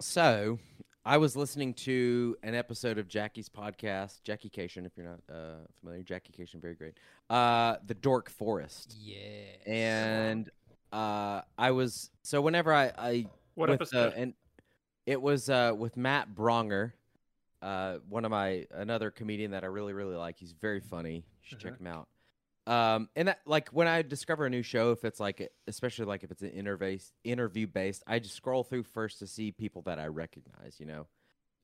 So, 0.00 0.58
I 1.04 1.16
was 1.16 1.34
listening 1.34 1.74
to 1.74 2.36
an 2.44 2.54
episode 2.54 2.96
of 2.96 3.08
Jackie's 3.08 3.48
podcast, 3.48 4.22
Jackie 4.22 4.48
Kashian, 4.48 4.86
if 4.86 4.92
you're 4.96 5.06
not 5.06 5.20
uh, 5.28 5.66
familiar. 5.80 6.04
Jackie 6.04 6.32
Kashian, 6.32 6.60
very 6.60 6.74
great. 6.74 6.94
Uh, 7.28 7.76
the 7.86 7.94
Dork 7.94 8.30
Forest. 8.30 8.94
Yeah. 9.00 9.16
And 9.66 10.48
uh, 10.92 11.42
I 11.58 11.72
was 11.72 12.10
so 12.22 12.40
whenever 12.40 12.72
I, 12.72 12.92
I 12.96 13.26
What 13.54 13.68
with, 13.68 13.80
episode? 13.80 14.12
Uh, 14.12 14.16
and 14.16 14.34
it 15.04 15.20
was 15.20 15.50
uh, 15.50 15.72
with 15.76 15.96
Matt 15.96 16.36
Braunger, 16.36 16.92
uh, 17.62 17.96
one 18.08 18.24
of 18.24 18.30
my 18.30 18.66
another 18.70 19.10
comedian 19.10 19.50
that 19.50 19.64
I 19.64 19.68
really 19.68 19.94
really 19.94 20.16
like. 20.16 20.38
He's 20.38 20.52
very 20.52 20.80
funny. 20.80 21.16
You 21.16 21.22
should 21.42 21.58
check 21.58 21.78
him 21.80 21.88
out. 21.88 22.06
Um, 22.66 23.08
and 23.16 23.28
that 23.28 23.40
like 23.44 23.70
when 23.70 23.88
I 23.88 24.02
discover 24.02 24.46
a 24.46 24.50
new 24.50 24.62
show, 24.62 24.92
if 24.92 25.04
it's 25.04 25.18
like 25.18 25.50
especially 25.66 26.04
like 26.04 26.22
if 26.22 26.30
it's 26.30 26.42
an 26.42 26.50
interview 26.50 26.98
interview 27.24 27.66
based, 27.66 28.04
I 28.06 28.20
just 28.20 28.36
scroll 28.36 28.62
through 28.62 28.84
first 28.84 29.18
to 29.18 29.26
see 29.26 29.50
people 29.50 29.82
that 29.82 29.98
I 29.98 30.06
recognize. 30.06 30.76
You 30.78 30.86
know, 30.86 31.06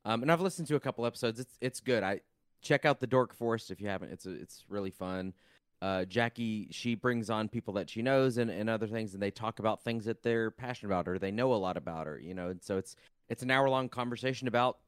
um, 0.03 0.21
and 0.21 0.31
I've 0.31 0.41
listened 0.41 0.67
to 0.67 0.75
a 0.75 0.79
couple 0.79 1.05
episodes. 1.05 1.39
It's 1.39 1.57
it's 1.61 1.79
good. 1.79 2.03
I 2.03 2.19
check 2.61 2.83
out 2.83 2.99
the 2.99 3.07
Dork 3.07 3.33
Forest 3.33 3.71
if 3.71 3.79
you 3.79 3.87
haven't. 3.87 4.11
It's 4.11 4.25
a, 4.25 4.31
it's 4.31 4.65
really 4.67 4.91
fun. 4.91 5.33
Uh, 5.81 6.03
Jackie, 6.03 6.67
she 6.71 6.95
brings 6.95 7.29
on 7.29 7.47
people 7.47 7.75
that 7.75 7.89
she 7.89 8.01
knows 8.01 8.37
and, 8.37 8.51
and 8.51 8.69
other 8.69 8.87
things, 8.87 9.13
and 9.13 9.23
they 9.23 9.31
talk 9.31 9.59
about 9.59 9.81
things 9.81 10.03
that 10.03 10.21
they're 10.21 10.51
passionate 10.51 10.89
about 10.89 11.07
or 11.07 11.17
they 11.17 11.31
know 11.31 11.53
a 11.53 11.55
lot 11.55 11.77
about 11.77 12.07
her. 12.07 12.19
You 12.19 12.33
know, 12.33 12.49
and 12.49 12.61
so 12.61 12.77
it's 12.77 12.97
it's 13.29 13.43
an 13.43 13.51
hour 13.51 13.69
long 13.69 13.87
conversation 13.87 14.49
about 14.49 14.79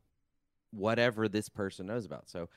whatever 0.71 1.29
this 1.29 1.47
person 1.47 1.87
knows 1.87 2.05
about. 2.05 2.29
So, 2.29 2.49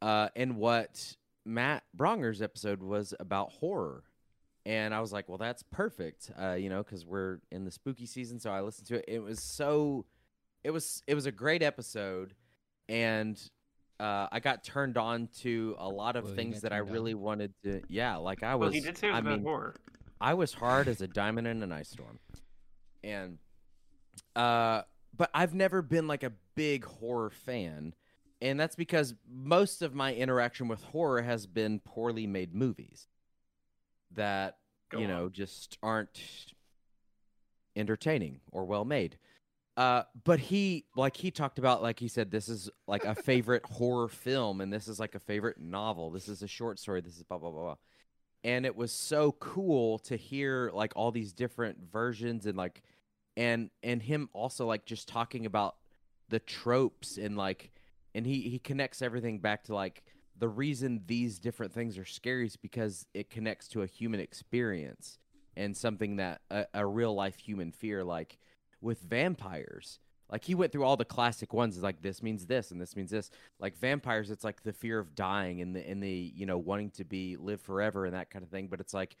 uh, 0.00 0.28
and 0.34 0.56
what 0.56 1.16
Matt 1.44 1.84
Braunger's 1.94 2.40
episode 2.42 2.82
was 2.82 3.14
about 3.20 3.50
horror. 3.52 4.04
And 4.66 4.94
I 4.94 5.00
was 5.00 5.12
like, 5.12 5.28
well, 5.28 5.36
that's 5.36 5.62
perfect, 5.62 6.30
uh, 6.40 6.52
you 6.54 6.70
know, 6.70 6.82
because 6.82 7.04
we're 7.04 7.40
in 7.50 7.64
the 7.66 7.70
spooky 7.70 8.06
season. 8.06 8.38
So 8.40 8.50
I 8.50 8.62
listened 8.62 8.86
to 8.88 8.94
it. 8.96 9.04
It 9.08 9.18
was 9.18 9.40
so, 9.42 10.06
it 10.62 10.70
was, 10.70 11.02
it 11.06 11.14
was 11.14 11.26
a 11.26 11.32
great 11.32 11.62
episode, 11.62 12.32
and 12.88 13.38
uh, 14.00 14.26
I 14.32 14.40
got 14.40 14.64
turned 14.64 14.96
on 14.96 15.28
to 15.40 15.76
a 15.78 15.86
lot 15.88 16.16
of 16.16 16.24
Well, 16.24 16.34
things 16.34 16.62
that 16.62 16.72
I 16.72 16.76
turned 16.78 16.88
on. 16.88 16.94
really 16.94 17.14
wanted 17.14 17.52
to. 17.64 17.82
Yeah, 17.88 18.16
like 18.16 18.42
I 18.42 18.54
was. 18.54 18.66
well, 18.68 18.72
he 18.72 18.80
did 18.80 18.96
say 18.96 19.08
it 19.08 19.10
was 19.10 19.16
I 19.16 19.20
about 19.20 19.32
mean, 19.34 19.42
horror. 19.42 19.74
I 20.20 20.32
was 20.32 20.54
hard 20.54 20.88
as 20.88 21.02
a 21.02 21.06
diamond 21.08 21.46
in 21.46 21.62
an 21.62 21.70
ice 21.70 21.90
storm. 21.90 22.18
And 23.02 23.36
uh 24.34 24.82
but 25.16 25.30
I've 25.34 25.54
never 25.54 25.82
been 25.82 26.08
like 26.08 26.22
a 26.22 26.32
big 26.56 26.84
horror 26.86 27.30
fan. 27.30 27.94
And 28.40 28.58
that's 28.58 28.76
because 28.76 29.14
most 29.28 29.82
of 29.82 29.94
my 29.94 30.14
interaction 30.14 30.68
with 30.68 30.82
horror 30.84 31.22
has 31.22 31.46
been 31.46 31.80
poorly 31.80 32.26
made 32.26 32.54
movies 32.54 33.06
that 34.12 34.58
Go 34.90 34.98
you 34.98 35.04
on. 35.04 35.10
know 35.10 35.28
just 35.28 35.78
aren't 35.82 36.20
entertaining 37.76 38.40
or 38.52 38.64
well 38.64 38.84
made. 38.84 39.18
Uh, 39.76 40.04
but 40.24 40.38
he 40.38 40.84
like 40.96 41.16
he 41.16 41.30
talked 41.30 41.58
about 41.58 41.82
like 41.82 41.98
he 41.98 42.06
said 42.08 42.30
this 42.30 42.48
is 42.48 42.70
like 42.86 43.04
a 43.04 43.14
favorite 43.24 43.64
horror 43.64 44.08
film 44.08 44.60
and 44.60 44.72
this 44.72 44.86
is 44.88 45.00
like 45.00 45.14
a 45.14 45.20
favorite 45.20 45.58
novel. 45.58 46.10
This 46.10 46.28
is 46.28 46.42
a 46.42 46.48
short 46.48 46.78
story. 46.78 47.00
This 47.00 47.16
is 47.16 47.22
blah 47.22 47.38
blah 47.38 47.50
blah. 47.50 47.62
blah 47.62 47.76
and 48.44 48.66
it 48.66 48.76
was 48.76 48.92
so 48.92 49.32
cool 49.32 49.98
to 50.00 50.16
hear 50.16 50.70
like 50.74 50.92
all 50.94 51.10
these 51.10 51.32
different 51.32 51.78
versions 51.90 52.44
and 52.46 52.56
like 52.56 52.82
and 53.36 53.70
and 53.82 54.02
him 54.02 54.28
also 54.32 54.66
like 54.66 54.84
just 54.84 55.08
talking 55.08 55.46
about 55.46 55.76
the 56.28 56.38
tropes 56.38 57.16
and 57.16 57.36
like 57.36 57.70
and 58.14 58.26
he 58.26 58.42
he 58.42 58.58
connects 58.58 59.02
everything 59.02 59.38
back 59.38 59.64
to 59.64 59.74
like 59.74 60.02
the 60.36 60.48
reason 60.48 61.02
these 61.06 61.38
different 61.38 61.72
things 61.72 61.96
are 61.96 62.04
scary 62.04 62.46
is 62.46 62.56
because 62.56 63.06
it 63.14 63.30
connects 63.30 63.68
to 63.68 63.82
a 63.82 63.86
human 63.86 64.20
experience 64.20 65.18
and 65.56 65.76
something 65.76 66.16
that 66.16 66.40
a, 66.50 66.66
a 66.74 66.86
real 66.86 67.14
life 67.14 67.36
human 67.36 67.70
fear 67.72 68.02
like 68.02 68.38
with 68.80 69.00
vampires. 69.00 70.00
Like 70.30 70.44
he 70.44 70.54
went 70.54 70.72
through 70.72 70.84
all 70.84 70.96
the 70.96 71.04
classic 71.04 71.52
ones 71.52 71.80
like 71.82 72.02
this 72.02 72.22
means 72.22 72.46
this 72.46 72.70
and 72.70 72.80
this 72.80 72.96
means 72.96 73.10
this. 73.10 73.30
Like 73.60 73.76
vampires 73.78 74.30
it's 74.30 74.42
like 74.42 74.62
the 74.62 74.72
fear 74.72 74.98
of 74.98 75.14
dying 75.14 75.60
and 75.60 75.76
the 75.76 75.88
and 75.88 76.02
the 76.02 76.32
you 76.34 76.46
know 76.46 76.58
wanting 76.58 76.90
to 76.92 77.04
be 77.04 77.36
live 77.36 77.60
forever 77.60 78.04
and 78.04 78.14
that 78.14 78.30
kind 78.30 78.42
of 78.42 78.50
thing. 78.50 78.68
But 78.68 78.80
it's 78.80 78.94
like 78.94 79.16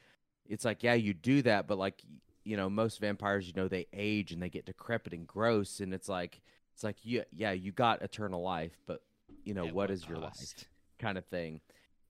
it's 0.46 0.64
like 0.64 0.82
yeah 0.82 0.94
you 0.94 1.14
do 1.14 1.40
that 1.42 1.66
but 1.66 1.78
like 1.78 2.02
you 2.44 2.56
know 2.56 2.68
most 2.68 3.00
vampires 3.00 3.46
you 3.46 3.54
know 3.56 3.68
they 3.68 3.86
age 3.92 4.32
and 4.32 4.42
they 4.42 4.48
get 4.48 4.66
decrepit 4.66 5.12
and 5.12 5.26
gross. 5.26 5.80
And 5.80 5.94
it's 5.94 6.08
like 6.08 6.40
it's 6.74 6.84
like 6.84 6.96
yeah 7.02 7.22
yeah 7.32 7.52
you 7.52 7.72
got 7.72 8.02
eternal 8.02 8.42
life 8.42 8.78
but 8.86 9.00
you 9.44 9.54
know 9.54 9.66
At 9.68 9.74
what 9.74 9.88
what 9.88 9.90
is 9.90 10.06
your 10.08 10.18
life? 10.18 10.34
kind 10.98 11.16
of 11.18 11.24
thing. 11.26 11.60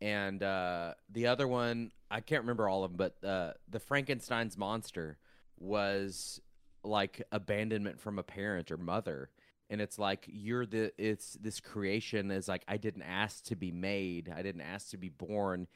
And 0.00 0.42
uh 0.42 0.94
the 1.10 1.26
other 1.28 1.46
one 1.46 1.90
i 2.10 2.20
can't 2.20 2.42
remember 2.42 2.68
all 2.68 2.84
of 2.84 2.96
them 2.96 2.96
but 2.96 3.28
uh 3.28 3.52
the 3.68 3.80
frankenstein's 3.80 4.56
monster 4.58 5.18
was 5.58 6.40
like 6.82 7.22
abandonment 7.32 8.00
from 8.00 8.18
a 8.18 8.22
parent 8.22 8.70
or 8.70 8.76
mother. 8.76 9.30
And 9.70 9.80
it's 9.80 9.98
like 9.98 10.26
you're 10.28 10.66
the 10.66 10.92
it's 10.98 11.34
this 11.40 11.60
creation 11.60 12.30
is 12.30 12.48
like 12.48 12.64
i 12.68 12.76
didn't 12.76 13.02
ask 13.02 13.44
to 13.44 13.56
be 13.56 13.70
made. 13.72 14.32
I 14.34 14.42
didn't 14.42 14.60
ask 14.62 14.90
to 14.90 14.96
be 14.98 15.08
born. 15.08 15.66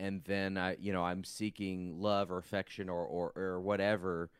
And 0.00 0.22
then 0.24 0.56
i 0.58 0.76
you 0.80 0.92
know 0.92 1.04
i'm 1.04 1.24
seeking 1.24 2.00
love 2.00 2.30
or 2.30 2.38
affection 2.38 2.88
or 2.88 3.04
or, 3.04 3.32
or 3.36 3.60
whatever. 3.60 4.30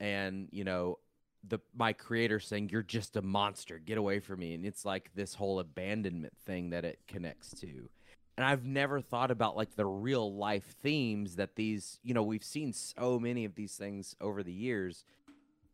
And 0.00 0.48
you 0.52 0.64
know 0.64 0.98
the 1.46 1.58
my 1.74 1.92
creator 1.92 2.38
saying 2.40 2.68
you're 2.70 2.82
just 2.82 3.16
a 3.16 3.22
monster. 3.22 3.78
Get 3.78 3.98
away 3.98 4.20
from 4.20 4.40
me. 4.40 4.54
And 4.54 4.64
it's 4.64 4.84
like 4.84 5.10
this 5.14 5.34
whole 5.34 5.58
abandonment 5.58 6.34
thing 6.46 6.70
that 6.70 6.84
it 6.84 7.00
connects 7.06 7.50
to. 7.60 7.88
And 8.38 8.46
i've 8.46 8.64
never 8.64 9.00
thought 9.00 9.30
about 9.30 9.56
like 9.56 9.76
the 9.76 9.84
real 9.84 10.34
life 10.34 10.74
themes 10.82 11.36
that 11.36 11.54
these 11.54 11.98
you 12.02 12.14
know 12.14 12.22
we've 12.22 12.42
seen 12.42 12.72
so 12.72 13.20
many 13.20 13.44
of 13.44 13.54
these 13.54 13.76
things 13.76 14.16
over 14.20 14.42
the 14.42 14.52
years. 14.52 15.04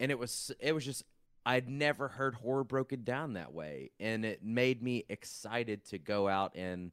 And 0.01 0.11
it 0.11 0.19
was 0.19 0.53
it 0.61 0.73
was 0.73 0.85
just 0.85 1.05
I'd 1.45 1.69
never 1.69 2.09
heard 2.09 2.35
horror 2.35 2.65
broken 2.65 3.05
down 3.05 3.35
that 3.35 3.55
way, 3.55 3.91
and 3.99 4.25
it 4.25 4.43
made 4.43 4.83
me 4.83 5.05
excited 5.09 5.85
to 5.87 5.99
go 5.99 6.29
out 6.29 6.55
and 6.57 6.93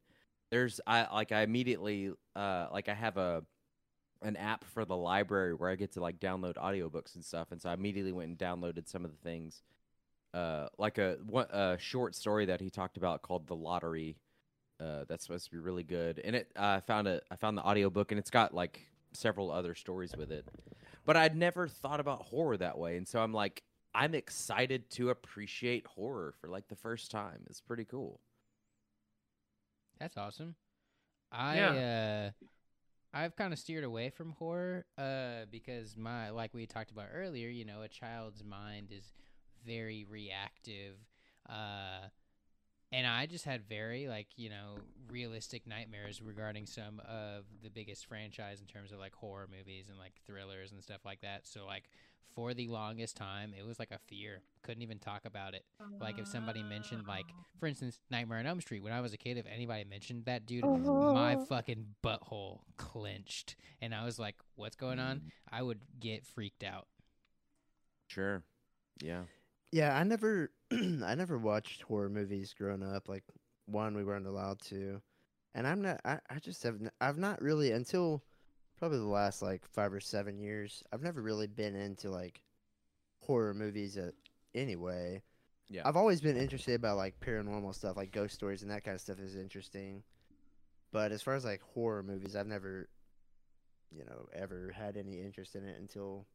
there's 0.50 0.80
I 0.86 1.12
like 1.12 1.32
I 1.32 1.42
immediately 1.42 2.12
uh 2.34 2.68
like 2.72 2.88
I 2.88 2.94
have 2.94 3.16
a 3.16 3.42
an 4.26 4.36
app 4.36 4.64
for 4.64 4.84
the 4.84 4.96
library 4.96 5.54
where 5.54 5.70
I 5.70 5.76
get 5.76 5.92
to 5.94 6.00
like 6.02 6.20
download 6.20 6.56
audiobooks 6.56 7.16
and 7.16 7.24
stuff, 7.24 7.52
and 7.52 7.62
so 7.62 7.70
I 7.70 7.74
immediately 7.74 8.12
went 8.12 8.30
and 8.30 8.38
downloaded 8.38 8.88
some 8.88 9.06
of 9.06 9.12
the 9.12 9.18
things, 9.18 9.62
uh 10.34 10.68
like 10.78 10.98
a 10.98 11.18
one 11.26 11.46
a 11.50 11.78
short 11.80 12.14
story 12.14 12.46
that 12.46 12.60
he 12.60 12.70
talked 12.70 12.96
about 12.98 13.22
called 13.22 13.46
the 13.48 13.56
lottery, 13.56 14.18
uh 14.80 15.04
that's 15.08 15.24
supposed 15.26 15.46
to 15.46 15.50
be 15.52 15.58
really 15.58 15.84
good, 15.84 16.20
and 16.24 16.36
it 16.36 16.50
uh, 16.56 16.78
I 16.78 16.80
found 16.80 17.08
a 17.08 17.22
I 17.30 17.36
found 17.36 17.58
the 17.58 17.64
audiobook 17.64 18.12
and 18.12 18.18
it's 18.18 18.30
got 18.30 18.54
like 18.54 18.86
several 19.12 19.50
other 19.50 19.74
stories 19.74 20.16
with 20.16 20.30
it 20.32 20.46
but 21.06 21.16
I'd 21.16 21.36
never 21.36 21.68
thought 21.68 22.00
about 22.00 22.22
horror 22.22 22.56
that 22.58 22.78
way. 22.78 22.96
And 22.96 23.06
so 23.08 23.20
I'm 23.20 23.32
like, 23.32 23.62
I'm 23.94 24.14
excited 24.14 24.90
to 24.92 25.10
appreciate 25.10 25.86
horror 25.86 26.34
for 26.40 26.48
like 26.48 26.68
the 26.68 26.76
first 26.76 27.10
time. 27.10 27.44
It's 27.48 27.60
pretty 27.60 27.84
cool. 27.84 28.20
That's 29.98 30.16
awesome. 30.16 30.54
I 31.32 31.58
Yeah. 31.58 31.72
uh 31.72 32.30
I've 33.14 33.36
kind 33.36 33.52
of 33.52 33.58
steered 33.58 33.84
away 33.84 34.10
from 34.10 34.32
horror 34.32 34.84
uh 34.98 35.46
because 35.50 35.96
my 35.96 36.30
like 36.30 36.52
we 36.54 36.66
talked 36.66 36.90
about 36.90 37.08
earlier, 37.12 37.48
you 37.48 37.64
know, 37.64 37.82
a 37.82 37.88
child's 37.88 38.44
mind 38.44 38.88
is 38.92 39.12
very 39.64 40.04
reactive 40.08 40.96
uh 41.48 42.08
and 42.92 43.06
I 43.06 43.26
just 43.26 43.44
had 43.44 43.68
very 43.68 44.08
like, 44.08 44.28
you 44.36 44.48
know, 44.48 44.76
realistic 45.10 45.66
nightmares 45.66 46.22
regarding 46.22 46.66
some 46.66 47.00
of 47.08 47.44
the 47.62 47.70
biggest 47.70 48.06
franchise 48.06 48.60
in 48.60 48.66
terms 48.66 48.92
of 48.92 48.98
like 48.98 49.14
horror 49.14 49.48
movies 49.50 49.88
and 49.88 49.98
like 49.98 50.14
thrillers 50.26 50.72
and 50.72 50.82
stuff 50.82 51.00
like 51.04 51.20
that. 51.22 51.46
So 51.46 51.66
like 51.66 51.84
for 52.34 52.54
the 52.54 52.68
longest 52.68 53.16
time, 53.16 53.54
it 53.58 53.66
was 53.66 53.78
like 53.78 53.90
a 53.90 53.98
fear. 53.98 54.42
Couldn't 54.62 54.82
even 54.82 54.98
talk 54.98 55.24
about 55.24 55.54
it. 55.54 55.64
Like 56.00 56.18
if 56.18 56.28
somebody 56.28 56.62
mentioned 56.62 57.06
like 57.08 57.26
ah. 57.30 57.42
for 57.58 57.66
instance 57.66 57.98
Nightmare 58.10 58.38
on 58.38 58.46
Elm 58.46 58.60
Street 58.60 58.82
when 58.82 58.92
I 58.92 59.00
was 59.00 59.12
a 59.12 59.16
kid 59.16 59.36
if 59.36 59.46
anybody 59.52 59.84
mentioned 59.84 60.26
that 60.26 60.46
dude 60.46 60.64
my 60.64 61.34
uh-huh. 61.34 61.44
fucking 61.46 61.86
butthole 62.04 62.60
clenched 62.76 63.56
and 63.80 63.94
I 63.94 64.04
was 64.04 64.18
like 64.18 64.36
what's 64.54 64.76
going 64.76 64.98
on? 65.00 65.18
Mm. 65.18 65.30
I 65.50 65.62
would 65.62 65.80
get 65.98 66.24
freaked 66.24 66.62
out. 66.62 66.86
Sure. 68.08 68.42
Yeah. 69.02 69.22
Yeah, 69.76 69.94
I 69.94 70.04
never, 70.04 70.50
I 70.72 71.14
never 71.14 71.36
watched 71.36 71.82
horror 71.82 72.08
movies 72.08 72.54
growing 72.56 72.82
up. 72.82 73.10
Like 73.10 73.24
one, 73.66 73.94
we 73.94 74.04
weren't 74.04 74.26
allowed 74.26 74.58
to, 74.70 75.02
and 75.54 75.66
I'm 75.66 75.82
not. 75.82 76.00
I, 76.02 76.18
I 76.30 76.38
just 76.38 76.62
have. 76.62 76.78
I've 76.98 77.18
not 77.18 77.42
really 77.42 77.72
until 77.72 78.22
probably 78.78 78.96
the 78.96 79.04
last 79.04 79.42
like 79.42 79.66
five 79.66 79.92
or 79.92 80.00
seven 80.00 80.38
years. 80.38 80.82
I've 80.94 81.02
never 81.02 81.20
really 81.20 81.46
been 81.46 81.76
into 81.76 82.08
like 82.08 82.40
horror 83.20 83.52
movies 83.52 83.98
at 83.98 84.14
anyway. 84.54 85.20
Yeah. 85.68 85.82
I've 85.84 85.96
always 85.96 86.22
been 86.22 86.38
interested 86.38 86.76
about 86.76 86.96
like 86.96 87.20
paranormal 87.20 87.74
stuff, 87.74 87.98
like 87.98 88.12
ghost 88.12 88.34
stories 88.34 88.62
and 88.62 88.70
that 88.70 88.82
kind 88.82 88.94
of 88.94 89.02
stuff 89.02 89.20
is 89.20 89.36
interesting. 89.36 90.04
But 90.90 91.12
as 91.12 91.20
far 91.20 91.34
as 91.34 91.44
like 91.44 91.60
horror 91.74 92.02
movies, 92.02 92.34
I've 92.34 92.46
never 92.46 92.88
you 93.94 94.04
know, 94.04 94.26
ever 94.32 94.72
had 94.74 94.96
any 94.96 95.20
interest 95.20 95.54
in 95.54 95.64
it 95.64 95.78
until 95.78 96.26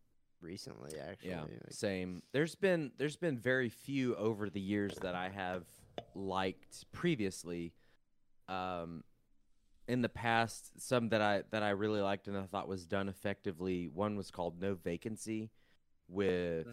recently. 0.42 0.98
Actually, 1.00 1.30
Yeah, 1.30 1.42
Like, 1.42 1.72
same. 1.72 2.24
There's 2.32 2.56
been 2.56 2.92
there's 2.98 3.16
been 3.16 3.38
very 3.38 3.70
few 3.70 4.16
over 4.16 4.50
the 4.50 4.60
years 4.60 4.96
that 5.02 5.16
I 5.16 5.30
have 5.30 5.66
liked 6.16 6.92
previously. 6.92 7.74
Um, 8.48 9.04
in 9.88 10.02
the 10.02 10.10
past, 10.10 10.72
some 10.80 11.10
that 11.10 11.22
I 11.22 11.44
that 11.52 11.64
I 11.64 11.72
really 11.72 12.02
liked 12.02 12.28
and 12.28 12.38
I 12.38 12.44
thought 12.44 12.68
was 12.68 12.86
done 12.86 13.10
effectively. 13.10 13.88
One 13.88 14.16
was 14.16 14.32
called 14.32 14.62
No 14.62 14.76
Vacancy, 14.76 15.52
with 16.08 16.68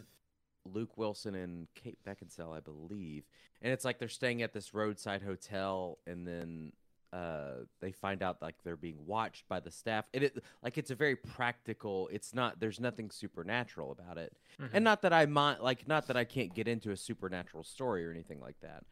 Luke 0.65 0.97
Wilson 0.97 1.35
and 1.35 1.69
Kate 1.75 1.99
Beckinsale, 2.07 2.57
I 2.57 2.61
believe. 2.61 3.25
And 3.63 3.73
it's 3.73 3.85
like 3.85 3.99
they're 3.99 4.09
staying 4.09 4.43
at 4.43 4.53
this 4.53 4.75
roadside 4.75 5.23
hotel, 5.23 5.99
and 6.07 6.27
then 6.27 6.73
uh, 7.13 7.65
they 7.81 7.91
find 7.93 8.23
out 8.23 8.43
like 8.43 8.57
they're 8.65 8.77
being 8.77 9.07
watched 9.07 9.49
by 9.49 9.61
the 9.61 9.71
staff. 9.71 10.05
And 10.13 10.25
it 10.25 10.43
like 10.63 10.77
it's 10.79 10.91
a 10.91 10.95
very 10.95 11.17
practical. 11.17 12.09
It's 12.13 12.35
not. 12.35 12.61
There's 12.61 12.79
nothing 12.81 13.11
supernatural 13.11 13.93
about 13.93 14.19
it, 14.19 14.37
Mhm. 14.61 14.71
and 14.75 14.85
not 14.85 15.03
that 15.03 15.13
I 15.13 15.27
mind 15.27 15.61
like 15.63 15.89
not 15.89 16.07
that 16.09 16.17
I 16.17 16.25
can't 16.25 16.55
get 16.55 16.69
into 16.69 16.91
a 16.91 16.97
supernatural 16.97 17.65
story 17.65 18.07
or 18.07 18.11
anything 18.11 18.41
like 18.41 18.61
that. 18.61 18.85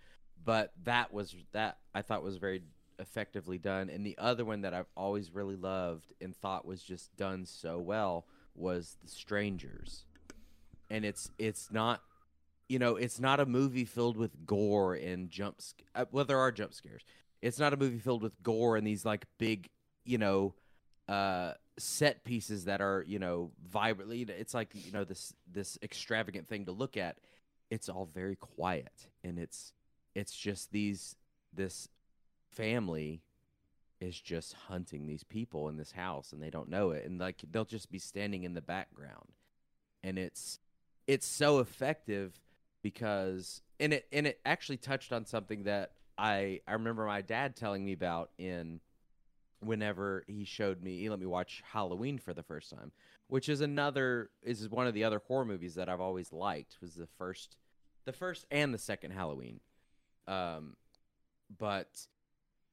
But 0.45 0.73
that 0.85 1.13
was 1.13 1.35
that 1.53 1.79
I 1.95 2.03
thought 2.03 2.23
was 2.23 2.37
very 2.39 2.63
effectively 2.99 3.59
done. 3.59 3.91
And 3.91 4.07
the 4.07 4.17
other 4.17 4.45
one 4.45 4.63
that 4.63 4.73
I've 4.73 4.89
always 4.97 5.31
really 5.31 5.57
loved 5.57 6.13
and 6.21 6.35
thought 6.35 6.65
was 6.65 6.83
just 6.83 7.15
done 7.17 7.45
so 7.45 7.79
well 7.79 8.27
was 8.55 8.97
The 9.03 9.09
Strangers. 9.11 10.07
And 10.89 11.05
it's 11.05 11.31
it's 11.39 11.71
not 11.71 12.03
you 12.69 12.79
know, 12.81 12.97
it's 12.97 13.21
not 13.21 13.39
a 13.39 13.47
movie 13.47 13.85
filled 13.85 14.17
with 14.17 14.45
gore 14.45 14.95
and 14.95 15.31
jump 15.31 15.61
sc- 15.61 15.83
uh, 15.95 16.07
well 16.11 16.25
there 16.25 16.39
are 16.39 16.51
jump 16.51 16.73
scares. 16.75 17.03
It's 17.43 17.59
not 17.59 17.73
a 17.73 17.77
movie 17.77 17.99
filled 17.99 18.23
with 18.23 18.43
gore 18.43 18.77
and 18.77 18.87
these 18.87 19.05
like 19.05 19.27
big, 19.39 19.69
you 20.05 20.19
know, 20.19 20.55
uh 21.09 21.53
set 21.79 22.25
pieces 22.25 22.65
that 22.65 22.81
are, 22.81 23.05
you 23.07 23.19
know, 23.19 23.51
vibrantly 23.69 24.23
it's 24.23 24.55
like, 24.55 24.71
you 24.75 24.93
know, 24.93 25.05
this 25.05 25.35
this 25.51 25.79
extravagant 25.83 26.49
thing 26.49 26.65
to 26.67 26.73
look 26.73 26.97
at. 26.97 27.19
It's 27.71 27.89
all 27.89 28.07
very 28.07 28.37
quiet 28.37 29.09
and 29.25 29.39
it's 29.39 29.73
it's 30.15 30.37
just 30.37 30.73
these 30.73 31.17
this 31.53 31.89
family 32.51 33.23
is 34.01 34.21
just 34.21 34.53
hunting 34.69 35.07
these 35.07 35.25
people 35.25 35.69
in 35.69 35.77
this 35.77 35.93
house 35.93 36.33
and 36.33 36.43
they 36.43 36.51
don't 36.51 36.69
know 36.69 36.91
it. 36.91 37.05
And 37.05 37.19
like 37.19 37.43
they'll 37.51 37.65
just 37.65 37.91
be 37.91 37.99
standing 37.99 38.45
in 38.45 38.55
the 38.55 38.61
background. 38.61 39.33
And 40.03 40.19
it's 40.19 40.59
it's 41.07 41.27
so 41.27 41.59
effective 41.59 42.41
because 42.83 43.63
and 43.81 43.93
it 43.93 44.07
and 44.13 44.27
it 44.27 44.41
actually 44.45 44.77
touched 44.77 45.13
on 45.13 45.25
something 45.25 45.65
that 45.65 45.93
I 46.19 46.61
I 46.67 46.73
remember 46.73 47.07
my 47.07 47.23
dad 47.23 47.57
telling 47.57 47.85
me 47.85 47.93
about 47.93 48.31
in 48.39 48.81
whenever 49.61 50.25
he 50.27 50.45
showed 50.45 50.83
me 50.83 50.99
he 50.99 51.09
let 51.09 51.19
me 51.19 51.27
watch 51.27 51.63
Halloween 51.73 52.19
for 52.19 52.35
the 52.35 52.43
first 52.43 52.71
time 52.71 52.93
which 53.29 53.49
is 53.49 53.61
another 53.61 54.31
is 54.43 54.69
one 54.69 54.87
of 54.87 54.95
the 54.95 55.05
other 55.05 55.21
horror 55.27 55.45
movies 55.45 55.75
that 55.75 55.89
I've 55.89 56.01
always 56.01 56.33
liked 56.33 56.79
was 56.81 56.95
the 56.95 57.09
first 57.19 57.57
the 58.05 58.13
first 58.13 58.47
and 58.51 58.73
the 58.73 58.79
second 58.79 59.13
Halloween. 59.13 59.61
Um 60.29 60.77
but 61.59 62.07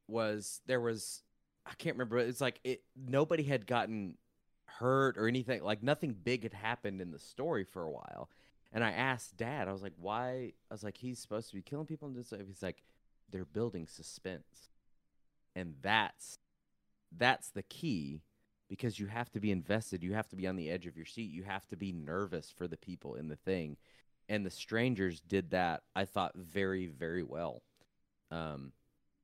was 0.07 0.61
there 0.67 0.81
was 0.81 1.23
I 1.65 1.73
can't 1.77 1.95
remember 1.95 2.17
it's 2.19 2.41
like 2.41 2.59
it 2.63 2.83
nobody 2.95 3.43
had 3.43 3.65
gotten 3.65 4.17
hurt 4.65 5.17
or 5.17 5.27
anything 5.27 5.63
like 5.63 5.81
nothing 5.83 6.15
big 6.23 6.43
had 6.43 6.53
happened 6.53 7.01
in 7.01 7.11
the 7.11 7.19
story 7.19 7.63
for 7.63 7.83
a 7.83 7.91
while. 7.91 8.29
And 8.71 8.83
I 8.83 8.91
asked 8.91 9.37
dad 9.37 9.67
I 9.67 9.71
was 9.71 9.81
like 9.81 9.93
why? 9.97 10.53
I 10.69 10.73
was 10.73 10.83
like 10.83 10.97
he's 10.97 11.19
supposed 11.19 11.49
to 11.49 11.55
be 11.55 11.61
killing 11.61 11.87
people 11.87 12.07
and 12.07 12.17
he's 12.47 12.63
like 12.63 12.83
they're 13.33 13.43
building 13.43 13.87
suspense. 13.87 14.69
And 15.55 15.75
that's 15.81 16.37
that's 17.15 17.49
the 17.49 17.63
key 17.63 18.21
because 18.69 18.97
you 18.99 19.07
have 19.07 19.29
to 19.31 19.39
be 19.39 19.51
invested. 19.51 20.03
You 20.03 20.13
have 20.13 20.29
to 20.29 20.35
be 20.35 20.47
on 20.47 20.55
the 20.55 20.69
edge 20.69 20.87
of 20.87 20.95
your 20.95 21.05
seat. 21.05 21.31
You 21.31 21.43
have 21.43 21.67
to 21.67 21.75
be 21.75 21.91
nervous 21.91 22.53
for 22.55 22.67
the 22.67 22.77
people 22.77 23.15
in 23.15 23.27
the 23.27 23.35
thing. 23.35 23.77
And 24.29 24.45
the 24.45 24.49
strangers 24.49 25.19
did 25.19 25.51
that 25.51 25.81
i 25.95 26.05
thought 26.05 26.35
very 26.35 26.87
very 26.87 27.23
well. 27.23 27.63
Um 28.31 28.71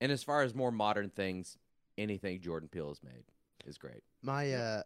and 0.01 0.11
as 0.11 0.23
far 0.23 0.41
as 0.41 0.53
more 0.53 0.71
modern 0.71 1.09
things 1.09 1.57
anything 1.97 2.41
jordan 2.41 2.69
peele 2.69 2.89
has 2.89 3.01
made 3.03 3.23
is 3.65 3.77
great. 3.77 4.03
My 4.21 4.53
uh, 4.53 4.81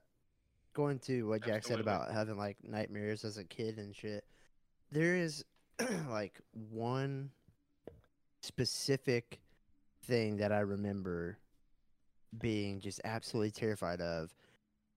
going 0.74 1.00
to 1.00 1.28
what 1.28 1.44
Jack 1.44 1.64
said 1.64 1.80
about 1.80 2.12
having 2.12 2.38
like 2.38 2.58
nightmares 2.64 3.24
as 3.24 3.38
a 3.38 3.44
kid 3.44 3.78
and 3.78 3.96
shit. 3.96 4.26
There 4.92 5.16
is 5.16 5.44
like 6.10 6.40
one 6.70 7.30
specific 8.44 9.40
thing 10.06 10.38
that 10.38 10.52
I 10.52 10.60
remember 10.60 11.38
being 12.38 12.80
just 12.80 13.02
absolutely 13.04 13.52
terrified 13.52 14.02
of, 14.02 14.34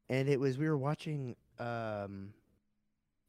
and 0.08 0.28
it 0.28 0.38
was 0.40 0.58
we 0.58 0.68
were 0.68 0.78
watching. 0.78 1.36
um 1.58 2.32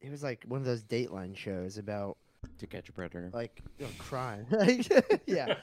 It 0.00 0.10
was 0.10 0.22
like 0.22 0.44
one 0.46 0.60
of 0.60 0.66
those 0.66 0.82
Dateline 0.82 1.36
shows 1.36 1.78
about 1.78 2.16
to 2.58 2.66
catch 2.66 2.88
a 2.88 2.92
predator 2.92 3.30
like 3.32 3.60
you 3.78 3.86
know, 3.86 3.90
crime. 3.98 4.46
yeah, 5.26 5.54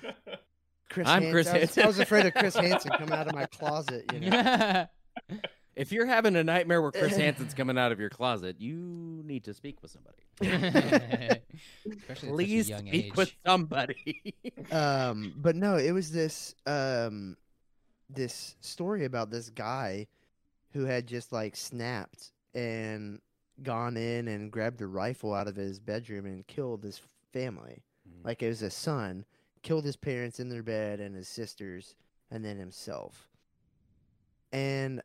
Chris. 0.90 1.08
I'm 1.08 1.24
Hansen. 1.24 1.32
Chris 1.32 1.48
I 1.48 1.60
was, 1.60 1.78
I 1.78 1.88
was 1.88 2.00
afraid 2.00 2.26
of 2.26 2.34
Chris 2.34 2.56
Hansen 2.56 2.92
coming 2.92 3.14
out 3.14 3.28
of 3.28 3.36
my 3.36 3.46
closet. 3.46 4.06
You 4.14 4.20
know. 4.22 4.88
if 5.76 5.92
you're 5.92 6.06
having 6.06 6.36
a 6.36 6.44
nightmare 6.44 6.82
where 6.82 6.92
chris 6.92 7.16
hansen's 7.18 7.54
coming 7.54 7.78
out 7.78 7.92
of 7.92 8.00
your 8.00 8.10
closet 8.10 8.56
you 8.60 8.76
need 9.26 9.44
to 9.44 9.54
speak 9.54 9.78
with 9.82 9.92
somebody 9.92 10.24
Especially 11.86 11.92
at 11.92 12.08
such 12.08 12.24
a 12.24 12.28
please 12.28 12.70
young 12.70 12.88
speak 12.88 13.06
age. 13.08 13.16
with 13.16 13.32
somebody 13.46 14.34
um 14.72 15.34
but 15.38 15.56
no 15.56 15.76
it 15.78 15.92
was 15.92 16.12
this 16.12 16.56
um 16.66 17.36
this 18.10 18.56
story 18.62 19.06
about 19.06 19.30
this 19.32 19.50
guy 19.50 20.08
who 20.74 20.86
had 20.86 21.08
just 21.08 21.32
like 21.32 21.56
snapped 21.56 22.32
and 22.54 23.20
gone 23.64 23.96
in 23.98 24.28
and 24.28 24.52
grabbed 24.52 24.82
a 24.82 24.88
rifle 24.88 25.34
out 25.34 25.48
of 25.48 25.56
his 25.56 25.80
bedroom 25.80 26.26
and 26.26 26.46
killed 26.48 26.84
his 26.84 27.02
family 27.34 27.82
Mm. 28.08 28.24
like 28.24 28.44
it 28.44 28.50
was 28.50 28.62
a 28.62 28.70
son 28.70 29.26
killed 29.64 29.84
his 29.84 29.96
parents 29.96 30.40
in 30.40 30.48
their 30.50 30.62
bed 30.62 31.00
and 31.00 31.16
his 31.16 31.28
sisters 31.28 31.96
and 32.30 32.46
then 32.46 32.56
himself 32.60 33.28
and 34.52 35.02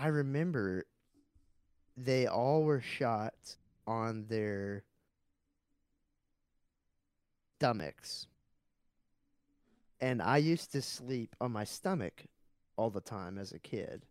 i 0.00 0.08
remember 0.08 0.84
they 1.96 2.26
all 2.26 2.64
were 2.64 2.80
shot 2.80 3.56
on 3.86 4.26
their 4.28 4.82
stomachs 7.58 8.26
and 10.00 10.22
I 10.22 10.38
used 10.38 10.72
to 10.72 10.82
sleep 10.82 11.36
on 11.40 11.52
my 11.52 11.64
stomach 11.64 12.24
all 12.76 12.90
the 12.90 13.00
time 13.00 13.38
as 13.38 13.52
a 13.52 13.58
kid. 13.58 14.06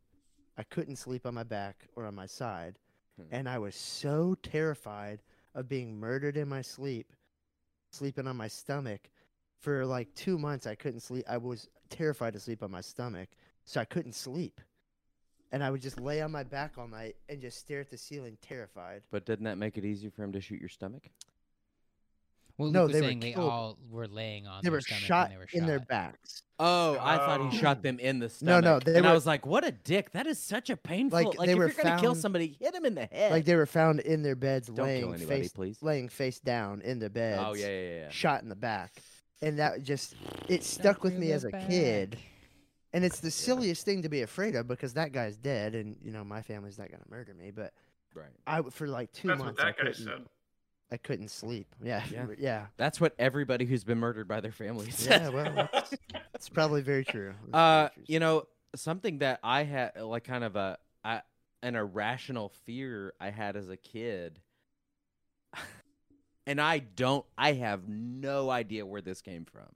I 0.57 0.63
couldn't 0.63 0.97
sleep 0.97 1.25
on 1.25 1.33
my 1.33 1.43
back 1.43 1.87
or 1.95 2.05
on 2.05 2.15
my 2.15 2.27
side. 2.27 2.77
Hmm. 3.17 3.27
And 3.31 3.49
I 3.49 3.57
was 3.57 3.75
so 3.75 4.35
terrified 4.43 5.19
of 5.55 5.67
being 5.67 5.99
murdered 5.99 6.37
in 6.37 6.47
my 6.47 6.61
sleep, 6.61 7.13
sleeping 7.91 8.27
on 8.27 8.37
my 8.37 8.47
stomach. 8.47 9.09
For 9.61 9.85
like 9.85 10.13
two 10.13 10.37
months, 10.37 10.67
I 10.67 10.75
couldn't 10.75 11.01
sleep. 11.01 11.25
I 11.27 11.37
was 11.37 11.67
terrified 11.89 12.33
to 12.33 12.39
sleep 12.39 12.61
on 12.61 12.71
my 12.71 12.81
stomach, 12.81 13.29
so 13.65 13.81
I 13.81 13.85
couldn't 13.85 14.13
sleep. 14.13 14.61
And 15.51 15.63
I 15.63 15.71
would 15.71 15.81
just 15.81 15.99
lay 15.99 16.21
on 16.21 16.31
my 16.31 16.43
back 16.43 16.73
all 16.77 16.87
night 16.87 17.15
and 17.27 17.41
just 17.41 17.57
stare 17.57 17.79
at 17.81 17.89
the 17.89 17.97
ceiling, 17.97 18.37
terrified. 18.41 19.01
but 19.11 19.25
didn't 19.25 19.45
that 19.45 19.57
make 19.57 19.77
it 19.77 19.85
easier 19.85 20.11
for 20.11 20.23
him 20.23 20.31
to 20.33 20.41
shoot 20.41 20.59
your 20.59 20.69
stomach 20.69 21.09
Well, 22.59 22.69
No, 22.71 22.81
Luke 22.83 22.91
was 22.91 23.01
they 23.01 23.07
were 23.15 23.19
they 23.19 23.31
killed. 23.33 23.49
all 23.49 23.77
were 23.89 24.07
laying 24.07 24.45
on 24.45 24.59
They 24.61 24.65
their 24.67 24.73
were 24.73 24.81
stomach 24.81 25.01
shot 25.03 25.29
when 25.29 25.31
they 25.31 25.37
were 25.37 25.47
in 25.53 25.65
their 25.65 25.79
backs. 25.79 26.43
Oh, 26.59 26.97
I 26.99 27.15
thought 27.17 27.39
he 27.51 27.57
Oh. 27.57 27.61
shot 27.61 27.81
them 27.81 27.99
in 27.99 28.19
the 28.19 28.25
No, 28.25 28.59
stomach. 28.59 28.63
no, 28.65 28.79
they 28.79 28.97
and 28.97 29.07
I 29.07 29.11
were- 29.11 29.15
was 29.15 29.25
like, 29.25 29.45
"What 29.45 29.63
a 29.65 29.71
dick! 29.71 30.11
That 30.11 30.27
is 30.27 30.37
such 30.37 30.69
a 30.69 30.75
painful. 30.75 31.17
Like, 31.17 31.37
Like, 31.39 31.45
they 31.47 31.53
if 31.53 31.57
were 31.57 31.67
you're 31.67 31.73
gonna 31.83 32.01
kill 32.01 32.11
found- 32.11 32.21
somebody, 32.21 32.57
hit 32.59 32.75
him 32.75 32.83
in 32.85 32.95
the 32.95 33.05
head. 33.05 33.31
Like 33.31 33.45
they 33.45 33.55
were 33.55 33.65
found 33.65 34.01
in 34.01 34.21
their 34.23 34.35
beds, 34.35 34.67
Don't 34.67 34.75
kill 34.75 34.85
laying 34.85 35.03
anybody, 35.05 35.25
face 35.25 35.53
please. 35.53 35.81
laying 35.81 36.09
face 36.09 36.39
down 36.41 36.81
in 36.81 36.99
their 36.99 37.07
oh, 37.09 37.13
beds. 37.13 37.41
oh 37.43 37.53
yeah, 37.55 37.67
yeah, 37.67 37.95
yeah. 38.01 38.09
shot 38.09 38.43
in 38.43 38.49
the 38.49 38.55
back. 38.55 38.91
And 39.41 39.57
that 39.57 39.81
just 39.83 40.15
it 40.49 40.63
stuck 40.63 41.01
with 41.03 41.17
me 41.17 41.31
as 41.31 41.45
a 41.45 41.51
kid. 41.53 42.17
And 42.93 43.05
it's 43.05 43.19
the 43.19 43.31
silliest 43.47 43.85
thing 43.85 44.01
to 44.03 44.09
be 44.09 44.21
afraid 44.21 44.55
of 44.55 44.67
because 44.67 44.93
that 44.93 45.11
guy's 45.11 45.37
dead 45.37 45.75
and 45.75 45.95
you 46.03 46.11
know 46.11 46.23
my 46.23 46.41
family's 46.41 46.77
not 46.77 46.89
going 46.89 47.01
to 47.03 47.09
murder 47.09 47.33
me, 47.33 47.51
but 47.51 47.73
Right. 48.15 48.25
I 48.47 48.55
w- 48.57 48.71
for 48.71 48.87
like 48.87 49.11
2 49.13 49.27
That's 49.27 49.39
what 49.39 49.45
months 49.45 49.61
I 49.61 49.65
guy 49.65 49.71
couldn't 49.73 49.93
said. 49.95 50.25
I 50.91 50.97
couldn't 50.97 51.29
sleep. 51.29 51.75
Yeah. 51.83 52.01
Yeah. 52.11 52.25
Yeah. 52.39 52.65
That's 52.77 52.99
what 52.99 53.13
everybody 53.19 53.65
who's 53.65 53.83
been 53.83 53.99
murdered 53.99 54.27
by 54.27 54.39
their 54.41 54.51
family 54.51 54.89
says. 54.91 55.07
Yeah, 55.21 55.29
well, 55.29 55.69
that's, 55.71 55.93
that's 56.33 56.49
probably 56.49 56.81
very 56.81 57.05
true. 57.05 57.33
That's 57.39 57.51
very 57.51 57.63
Uh, 57.63 57.89
true. 57.89 58.03
you 58.07 58.19
know, 58.19 58.43
something 58.75 59.19
that 59.19 59.39
I 59.43 59.63
had 59.63 60.01
like 60.01 60.23
kind 60.23 60.43
of 60.43 60.55
a, 60.55 60.77
a 61.03 61.21
an 61.61 61.75
irrational 61.75 62.49
fear 62.65 63.13
I 63.19 63.29
had 63.29 63.55
as 63.55 63.69
a 63.69 63.77
kid. 63.77 64.39
And 66.47 66.59
I 66.59 66.79
don't 66.79 67.25
I 67.37 67.53
have 67.53 67.87
no 67.87 68.49
idea 68.49 68.83
where 68.85 69.01
this 69.01 69.21
came 69.21 69.45
from. 69.45 69.67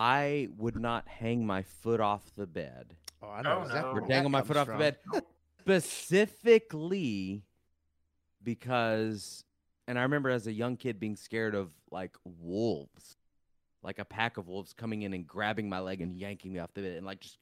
I 0.00 0.48
would 0.56 0.76
not 0.80 1.06
hang 1.06 1.44
my 1.46 1.62
foot 1.62 2.00
off 2.00 2.22
the 2.36 2.46
bed. 2.46 2.96
oh, 3.22 3.28
I 3.30 3.42
know 3.42 3.58
Oh, 3.58 3.62
exactly 3.62 3.82
no. 3.82 3.88
Or 3.90 4.00
where 4.00 4.08
dangle 4.08 4.30
my 4.30 4.40
foot 4.40 4.56
comes 4.56 4.68
off 4.70 4.78
the 4.78 4.78
bed. 4.78 4.96
Specifically 5.60 7.42
because 8.42 9.44
and 9.86 9.98
I 9.98 10.02
remember 10.02 10.30
as 10.30 10.46
a 10.46 10.52
young 10.52 10.76
kid 10.76 10.98
being 11.00 11.16
scared 11.16 11.54
of 11.54 11.70
like 11.90 12.16
wolves. 12.24 13.16
Like 13.82 13.98
a 13.98 14.04
pack 14.04 14.36
of 14.36 14.46
wolves 14.48 14.72
coming 14.74 15.02
in 15.02 15.12
and 15.14 15.26
grabbing 15.26 15.68
my 15.68 15.80
leg 15.80 16.00
and 16.02 16.14
yanking 16.16 16.52
me 16.52 16.58
off 16.60 16.72
the 16.74 16.82
bed 16.82 16.96
and 16.96 17.04
like 17.06 17.20
just 17.20 17.38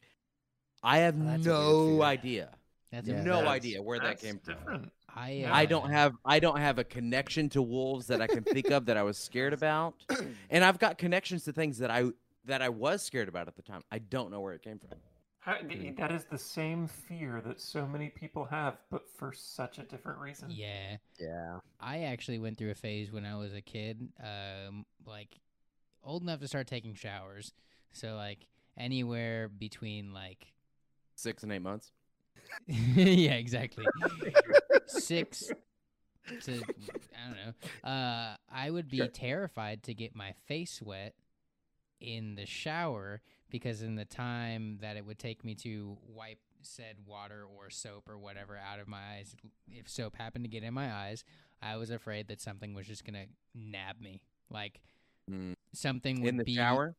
I 0.83 0.99
have 0.99 1.15
Oh, 1.21 1.25
that's 1.25 1.47
a 1.47 1.51
weird 1.51 1.99
no 1.99 2.03
idea. 2.03 2.49
That's 2.93 3.07
Yeah, 3.09 3.23
no 3.23 3.37
that's- 3.39 3.49
idea 3.55 3.83
where 3.83 3.99
that 3.99 4.05
That's 4.07 4.23
came 4.23 4.39
from. 4.39 4.55
different. 4.55 4.93
I 5.15 5.45
uh, 5.49 5.55
I 5.55 5.67
don't 5.67 5.91
have 5.91 6.15
I 6.25 6.39
don't 6.39 6.59
have 6.59 6.79
a 6.79 6.85
connection 6.85 7.49
to 7.51 7.63
wolves 7.63 8.07
that 8.09 8.21
I 8.21 8.27
can 8.27 8.45
think 8.45 8.71
of 8.71 8.87
that 8.87 8.97
I 8.97 9.03
was 9.03 9.17
scared 9.19 9.53
about, 9.53 9.95
and 10.51 10.65
I've 10.65 10.79
got 10.79 10.97
connections 10.99 11.45
to 11.45 11.53
things 11.53 11.79
that 11.79 11.91
I 11.91 12.05
that 12.49 12.63
I 12.63 12.69
was 12.69 13.03
scared 13.03 13.29
about 13.29 13.47
at 13.47 13.57
the 13.57 13.63
time. 13.63 13.83
I 13.93 13.99
don't 13.99 14.31
know 14.31 14.41
where 14.41 14.55
it 14.55 14.63
came 14.63 14.79
from. 14.79 14.99
How, 15.41 15.57
that 15.97 16.13
is 16.13 16.25
the 16.25 16.37
same 16.37 16.89
fear 16.89 17.41
that 17.47 17.61
so 17.61 17.87
many 17.87 18.09
people 18.09 18.45
have, 18.47 18.77
but 18.91 19.09
for 19.17 19.33
such 19.33 19.79
a 19.79 19.83
different 19.85 20.19
reason. 20.19 20.49
Yeah. 20.51 20.97
Yeah. 21.19 21.61
I 21.81 22.01
actually 22.01 22.39
went 22.39 22.59
through 22.59 22.71
a 22.73 22.75
phase 22.75 23.13
when 23.13 23.25
I 23.25 23.37
was 23.37 23.55
a 23.55 23.61
kid, 23.63 24.09
um, 24.23 24.85
like 25.07 25.39
old 26.03 26.23
enough 26.23 26.41
to 26.41 26.49
start 26.49 26.67
taking 26.67 26.95
showers. 26.95 27.53
So 27.93 28.17
like 28.17 28.47
anywhere 28.77 29.49
between 29.49 30.13
like 30.13 30.53
Six 31.15 31.43
and 31.43 31.53
eight 31.53 31.63
months. 31.63 31.93
yeah, 32.67 33.33
exactly. 33.35 33.87
Six 34.87 35.51
to 36.43 36.53
I 36.53 37.27
don't 37.27 37.37
know. 37.85 37.89
Uh, 37.91 38.37
I 38.53 38.71
would 38.71 38.89
be 38.89 38.99
Sure. 38.99 39.07
terrified 39.09 39.83
to 39.85 39.95
get 39.95 40.15
my 40.15 40.35
face 40.47 40.83
wet 40.83 41.15
in 42.01 42.35
the 42.35 42.47
shower 42.47 43.21
because 43.51 43.83
in 43.83 43.95
the 43.97 44.05
time 44.05 44.79
that 44.81 44.97
it 44.97 45.05
would 45.07 45.19
take 45.19 45.45
me 45.45 45.55
to 45.57 45.97
wipe 46.07 46.39
said 46.63 46.97
water 47.07 47.45
or 47.57 47.71
soap 47.71 48.09
or 48.09 48.19
whatever 48.19 48.57
out 48.59 48.81
of 48.81 48.89
my 48.89 49.17
eyes, 49.17 49.35
if 49.71 49.89
soap 49.89 50.17
happened 50.17 50.45
to 50.45 50.49
get 50.51 50.63
in 50.63 50.75
my 50.75 50.93
eyes, 50.93 51.25
I 51.63 51.77
was 51.77 51.91
afraid 51.91 52.29
that 52.29 52.41
something 52.41 52.75
was 52.75 52.87
just 52.87 53.05
gonna 53.05 53.27
nab 53.55 54.01
me. 54.01 54.21
Like 54.51 54.81
Mm. 55.31 55.55
something 55.75 56.23
would 56.23 56.25
be 56.25 56.29
In 56.29 56.37
the 56.39 56.45
be 56.45 56.55
shower. 56.55 56.97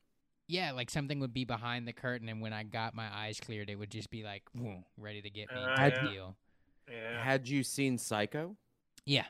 yeah, 0.48 0.72
like 0.72 0.90
something 0.92 1.20
would 1.20 1.34
be 1.34 1.46
behind 1.46 1.88
the 1.88 1.94
curtain, 1.94 2.30
and 2.30 2.42
when 2.42 2.54
I 2.54 2.62
got 2.64 2.94
my 2.94 3.08
eyes 3.12 3.40
cleared, 3.40 3.70
it 3.72 3.76
would 3.76 3.90
just 3.90 4.12
be 4.12 4.24
like, 4.24 4.44
ready 4.98 5.22
to 5.22 5.30
get 5.32 5.50
me. 5.52 5.60
Uh, 5.62 5.76
type 5.76 5.94
yeah. 6.04 6.10
deal. 6.12 6.36
Yeah. 6.92 7.24
Had 7.24 7.48
you 7.48 7.64
seen 7.64 7.98
Psycho? 7.98 8.56
Yeah. 9.06 9.26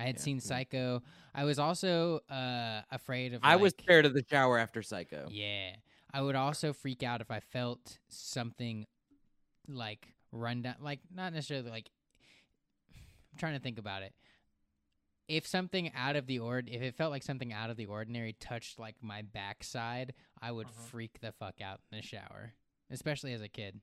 I 0.00 0.04
had 0.04 0.16
Yeah, 0.16 0.22
seen 0.22 0.36
yeah. 0.36 0.42
Psycho. 0.42 1.02
I 1.34 1.44
was 1.44 1.58
also 1.58 2.20
uh, 2.30 2.80
afraid 2.90 3.34
of. 3.34 3.40
I 3.44 3.56
was 3.56 3.74
scared 3.78 4.06
of 4.06 4.14
the 4.14 4.24
shower 4.30 4.58
after 4.58 4.82
Psycho. 4.82 5.28
Yeah, 5.30 5.72
I 6.12 6.22
would 6.22 6.36
also 6.36 6.72
freak 6.72 7.02
out 7.02 7.20
if 7.20 7.30
I 7.30 7.40
felt 7.40 7.98
something 8.08 8.86
like 9.68 10.14
run 10.32 10.62
down, 10.62 10.76
like 10.80 11.00
not 11.14 11.34
necessarily 11.34 11.70
like. 11.70 11.90
I'm 13.32 13.38
trying 13.38 13.54
to 13.54 13.60
think 13.60 13.78
about 13.78 14.02
it. 14.02 14.14
If 15.28 15.46
something 15.46 15.92
out 15.94 16.16
of 16.16 16.26
the 16.26 16.40
ord, 16.40 16.68
if 16.72 16.82
it 16.82 16.96
felt 16.96 17.12
like 17.12 17.22
something 17.22 17.52
out 17.52 17.70
of 17.70 17.76
the 17.76 17.86
ordinary 17.86 18.32
touched 18.40 18.78
like 18.80 18.96
my 19.02 19.22
backside, 19.22 20.14
I 20.40 20.50
would 20.50 20.66
Uh-huh. 20.66 20.86
freak 20.90 21.20
the 21.20 21.30
fuck 21.30 21.60
out 21.60 21.80
in 21.92 21.98
the 21.98 22.02
shower, 22.02 22.54
especially 22.90 23.32
as 23.34 23.40
a 23.42 23.48
kid. 23.48 23.80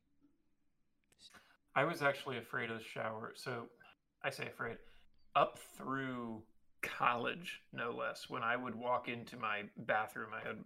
I 1.76 1.84
was 1.86 2.02
actually 2.02 2.38
afraid 2.40 2.72
of 2.72 2.80
the 2.80 2.84
shower. 2.84 3.34
So 3.36 3.70
I 4.24 4.32
say 4.32 4.48
afraid. 4.48 4.78
Up 5.38 5.60
through 5.78 6.42
college, 6.82 7.62
no 7.72 7.92
less, 7.92 8.26
when 8.28 8.42
I 8.42 8.56
would 8.56 8.74
walk 8.74 9.08
into 9.08 9.38
my 9.38 9.64
bathroom, 9.78 10.30
I 10.34 10.46
had 10.48 10.58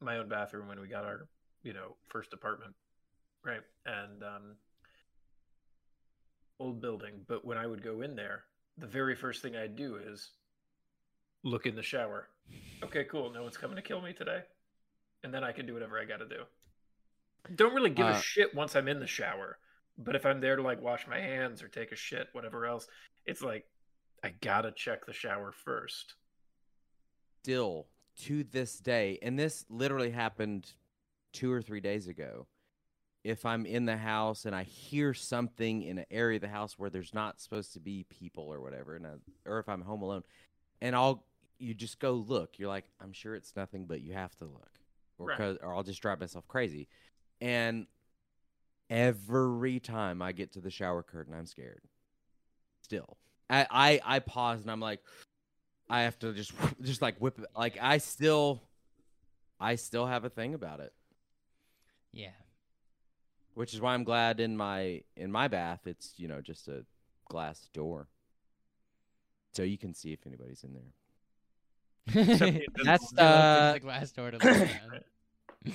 my 0.00 0.18
own 0.18 0.28
bathroom 0.28 0.68
when 0.68 0.80
we 0.80 0.86
got 0.86 1.04
our, 1.04 1.26
you 1.64 1.72
know, 1.72 1.96
first 2.06 2.32
apartment. 2.32 2.74
Right. 3.44 3.62
And 3.86 4.22
um 4.22 4.56
old 6.60 6.80
building, 6.80 7.14
but 7.26 7.44
when 7.44 7.58
I 7.58 7.66
would 7.66 7.82
go 7.82 8.02
in 8.02 8.14
there, 8.14 8.44
the 8.78 8.86
very 8.86 9.16
first 9.16 9.42
thing 9.42 9.56
I'd 9.56 9.74
do 9.74 9.96
is 9.96 10.30
look 11.42 11.66
in 11.66 11.74
the 11.74 11.82
shower. 11.82 12.28
Okay, 12.84 13.04
cool. 13.04 13.32
No 13.32 13.42
one's 13.42 13.56
coming 13.56 13.76
to 13.76 13.82
kill 13.82 14.00
me 14.00 14.12
today. 14.12 14.42
And 15.24 15.34
then 15.34 15.42
I 15.42 15.52
can 15.52 15.66
do 15.66 15.74
whatever 15.74 15.98
I 15.98 16.04
got 16.04 16.18
to 16.18 16.28
do. 16.28 16.42
Don't 17.56 17.74
really 17.74 17.90
give 17.90 18.06
Uh, 18.06 18.10
a 18.10 18.20
shit 18.20 18.54
once 18.54 18.76
I'm 18.76 18.88
in 18.88 19.00
the 19.00 19.06
shower. 19.06 19.58
But 19.98 20.14
if 20.14 20.24
I'm 20.24 20.40
there 20.40 20.56
to 20.56 20.62
like 20.62 20.80
wash 20.80 21.06
my 21.08 21.18
hands 21.18 21.62
or 21.62 21.68
take 21.68 21.92
a 21.92 21.96
shit, 21.96 22.28
whatever 22.32 22.66
else, 22.66 22.86
it's 23.24 23.42
like 23.42 23.66
I 24.22 24.30
gotta 24.40 24.72
check 24.72 25.06
the 25.06 25.12
shower 25.12 25.52
first. 25.52 26.14
Still 27.42 27.86
to 28.18 28.44
this 28.44 28.78
day, 28.78 29.18
and 29.22 29.38
this 29.38 29.64
literally 29.70 30.10
happened 30.10 30.72
two 31.32 31.50
or 31.50 31.62
three 31.62 31.80
days 31.80 32.06
ago. 32.06 32.46
If 33.24 33.44
I'm 33.46 33.66
in 33.66 33.84
the 33.84 33.96
house 33.96 34.46
and 34.46 34.54
I 34.54 34.62
hear 34.62 35.12
something 35.14 35.82
in 35.82 35.98
an 35.98 36.06
area 36.10 36.36
of 36.36 36.42
the 36.42 36.48
house 36.48 36.78
where 36.78 36.90
there's 36.90 37.12
not 37.14 37.40
supposed 37.40 37.72
to 37.74 37.80
be 37.80 38.04
people 38.04 38.44
or 38.44 38.60
whatever, 38.60 38.96
and 38.96 39.06
I, 39.06 39.10
or 39.46 39.58
if 39.58 39.68
I'm 39.68 39.82
home 39.82 40.02
alone, 40.02 40.22
and 40.80 40.94
I'll 40.96 41.24
you 41.58 41.74
just 41.74 41.98
go 41.98 42.12
look. 42.12 42.58
You're 42.58 42.68
like, 42.70 42.86
I'm 43.00 43.12
sure 43.12 43.34
it's 43.34 43.54
nothing, 43.54 43.84
but 43.86 44.00
you 44.00 44.14
have 44.14 44.34
to 44.36 44.46
look, 44.46 44.80
or 45.18 45.26
Right. 45.28 45.36
'cause- 45.36 45.58
or 45.60 45.74
I'll 45.74 45.82
just 45.82 46.00
drive 46.00 46.20
myself 46.20 46.48
crazy. 46.48 46.88
And 47.42 47.86
every 48.88 49.78
time 49.80 50.22
I 50.22 50.32
get 50.32 50.52
to 50.52 50.60
the 50.60 50.70
shower 50.70 51.02
curtain, 51.02 51.34
I'm 51.34 51.46
scared. 51.46 51.82
Still, 52.82 53.18
I 53.50 53.66
I, 53.70 54.00
I 54.04 54.18
pause 54.20 54.62
and 54.62 54.70
I'm 54.70 54.80
like, 54.80 55.00
I 55.90 56.02
have 56.02 56.18
to 56.20 56.32
just 56.32 56.52
just 56.82 57.02
like 57.02 57.18
whip 57.18 57.38
it. 57.38 57.46
Like 57.56 57.76
I 57.80 57.98
still, 57.98 58.62
I 59.58 59.74
still 59.74 60.06
have 60.06 60.24
a 60.24 60.30
thing 60.30 60.54
about 60.54 60.80
it, 60.80 60.92
Yeah. 62.12 62.30
which 63.54 63.74
is 63.74 63.80
why 63.80 63.92
I'm 63.94 64.04
glad 64.04 64.40
in 64.40 64.56
my 64.56 65.02
in 65.16 65.30
my 65.32 65.48
bath 65.48 65.80
it's 65.86 66.14
you 66.16 66.28
know 66.28 66.40
just 66.40 66.68
a 66.68 66.84
glass 67.28 67.68
door, 67.74 68.08
so 69.52 69.62
you 69.64 69.76
can 69.78 69.92
see 69.94 70.12
if 70.12 70.26
anybody's 70.26 70.64
in 70.64 70.72
there. 70.74 72.22
Except 72.22 72.38
the 72.40 72.46
invisible 72.46 72.84
That's 72.84 73.18
uh, 73.18 73.72
the 73.74 73.80
glass 73.80 74.12
door 74.12 74.30
to 74.30 74.38
look 74.38 75.02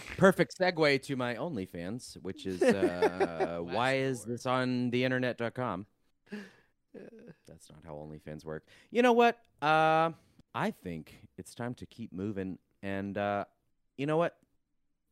perfect 0.18 0.58
segue 0.58 1.02
to 1.04 1.16
my 1.16 1.36
OnlyFans, 1.36 2.16
which 2.24 2.46
is 2.46 2.62
uh, 2.64 3.60
Glass 3.62 3.76
why 3.76 3.98
is 3.98 4.24
this 4.24 4.46
on 4.46 4.90
the 4.90 5.04
internet.com? 5.06 5.86
That's 7.48 7.70
not 7.70 7.80
how 7.86 7.94
OnlyFans 7.94 8.46
work. 8.46 8.66
You 8.92 9.02
know 9.02 9.14
what? 9.14 9.40
Uh, 9.62 10.12
I 10.54 10.72
think 10.72 11.16
it's 11.38 11.54
time 11.54 11.74
to 11.76 11.86
keep 11.86 12.14
moving. 12.14 12.58
And 12.82 13.18
uh, 13.18 13.46
you 13.98 14.06
know 14.06 14.18
what? 14.18 14.38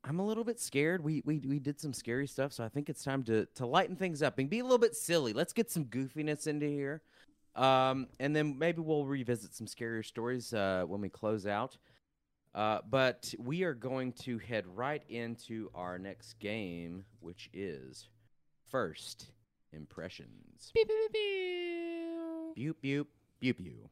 I'm 0.05 0.19
a 0.19 0.25
little 0.25 0.43
bit 0.43 0.59
scared. 0.59 1.03
We, 1.03 1.21
we 1.25 1.39
we 1.39 1.59
did 1.59 1.79
some 1.79 1.93
scary 1.93 2.27
stuff, 2.27 2.51
so 2.51 2.63
I 2.63 2.69
think 2.69 2.89
it's 2.89 3.03
time 3.03 3.23
to 3.23 3.45
to 3.55 3.65
lighten 3.65 3.95
things 3.95 4.21
up 4.21 4.37
and 4.37 4.49
be 4.49 4.59
a 4.59 4.63
little 4.63 4.77
bit 4.77 4.95
silly. 4.95 5.31
Let's 5.31 5.53
get 5.53 5.71
some 5.71 5.85
goofiness 5.85 6.45
into 6.45 6.65
here, 6.65 7.01
um, 7.55 8.07
and 8.19 8.35
then 8.35 8.59
maybe 8.59 8.81
we'll 8.81 9.05
revisit 9.05 9.55
some 9.55 9.65
scarier 9.65 10.05
stories 10.05 10.53
uh, 10.53 10.83
when 10.85 10.99
we 10.99 11.07
close 11.07 11.47
out. 11.47 11.77
Uh, 12.53 12.79
but 12.89 13.33
we 13.39 13.63
are 13.63 13.73
going 13.73 14.11
to 14.13 14.37
head 14.37 14.65
right 14.75 15.03
into 15.09 15.71
our 15.73 15.97
next 15.97 16.37
game, 16.39 17.05
which 17.19 17.49
is 17.53 18.09
first 18.69 19.27
impressions. 19.73 20.71
Beep, 20.73 20.87
beep, 20.87 20.97
beep, 21.11 21.13
beep. 21.13 22.55
Beep, 22.55 22.81
beep, 22.81 23.07
beep, 23.39 23.63
beep. 23.63 23.87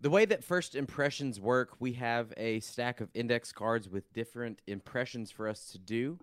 The 0.00 0.10
way 0.10 0.24
that 0.26 0.44
first 0.44 0.74
impressions 0.74 1.40
work, 1.40 1.76
we 1.80 1.94
have 1.94 2.34
a 2.36 2.60
stack 2.60 3.00
of 3.00 3.08
index 3.14 3.52
cards 3.52 3.88
with 3.88 4.12
different 4.12 4.60
impressions 4.66 5.30
for 5.30 5.48
us 5.48 5.70
to 5.72 5.78
do. 5.78 6.18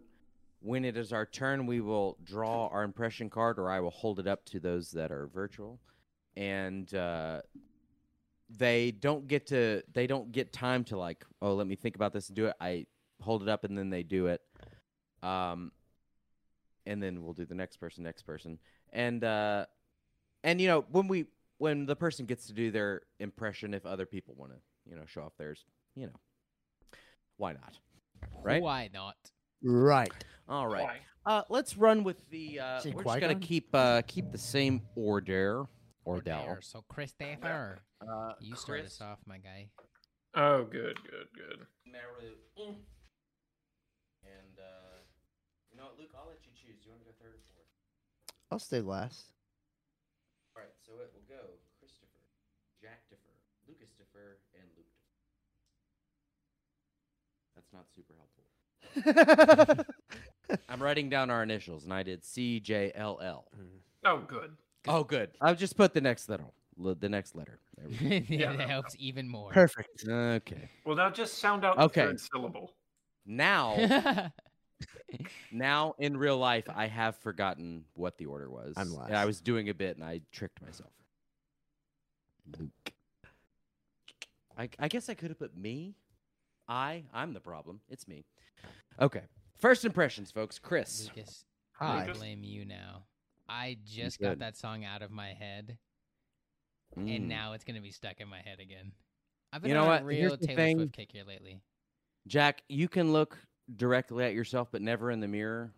When 0.60 0.86
it 0.86 0.96
is 0.96 1.12
our 1.12 1.26
turn, 1.26 1.66
we 1.66 1.82
will 1.82 2.18
draw 2.24 2.68
our 2.68 2.84
impression 2.84 3.30
card, 3.30 3.58
or 3.58 3.72
I 3.72 3.80
will 3.80 3.90
hold 3.90 4.20
it 4.20 4.28
up 4.28 4.46
to 4.46 4.60
those 4.60 4.92
that 4.92 5.12
are 5.12 5.26
virtual, 5.26 5.80
and 6.38 6.94
uh, 6.94 7.42
they 8.56 8.92
don't 8.92 9.28
get 9.28 9.48
to 9.48 9.82
they 9.92 10.06
don't 10.06 10.32
get 10.32 10.54
time 10.54 10.84
to 10.86 10.98
like, 10.98 11.26
oh, 11.42 11.56
let 11.56 11.66
me 11.66 11.76
think 11.76 11.96
about 11.96 12.14
this 12.14 12.28
and 12.28 12.36
do 12.36 12.46
it. 12.46 12.54
I 12.62 12.86
hold 13.22 13.42
it 13.42 13.50
up, 13.50 13.64
and 13.64 13.76
then 13.76 13.90
they 13.90 14.04
do 14.04 14.28
it. 14.28 14.42
Um, 15.24 15.72
and 16.86 17.02
then 17.02 17.24
we'll 17.24 17.34
do 17.34 17.46
the 17.46 17.56
next 17.56 17.78
person, 17.78 18.04
next 18.04 18.24
person, 18.24 18.60
and 18.92 19.24
uh, 19.24 19.66
and 20.44 20.60
you 20.60 20.68
know 20.68 20.86
when 20.92 21.08
we 21.08 21.26
when 21.58 21.86
the 21.86 21.96
person 21.96 22.26
gets 22.26 22.48
to 22.48 22.54
do 22.54 22.72
their 22.72 23.02
impression 23.20 23.74
if 23.74 23.86
other 23.86 24.06
people 24.06 24.34
want 24.38 24.52
to 24.52 24.58
you 24.90 24.96
know 24.96 25.04
show 25.06 25.22
off 25.22 25.34
theirs 25.38 25.66
you 25.96 26.08
know 26.08 26.20
why 27.38 27.54
not 27.54 27.78
right 28.44 28.62
Why 28.62 28.90
not? 28.94 29.16
Right. 29.64 30.12
all 30.50 30.68
right 30.68 30.84
Why? 30.84 31.00
uh 31.26 31.44
let's 31.50 31.78
run 31.78 32.04
with 32.04 32.28
the 32.30 32.60
uh 32.60 32.78
Is 32.80 32.88
it 32.88 32.96
we're 32.96 33.04
just 33.04 33.20
gonna 33.20 33.36
keep 33.36 33.70
uh 33.74 34.02
keep 34.08 34.32
the 34.32 34.38
same 34.38 34.82
order 34.96 35.66
ordel 36.04 36.24
There. 36.46 36.60
So 36.62 36.84
Christopher, 36.90 37.80
uh 38.02 38.34
you 38.40 38.56
start 38.56 38.80
Chris 38.82 38.94
us 38.94 39.02
off, 39.02 39.20
my 39.28 39.38
guy. 39.38 39.70
Oh, 40.34 40.64
good, 40.64 40.98
good, 41.04 41.28
good. 41.36 41.68
Meru, 41.86 42.34
mm. 42.58 42.74
and 44.24 44.56
uh 44.58 44.98
you 45.70 45.78
know 45.78 45.84
what 45.84 46.00
luke 46.00 46.10
i'll 46.18 46.28
let 46.28 46.40
you 46.46 46.52
choose 46.56 46.80
do 46.82 46.90
you 46.90 46.92
want 46.92 47.02
to 47.04 47.06
go 47.06 47.14
third 47.22 47.36
or 47.36 47.44
fourth 47.54 47.70
I'll 48.52 48.60
stay 48.60 48.82
last. 48.82 49.32
all 50.56 50.62
right 50.64 50.72
so 50.86 50.92
it 51.02 51.10
will 51.14 51.24
go 51.30 51.42
christopher 51.80 52.22
jack 52.82 53.02
differ 53.10 53.32
lucas 53.68 53.90
differ 53.98 54.40
and 54.60 54.68
luke 54.76 54.88
differ 54.92 55.16
that's 57.56 57.72
not 57.74 57.86
super 57.96 58.14
helpful 58.18 59.86
I'm 60.70 60.84
writing 60.84 61.08
down 61.10 61.30
our 61.30 61.44
initials, 61.44 61.86
and 61.86 61.94
I 61.94 62.04
did 62.04 62.26
C 62.26 62.60
J 62.60 62.92
L 62.94 63.20
L. 63.24 63.48
Mm. 63.58 63.68
Oh, 64.04 64.18
good. 64.28 64.52
Oh, 64.86 65.04
good. 65.06 65.30
I'll 65.40 65.56
just 65.56 65.78
put 65.78 65.94
the 65.94 66.02
next 66.02 66.28
letter. 66.28 66.44
The 66.78 67.08
next 67.08 67.34
letter. 67.36 67.60
There 67.78 67.88
we 67.88 68.20
go. 68.20 68.26
Yeah. 68.36 68.52
that 68.58 68.68
helps 68.68 68.94
even 69.00 69.30
more. 69.30 69.52
Perfect. 69.52 70.04
Okay. 70.06 70.70
Well, 70.86 70.98
now 70.98 71.10
just 71.10 71.36
sound 71.38 71.64
out 71.64 71.78
Okay. 71.80 72.02
the 72.02 72.08
third 72.08 72.20
syllable. 72.20 72.74
Now, 73.26 73.78
now 75.52 75.94
in 76.00 76.18
real 76.18 76.38
life, 76.38 76.66
I 76.74 76.88
have 76.88 77.16
forgotten 77.18 77.86
what 77.94 78.18
the 78.18 78.26
order 78.26 78.50
was. 78.50 78.74
I'm 78.78 78.94
And 79.08 79.16
I 79.16 79.26
was 79.26 79.42
doing 79.42 79.70
a 79.70 79.74
bit, 79.74 79.96
and 79.98 80.06
I 80.06 80.22
tricked 80.32 80.62
myself. 80.62 80.92
Luke. 82.60 82.94
I, 84.58 84.70
I 84.80 84.88
guess 84.88 85.10
I 85.10 85.14
could 85.14 85.30
have 85.30 85.40
put 85.40 85.56
me. 85.56 85.96
I. 86.68 87.04
I'm 87.14 87.34
the 87.34 87.40
problem. 87.40 87.82
It's 87.90 88.08
me. 88.08 88.26
Okay. 89.00 89.22
First 89.58 89.86
impressions, 89.86 90.32
folks. 90.32 90.60
Chris. 90.60 91.10
Lucas, 91.16 91.46
Hi. 91.74 92.06
I 92.10 92.12
blame 92.14 92.44
you 92.44 92.66
now. 92.66 93.04
I 93.48 93.78
just 93.86 94.20
good. 94.20 94.26
got 94.30 94.40
that 94.40 94.58
song 94.58 94.86
out 94.86 95.02
of 95.02 95.12
my 95.12 95.34
head, 95.34 95.78
Mm. 96.98 97.16
and 97.16 97.30
now 97.30 97.54
it's 97.54 97.64
gonna 97.64 97.80
be 97.82 97.92
stuck 97.92 98.20
in 98.20 98.28
my 98.28 98.42
head 98.42 98.60
again. 98.60 98.92
I've 99.54 99.62
been 99.62 99.70
You 99.70 99.76
know 99.76 99.84
on 99.84 99.88
what? 99.88 100.02
a 100.02 100.06
real 100.06 100.36
the 100.36 100.46
Taylor 100.48 100.56
thing. 100.58 100.78
Swift 100.78 100.94
kick 100.94 101.12
here 101.12 101.24
lately. 101.26 101.62
Jack, 102.28 102.64
you 102.68 102.88
can 102.90 103.12
look 103.14 103.38
directly 103.76 104.24
at 104.26 104.34
yourself, 104.34 104.70
but 104.72 104.82
never 104.82 105.12
in 105.12 105.20
the 105.20 105.28
mirror. 105.28 105.72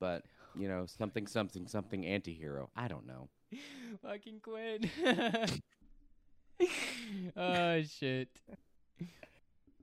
But 0.00 0.24
you 0.58 0.68
know, 0.68 0.86
something, 0.86 1.26
something, 1.26 1.66
something 1.66 2.04
anti-hero. 2.06 2.68
I 2.76 2.88
don't 2.88 3.06
know. 3.06 3.28
Fucking 4.02 4.40
quit. 4.42 4.86
oh 7.36 7.82
shit. 7.82 8.28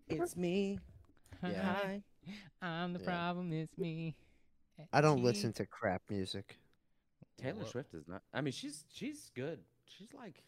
It's 0.08 0.36
me. 0.36 0.80
Yeah. 1.44 1.62
Hi. 1.62 2.02
I'm 2.62 2.94
the 2.94 3.00
Yeah. 3.00 3.06
problem. 3.06 3.52
It's 3.54 3.78
me. 3.78 4.16
I 4.94 5.02
don't 5.02 5.24
listen 5.24 5.52
to 5.54 5.66
crap 5.66 6.02
music. 6.10 6.58
Taylor 7.38 7.60
Wha- 7.64 7.66
Swift 7.66 7.94
is 7.94 8.08
not. 8.08 8.22
I 8.34 8.42
mean, 8.42 8.52
she's 8.54 8.86
she's 8.92 9.32
good. 9.36 9.60
She's 9.86 10.14
like. 10.14 10.44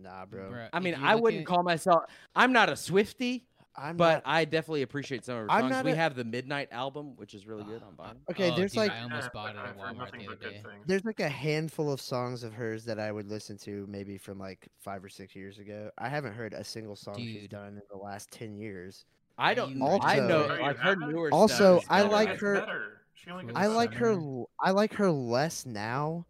Nah, 0.00 0.24
bro. 0.24 0.50
Bruh, 0.50 0.68
I 0.72 0.80
mean, 0.80 0.94
I 0.94 1.14
wouldn't 1.14 1.42
at- 1.42 1.46
call 1.46 1.62
myself. 1.62 2.04
I'm 2.34 2.52
not 2.54 2.70
a 2.70 2.72
Swiftie, 2.72 3.42
I'm 3.76 3.96
but 3.96 4.24
not, 4.24 4.32
I 4.32 4.44
definitely 4.44 4.82
appreciate 4.82 5.24
some 5.24 5.34
of 5.36 5.42
her 5.42 5.50
I'm 5.50 5.72
songs. 5.72 5.84
we 5.84 5.92
a- 5.92 5.96
have 5.96 6.14
the 6.14 6.24
Midnight 6.24 6.68
album, 6.70 7.16
which 7.16 7.34
is 7.34 7.46
really 7.46 7.64
good 7.64 7.82
on 7.82 7.94
Uh, 7.98 8.02
Vine. 8.04 8.16
Okay, 8.30 8.50
oh, 8.52 8.56
there's 8.56 8.72
dude, 8.72 8.78
like- 8.78 8.92
I 8.92 9.00
almost 9.02 9.32
bought 9.32 9.54
it 9.56 9.58
at 9.58 9.76
Walmart 9.76 10.12
the 10.12 10.26
other 10.26 10.36
day. 10.36 10.62
there's 10.86 11.04
like 11.04 11.20
a 11.20 11.28
handful 11.28 11.92
of 11.92 12.00
songs 12.00 12.44
of 12.44 12.52
hers 12.52 12.84
that 12.84 13.00
I 13.00 13.10
would 13.10 13.28
listen 13.28 13.56
to 13.58 13.84
maybe 13.88 14.16
from 14.16 14.38
like 14.38 14.68
five 14.78 15.02
or 15.04 15.08
six 15.08 15.34
years 15.34 15.58
ago. 15.58 15.90
I 15.98 16.08
haven't 16.08 16.34
heard 16.34 16.54
a 16.54 16.62
single 16.62 16.94
song 16.96 17.16
she's 17.16 17.48
done 17.48 17.74
in 17.74 17.82
the 17.90 17.96
last 17.98 18.30
ten 18.30 18.56
years. 18.56 19.06
I 19.36 19.54
don't. 19.54 19.76
you 19.76 19.84
I 20.02 20.20
know. 20.20 20.44
You 20.54 20.62
Like 20.62 20.76
her 20.76 20.82
haven't? 20.90 21.10
newer 21.10 21.30
Also, 21.32 21.78
stuff. 21.80 21.82
is 21.82 21.86
I 21.90 22.02
like 22.02 22.38
her- 22.38 23.00
She 23.14 23.30
only 23.30 23.52
I 23.54 23.66
like 23.66 23.92
her. 23.94 24.10
better. 24.14 24.20
l- 24.20 24.50
I 24.60 24.70
like 24.70 24.92
her 24.94 25.10
less 25.10 25.66
now 25.66 26.26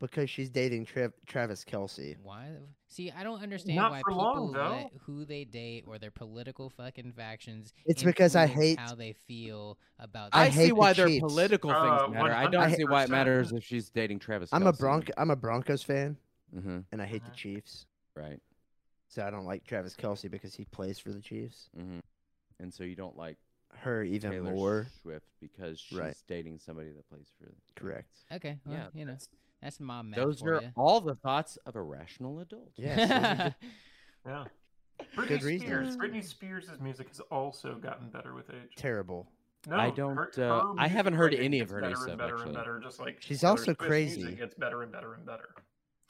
because 0.00 0.28
she's 0.28 0.50
dating 0.50 0.84
Tra- 0.86 1.12
Travis 1.26 1.64
Kelce. 1.64 2.16
Why? 2.22 2.48
See, 2.88 3.10
I 3.10 3.22
don't 3.24 3.42
understand 3.42 3.76
Not 3.76 3.90
why 3.92 3.98
people 4.06 4.16
long, 4.16 4.52
let 4.52 4.90
who 5.02 5.24
they 5.24 5.44
date 5.44 5.84
or 5.86 5.98
their 5.98 6.10
political 6.10 6.70
fucking 6.70 7.12
factions. 7.12 7.72
It's 7.86 8.02
because 8.02 8.36
I 8.36 8.46
hate- 8.46 8.78
how 8.78 8.94
they 8.94 9.12
feel 9.12 9.78
about. 9.98 10.30
I, 10.32 10.42
I 10.42 10.44
them. 10.44 10.52
hate 10.52 10.60
see 10.62 10.68
the 10.68 10.74
why 10.74 10.92
their 10.92 11.06
Chiefs. 11.08 11.20
political 11.22 11.70
things 11.70 12.02
Uh, 12.02 12.08
matter. 12.08 12.32
I 12.34 12.46
don't 12.46 12.74
see 12.74 12.84
why 12.84 13.04
it 13.04 13.10
matters 13.10 13.52
if 13.52 13.64
she's 13.64 13.88
dating 13.90 14.18
Travis. 14.20 14.50
I'm 14.52 14.66
a 14.66 14.72
Bronco. 14.72 15.12
I'm 15.16 15.30
a 15.30 15.36
Broncos 15.36 15.82
fan, 15.82 16.16
Mm-hmm. 16.54 16.80
and 16.92 17.02
I 17.02 17.06
hate 17.06 17.24
the 17.24 17.30
Mhm. 17.30 17.34
Chiefs, 17.36 17.86
Right. 18.14 18.40
so 19.08 19.26
I 19.26 19.30
don't 19.30 19.44
like 19.46 19.64
Travis 19.64 19.94
Kelce 19.96 20.30
because 20.30 20.54
he 20.54 20.64
plays 20.66 20.98
for 20.98 21.12
the 21.12 21.20
Chiefs. 21.20 21.70
Mm-hmm. 21.76 21.98
And 22.60 22.72
so 22.72 22.84
you 22.84 22.94
don't 22.94 23.16
like 23.16 23.38
Her 23.78 24.04
even 24.04 24.30
Taylor 24.30 24.52
more. 24.52 24.86
Swift 25.02 25.26
because 25.40 25.80
she's 25.80 25.98
Right. 25.98 26.16
dating 26.28 26.60
somebody 26.60 26.90
that 26.92 27.08
plays 27.08 27.26
for. 27.38 27.46
the 27.46 27.52
Correct. 27.74 28.08
Okay, 28.30 28.60
well, 28.64 28.76
yeah, 28.76 28.86
you 28.94 29.04
know, 29.04 29.16
that's- 29.64 29.74
that's 29.78 29.80
mom 29.80 30.10
math 30.10 30.18
Those 30.18 30.40
for 30.40 30.56
are 30.56 30.62
ya. 30.62 30.68
all 30.76 31.00
the 31.00 31.14
thoughts 31.14 31.56
of 31.66 31.76
a 31.76 31.82
rational 31.82 32.40
adult. 32.40 32.72
Yes. 32.76 32.96
those 33.08 33.10
are 33.10 33.36
good- 33.36 33.54
Yeah. 34.26 34.44
Britney 35.16 35.28
Good 35.28 35.40
Spears. 35.40 35.86
reasons. 35.86 35.96
Britney 35.96 36.24
Spears' 36.24 36.70
music 36.80 37.08
has 37.08 37.20
also 37.30 37.74
gotten 37.74 38.10
better 38.10 38.32
with 38.34 38.48
age. 38.50 38.74
terrible. 38.76 39.28
No, 39.66 39.76
I 39.76 39.90
don't, 39.90 40.14
her- 40.16 40.30
uh, 40.38 40.74
I 40.78 40.88
haven't 40.88 41.14
heard 41.14 41.32
any 41.34 41.60
of 41.60 41.70
her 41.70 41.80
new 41.80 41.94
stuff, 41.96 42.18
better 42.18 42.34
actually. 42.34 42.48
and 42.50 42.54
better, 42.54 42.80
just 42.80 43.00
like 43.00 43.16
She's 43.20 43.40
Taylor 43.40 43.50
also 43.52 43.64
Swift's 43.64 43.84
crazy. 43.84 44.20
Music 44.20 44.38
gets 44.38 44.54
better 44.54 44.82
and 44.82 44.92
better 44.92 45.14
and 45.14 45.24
better. 45.26 45.54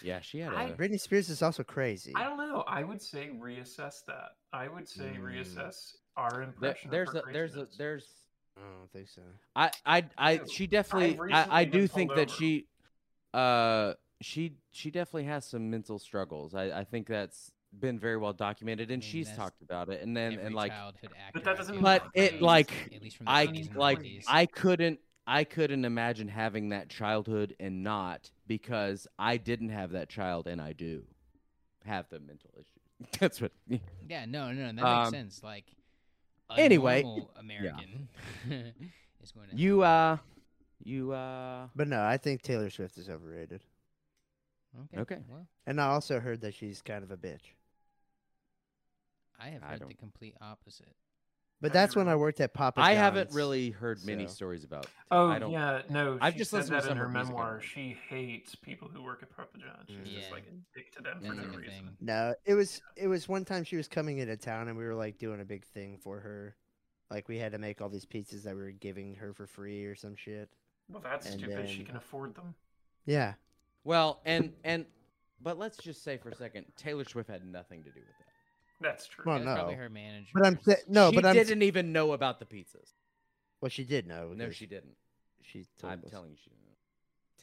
Yeah, 0.02 0.20
she 0.20 0.40
had 0.40 0.52
I- 0.52 0.64
a. 0.64 0.72
Britney 0.74 1.00
Spears 1.00 1.30
is 1.30 1.40
also 1.40 1.62
crazy. 1.62 2.12
I 2.16 2.24
don't 2.24 2.36
know. 2.36 2.64
I 2.66 2.82
would 2.82 3.00
say 3.00 3.30
reassess 3.40 4.04
that. 4.06 4.30
I 4.52 4.66
would 4.68 4.88
say 4.88 5.16
Mm. 5.16 5.20
reassess 5.22 5.94
our 6.16 6.30
There, 6.32 6.42
impression. 6.42 6.90
there's 6.90 7.08
of 7.10 7.14
a 7.14 7.32
there's 7.32 7.52
a 7.52 7.54
craziness. 7.58 7.76
there's 7.78 8.08
I 8.56 8.60
don't 8.60 8.92
think 8.92 9.08
so. 9.08 9.22
I 9.56 9.70
I 9.86 10.04
I 10.18 10.40
she 10.52 10.66
definitely 10.66 11.16
I, 11.18 11.22
recently 11.22 11.56
I 11.56 11.64
do 11.64 11.78
pulled 11.78 11.90
think 11.92 12.10
that 12.16 12.28
over. 12.28 12.36
she 12.38 12.66
uh 13.34 13.94
she 14.20 14.52
she 14.72 14.90
definitely 14.90 15.24
has 15.24 15.44
some 15.44 15.70
mental 15.70 15.98
struggles. 15.98 16.54
I 16.54 16.80
I 16.80 16.84
think 16.84 17.06
that's 17.06 17.50
been 17.78 17.98
very 17.98 18.16
well 18.16 18.32
documented 18.32 18.90
and 18.90 19.02
mean, 19.02 19.10
she's 19.10 19.32
talked 19.32 19.60
about 19.60 19.88
it 19.88 20.00
and 20.00 20.16
then 20.16 20.34
Every 20.34 20.46
and 20.46 20.54
like 20.54 20.72
childhood 20.72 21.10
actor. 21.18 21.32
But 21.34 21.44
that 21.44 21.54
I 21.54 21.56
doesn't 21.56 21.74
feel 21.74 21.82
But 21.82 22.02
like 22.04 22.10
it, 22.14 22.32
has, 22.34 22.40
like, 22.42 22.92
at 22.94 23.02
least 23.02 23.16
from 23.16 23.26
the 23.26 23.32
I 23.32 23.46
80s 23.46 23.66
and 23.66 23.76
like 23.76 23.98
90s. 23.98 24.24
I 24.28 24.46
couldn't 24.46 25.00
I 25.26 25.44
couldn't 25.44 25.84
imagine 25.84 26.28
having 26.28 26.68
that 26.68 26.88
childhood 26.88 27.56
and 27.58 27.82
not 27.82 28.30
because 28.46 29.06
I 29.18 29.38
didn't 29.38 29.70
have 29.70 29.92
that 29.92 30.08
child 30.08 30.46
and 30.46 30.60
I 30.60 30.72
do 30.72 31.02
have 31.84 32.08
the 32.10 32.20
mental 32.20 32.50
issues. 32.54 33.10
That's 33.18 33.40
what 33.40 33.52
Yeah, 34.08 34.26
no, 34.26 34.52
no, 34.52 34.52
no 34.52 34.66
that 34.66 34.76
makes 34.76 35.08
Um, 35.08 35.12
sense. 35.12 35.42
Like, 35.42 35.64
a 36.50 36.58
anyway, 36.60 37.02
normal 37.02 37.30
American 37.36 38.08
is 39.22 39.32
going 39.32 39.48
to. 39.50 39.56
you 39.56 39.82
uh 39.82 40.18
you 40.84 41.12
uh 41.12 41.68
But 41.74 41.88
no, 41.88 42.02
I 42.02 42.16
think 42.16 42.42
Taylor 42.42 42.70
Swift 42.70 42.96
is 42.98 43.08
overrated. 43.08 43.62
okay? 44.92 45.00
okay. 45.00 45.18
Well, 45.28 45.46
And 45.66 45.80
I 45.80 45.86
also 45.86 46.20
heard 46.20 46.40
that 46.42 46.54
she's 46.54 46.82
kind 46.82 47.02
of 47.04 47.10
a 47.10 47.16
bitch. 47.16 47.52
I 49.38 49.48
have 49.48 49.62
I 49.62 49.66
heard 49.70 49.80
the 49.80 49.84
don't- 49.86 49.98
complete 49.98 50.36
opposite. 50.40 50.94
But 51.60 51.72
that's 51.72 51.94
you 51.94 52.00
when 52.00 52.08
I 52.08 52.16
worked 52.16 52.40
at 52.42 52.52
Papa 52.52 52.78
I 52.82 52.92
haven't 52.92 53.30
really 53.32 53.70
heard 53.70 54.04
many 54.04 54.26
so- 54.26 54.34
stories 54.34 54.64
about 54.64 54.86
Oh 55.10 55.28
I 55.28 55.38
don't 55.38 55.50
yeah, 55.50 55.80
no. 55.88 56.18
I've 56.20 56.34
she 56.34 56.40
just 56.40 56.50
said 56.50 56.58
listened 56.58 56.76
to 56.82 56.82
that 56.82 56.82
in 56.82 56.88
some 56.90 56.98
her 56.98 57.04
of 57.06 57.10
her 57.12 57.16
music, 57.18 57.28
memoir. 57.34 57.60
She 57.62 57.96
hates 58.08 58.54
people 58.54 58.88
who 58.92 59.02
work 59.02 59.22
at 59.22 59.34
Papa 59.34 59.56
John's. 59.56 59.88
She's 59.88 60.12
Yeah. 60.12 60.18
just 60.20 60.30
like 60.32 60.44
a 60.46 60.78
dick 60.78 60.92
to 60.96 61.02
them 61.02 61.20
for 61.20 61.26
That's 61.28 61.36
no 61.36 61.42
like 61.44 61.54
a 61.54 61.58
reason. 61.58 61.72
thing. 61.86 61.96
No, 62.00 62.34
it 62.44 62.54
was 62.54 62.82
it 62.96 63.06
was 63.06 63.28
one 63.28 63.44
time 63.46 63.64
she 63.64 63.76
was 63.76 63.88
coming 63.88 64.18
into 64.18 64.36
town 64.36 64.68
and 64.68 64.76
we 64.76 64.84
were 64.84 64.94
like 64.94 65.16
doing 65.18 65.40
a 65.40 65.44
big 65.44 65.64
thing 65.64 65.96
for 65.98 66.20
her. 66.20 66.54
Like 67.10 67.28
we 67.28 67.38
had 67.38 67.52
to 67.52 67.58
make 67.58 67.80
all 67.80 67.88
these 67.88 68.04
pizzas 68.06 68.42
that 68.42 68.54
we 68.56 68.60
were 68.62 68.70
giving 68.72 69.14
her 69.14 69.32
for 69.32 69.46
free 69.46 69.84
or 69.86 69.94
some 69.94 70.16
shit. 70.16 70.50
Well, 70.88 71.02
that's 71.02 71.26
And 71.26 71.40
stupid. 71.40 71.68
She 71.68 71.84
can 71.84 71.96
afford 71.96 72.34
them. 72.34 72.54
Yeah. 73.06 73.34
Well, 73.84 74.20
and 74.24 74.52
and 74.64 74.86
but 75.42 75.58
let's 75.58 75.76
just 75.78 76.02
say 76.04 76.16
for 76.16 76.30
a 76.30 76.34
second, 76.34 76.66
Taylor 76.76 77.04
Swift 77.04 77.28
had 77.28 77.44
nothing 77.44 77.82
to 77.84 77.90
do 77.90 78.00
with 78.00 78.08
that. 78.18 78.24
That's 78.80 79.06
true. 79.06 79.24
Well, 79.26 79.36
It 79.36 79.44
was 79.44 79.54
probably 79.54 79.74
no. 79.74 79.80
her 79.82 79.88
manager. 79.88 80.28
But 80.34 80.46
I'm 80.46 80.58
sa- 80.62 80.74
no, 80.88 81.10
she 81.10 81.16
but 81.16 81.26
I'm 81.26 81.34
didn't 81.34 81.62
even 81.62 81.92
know 81.92 82.12
about 82.12 82.38
the 82.38 82.46
pizzas. 82.46 82.92
well 83.60 83.68
she 83.70 83.84
did 83.84 84.06
know. 84.06 84.32
No, 84.34 84.50
she 84.50 84.66
didn't. 84.66 84.96
She 85.42 85.66
told 85.80 85.92
I'm 85.92 86.02
us. 86.04 86.10
telling 86.10 86.30
you, 86.30 86.36
she 86.42 86.50
didn't. 86.50 86.63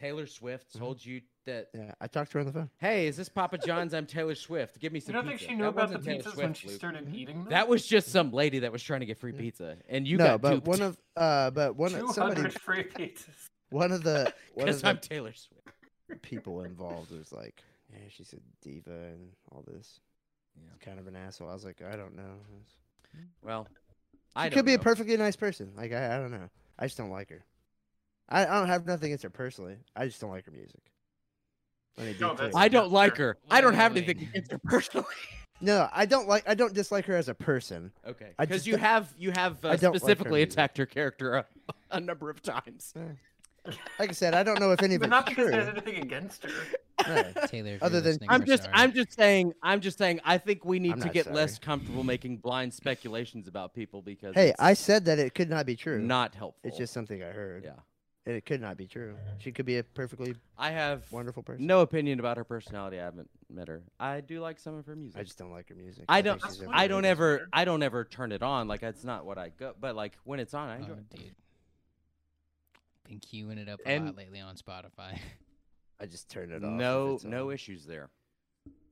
Know. 0.02 0.07
Taylor 0.07 0.26
Swift 0.28 0.73
Mhm. 0.73 0.80
told 0.80 1.06
you 1.06 1.22
that. 1.45 1.69
Yeah, 1.73 1.94
I 2.02 2.07
talked 2.07 2.32
to 2.32 2.38
her 2.38 2.40
on 2.41 2.45
the 2.48 2.53
phone. 2.53 2.69
Hey, 2.80 3.07
is 3.07 3.18
this 3.18 3.30
Papa 3.30 3.57
John's? 3.57 3.94
I'm 3.94 4.06
Taylor 4.06 4.36
Swift. 4.36 4.80
Give 4.80 4.91
me 4.94 4.99
some 4.99 5.14
physical. 5.14 5.23
You 5.26 5.30
don't 5.32 5.40
think 5.40 5.49
she 5.49 5.56
knew 5.56 5.64
That 5.64 5.69
about 5.69 5.90
the 5.90 5.98
wasn't 5.98 6.06
Taylor 6.06 6.22
pizzas 6.32 6.38
when 6.38 6.45
Swift, 6.56 6.60
she 6.61 6.68
Luke. 6.68 6.76
started 6.78 7.15
eating 7.15 7.40
them? 7.44 7.49
That 7.49 7.68
was 7.68 7.86
just 7.86 8.10
some 8.10 8.32
lady 8.32 8.60
that 8.60 8.72
was 8.72 8.82
trying 8.84 8.99
to 9.02 9.06
get 9.06 9.18
free 9.18 9.32
Yeah. 9.34 9.40
pizza, 9.40 9.78
and 9.90 10.07
you 10.07 10.18
no, 10.18 10.26
got 10.26 10.41
but 10.41 10.52
duped. 10.52 10.68
one 10.68 10.82
of 10.82 10.98
uh 11.15 11.52
but 11.52 11.76
one 11.76 11.91
two 11.91 12.06
of 12.06 12.11
somebody 12.15 12.41
hundred 12.41 12.61
free 12.61 12.84
pizzas. 12.84 13.48
one 13.69 13.91
of 13.91 14.03
the 14.03 14.34
one 14.53 14.68
of 14.69 14.76
because 14.76 14.84
I'm 14.84 14.95
the 14.95 15.02
Taylor 15.02 15.34
Swift. 15.34 16.22
people 16.22 16.61
involved 16.64 17.11
was 17.11 17.32
like, 17.32 17.64
Yeah, 17.91 17.98
she's 18.10 18.34
a 18.34 18.38
diva 18.61 18.91
and 18.91 19.32
all 19.52 19.64
this. 19.68 19.99
Yeah. 20.56 20.69
Kind 20.82 20.99
of 20.99 21.07
an 21.07 21.15
asshole. 21.15 21.49
I 21.49 21.53
was 21.53 21.64
like, 21.65 21.82
I 21.82 21.95
don't 21.95 22.15
know. 22.15 22.40
Well, 23.41 23.68
She 24.11 24.18
I 24.36 24.49
could 24.49 24.56
don't 24.57 24.65
be 24.65 24.73
a 24.73 24.78
know. 24.78 24.84
perfectly 24.84 25.18
nice 25.18 25.36
person. 25.36 25.73
Like 25.76 25.91
I, 25.94 26.15
I 26.15 26.18
don't 26.19 26.32
know. 26.32 26.49
I 26.80 26.86
just 26.86 26.98
don't 26.98 27.10
like 27.10 27.30
her. 27.30 27.44
I, 28.32 28.44
I 28.45 28.60
don't 28.60 28.68
have 28.68 28.86
nothing 28.88 29.08
against 29.08 29.24
her 29.24 29.30
personally. 29.30 29.76
I 29.95 30.06
just 30.08 30.20
don't 30.22 30.32
like 30.32 30.45
her 30.45 30.52
music. 30.52 30.82
Let 31.98 32.08
me 32.08 32.16
No, 32.20 32.36
I 32.56 32.68
don't 32.70 32.91
like 32.91 33.18
Sure. 33.18 33.34
her. 33.34 33.38
I 33.49 33.62
don't 33.62 33.72
Wait, 33.74 33.78
have 33.78 33.94
wait, 33.95 34.03
anything 34.06 34.28
against 34.30 34.52
her 34.52 34.60
personally. 34.60 35.06
No, 35.64 35.88
I 35.94 36.08
don't 36.08 36.28
like. 36.28 36.49
I 36.49 36.56
don't 36.56 36.74
dislike 36.74 37.06
her 37.06 37.16
as 37.16 37.30
a 37.30 37.36
person. 37.36 37.91
Okay, 38.08 38.32
because 38.40 38.66
you 38.66 38.78
have 38.78 39.14
you 39.16 39.30
have 39.30 39.64
I 39.64 39.70
uh, 39.70 39.76
don't 39.76 39.94
like 39.94 39.94
her 39.94 39.99
specifically 39.99 40.41
attacked 40.41 40.76
her 40.80 40.88
character 40.88 41.36
a, 41.36 41.45
a 41.91 41.99
number 41.99 42.32
of 42.32 42.41
times. 42.41 42.95
Like 43.99 44.10
I 44.10 44.14
said, 44.14 44.34
I 44.34 44.41
don't 44.41 44.60
know 44.60 44.72
if 44.72 44.82
any 44.82 44.95
of 44.95 45.02
But 45.02 45.06
it's 45.06 45.12
not 45.12 45.26
because 45.28 45.44
true. 45.44 45.52
there's 45.52 45.68
anything 45.68 46.02
against 46.02 46.44
her. 46.45 46.49
No. 47.08 47.32
Taylor, 47.48 47.78
Other 47.82 48.02
than- 48.02 48.18
I'm 48.28 48.44
just 48.44 48.64
sorry. 48.64 48.74
I'm 48.76 48.91
just 48.91 49.14
saying 49.14 49.53
I'm 49.62 49.82
just 49.82 49.99
saying 49.99 50.20
I 50.26 50.40
think 50.40 50.66
we 50.66 50.80
need 50.80 50.94
I'm 50.94 50.99
to 51.02 51.06
not 51.06 51.14
get 51.14 51.32
less 51.32 51.60
comfortable 51.60 52.03
making 52.03 52.38
blind 52.38 52.74
speculations 52.74 53.48
about 53.48 53.76
people 53.76 54.02
because 54.02 54.34
Hey, 54.34 54.53
I 54.58 54.74
said 54.74 55.06
that 55.06 55.20
it 55.20 55.36
could 55.36 55.49
not 55.49 55.68
be 55.68 55.76
true. 55.76 55.99
not 55.99 56.34
helpful. 56.34 56.60
It's 56.68 56.78
just 56.78 56.91
something 56.91 57.22
I 57.22 57.28
heard. 57.28 57.64
yeah. 57.64 57.74
And 58.27 58.35
it 58.35 58.45
could 58.45 58.61
not 58.61 58.77
be 58.77 58.85
true. 58.85 59.15
She 59.39 59.52
could 59.52 59.65
be 59.65 59.80
a 59.80 59.84
perfectly 59.84 60.35
I 60.56 60.69
have 60.72 61.11
wonderful 61.11 61.41
person. 61.41 61.65
no 61.65 61.81
opinion 61.81 62.19
about 62.19 62.38
her 62.38 62.43
personality. 62.43 62.99
I 62.99 63.06
haven't 63.06 63.27
met 63.49 63.68
her. 63.68 63.81
I 63.99 64.22
do 64.22 64.39
like 64.41 64.60
some 64.60 64.76
of 64.76 64.85
her 64.85 64.95
music. 64.95 65.19
I 65.19 65.23
just 65.23 65.39
don't 65.39 65.49
like 65.52 65.69
her 65.69 65.76
music. 65.76 66.06
I 66.07 66.22
think 66.22 66.39
don't. 66.39 66.69
I 66.72 66.88
don't 66.88 66.99
overrated. 67.03 67.06
ever. 67.06 67.49
I 67.52 67.65
don't 67.65 67.81
ever 67.81 68.03
turn 68.06 68.31
it 68.31 68.43
on. 68.43 68.68
Like 68.68 68.80
that's 68.81 69.03
not 69.03 69.26
what 69.26 69.39
I 69.39 69.49
go. 69.49 69.73
But 69.80 69.95
like 69.95 70.14
when 70.23 70.39
it's 70.39 70.53
on, 70.53 70.69
I 70.69 70.76
enjoy. 70.77 70.93
Oh, 70.93 70.98
it. 70.98 71.10
dude. 71.10 71.35
Been 73.07 73.19
queuing 73.19 73.57
it 73.57 73.68
up 73.68 73.80
a 73.85 73.88
And- 73.89 74.06
lot 74.06 74.15
lately 74.18 74.39
on 74.39 74.56
Spotify. 74.56 75.18
I 75.99 76.06
just 76.06 76.30
turn 76.30 76.52
it 76.52 76.64
off. 76.64 76.72
No, 76.72 77.19
no 77.23 77.48
on. 77.49 77.53
issues 77.53 77.85
there. 77.85 78.10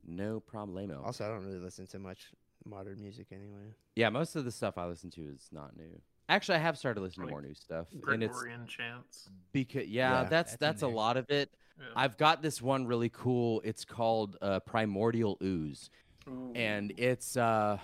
No 0.08 0.42
problemo. 0.42 1.06
Also, 1.06 1.24
I 1.26 1.28
don't 1.28 1.44
really 1.46 1.60
listen 1.60 1.86
to 1.88 2.00
much 2.00 2.32
modern 2.66 3.00
music 3.02 3.28
anyway. 3.32 3.74
yeah, 3.96 4.10
most 4.10 4.36
of 4.36 4.44
the 4.46 4.52
stuff 4.52 4.78
I 4.78 4.86
listen 4.88 5.10
to 5.12 5.22
is 5.22 5.50
not 5.52 5.76
new. 5.78 6.02
Actually, 6.30 6.56
I 6.56 6.60
have 6.62 6.78
started 6.78 7.02
listening 7.02 7.28
to 7.28 7.32
more 7.32 7.42
new 7.42 7.54
stuff, 7.56 7.88
and 8.08 8.24
it's 8.24 8.32
Gregorian 8.38 8.68
chants. 8.68 9.30
because 9.52 9.88
yeah, 9.88 10.22
Yeah. 10.24 10.30
that's 10.30 10.52
That's 10.52 10.58
that's 10.58 10.82
a 10.84 10.88
lot 10.88 11.18
of 11.18 11.30
it. 11.30 11.50
Yeah. 11.78 11.86
I've 11.96 12.18
got 12.18 12.42
this 12.42 12.62
one 12.62 12.86
really 12.86 13.10
cool. 13.10 13.62
It's 13.66 13.84
called 13.84 14.38
uh, 14.42 14.60
Primordial 14.62 15.38
Ooze, 15.42 15.90
Ooh. 16.28 16.52
and 16.56 16.94
it's 16.98 17.36
uh, 17.36 17.78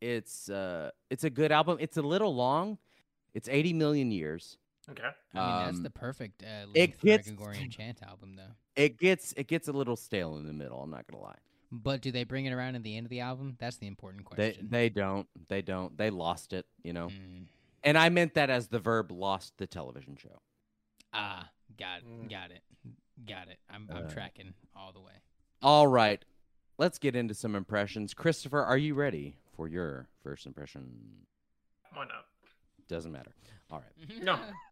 it's 0.00 0.48
uh, 0.50 0.90
it's 1.10 1.24
a 1.24 1.30
good 1.30 1.50
album. 1.52 1.78
It's 1.80 1.96
a 1.96 2.02
little 2.02 2.34
long. 2.34 2.78
It's 3.34 3.48
80 3.48 3.72
million 3.74 4.10
years. 4.10 4.58
okay. 4.90 5.02
I 5.34 5.38
mean, 5.58 5.64
that's 5.66 5.76
Um, 5.78 5.82
the 5.84 5.90
perfect 5.90 6.42
uh, 6.42 6.66
it 6.74 6.78
length 6.78 7.00
for 7.00 7.06
a 7.06 7.10
gets- 7.10 7.28
Gregorian 7.28 7.70
chant 7.70 8.02
album, 8.02 8.36
though. 8.36 8.52
It 8.76 8.98
gets 8.98 9.32
it 9.36 9.46
gets 9.48 9.68
a 9.68 9.72
little 9.72 9.96
stale 9.96 10.36
in 10.36 10.46
the 10.46 10.52
middle. 10.52 10.80
I'm 10.82 10.90
not 10.90 11.06
gonna 11.06 11.22
lie. 11.22 11.38
But 11.70 12.00
do 12.00 12.10
they 12.10 12.24
bring 12.24 12.46
it 12.46 12.52
around 12.52 12.76
at 12.76 12.82
the 12.82 12.96
end 12.96 13.04
of 13.06 13.10
the 13.10 13.20
album? 13.20 13.56
That's 13.58 13.76
the 13.76 13.86
important 13.86 14.24
question. 14.24 14.68
they 14.70 14.88
don't 14.88 15.26
they 15.48 15.60
don't 15.62 15.96
they 15.98 16.10
lost 16.10 16.52
it. 16.52 16.66
You 16.82 16.92
know, 16.94 17.08
Mm. 17.08 17.46
and 17.84 17.98
I 17.98 18.08
meant 18.08 18.34
that 18.34 18.48
as 18.50 18.68
the 18.68 18.78
verb 18.78 19.10
lost 19.12 19.58
the 19.58 19.66
television 19.66 20.16
show. 20.16 20.40
Ah, 21.12 21.50
got 21.78 22.02
Mm. 22.02 22.30
got 22.30 22.50
it, 22.50 22.62
got 23.26 23.48
it. 23.48 23.58
I'm 23.68 23.88
I'm 23.92 24.06
Uh, 24.06 24.08
tracking 24.08 24.54
all 24.74 24.92
the 24.92 25.00
way. 25.00 25.12
All 25.60 25.86
right, 25.86 26.24
let's 26.78 26.98
get 26.98 27.14
into 27.16 27.34
some 27.34 27.54
impressions. 27.54 28.14
Christopher, 28.14 28.62
are 28.62 28.78
you 28.78 28.94
ready 28.94 29.34
for 29.52 29.68
your 29.68 30.08
first 30.22 30.46
impression? 30.46 31.26
Why 31.92 32.04
not? 32.06 32.26
Doesn't 32.88 33.12
matter. 33.12 33.32
All 33.70 33.80
right. 33.80 34.22
No. 34.22 34.38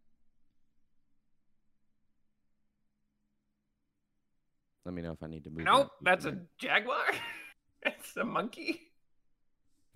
Let 4.86 4.94
me 4.94 5.02
know 5.02 5.10
if 5.10 5.20
I 5.20 5.26
need 5.26 5.42
to 5.44 5.50
move. 5.50 5.64
Nope, 5.64 5.90
my- 6.00 6.12
that's 6.12 6.26
a 6.26 6.38
jaguar. 6.58 6.96
it's 7.82 8.16
a 8.16 8.24
monkey. 8.24 8.80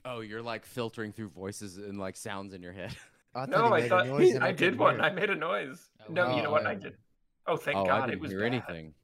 Oh, 0.05 0.19
you're 0.19 0.43
like 0.43 0.67
filtering 0.67 1.13
through 1.13 1.29
voices 1.29 1.77
and 1.77 1.97
like 1.97 2.17
sounds 2.17 2.55
in 2.55 2.61
your 2.63 2.73
head. 2.73 2.97
I 3.35 3.47
No, 3.47 3.73
he 3.77 3.85
I 3.85 3.89
thought 3.89 4.09
noise 4.09 4.37
I 4.41 4.51
did 4.51 4.77
one. 4.77 4.97
hear 4.97 5.05
I 5.05 5.13
made 5.13 5.31
a 5.31 5.37
noise. 5.37 5.89
Oh, 6.01 6.13
no, 6.13 6.35
you 6.35 6.43
know 6.43 6.51
what? 6.51 6.67
I 6.67 6.75
did. 6.75 6.95
Oh, 7.47 7.57
thank 7.57 7.77
oh, 7.77 7.85
God, 7.85 8.03
I 8.03 8.07
didn't 8.07 8.15
it 8.19 8.21
was 8.23 8.31
hear 8.33 8.41
bad. 8.41 8.47
anything. 8.47 8.95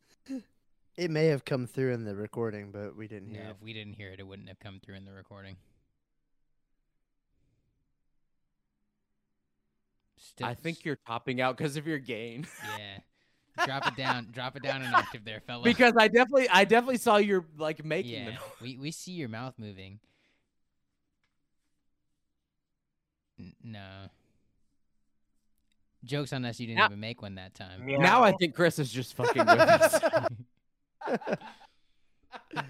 It 0.96 1.10
may 1.12 1.26
have 1.26 1.44
come 1.44 1.68
through 1.68 1.92
in 1.94 2.04
the 2.04 2.16
recording, 2.16 2.72
but 2.72 2.96
we 2.96 3.06
didn't 3.06 3.28
No, 3.30 3.38
hear 3.38 3.48
it. 3.48 3.50
if 3.52 3.62
we 3.62 3.72
didn't 3.72 3.92
hear 3.92 4.10
it, 4.10 4.18
it 4.18 4.26
wouldn't 4.26 4.48
have 4.48 4.58
come 4.58 4.80
through 4.84 4.96
in 4.96 5.04
the 5.04 5.12
recording. 5.12 5.56
Still, 10.16 10.48
I 10.48 10.54
think 10.54 10.84
you're 10.84 10.98
topping 11.06 11.40
out 11.40 11.56
because 11.56 11.76
of 11.76 11.86
your 11.86 11.98
gain. 12.00 12.46
Yeah. 12.76 12.98
Drop 13.64 13.86
it 13.88 13.96
down. 13.96 14.28
drop 14.32 14.56
it 14.56 14.62
down 14.62 14.82
an 14.82 14.94
octave 14.94 15.24
there, 15.24 15.40
fella. 15.46 15.62
because 15.64 15.94
I 15.98 16.08
definitely, 16.08 16.48
I 16.48 16.64
definitely 16.64 16.98
saw 16.98 17.16
you 17.16 17.44
like 17.58 17.84
making 17.84 18.12
yeah, 18.12 18.24
them. 18.30 18.38
we 18.60 18.76
we 18.76 18.90
see 18.90 19.12
your 19.12 19.28
mouth 19.28 19.54
moving. 19.58 19.98
N- 23.38 23.54
no. 23.64 24.08
Jokes 26.04 26.32
on 26.32 26.44
us, 26.44 26.60
you 26.60 26.66
didn't 26.66 26.78
Now- 26.78 26.86
even 26.86 27.00
make 27.00 27.22
one 27.22 27.34
that 27.36 27.54
time. 27.54 27.84
Now 27.86 28.22
I 28.22 28.32
think 28.32 28.54
Chris 28.54 28.78
is 28.78 28.92
just 28.92 29.14
fucking 29.16 29.44
with 29.44 29.58
us. 29.58 30.00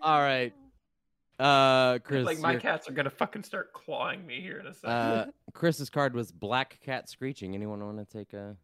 All 0.00 0.20
right, 0.20 0.52
uh, 1.40 1.98
Chris. 1.98 2.24
like 2.24 2.38
my 2.38 2.52
your- 2.52 2.60
cats 2.60 2.88
are 2.88 2.92
gonna 2.92 3.10
fucking 3.10 3.42
start 3.42 3.72
clawing 3.72 4.24
me 4.26 4.40
here 4.40 4.58
in 4.60 4.66
a 4.66 4.74
second. 4.74 4.90
uh, 4.90 5.26
Chris's 5.52 5.90
card 5.90 6.14
was 6.14 6.30
black 6.30 6.78
cat 6.84 7.08
screeching. 7.08 7.54
Anyone 7.54 7.84
want 7.84 7.98
to 7.98 8.04
take 8.04 8.32
a? 8.32 8.56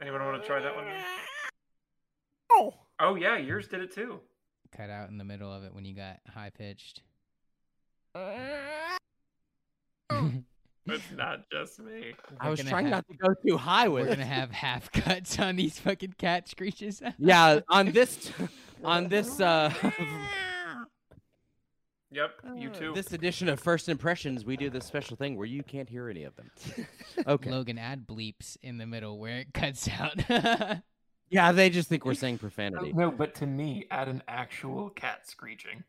Anyone 0.00 0.24
want 0.24 0.40
to 0.42 0.46
try 0.46 0.60
that 0.60 0.74
one? 0.74 0.86
Oh 2.50 2.74
Oh 3.00 3.14
yeah, 3.16 3.36
yours 3.38 3.66
did 3.68 3.80
it 3.80 3.92
too. 3.94 4.20
Cut 4.76 4.90
out 4.90 5.08
in 5.08 5.18
the 5.18 5.24
middle 5.24 5.52
of 5.52 5.64
it 5.64 5.74
when 5.74 5.84
you 5.84 5.94
got 5.94 6.18
high 6.32 6.50
pitched. 6.50 7.02
It's 8.16 8.98
not 11.16 11.48
just 11.50 11.78
me. 11.80 12.14
I 12.40 12.50
was 12.50 12.60
trying 12.60 12.86
have- 12.86 12.92
not 12.92 13.06
to 13.08 13.14
go 13.16 13.34
too 13.46 13.56
high 13.56 13.88
with 13.88 14.06
We're 14.06 14.12
it. 14.12 14.16
gonna 14.16 14.26
have 14.26 14.50
half 14.52 14.92
cuts 14.92 15.38
on 15.38 15.56
these 15.56 15.78
fucking 15.78 16.14
cat 16.18 16.48
screeches. 16.48 17.02
Yeah, 17.18 17.60
on 17.68 17.92
this, 17.92 18.30
on 18.84 19.08
this, 19.08 19.40
uh, 19.40 19.72
Yep, 22.14 22.30
oh, 22.48 22.54
you 22.54 22.70
too. 22.70 22.92
this 22.94 23.12
edition 23.12 23.48
of 23.48 23.58
First 23.58 23.88
Impressions, 23.88 24.44
we 24.44 24.56
do 24.56 24.70
this 24.70 24.84
special 24.86 25.16
thing 25.16 25.36
where 25.36 25.46
you 25.46 25.62
can't 25.64 25.88
hear 25.88 26.08
any 26.08 26.24
of 26.24 26.34
them. 26.36 26.50
Okay. 27.26 27.50
Logan 27.50 27.78
add 27.78 28.06
bleeps 28.06 28.56
in 28.62 28.76
the 28.78 28.86
middle 28.86 29.18
where 29.18 29.38
it 29.38 29.54
cuts 29.54 29.88
out. 29.88 30.14
Yeah, 31.30 31.50
they 31.52 31.70
just 31.70 31.88
think 31.88 32.04
we're 32.04 32.14
saying 32.14 32.38
profanity. 32.38 32.92
No, 32.92 33.10
but 33.10 33.34
to 33.36 33.46
me, 33.46 33.86
add 33.90 34.08
an 34.08 34.22
actual 34.28 34.90
cat 34.90 35.26
screeching. 35.26 35.82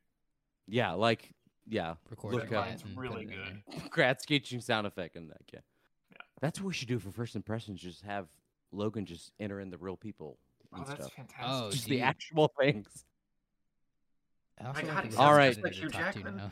Yeah, 0.68 0.94
like 0.94 1.30
yeah, 1.68 1.96
Record 2.10 2.34
Look 2.34 2.50
your 2.50 2.60
up. 2.60 2.66
cat 2.66 2.72
Mine's 2.72 2.84
and 2.84 2.98
really 2.98 3.26
put 3.26 3.34
it 3.34 3.38
in 3.38 3.62
good. 3.70 3.82
there. 3.82 3.90
cat 3.90 4.22
screeching 4.22 4.62
sound 4.62 4.88
effect 4.88 5.16
in 5.18 5.28
that. 5.28 5.42
Yeah. 5.54 5.60
Yeah. 6.12 6.18
That's 6.42 6.60
what 6.62 6.68
we 6.68 6.74
should 6.74 6.88
do 6.88 6.98
for 7.00 7.12
First 7.12 7.36
Impressions. 7.36 7.82
Just 7.82 8.02
have 8.04 8.28
Logan 8.72 9.06
just 9.06 9.34
enter 9.40 9.60
in 9.60 9.70
the 9.70 9.78
real 9.78 9.98
people 9.98 10.40
Oh, 10.74 10.78
that's 10.80 10.92
stuff. 10.92 11.14
fantastic. 11.14 11.46
Oh, 11.48 11.70
just 11.70 11.86
dude. 11.88 11.98
the 11.98 12.02
actual 12.02 12.52
things. 12.60 13.06
I 14.60 14.64
God, 14.64 14.76
like 14.76 15.04
he 15.04 15.10
the 15.10 15.16
sounds 15.16 15.18
All 15.18 15.34
right. 15.36 15.54
just 15.54 15.64
like 15.64 15.74
Hugh 15.74 15.90
top 15.90 16.12
two 16.14 16.20
Jackman. 16.20 16.38
now. 16.38 16.52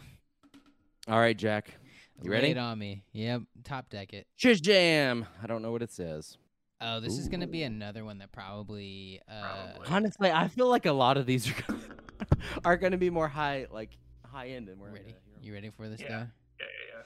All 1.07 1.19
right, 1.19 1.35
Jack. 1.37 1.73
You 2.21 2.31
ready? 2.31 2.49
it 2.49 2.57
on 2.57 2.77
me. 2.79 3.03
Yep. 3.13 3.41
Top 3.63 3.89
deck 3.89 4.13
it. 4.13 4.27
Shiz 4.35 4.61
jam. 4.61 5.25
I 5.41 5.47
don't 5.47 5.61
know 5.61 5.71
what 5.71 5.81
it 5.81 5.91
says. 5.91 6.37
Oh, 6.79 6.99
this 6.99 7.17
is 7.17 7.27
gonna 7.29 7.47
be 7.47 7.63
another 7.63 8.03
one 8.05 8.17
that 8.19 8.31
probably. 8.31 9.21
Uh, 9.27 9.41
Probably. 9.41 9.87
Honestly, 9.89 10.31
I 10.31 10.47
feel 10.49 10.67
like 10.69 10.85
a 10.85 10.91
lot 10.91 11.17
of 11.17 11.25
these 11.25 11.49
are 11.49 11.55
gonna, 11.67 11.79
are 12.65 12.77
going 12.77 12.91
to 12.91 12.97
be 12.97 13.09
more 13.09 13.27
high, 13.27 13.67
like 13.71 13.97
high 14.25 14.49
end, 14.49 14.67
and 14.69 14.79
we're 14.79 14.87
ready? 14.87 14.99
gonna 14.99 15.09
hear 15.25 15.35
'em. 15.37 15.43
You 15.43 15.53
ready 15.53 15.69
for 15.69 15.87
this 15.89 16.01
Yeah. 16.01 16.07
guy? 16.09 16.27
Yeah, 16.59 16.65
yeah, 16.65 16.97
yeah. 16.97 17.03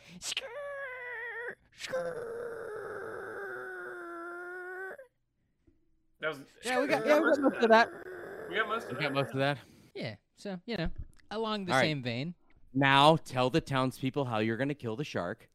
That 6.19 6.29
was. 6.29 6.39
Yeah, 6.63 6.81
we 6.81 6.87
got 6.87 7.05
yeah, 7.05 7.19
we 7.19 7.29
got 7.29 7.39
most 7.41 7.63
of 7.63 7.69
that. 7.69 7.89
We 8.49 8.55
got 8.55 8.67
most 8.67 8.83
of 8.85 8.89
We 8.89 8.95
that. 8.95 9.01
got 9.03 9.13
most 9.13 9.31
of 9.33 9.39
that. 9.39 9.57
Yeah. 9.97 10.15
So 10.37 10.59
you 10.65 10.77
know, 10.77 10.89
along 11.31 11.65
the 11.65 11.73
All 11.73 11.79
right. 11.79 11.85
same 11.85 12.03
vein. 12.03 12.35
Now 12.73 13.17
tell 13.17 13.49
the 13.49 13.61
townspeople 13.61 14.25
how 14.25 14.39
you're 14.39 14.57
going 14.57 14.67
to 14.69 14.75
kill 14.75 14.95
the 14.95 15.03
shark. 15.03 15.49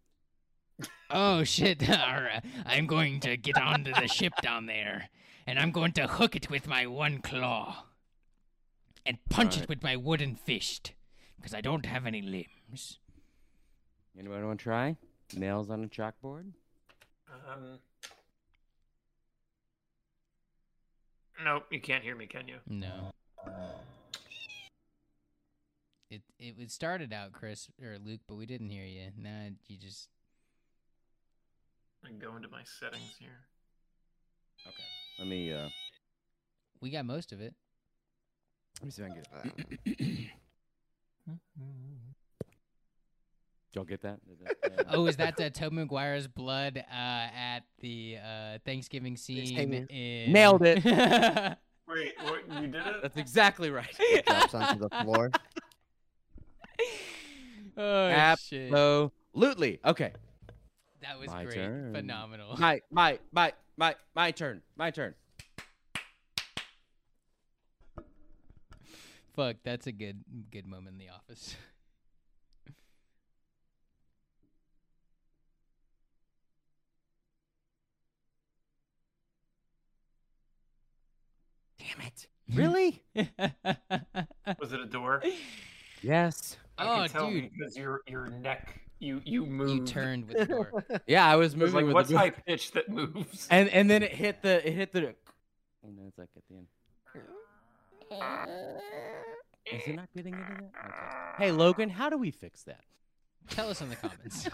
Oh 1.10 1.44
shit! 1.44 1.88
Alright, 1.88 2.44
I'm 2.66 2.86
going 2.86 3.20
to 3.20 3.36
get 3.36 3.56
onto 3.56 3.92
the 3.92 4.08
ship 4.08 4.32
down 4.42 4.66
there, 4.66 5.08
and 5.46 5.58
I'm 5.58 5.70
going 5.70 5.92
to 5.92 6.06
hook 6.08 6.34
it 6.34 6.50
with 6.50 6.66
my 6.66 6.86
one 6.86 7.20
claw, 7.20 7.84
and 9.06 9.18
punch 9.28 9.52
Alright. 9.52 9.62
it 9.64 9.68
with 9.68 9.82
my 9.82 9.94
wooden 9.94 10.34
fist, 10.34 10.92
because 11.36 11.54
I 11.54 11.60
don't 11.60 11.86
have 11.86 12.06
any 12.06 12.22
limbs. 12.22 12.98
Anyone 14.18 14.44
want 14.46 14.58
to 14.58 14.62
try? 14.62 14.96
Nails 15.36 15.70
on 15.70 15.84
a 15.84 15.86
chalkboard. 15.86 16.52
Um. 17.48 17.78
Nope, 21.44 21.64
you 21.70 21.80
can't 21.80 22.02
hear 22.02 22.16
me, 22.16 22.26
can 22.26 22.48
you? 22.48 22.56
No. 22.66 23.12
It 26.12 26.20
it 26.38 26.56
it 26.58 26.70
started 26.70 27.10
out 27.10 27.32
Chris 27.32 27.70
or 27.82 27.96
Luke, 28.04 28.20
but 28.28 28.34
we 28.34 28.44
didn't 28.44 28.68
hear 28.68 28.84
you. 28.84 29.08
Now 29.16 29.46
you 29.66 29.78
just 29.78 30.10
I 32.04 32.08
can 32.08 32.18
go 32.18 32.36
into 32.36 32.48
my 32.48 32.60
settings 32.64 33.16
here. 33.18 33.46
Okay. 34.66 34.82
Let 35.18 35.28
me. 35.28 35.54
uh 35.54 35.70
we 36.82 36.90
got 36.90 37.06
most 37.06 37.32
of 37.32 37.40
it. 37.40 37.54
Let 38.80 38.84
me 38.84 38.90
see 38.90 39.02
if 39.02 39.10
I 39.10 39.14
can 39.14 39.52
get 39.54 39.86
it. 39.86 40.28
Y'all 43.72 43.84
get 43.84 44.02
that? 44.02 44.18
Is 44.30 44.38
that, 44.40 44.80
uh, 44.80 44.84
Oh, 44.90 45.06
is 45.06 45.16
that 45.16 45.40
uh, 45.40 45.48
Tobey 45.48 45.76
Maguire's 45.76 46.26
blood 46.26 46.76
uh, 46.76 46.94
at 46.94 47.60
the 47.80 48.18
uh, 48.22 48.58
Thanksgiving 48.66 49.16
scene? 49.16 49.86
In... 49.88 50.30
Nailed 50.30 50.60
it. 50.62 50.84
Wait, 51.88 52.12
what, 52.22 52.62
you 52.62 52.68
did 52.68 52.86
it? 52.86 52.96
That's 53.00 53.16
exactly 53.16 53.70
right. 53.70 53.88
Drops 54.26 54.52
onto 54.52 54.78
the 54.78 54.90
floor. 55.02 55.30
Oh 57.82 58.36
shit! 58.38 58.72
Absolutely. 58.72 59.80
Okay. 59.84 60.12
That 61.02 61.18
was 61.18 61.28
My 61.28 61.44
great, 61.44 61.56
turn. 61.56 61.92
phenomenal. 61.94 62.56
My 62.58 62.80
my 62.90 63.18
my 63.32 63.52
my 63.76 63.94
my 64.14 64.30
turn. 64.30 64.62
My 64.76 64.90
turn. 64.90 65.14
Fuck, 69.34 69.56
that's 69.64 69.86
a 69.86 69.92
good 69.92 70.22
good 70.50 70.66
moment 70.66 70.94
in 70.94 70.98
the 70.98 71.08
office. 71.08 71.56
Damn 81.78 82.06
it. 82.06 82.26
Really? 82.54 83.02
Was 84.60 84.72
it 84.72 84.80
a 84.80 84.86
door? 84.86 85.22
yes. 86.02 86.56
I 86.78 86.84
oh, 86.84 86.96
can 87.02 87.08
tell 87.08 87.30
dude, 87.30 87.50
because 87.56 87.76
your 87.76 88.00
your 88.06 88.28
neck, 88.28 88.80
you 88.98 89.20
you 89.24 89.46
moved. 89.46 89.72
you 89.72 89.86
turned 89.86 90.28
with 90.28 90.38
the 90.38 90.46
door. 90.46 90.84
Yeah, 91.06 91.26
I 91.26 91.36
was 91.36 91.54
It 91.54 91.58
was 91.58 91.72
moving 91.72 91.74
like 91.74 91.84
with 91.86 91.94
what's 91.94 92.08
the 92.10 92.18
high 92.18 92.30
pitch 92.30 92.72
that 92.72 92.88
moves? 92.88 93.46
and 93.50 93.68
and 93.68 93.90
then 93.90 94.02
it 94.02 94.12
hit 94.12 94.42
the 94.42 94.66
it 94.66 94.74
hit 94.74 94.92
the 94.92 95.14
and 95.84 95.98
then 95.98 96.06
it's 96.08 96.18
like 96.18 96.28
at 96.36 96.42
the 96.48 96.56
end. 96.56 96.66
Is 99.72 99.82
it 99.86 99.94
not 99.94 100.08
getting 100.14 100.34
into 100.34 100.54
that? 100.54 100.72
Okay. 100.84 101.44
Hey 101.44 101.52
Logan, 101.52 101.88
how 101.88 102.10
do 102.10 102.18
we 102.18 102.30
fix 102.30 102.62
that? 102.64 102.84
Tell 103.48 103.70
us 103.70 103.80
in 103.80 103.88
the 103.88 103.96
comments. 103.96 104.48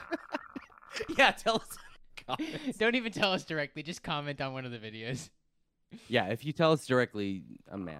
yeah, 1.18 1.30
tell 1.32 1.56
us. 1.56 1.78
comments. 2.26 2.78
Don't 2.78 2.94
even 2.94 3.12
tell 3.12 3.32
us 3.32 3.44
directly. 3.44 3.82
Just 3.82 4.02
comment 4.02 4.40
on 4.40 4.52
one 4.52 4.64
of 4.64 4.70
the 4.70 4.78
videos. 4.78 5.30
Yeah, 6.08 6.26
if 6.26 6.44
you 6.44 6.52
tell 6.52 6.72
us 6.72 6.86
directly, 6.86 7.42
I'm 7.70 7.84
mad. 7.84 7.98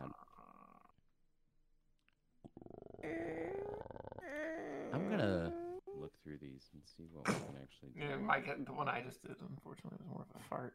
I'm 4.93 5.09
gonna 5.11 5.53
look 6.01 6.13
through 6.23 6.39
these 6.41 6.69
and 6.73 6.83
see 6.97 7.05
what 7.13 7.27
we 7.29 7.35
can 7.35 7.57
actually 7.63 7.91
do. 7.91 8.01
Yeah, 8.01 8.17
my 8.17 8.41
ca- 8.41 8.55
the 8.65 8.73
one 8.73 8.89
I 8.89 9.03
just 9.03 9.23
did, 9.23 9.37
unfortunately, 9.49 9.99
was 10.01 10.09
more 10.09 10.27
of 10.29 10.41
a 10.41 10.45
fart. 10.49 10.75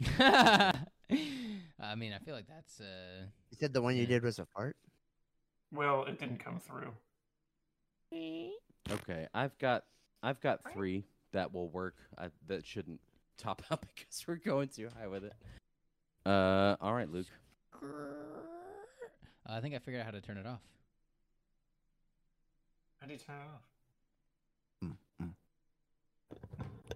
I 1.80 1.94
mean, 1.94 2.12
I 2.12 2.18
feel 2.18 2.34
like 2.34 2.46
that's 2.48 2.80
uh. 2.80 3.26
You 3.50 3.56
said 3.58 3.72
the 3.72 3.82
one 3.82 3.94
you 3.96 4.02
Yeah. 4.02 4.08
did 4.08 4.22
was 4.24 4.38
a 4.38 4.46
fart. 4.46 4.76
Well, 5.72 6.04
it 6.04 6.18
didn't 6.18 6.38
come 6.38 6.60
through. 6.60 6.92
Okay, 8.90 9.26
I've 9.34 9.56
got 9.58 9.84
I've 10.22 10.40
got 10.40 10.60
three 10.72 11.04
that 11.32 11.52
will 11.52 11.68
work. 11.68 11.96
I, 12.16 12.28
that 12.46 12.64
shouldn't 12.66 13.00
top 13.38 13.62
out 13.70 13.80
because 13.94 14.24
we're 14.26 14.36
going 14.36 14.68
too 14.68 14.88
high 14.98 15.08
with 15.08 15.24
it. 15.24 15.32
Uh, 16.26 16.76
all 16.80 16.94
right, 16.94 17.10
Luke. 17.10 17.26
I 19.46 19.60
think 19.60 19.74
I 19.74 19.78
figured 19.78 20.00
out 20.00 20.06
how 20.06 20.12
to 20.12 20.20
turn 20.20 20.38
it 20.38 20.46
off. 20.46 20.60
How 23.04 23.08
do 23.08 23.12
you 23.12 23.18
turn 23.18 23.36
it 23.36 23.48
off? 23.52 23.60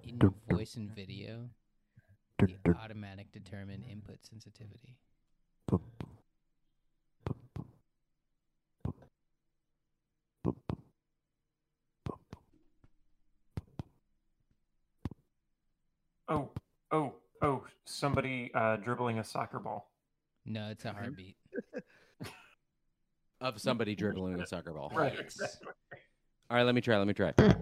In 0.04 0.18
voice 0.48 0.76
and 0.76 0.90
video, 0.90 1.50
the 2.38 2.56
automatic 2.82 3.30
determine 3.30 3.82
input 3.82 4.24
sensitivity. 4.24 4.96
Oh, 5.70 5.82
oh, 16.90 17.12
oh! 17.42 17.64
Somebody 17.84 18.50
uh, 18.54 18.76
dribbling 18.76 19.18
a 19.18 19.24
soccer 19.24 19.58
ball. 19.58 19.90
No, 20.46 20.70
it's 20.70 20.86
a 20.86 20.94
heartbeat. 20.94 21.36
Of 23.40 23.60
somebody 23.60 23.94
dribbling 23.96 24.40
a 24.40 24.46
soccer 24.46 24.72
ball. 24.72 24.90
Right, 24.94 25.18
exactly. 25.18 25.68
All 26.50 26.56
right, 26.56 26.64
let 26.64 26.74
me 26.74 26.80
try. 26.80 26.96
Let 26.98 27.06
me 27.06 27.14
try. 27.14 27.32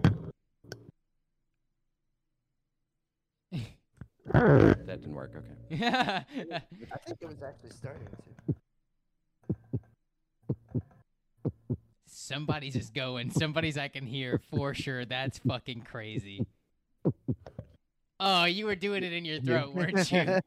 that 4.33 4.85
didn't 4.87 5.13
work. 5.13 5.33
Okay. 5.35 5.85
I 5.85 6.25
think 7.05 7.17
it 7.21 7.27
was 7.27 7.43
actually 7.43 7.69
starting 7.71 8.07
to. 8.07 8.55
Somebody's 12.07 12.73
just 12.73 12.93
going. 12.93 13.31
Somebody's 13.31 13.77
I 13.77 13.87
can 13.87 14.05
hear 14.05 14.41
for 14.49 14.73
sure. 14.73 15.05
That's 15.05 15.37
fucking 15.39 15.81
crazy. 15.81 16.45
Oh, 18.19 18.45
you 18.45 18.65
were 18.65 18.75
doing 18.75 19.03
it 19.03 19.13
in 19.13 19.23
your 19.23 19.39
throat, 19.39 19.73
weren't 19.73 20.11
you? 20.11 20.39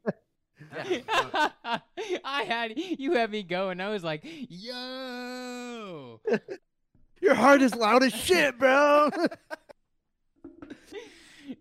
I 2.23 2.43
had 2.43 2.73
you 2.77 3.13
had 3.13 3.31
me 3.31 3.43
going. 3.43 3.79
I 3.81 3.89
was 3.89 4.03
like, 4.03 4.21
"Yo!" 4.23 6.19
Your 7.21 7.35
heart 7.35 7.61
is 7.61 7.75
loud 7.75 8.03
as 8.03 8.13
shit, 8.13 8.57
bro. 8.59 9.09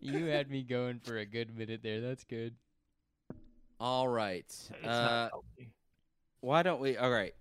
You 0.02 0.26
had 0.26 0.48
me 0.50 0.62
going 0.62 1.00
for 1.00 1.18
a 1.18 1.26
good 1.26 1.54
minute 1.54 1.80
there. 1.82 2.00
That's 2.00 2.24
good. 2.24 2.54
All 3.80 4.08
right. 4.08 4.44
It's 4.46 4.70
Uh, 4.82 4.86
not 4.88 5.30
healthy. 5.30 5.68
why 6.40 6.62
don't 6.62 6.80
we? 6.80 6.96
All 6.96 7.10
right. 7.10 7.34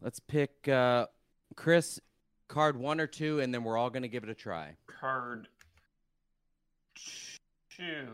Let's 0.00 0.20
pick 0.20 0.68
uh, 0.68 1.06
Chris 1.56 2.00
card 2.48 2.76
one 2.76 3.00
or 3.00 3.06
two, 3.08 3.40
and 3.40 3.52
then 3.52 3.62
we're 3.64 3.76
all 3.76 3.90
gonna 3.90 4.08
give 4.08 4.22
it 4.22 4.30
a 4.30 4.34
try. 4.34 4.76
Card 4.86 5.48
two. 7.68 8.06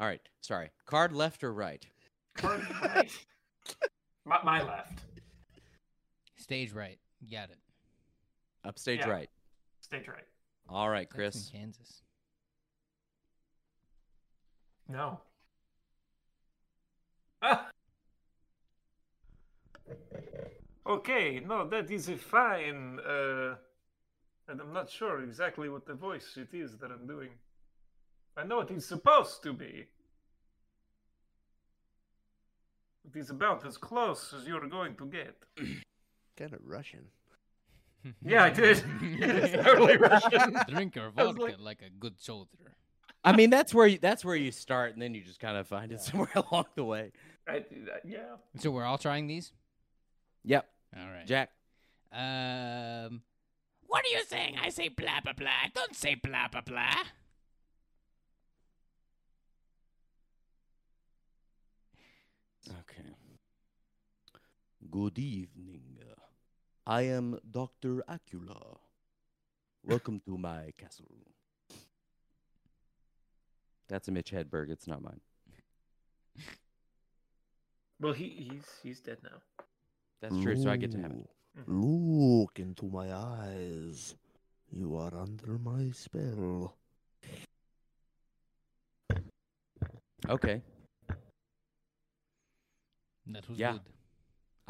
All 0.00 0.06
right. 0.06 0.20
Sorry. 0.40 0.70
Card 0.86 1.12
left 1.12 1.44
or 1.44 1.52
right? 1.52 1.86
Card 2.38 2.66
right. 2.82 3.12
my, 4.24 4.42
my 4.42 4.62
left. 4.62 5.00
Stage 6.36 6.72
right. 6.72 6.98
Got 7.30 7.50
it. 7.50 7.58
Upstage 8.64 9.00
Yeah. 9.00 9.10
right. 9.10 9.30
Stage 9.82 10.08
right. 10.08 10.24
All 10.70 10.88
right, 10.88 11.08
Chris. 11.08 11.50
in 11.52 11.60
Kansas. 11.60 12.02
No. 14.88 15.20
Ah. 17.42 17.68
Okay, 20.86 21.40
no, 21.46 21.68
that 21.68 21.90
is 21.90 22.08
a 22.08 22.16
fine. 22.16 22.98
Uh, 23.00 23.56
and 24.48 24.60
I'm 24.60 24.72
not 24.72 24.90
sure 24.90 25.22
exactly 25.22 25.68
what 25.68 25.86
the 25.86 25.94
voice 25.94 26.36
it 26.36 26.54
is 26.56 26.78
that 26.78 26.90
I'm 26.90 27.06
doing. 27.06 27.30
I 28.36 28.44
know 28.44 28.60
it 28.60 28.70
is 28.70 28.86
supposed 28.86 29.42
to 29.42 29.52
be. 29.52 29.86
It 33.04 33.18
is 33.18 33.30
about 33.30 33.66
as 33.66 33.76
close 33.76 34.32
as 34.32 34.46
you're 34.46 34.66
going 34.68 34.94
to 34.96 35.06
get. 35.06 35.36
kind 36.36 36.52
of 36.52 36.60
Russian. 36.64 37.04
Yeah, 38.24 38.44
I 38.44 38.50
did. 38.50 38.82
It's 39.02 39.62
totally 39.62 39.98
Russian. 39.98 40.56
Drink 40.68 40.96
your 40.96 41.10
vodka 41.10 41.42
like- 41.42 41.58
like 41.60 41.82
a 41.82 41.90
good 41.90 42.18
soldier. 42.18 42.74
I 43.22 43.36
mean, 43.36 43.50
that's 43.50 43.74
where 43.74 43.86
you, 43.86 43.98
that's 43.98 44.24
where 44.24 44.36
you 44.36 44.50
start, 44.50 44.94
and 44.94 45.02
then 45.02 45.12
you 45.14 45.22
just 45.22 45.38
kind 45.40 45.58
of 45.58 45.66
find 45.68 45.92
it 45.92 46.00
somewhere 46.00 46.30
along 46.34 46.64
the 46.76 46.84
way. 46.84 47.12
I 47.46 47.58
do 47.58 47.84
that, 47.84 48.02
yeah. 48.06 48.36
So 48.58 48.70
we're 48.70 48.84
all 48.84 48.96
trying 48.96 49.26
these. 49.26 49.52
Yep, 50.44 50.66
All 50.96 51.10
right. 51.10 51.26
Jack. 51.26 51.50
Um, 52.10 53.20
what 53.86 54.02
are 54.06 54.08
you 54.08 54.24
saying? 54.24 54.56
I 54.62 54.70
say 54.70 54.88
blah 54.88 55.20
blah 55.22 55.34
blah. 55.34 55.68
Don't 55.74 55.94
say 55.94 56.14
blah 56.14 56.48
blah 56.48 56.62
blah. 56.62 56.94
Okay. 62.68 63.14
Good 64.90 65.18
evening. 65.18 65.98
I 66.86 67.02
am 67.02 67.38
Dr. 67.48 68.02
Acula. 68.08 68.78
Welcome 69.84 70.20
to 70.26 70.36
my 70.36 70.72
castle. 70.76 71.06
That's 73.88 74.08
a 74.08 74.10
Mitch 74.10 74.32
Hedberg. 74.32 74.70
It's 74.70 74.88
not 74.88 75.02
mine. 75.02 75.20
Well, 78.00 78.14
he 78.14 78.48
he's 78.50 78.64
he's 78.82 79.00
dead 79.00 79.18
now. 79.22 79.64
That's 80.20 80.42
true, 80.42 80.56
so 80.56 80.70
I 80.70 80.76
get 80.76 80.90
to 80.92 80.98
have 80.98 81.12
it. 81.12 81.30
Mm-hmm. 81.58 82.40
Look 82.40 82.58
into 82.58 82.86
my 82.86 83.12
eyes. 83.12 84.16
You 84.72 84.96
are 84.96 85.14
under 85.14 85.58
my 85.58 85.90
spell. 85.92 86.74
Okay. 90.28 90.62
That 93.26 93.48
was 93.48 93.58
Yeah. 93.58 93.72
good. 93.72 93.82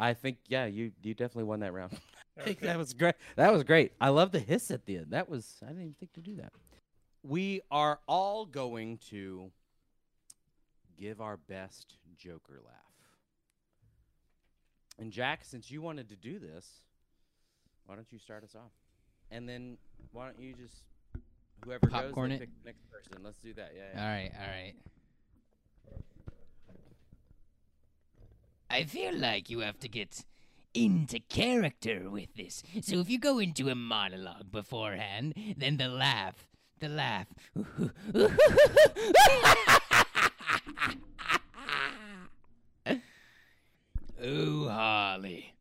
I 0.01 0.14
think 0.14 0.39
yeah, 0.48 0.66
you 0.66 0.93
you 1.02 1.14
definitely 1.14 1.44
won 1.44 1.60
that 1.60 1.72
round. 1.72 1.93
I 2.39 2.43
think 2.43 2.59
Okay. 2.59 2.66
that 2.66 2.78
was 2.78 2.94
great. 2.94 3.14
That 3.36 3.52
was 3.52 3.62
great. 3.64 3.93
I 4.01 4.09
love 4.09 4.32
the 4.32 4.39
hiss 4.40 4.70
at 4.70 4.86
the 4.86 4.97
end. 4.98 5.06
That 5.10 5.28
was 5.28 5.56
I 5.62 5.66
didn't 5.66 5.82
even 5.82 5.94
think 5.94 6.12
to 6.14 6.20
do 6.20 6.36
that. 6.36 6.52
We 7.22 7.60
are 7.70 8.01
all 8.09 8.47
going 8.47 8.98
to 9.10 9.51
give 10.98 11.20
our 11.20 11.36
best 11.36 11.97
Joker 12.16 12.60
laugh. 12.64 12.74
And 14.98 15.12
Jack, 15.12 15.44
since 15.44 15.70
you 15.70 15.82
wanted 15.82 16.09
to 16.10 16.16
do 16.16 16.39
this, 16.39 16.66
why 17.86 17.94
don't 17.94 18.10
you 18.12 18.18
start 18.18 18.44
us 18.44 18.55
off? 18.55 18.72
And 19.31 19.48
then 19.48 19.77
why 20.12 20.27
don't 20.27 20.39
you 20.40 20.55
just 20.55 20.74
whoever 21.64 21.86
Popcorn 21.89 22.31
goes 22.31 22.36
it? 22.36 22.40
pick 22.40 22.51
the 22.62 22.68
next 22.68 22.90
person. 22.90 23.22
Let's 23.22 23.39
do 23.39 23.52
that. 23.55 23.72
Yeah. 23.77 23.98
All 24.01 24.05
yeah. 24.06 24.12
right, 24.12 24.32
all 24.39 24.47
right. 24.48 24.74
I 28.70 28.84
feel 28.84 29.16
like 29.16 29.51
you 29.51 29.59
have 29.60 29.78
to 29.80 29.88
get 29.88 30.24
into 30.72 31.18
character 31.18 32.09
with 32.09 32.32
this. 32.36 32.62
So 32.82 33.01
if 33.01 33.10
you 33.10 33.18
go 33.18 33.40
into 33.40 33.68
a 33.68 33.74
monologue 33.74 34.52
beforehand, 34.52 35.34
then 35.56 35.76
the 35.76 35.88
laugh, 35.88 36.47
the 36.78 36.88
laugh. 36.88 37.26
oh, 44.22 44.68
Harley. 44.68 45.55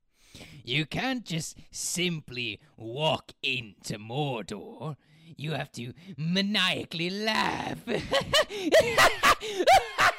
You 0.64 0.86
can't 0.86 1.26
just 1.26 1.58
simply 1.72 2.60
walk 2.78 3.32
into 3.42 3.98
Mordor. 3.98 4.98
You 5.36 5.54
have 5.54 5.72
to 5.74 5.94
maniacally 6.16 7.10
laugh. 7.10 7.80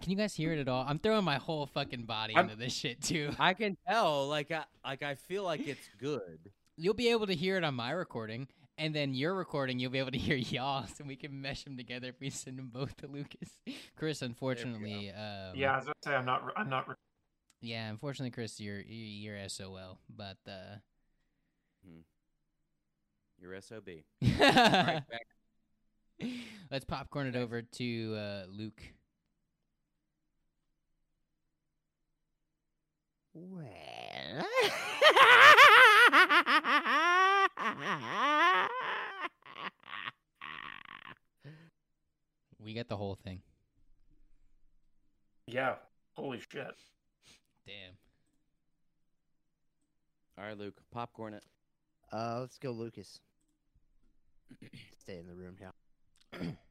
Can 0.00 0.10
you 0.10 0.16
guys 0.16 0.34
hear 0.34 0.52
it 0.52 0.58
at 0.58 0.68
all? 0.68 0.84
I'm 0.88 0.98
throwing 0.98 1.24
my 1.24 1.36
whole 1.36 1.66
fucking 1.66 2.04
body 2.04 2.34
I'm- 2.34 2.44
into 2.46 2.56
this 2.56 2.72
shit 2.74 3.02
too. 3.02 3.30
I 3.38 3.54
can 3.54 3.76
tell 3.88 4.26
like 4.28 4.50
I 4.50 4.64
like 4.84 5.02
I 5.02 5.14
feel 5.14 5.44
like 5.44 5.66
it's 5.66 5.88
good. 5.98 6.38
You'll 6.76 6.94
be 6.94 7.08
able 7.10 7.26
to 7.26 7.34
hear 7.34 7.58
it 7.58 7.64
on 7.64 7.74
my 7.74 7.90
recording, 7.90 8.48
and 8.78 8.94
then 8.94 9.12
your 9.12 9.34
recording, 9.34 9.78
you'll 9.78 9.90
be 9.90 9.98
able 9.98 10.12
to 10.12 10.18
hear 10.18 10.36
y'all, 10.36 10.86
so 10.86 11.04
we 11.04 11.16
can 11.16 11.42
mesh 11.42 11.64
them 11.64 11.76
together 11.76 12.08
if 12.08 12.14
we 12.20 12.30
send 12.30 12.58
them 12.58 12.70
both 12.72 12.96
to 12.98 13.06
Lucas. 13.06 13.50
Chris, 13.96 14.22
unfortunately, 14.22 15.10
um, 15.10 15.54
Yeah, 15.54 15.74
I 15.74 15.76
was 15.76 15.84
about 15.84 15.96
to 16.02 16.08
say 16.08 16.14
I'm 16.14 16.24
not. 16.24 16.42
I'm 16.56 16.70
not. 16.70 16.86
Yeah, 17.60 17.90
unfortunately, 17.90 18.30
Chris, 18.30 18.58
you're 18.58 18.80
you're 18.80 19.34
you're 19.36 19.48
SOL, 19.50 19.98
but 20.08 20.38
uh, 20.48 20.76
Your 23.38 23.60
SOB. 23.60 23.88
All 24.22 24.28
right, 24.40 25.02
back. 25.10 26.26
let's 26.70 26.84
popcorn 26.86 27.26
it 27.26 27.36
over 27.36 27.60
to 27.60 28.14
uh, 28.16 28.44
Luke. 28.48 28.82
Well. 33.48 34.44
We 42.62 42.74
get 42.74 42.88
the 42.88 42.96
whole 42.96 43.14
thing. 43.14 43.40
Yeah. 45.46 45.76
Holy 46.12 46.38
shit. 46.38 46.74
Damn. 47.66 47.94
All 50.38 50.44
right, 50.44 50.58
Luke. 50.58 50.80
Popcorn 50.92 51.34
it. 51.34 51.44
Uh, 52.12 52.40
let's 52.40 52.58
go, 52.58 52.72
Lucas. 52.72 53.20
Stay 54.98 55.18
in 55.18 55.26
the 55.26 55.34
room 55.34 55.56
here. 55.58 56.56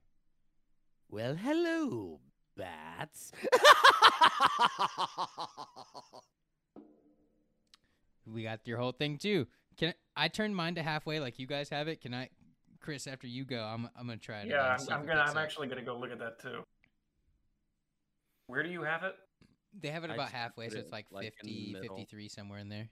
Well, 1.11 1.33
hello, 1.33 2.19
bats. 2.55 3.31
We 8.33 8.43
got 8.43 8.59
your 8.65 8.77
whole 8.77 8.91
thing 8.91 9.17
too. 9.17 9.47
Can 9.77 9.93
I, 10.15 10.25
I 10.25 10.27
turn 10.27 10.53
mine 10.53 10.75
to 10.75 10.83
halfway 10.83 11.19
like 11.19 11.39
you 11.39 11.47
guys 11.47 11.69
have 11.69 11.87
it? 11.87 12.01
Can 12.01 12.13
I, 12.13 12.29
Chris? 12.79 13.07
After 13.07 13.27
you 13.27 13.45
go, 13.45 13.61
I'm 13.61 13.89
I'm 13.97 14.07
gonna 14.07 14.17
try 14.17 14.41
it. 14.41 14.47
Yeah, 14.47 14.77
I'm, 14.79 14.93
I'm 14.93 15.05
gonna. 15.05 15.21
I'm 15.21 15.29
up. 15.29 15.37
actually 15.37 15.67
gonna 15.67 15.83
go 15.83 15.97
look 15.97 16.11
at 16.11 16.19
that 16.19 16.39
too. 16.41 16.63
Where 18.47 18.63
do 18.63 18.69
you 18.69 18.81
have 18.81 19.03
it? 19.03 19.15
They 19.79 19.89
have 19.89 20.03
it 20.03 20.09
about 20.09 20.31
halfway, 20.31 20.65
put 20.65 20.73
so 20.73 20.79
it's 20.79 20.91
like, 20.91 21.05
like, 21.11 21.33
50, 21.43 21.75
53, 21.79 22.29
somewhere 22.29 22.59
in 22.59 22.69
there. 22.69 22.89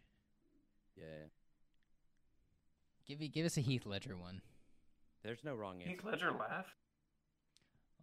Yeah. 0.95 1.25
Give 3.07 3.19
me, 3.19 3.27
give 3.27 3.45
us 3.45 3.57
a 3.57 3.61
Heath 3.61 3.85
Ledger 3.85 4.15
one. 4.15 4.41
There's 5.23 5.43
no 5.43 5.55
wrong 5.55 5.81
answer. 5.81 5.89
Heath 5.89 6.03
Ledger 6.03 6.31
laugh. 6.31 6.67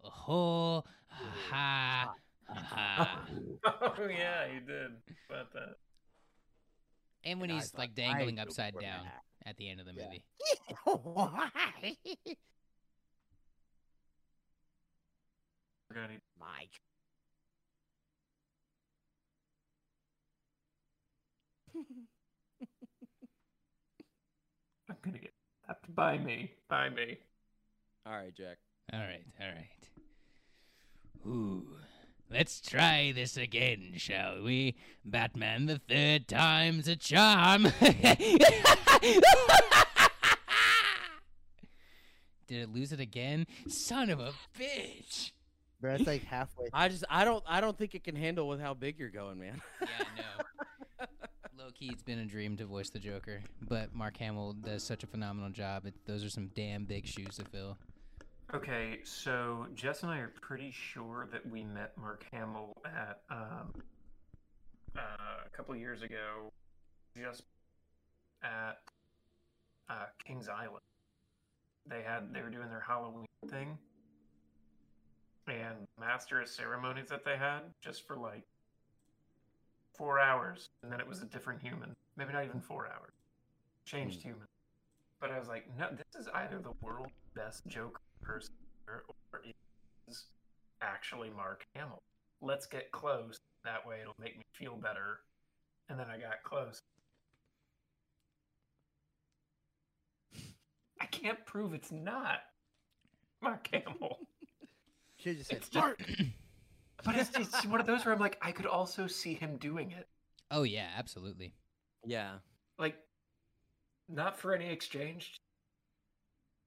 Oh, 0.03 0.83
ha, 1.07 2.13
ha. 2.47 3.25
oh 3.65 3.93
yeah, 4.09 4.47
he 4.53 4.59
did. 4.59 4.91
About 5.29 5.53
that. 5.53 5.75
And 7.25 7.41
when 7.41 7.49
And 7.49 7.59
he's 7.59 7.71
thought 7.71 7.79
like 7.79 7.95
dangling 7.95 8.39
upside 8.39 8.73
down 8.79 9.05
that- 9.05 9.23
at 9.45 9.57
the 9.57 9.69
end 9.69 9.79
of 9.79 9.85
the 9.87 9.93
Yeah. 9.93 10.05
movie. 10.05 10.23
Why? 10.85 11.49
We're 15.89 15.95
gonna 15.95 16.07
need 16.09 16.21
Mike. 16.39 16.81
I'm 24.89 24.95
gonna 25.03 25.17
get 25.19 25.33
tapped 25.65 25.93
by 25.95 26.17
me. 26.17 26.51
By 26.69 26.89
me. 26.89 27.17
All 28.05 28.13
right, 28.13 28.33
Jack. 28.35 28.57
All 28.93 28.99
right, 28.99 29.25
all 29.41 29.47
right. 29.47 29.69
Ooh, 31.27 31.65
let's 32.35 32.59
try 32.59 33.13
this 33.15 33.37
again, 33.37 33.93
shall 33.95 34.43
we? 34.43 34.75
Batman, 35.05 35.67
the 35.67 35.79
third 35.87 36.27
time's 36.27 36.87
a 36.87 36.95
charm. 36.97 37.63
Did 42.47 42.61
it 42.61 42.73
lose 42.73 42.91
it 42.91 42.99
again? 42.99 43.47
Son 43.67 44.09
of 44.09 44.19
a 44.19 44.33
bitch! 44.59 45.31
Bro, 45.79 45.95
it's 45.95 46.07
like 46.07 46.23
halfway. 46.25 46.67
I 46.73 46.89
just 46.89 47.05
I 47.09 47.25
don't 47.25 47.43
I 47.47 47.61
don't 47.61 47.77
think 47.77 47.95
it 47.95 48.03
can 48.03 48.15
handle 48.15 48.47
with 48.47 48.59
how 48.59 48.73
big 48.73 48.99
you're 48.99 49.09
going, 49.09 49.39
man. 49.39 49.61
Yeah, 49.81 49.87
I 49.99 50.03
know. 50.17 51.05
Low 51.57 51.71
key, 51.73 51.89
it's 51.91 52.03
been 52.03 52.19
a 52.19 52.25
dream 52.25 52.57
to 52.57 52.65
voice 52.65 52.89
the 52.89 52.99
Joker, 52.99 53.39
but 53.61 53.95
Mark 53.95 54.17
Hamill 54.17 54.53
does 54.53 54.83
such 54.83 55.03
a 55.03 55.07
phenomenal 55.07 55.49
job. 55.51 55.85
It, 55.85 55.93
those 56.05 56.23
are 56.23 56.29
some 56.29 56.49
damn 56.53 56.83
big 56.83 57.07
shoes 57.07 57.37
to 57.37 57.45
fill. 57.45 57.77
Okay, 58.55 58.99
so 59.03 59.67
Jess 59.75 60.03
and 60.03 60.11
I 60.13 60.19
are 60.19 60.31
pretty 60.39 60.71
sure 60.71 61.27
that 61.29 61.45
we 61.51 61.65
met 61.65 61.91
Mark 61.97 62.25
Hamill 62.31 62.71
at 62.85 63.19
um, 63.29 63.73
uh, 64.97 65.43
a 65.45 65.49
couple 65.57 65.75
years 65.75 66.03
ago, 66.03 66.53
just 67.17 67.43
at 68.41 68.77
uh, 69.89 70.05
Kings 70.25 70.47
Island. 70.47 70.79
They 71.85 72.01
had 72.01 72.33
they 72.33 72.41
were 72.41 72.49
doing 72.49 72.69
their 72.69 72.79
Halloween 72.79 73.25
thing, 73.49 73.77
and 75.49 75.85
master 75.99 76.39
of 76.39 76.47
ceremonies 76.47 77.09
that 77.09 77.25
they 77.25 77.35
had 77.35 77.59
just 77.81 78.07
for 78.07 78.15
like 78.15 78.43
four 79.97 80.17
hours, 80.17 80.69
and 80.81 80.89
then 80.89 81.01
it 81.01 81.07
was 81.07 81.21
a 81.21 81.25
different 81.25 81.61
human. 81.61 81.93
Maybe 82.15 82.31
not 82.31 82.45
even 82.45 82.61
four 82.61 82.87
hours. 82.87 83.15
Changed 83.83 84.21
human. 84.21 84.47
But 85.19 85.31
I 85.31 85.39
was 85.39 85.49
like, 85.49 85.65
no, 85.77 85.89
this 85.91 86.21
is 86.21 86.29
either 86.33 86.59
the 86.59 86.73
world's 86.81 87.11
best 87.35 87.67
Joker 87.67 87.99
person 88.25 88.53
or, 88.87 89.03
or 89.07 89.41
it 89.43 89.55
is 90.07 90.25
actually 90.81 91.29
Mark 91.35 91.65
Hamill. 91.75 92.01
Let's 92.41 92.65
get 92.65 92.91
close. 92.91 93.39
That 93.63 93.85
way 93.87 93.99
it'll 94.01 94.15
make 94.19 94.37
me 94.37 94.43
feel 94.53 94.75
better. 94.75 95.19
And 95.89 95.99
then 95.99 96.07
I 96.11 96.17
got 96.17 96.43
close. 96.43 96.81
I 101.01 101.05
can't 101.05 101.45
prove 101.45 101.73
it's 101.73 101.91
not 101.91 102.39
Mark 103.41 103.69
Hamill. 103.71 104.19
Should 105.17 105.37
just 105.37 105.49
said 105.49 105.57
It's 105.59 105.73
Mark. 105.73 105.99
but 107.03 107.15
it's, 107.15 107.31
it's 107.37 107.65
one 107.65 107.79
of 107.79 107.85
those 107.85 108.05
where 108.05 108.13
I'm 108.13 108.19
like, 108.19 108.37
I 108.41 108.51
could 108.51 108.65
also 108.65 109.07
see 109.07 109.33
him 109.33 109.57
doing 109.57 109.91
it. 109.91 110.07
Oh 110.51 110.63
yeah, 110.63 110.89
absolutely. 110.97 111.53
yeah. 112.05 112.35
Like, 112.77 112.97
not 114.09 114.37
for 114.37 114.53
any 114.53 114.69
exchange. 114.69 115.39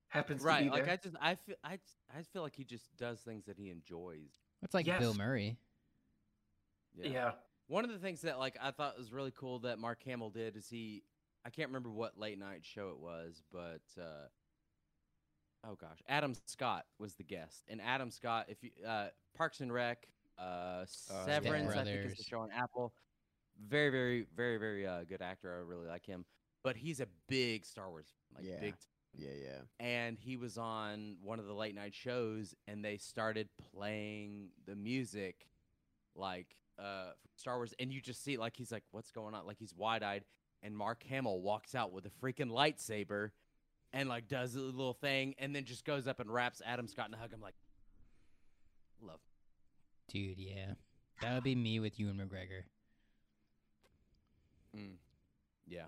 Happens 0.08 0.40
to 0.40 0.46
Right. 0.46 0.64
be 0.64 0.70
Like 0.70 0.84
there. 0.84 0.92
I 0.92 0.96
just 0.96 1.16
I 1.20 1.34
feel 1.34 1.56
I 1.62 1.78
I 2.16 2.22
feel 2.32 2.42
like 2.42 2.54
he 2.56 2.64
just 2.64 2.84
does 2.96 3.20
things 3.20 3.44
that 3.46 3.58
he 3.58 3.70
enjoys. 3.70 4.30
It's 4.62 4.74
like 4.74 4.86
Bill 4.86 5.14
Murray. 5.14 5.58
yeah. 6.96 7.32
One 7.66 7.84
of 7.84 7.90
the 7.90 7.98
things 7.98 8.22
that 8.22 8.38
like 8.38 8.56
I 8.60 8.70
thought 8.70 8.96
was 8.96 9.12
really 9.12 9.32
cool 9.36 9.58
that 9.60 9.78
Mark 9.78 10.02
Hamill 10.04 10.30
did 10.30 10.56
is 10.56 10.68
he 10.68 11.02
I 11.44 11.50
can't 11.50 11.68
remember 11.68 11.90
what 11.90 12.18
late 12.18 12.38
night 12.38 12.60
show 12.64 12.90
it 12.90 12.98
was, 12.98 13.42
but 13.52 13.82
uh 14.00 14.28
oh 15.66 15.74
gosh, 15.74 15.98
Adam 16.08 16.34
Scott 16.46 16.86
was 16.98 17.14
the 17.14 17.24
guest. 17.24 17.64
And 17.68 17.80
Adam 17.82 18.10
Scott, 18.10 18.46
if 18.48 18.62
you 18.62 18.70
uh 18.86 19.08
Parks 19.36 19.60
and 19.60 19.70
Rec, 19.72 20.08
uh 20.38 20.84
Step 20.86 21.26
Severance, 21.26 21.70
I 21.74 21.84
think 21.84 21.88
is 21.88 22.02
Brothers. 22.02 22.16
the 22.16 22.24
show 22.24 22.40
on 22.40 22.50
Apple. 22.50 22.94
Very, 23.68 23.90
very, 23.90 24.26
very, 24.34 24.56
very 24.56 24.86
uh 24.86 25.04
good 25.04 25.20
actor. 25.20 25.52
I 25.54 25.58
really 25.68 25.86
like 25.86 26.06
him. 26.06 26.24
But 26.64 26.76
he's 26.76 27.00
a 27.00 27.06
big 27.28 27.64
Star 27.66 27.90
Wars 27.90 28.08
like 28.34 28.44
Yeah. 28.44 28.58
big 28.60 28.74
Yeah, 29.18 29.30
yeah. 29.42 29.84
and 29.84 30.16
he 30.16 30.36
was 30.36 30.56
on 30.58 31.16
one 31.22 31.40
of 31.40 31.46
the 31.46 31.52
late 31.52 31.74
night 31.74 31.92
shows 31.92 32.54
and 32.68 32.84
they 32.84 32.98
started 32.98 33.48
playing 33.74 34.50
the 34.64 34.76
music 34.76 35.48
like 36.14 36.54
uh 36.78 37.10
Star 37.34 37.56
Wars 37.56 37.74
and 37.80 37.92
you 37.92 38.00
just 38.00 38.22
see 38.22 38.36
like 38.36 38.56
he's 38.56 38.70
like 38.70 38.84
what's 38.92 39.10
going 39.10 39.34
on 39.34 39.44
like 39.44 39.58
he's 39.58 39.74
wide-eyed 39.74 40.24
and 40.62 40.76
Mark 40.76 41.02
Hamill 41.08 41.40
walks 41.40 41.74
out 41.74 41.92
with 41.92 42.06
a 42.06 42.10
freaking 42.24 42.50
lightsaber 42.50 43.30
and 43.92 44.08
like 44.08 44.28
does 44.28 44.54
a 44.54 44.60
little 44.60 44.92
thing 44.94 45.34
and 45.38 45.54
then 45.54 45.64
just 45.64 45.84
goes 45.84 46.06
up 46.06 46.20
and 46.20 46.32
wraps 46.32 46.62
Adam 46.64 46.86
Scott 46.86 47.08
in 47.08 47.14
a 47.14 47.16
hug 47.16 47.30
I'm 47.34 47.40
like 47.40 47.56
love 49.02 49.20
Dude, 50.12 50.38
yeah. 50.38 50.74
That 51.20 51.34
would 51.34 51.44
be 51.44 51.54
me 51.56 51.80
with 51.80 51.98
Ewan 51.98 52.16
McGregor. 52.16 52.62
mm. 54.76 54.94
yeah 55.66 55.86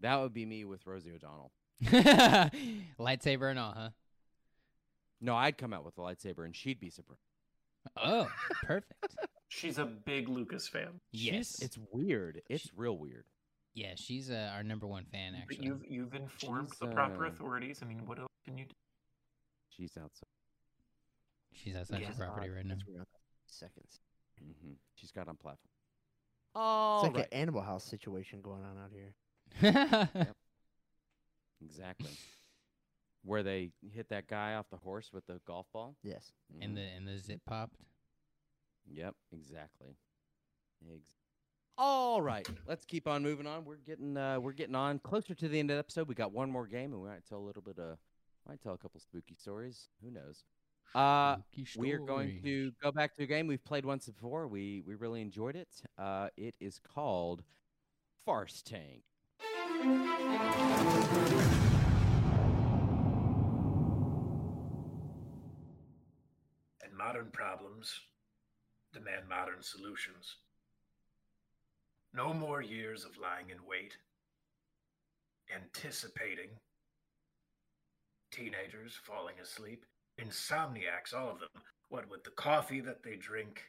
that 0.00 0.16
would 0.20 0.34
be 0.34 0.44
me 0.44 0.64
with 0.64 0.86
Rosie 0.86 1.12
O'Donnell 1.14 1.50
Lightsaber 2.98 3.50
and 3.50 3.58
all, 3.58 3.72
huh? 3.76 3.88
no 5.20 5.34
I'd 5.36 5.58
come 5.58 5.72
out 5.72 5.84
with 5.84 5.96
a 5.98 6.00
lightsaber 6.00 6.44
and 6.44 6.54
she'd 6.54 6.80
be 6.80 6.90
surprised 6.90 7.20
Oh, 7.96 8.28
perfect. 8.64 9.16
She's 9.48 9.78
a 9.78 9.84
big 9.86 10.28
Lucas 10.28 10.68
fan. 10.68 11.00
yes. 11.12 11.60
it's 11.62 11.78
weird 11.92 12.42
it's 12.48 12.68
real 12.76 12.96
weird 12.98 13.24
yeah, 13.74 13.92
she's 13.94 14.28
uh, 14.28 14.50
our 14.56 14.64
number 14.64 14.88
one 14.88 15.04
fan, 15.12 15.34
But 15.34 15.42
actually. 15.54 15.66
you've 15.66 15.84
you've 15.88 16.14
informed 16.14 16.70
She's, 16.70 16.78
the 16.80 16.86
proper 16.88 17.26
uh, 17.26 17.28
authorities. 17.28 17.78
I 17.80 17.84
mean, 17.86 18.02
what 18.06 18.18
else 18.18 18.26
can 18.44 18.58
you 18.58 18.64
do? 18.64 18.74
she's 19.68 19.92
outside 19.96 20.26
She's 21.52 21.76
outside 21.76 22.00
Yes. 22.00 22.16
your 22.18 22.26
property 22.26 22.50
right 22.50 22.64
now. 22.66 22.74
Since 22.74 22.84
we're 22.88 22.98
on 23.00 23.06
Seconds. 23.46 24.00
hmm 24.40 24.72
She's 24.96 25.12
got 25.12 25.28
on 25.28 25.36
platform. 25.36 25.70
Oh, 26.56 26.96
It's 26.96 27.02
like 27.04 27.16
right. 27.16 27.28
an 27.32 27.38
Animal 27.40 27.62
House 27.62 27.84
situation 27.84 28.40
going 28.42 28.62
on 28.64 28.76
out 28.78 28.90
here. 28.92 29.14
exactly. 31.64 32.10
Where 33.24 33.42
they 33.42 33.70
hit 33.92 34.08
that 34.10 34.26
guy 34.28 34.54
off 34.54 34.70
the 34.70 34.76
horse 34.76 35.10
with 35.12 35.26
the 35.26 35.40
golf 35.46 35.66
ball. 35.72 35.96
Yes. 36.02 36.32
and 36.60 36.72
Mhm. 36.72 36.76
the 36.76 36.82
and 36.82 37.08
the 37.08 37.18
zip 37.18 37.40
popped. 37.46 37.76
Yep, 38.86 39.14
exactly. 39.32 39.96
Ex- 40.94 41.12
All 41.76 42.22
right, 42.22 42.48
let's 42.66 42.84
keep 42.84 43.06
on 43.06 43.22
moving 43.22 43.46
on. 43.46 43.64
We're 43.64 43.76
getting 43.76 44.16
uh 44.16 44.40
we're 44.40 44.52
getting 44.52 44.74
on 44.74 44.98
closer 45.00 45.34
to 45.34 45.48
the 45.48 45.58
end 45.58 45.70
of 45.70 45.74
the 45.76 45.78
episode. 45.80 46.08
We 46.08 46.14
got 46.14 46.32
one 46.32 46.50
more 46.50 46.66
game, 46.66 46.92
and 46.92 47.02
we 47.02 47.08
might 47.08 47.24
tell 47.26 47.38
a 47.38 47.46
little 47.46 47.62
bit 47.62 47.78
of 47.78 47.98
might 48.46 48.60
tell 48.62 48.74
a 48.74 48.78
couple 48.78 48.98
spooky 49.00 49.34
stories. 49.34 49.88
Who 50.02 50.10
knows? 50.10 50.44
Uh, 50.94 51.36
Spooky 51.36 51.66
we 51.76 51.92
are 51.92 51.98
going 51.98 52.40
to 52.42 52.72
go 52.82 52.90
back 52.90 53.14
to 53.16 53.22
a 53.24 53.26
game 53.26 53.46
we've 53.46 53.62
played 53.64 53.84
once 53.84 54.06
before. 54.06 54.48
We 54.48 54.80
we 54.86 54.94
really 54.94 55.20
enjoyed 55.20 55.54
it. 55.54 55.68
Uh, 55.98 56.30
it 56.36 56.54
is 56.60 56.78
called 56.78 57.44
Farce 58.24 58.62
Tank. 58.62 59.02
And 59.80 59.92
modern 66.96 67.30
problems 67.32 68.00
demand 68.92 69.28
modern 69.28 69.62
solutions. 69.62 70.36
No 72.12 72.32
more 72.32 72.60
years 72.60 73.04
of 73.04 73.16
lying 73.18 73.50
in 73.50 73.58
wait, 73.68 73.96
anticipating, 75.54 76.50
teenagers 78.32 78.98
falling 79.04 79.36
asleep, 79.40 79.84
insomniacs, 80.20 81.14
all 81.14 81.30
of 81.30 81.38
them. 81.38 81.62
What 81.88 82.10
with 82.10 82.24
the 82.24 82.30
coffee 82.30 82.80
that 82.80 83.04
they 83.04 83.14
drink, 83.14 83.62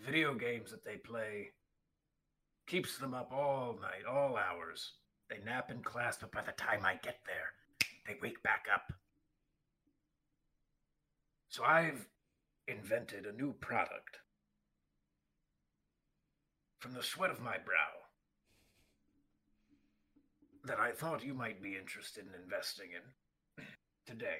video 0.00 0.34
games 0.34 0.72
that 0.72 0.84
they 0.84 0.96
play, 0.96 1.52
keeps 2.66 2.98
them 2.98 3.14
up 3.14 3.32
all 3.32 3.78
night, 3.80 4.04
all 4.08 4.36
hours. 4.36 4.92
They 5.28 5.38
nap 5.44 5.70
in 5.70 5.82
class, 5.82 6.18
but 6.20 6.32
by 6.32 6.42
the 6.42 6.52
time 6.52 6.84
I 6.84 6.94
get 7.02 7.18
there, 7.26 7.52
they 8.06 8.16
wake 8.20 8.42
back 8.42 8.66
up. 8.72 8.92
So 11.48 11.64
I've 11.64 12.06
invented 12.68 13.26
a 13.26 13.32
new 13.32 13.52
product. 13.54 14.18
From 16.78 16.94
the 16.94 17.02
sweat 17.02 17.30
of 17.30 17.40
my 17.40 17.58
brow, 17.58 18.00
that 20.64 20.78
I 20.78 20.92
thought 20.92 21.24
you 21.24 21.34
might 21.34 21.62
be 21.62 21.76
interested 21.76 22.24
in 22.26 22.42
investing 22.42 22.90
in 23.58 23.64
today. 24.06 24.38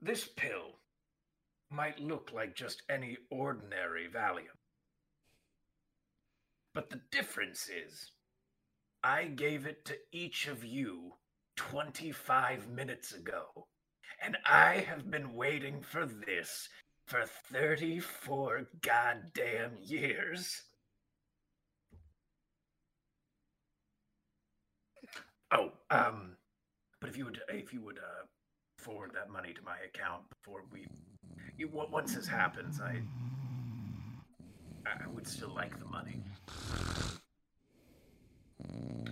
This 0.00 0.28
pill 0.36 0.78
might 1.70 1.98
look 1.98 2.30
like 2.32 2.54
just 2.54 2.82
any 2.88 3.16
ordinary 3.30 4.08
Valium. 4.08 4.56
But 6.78 6.90
the 6.90 7.00
difference 7.10 7.68
is, 7.68 8.12
I 9.02 9.24
gave 9.24 9.66
it 9.66 9.84
to 9.86 9.96
each 10.12 10.46
of 10.46 10.64
you 10.64 11.14
25 11.56 12.68
minutes 12.68 13.12
ago. 13.12 13.66
And 14.22 14.36
I 14.46 14.86
have 14.88 15.10
been 15.10 15.34
waiting 15.34 15.82
for 15.82 16.06
this 16.06 16.68
for 17.04 17.24
34 17.52 18.68
goddamn 18.80 19.72
years. 19.82 20.62
Oh, 25.50 25.72
um, 25.90 26.36
but 27.00 27.10
if 27.10 27.16
you 27.16 27.24
would, 27.24 27.40
if 27.48 27.72
you 27.72 27.82
would, 27.82 27.98
uh, 27.98 28.26
forward 28.76 29.10
that 29.14 29.30
money 29.30 29.52
to 29.52 29.62
my 29.64 29.78
account 29.84 30.22
before 30.30 30.62
we, 30.72 30.86
once 31.90 32.14
this 32.14 32.28
happens, 32.28 32.80
I, 32.80 33.00
I 34.88 35.06
would 35.14 35.26
still 35.26 35.52
like 35.54 35.78
the 35.78 35.84
money. 35.86 36.22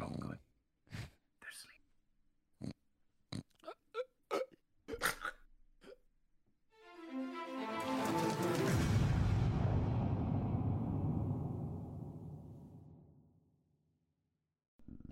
Oh, 0.01 0.11
good. 0.21 0.39
They're 1.41 1.51
asleep. 1.53 1.83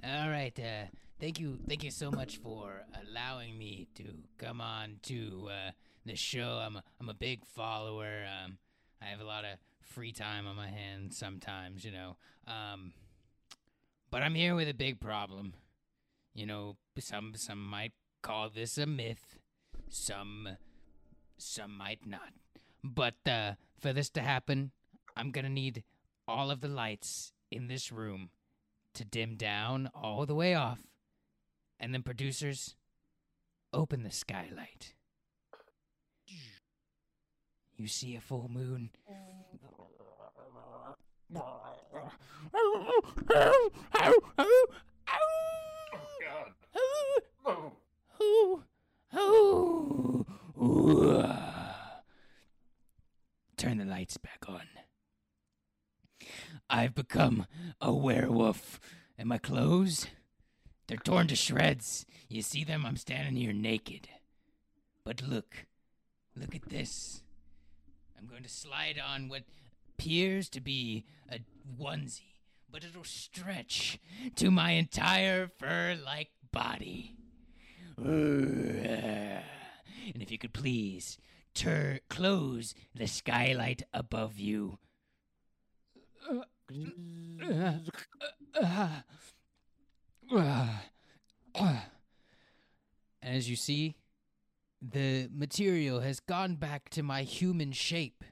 All 0.05 0.29
right. 0.31 0.59
Uh, 0.59 0.87
thank 1.21 1.41
you. 1.41 1.59
Thank 1.69 1.85
you 1.85 1.91
so 1.91 2.11
much 2.11 2.39
for 2.39 2.85
allowing 3.09 3.59
me 3.59 3.89
to 3.97 4.05
come 4.39 4.61
on 4.61 4.99
to 5.05 5.49
uh, 5.51 5.71
the 6.05 6.17
show. 6.17 6.61
I'm 6.63 6.77
a, 6.77 6.85
I'm 7.01 7.09
a 7.09 7.15
big 7.15 7.45
follower. 7.47 8.27
Um, 8.45 8.59
I 9.01 9.07
have 9.07 9.21
a 9.21 9.25
lot 9.25 9.45
of 9.45 9.59
free 9.85 10.13
time 10.13 10.47
on 10.47 10.57
my 10.57 10.69
hands 10.69 11.17
sometimes, 11.17 11.85
you 11.85 11.93
know. 11.93 12.17
Um, 12.47 12.93
but 14.11 14.23
I'm 14.23 14.35
here 14.35 14.55
with 14.55 14.69
a 14.69 14.75
big 14.75 15.01
problem. 15.01 15.55
You 16.35 16.47
know, 16.47 16.77
some 16.99 17.35
some 17.37 17.65
might 17.65 17.93
call 18.23 18.49
this 18.49 18.79
a 18.79 18.87
myth. 18.87 19.39
Some 19.89 20.49
some 21.37 21.77
might 21.77 22.07
not. 22.07 22.33
But 22.83 23.15
uh, 23.27 23.53
for 23.79 23.93
this 23.93 24.11
to 24.11 24.21
happen, 24.21 24.73
I'm 25.17 25.31
gonna 25.31 25.49
need 25.49 25.85
all 26.27 26.51
of 26.51 26.61
the 26.61 26.69
lights 26.69 27.33
in 27.51 27.69
this 27.69 27.93
room 27.93 28.31
to 28.95 29.05
dim 29.05 29.37
down 29.37 29.91
all 29.95 30.27
the 30.27 30.35
way 30.35 30.55
off. 30.55 30.81
And 31.79 31.93
then 31.93 32.03
producers, 32.03 32.77
open 33.73 34.03
the 34.03 34.11
skylight. 34.11 34.95
You 37.77 37.89
see 37.89 38.15
a 38.15 38.21
full 38.21 38.49
moon. 38.49 38.91
Oh, 49.17 50.27
God. 50.67 50.95
Turn 53.57 53.79
the 53.79 53.85
lights 53.85 54.17
back 54.19 54.45
on. 54.49 54.63
I've 56.69 56.95
become 56.95 57.47
a 57.81 57.95
werewolf. 57.95 58.81
And 59.17 59.29
my 59.29 59.39
clothes? 59.39 60.09
They're 60.87 60.99
torn 60.99 61.29
to 61.29 61.37
shreds. 61.37 62.05
You 62.29 62.43
see 62.43 62.65
them? 62.65 62.85
I'm 62.85 62.97
standing 62.97 63.37
here 63.37 63.53
naked. 63.53 64.09
But 65.05 65.23
look, 65.23 65.67
look 66.37 66.55
at 66.55 66.69
this. 66.69 67.23
I'm 68.19 68.27
going 68.27 68.43
to 68.43 68.49
slide 68.49 68.99
on 68.99 69.29
what 69.29 69.45
appears 69.97 70.49
to 70.51 70.61
be 70.61 71.05
a 71.31 71.39
onesie, 71.81 72.23
but 72.71 72.85
it'll 72.85 73.05
stretch 73.05 73.99
to 74.37 74.51
my 74.51 74.73
entire 74.73 75.49
fur 75.49 75.97
like 76.05 76.31
body. 76.53 77.17
And 80.13 80.23
if 80.23 80.31
you 80.31 80.39
could 80.39 80.53
please 80.53 81.17
tur- 81.55 82.01
close 82.11 82.75
the 82.95 83.07
skylight 83.07 83.83
above 83.93 84.39
you. 84.39 84.79
As 93.23 93.49
you 93.49 93.57
see, 93.57 93.97
the 94.83 95.29
material 95.33 96.01
has 96.01 96.21
gone 96.21 96.57
back 96.57 96.91
to 96.91 97.03
my 97.03 97.23
human 97.23 97.73
shape. 97.73 98.25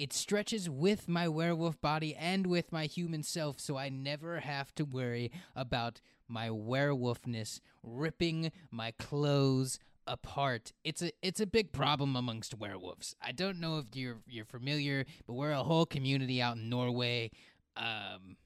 It 0.00 0.14
stretches 0.14 0.70
with 0.70 1.10
my 1.10 1.28
werewolf 1.28 1.78
body 1.82 2.16
and 2.16 2.46
with 2.46 2.72
my 2.72 2.86
human 2.86 3.22
self, 3.22 3.60
so 3.60 3.76
I 3.76 3.90
never 3.90 4.40
have 4.40 4.74
to 4.76 4.86
worry 4.86 5.30
about 5.54 6.00
my 6.26 6.48
werewolfness 6.48 7.60
ripping 7.82 8.50
my 8.70 8.92
clothes 8.92 9.78
apart. 10.06 10.72
It's 10.84 11.02
a 11.02 11.12
it's 11.20 11.38
a 11.38 11.46
big 11.46 11.70
problem 11.70 12.16
amongst 12.16 12.56
werewolves. 12.56 13.14
I 13.20 13.32
don't 13.32 13.60
know 13.60 13.76
if 13.76 13.94
you're 13.94 14.22
you're 14.26 14.46
familiar, 14.46 15.04
but 15.26 15.34
we're 15.34 15.52
a 15.52 15.62
whole 15.62 15.84
community 15.84 16.40
out 16.40 16.56
in 16.56 16.70
Norway. 16.70 17.30
Um, 17.76 18.38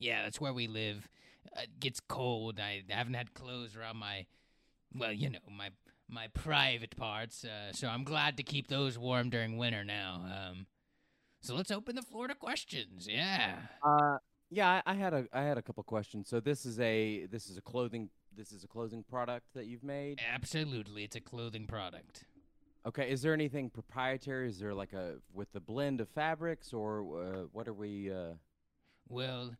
yeah, 0.00 0.24
that's 0.24 0.40
where 0.40 0.52
we 0.52 0.66
live. 0.66 1.08
Uh, 1.56 1.60
it 1.62 1.78
gets 1.78 2.00
cold. 2.00 2.58
I 2.58 2.82
haven't 2.88 3.14
had 3.14 3.32
clothes 3.32 3.76
around 3.76 3.98
my, 3.98 4.26
well, 4.92 5.12
you 5.12 5.30
know, 5.30 5.38
my 5.56 5.70
my 6.08 6.26
private 6.34 6.96
parts. 6.96 7.44
Uh, 7.44 7.72
so 7.72 7.86
I'm 7.86 8.02
glad 8.02 8.36
to 8.38 8.42
keep 8.42 8.66
those 8.66 8.98
warm 8.98 9.30
during 9.30 9.56
winter 9.56 9.84
now. 9.84 10.24
Um, 10.24 10.66
so 11.40 11.54
let's 11.54 11.70
open 11.70 11.96
the 11.96 12.02
floor 12.02 12.28
to 12.28 12.34
questions. 12.34 13.08
Yeah. 13.10 13.56
Uh, 13.82 14.18
yeah, 14.50 14.80
I, 14.86 14.92
I 14.92 14.94
had 14.94 15.14
a 15.14 15.26
I 15.32 15.42
had 15.42 15.58
a 15.58 15.62
couple 15.62 15.82
questions. 15.84 16.28
So 16.28 16.40
this 16.40 16.66
is 16.66 16.78
a 16.80 17.26
this 17.26 17.48
is 17.48 17.56
a 17.56 17.62
clothing 17.62 18.10
this 18.36 18.52
is 18.52 18.64
a 18.64 18.68
clothing 18.68 19.04
product 19.08 19.46
that 19.54 19.66
you've 19.66 19.84
made. 19.84 20.20
Absolutely, 20.34 21.04
it's 21.04 21.16
a 21.16 21.20
clothing 21.20 21.66
product. 21.66 22.24
Okay, 22.86 23.10
is 23.10 23.22
there 23.22 23.34
anything 23.34 23.68
proprietary? 23.70 24.48
Is 24.48 24.58
there 24.58 24.74
like 24.74 24.92
a 24.92 25.16
with 25.32 25.52
the 25.52 25.60
blend 25.60 26.00
of 26.00 26.08
fabrics, 26.08 26.72
or 26.72 27.22
uh, 27.22 27.46
what 27.52 27.68
are 27.68 27.74
we? 27.74 28.10
Uh, 28.10 28.34
Well, 29.08 29.52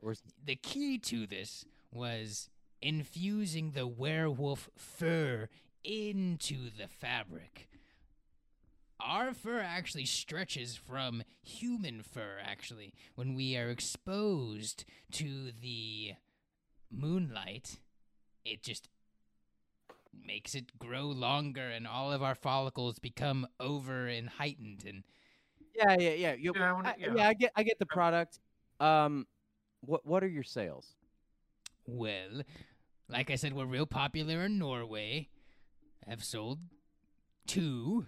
the 0.45 0.57
key 0.57 0.99
to 0.99 1.27
this 1.27 1.65
was 1.93 2.49
infusing 2.81 3.73
the 3.73 3.87
werewolf 3.87 4.71
fur 4.77 5.49
into 5.85 6.71
the 6.71 6.89
fabric. 6.89 7.69
Our 9.03 9.33
fur 9.35 9.61
actually 9.61 10.05
stretches 10.07 10.77
from 10.77 11.23
human 11.43 12.03
fur, 12.03 12.39
actually. 12.43 12.93
When 13.15 13.35
we 13.35 13.57
are 13.57 13.71
exposed 13.71 14.85
to 15.13 15.53
the 15.61 16.13
moonlight, 16.91 17.79
it 18.45 18.63
just 18.63 18.89
makes 20.13 20.55
it 20.55 20.79
grow 20.79 21.07
longer, 21.07 21.69
and 21.69 21.87
all 21.87 22.13
of 22.13 22.23
our 22.23 22.35
follicles 22.35 22.99
become 22.99 23.47
over 23.59 24.07
and 24.07 24.29
heightened. 24.29 24.85
And 24.87 25.03
yeah, 25.75 25.97
yeah, 25.99 26.11
yeah. 26.13 26.33
You, 26.35 26.53
Yeah, 26.55 26.69
I 26.69 26.73
wanna- 26.73 26.89
I- 26.91 26.97
yeah. 26.99 27.15
yeah, 27.15 27.29
I 27.29 27.35
get 27.35 27.53
I 27.57 27.63
get 27.63 27.79
the 27.79 27.87
product. 27.87 28.39
Um, 28.81 29.27
what 29.81 30.05
what 30.05 30.23
are 30.23 30.29
your 30.29 30.43
sales? 30.43 30.95
Well, 31.87 32.43
like 33.09 33.31
I 33.31 33.37
said, 33.37 33.53
we're 33.55 33.65
real 33.67 33.87
popular 33.87 34.45
in 34.45 34.59
Norway. 34.59 35.29
have 36.07 36.25
sold 36.25 36.59
two. 37.47 38.07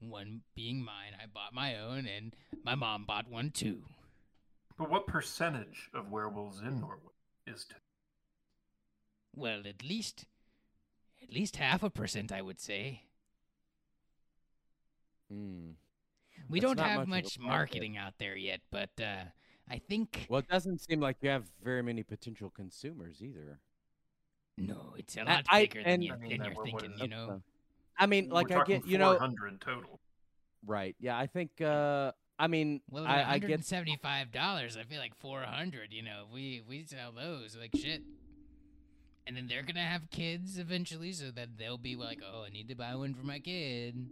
One 0.00 0.42
being 0.54 0.82
mine, 0.84 1.12
I 1.20 1.26
bought 1.26 1.52
my 1.52 1.76
own, 1.78 2.06
and 2.06 2.34
my 2.64 2.74
mom 2.74 3.04
bought 3.04 3.28
one 3.28 3.50
too. 3.50 3.82
But 4.76 4.90
what 4.90 5.06
percentage 5.08 5.90
of 5.92 6.10
werewolves 6.10 6.60
in 6.60 6.80
Norway 6.80 7.12
is 7.46 7.64
two? 7.64 7.74
Well, 9.34 9.62
at 9.66 9.82
least, 9.82 10.26
at 11.22 11.32
least 11.32 11.56
half 11.56 11.82
a 11.82 11.90
percent, 11.90 12.30
I 12.32 12.42
would 12.42 12.60
say. 12.60 13.02
Hmm. 15.30 15.70
We 16.48 16.60
That's 16.60 16.74
don't 16.76 16.80
have 16.86 16.96
much 16.96 17.02
of 17.02 17.08
a 17.08 17.10
much 17.10 17.38
market. 17.40 17.48
marketing 17.74 17.96
out 17.96 18.14
there 18.18 18.36
yet, 18.36 18.60
but 18.70 18.90
uh, 19.02 19.24
I 19.68 19.78
think 19.78 20.26
Well, 20.28 20.38
it 20.40 20.48
doesn't 20.48 20.80
seem 20.80 21.00
like 21.00 21.16
you 21.22 21.30
have 21.30 21.44
very 21.62 21.82
many 21.82 22.02
potential 22.04 22.50
consumers 22.50 23.20
either. 23.22 23.58
no, 24.56 24.94
it's 24.96 25.16
a 25.16 25.24
lot 25.24 25.44
I- 25.48 25.62
bigger 25.62 25.82
than, 25.82 25.92
and- 25.94 26.04
you, 26.04 26.12
I 26.12 26.16
mean, 26.16 26.38
than 26.40 26.52
you're 26.52 26.64
thinking. 26.64 26.94
You 26.98 27.08
know, 27.08 27.42
I 27.98 28.06
mean, 28.06 28.30
like 28.30 28.50
I 28.52 28.64
get, 28.64 28.86
you 28.86 28.98
know, 28.98 29.12
400 29.12 29.60
total. 29.60 30.00
right? 30.66 30.94
Yeah, 31.00 31.18
I 31.18 31.26
think. 31.26 31.60
uh 31.60 32.12
I 32.40 32.46
mean, 32.46 32.80
well, 32.88 33.04
I, 33.04 33.24
I 33.24 33.38
get 33.40 33.64
seventy-five 33.64 34.30
dollars. 34.30 34.76
I 34.76 34.84
feel 34.84 35.00
like 35.00 35.16
four 35.16 35.40
hundred. 35.42 35.92
You 35.92 36.02
know, 36.04 36.26
we 36.32 36.62
we 36.68 36.84
sell 36.84 37.10
those 37.10 37.56
like 37.56 37.72
shit, 37.74 38.02
and 39.26 39.36
then 39.36 39.48
they're 39.48 39.64
gonna 39.64 39.80
have 39.84 40.08
kids 40.12 40.56
eventually, 40.56 41.10
so 41.12 41.32
that 41.32 41.58
they'll 41.58 41.78
be 41.78 41.96
like, 41.96 42.20
oh, 42.24 42.44
I 42.44 42.50
need 42.50 42.68
to 42.68 42.76
buy 42.76 42.94
one 42.94 43.14
for 43.14 43.26
my 43.26 43.40
kid. 43.40 44.06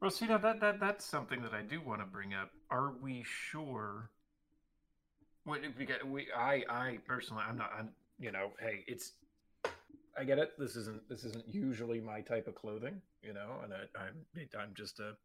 Well, 0.00 0.10
see, 0.10 0.26
now 0.26 0.38
that, 0.38 0.58
that 0.58 0.80
that's 0.80 1.04
something 1.04 1.40
that 1.42 1.54
I 1.54 1.62
do 1.62 1.80
want 1.80 2.00
to 2.00 2.06
bring 2.06 2.34
up. 2.34 2.50
Are 2.68 2.90
we 3.00 3.24
sure? 3.24 4.10
What 5.44 5.60
we 5.78 5.84
got? 5.84 6.04
We 6.04 6.26
I 6.36 6.64
I 6.68 6.98
personally, 7.06 7.44
I'm 7.48 7.56
not. 7.58 7.70
I'm 7.78 7.90
you 8.18 8.32
know, 8.32 8.50
hey, 8.58 8.84
it's. 8.88 9.12
I 10.18 10.24
get 10.24 10.38
it. 10.38 10.52
This 10.58 10.76
isn't 10.76 11.08
this 11.08 11.24
isn't 11.24 11.44
usually 11.54 12.00
my 12.00 12.20
type 12.20 12.46
of 12.46 12.54
clothing, 12.54 13.00
you 13.22 13.32
know, 13.32 13.56
and 13.64 13.72
I, 13.72 13.78
I'm 13.98 14.46
I'm 14.58 14.74
just 14.74 15.00
a 15.00 15.16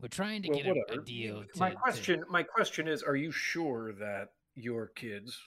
We're 0.00 0.08
trying 0.08 0.42
to 0.42 0.48
well, 0.50 0.58
get 0.62 0.76
a, 0.96 1.00
a 1.00 1.04
deal. 1.04 1.44
my 1.56 1.68
to- 1.70 1.74
to- 1.74 1.80
question, 1.80 2.24
my 2.30 2.42
question 2.42 2.88
is: 2.88 3.02
Are 3.02 3.16
you 3.16 3.30
sure 3.30 3.92
that 3.94 4.30
your 4.54 4.86
kids, 4.86 5.38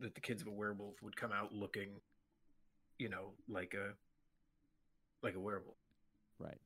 that 0.00 0.14
the 0.16 0.20
kids 0.20 0.42
of 0.42 0.48
a 0.48 0.50
werewolf, 0.52 1.00
would 1.02 1.16
come 1.16 1.30
out 1.32 1.52
looking, 1.52 1.90
you 2.98 3.08
know, 3.08 3.32
like 3.48 3.74
a, 3.74 3.92
like 5.24 5.34
a 5.36 5.40
werewolf? 5.40 5.76
right. 6.38 6.58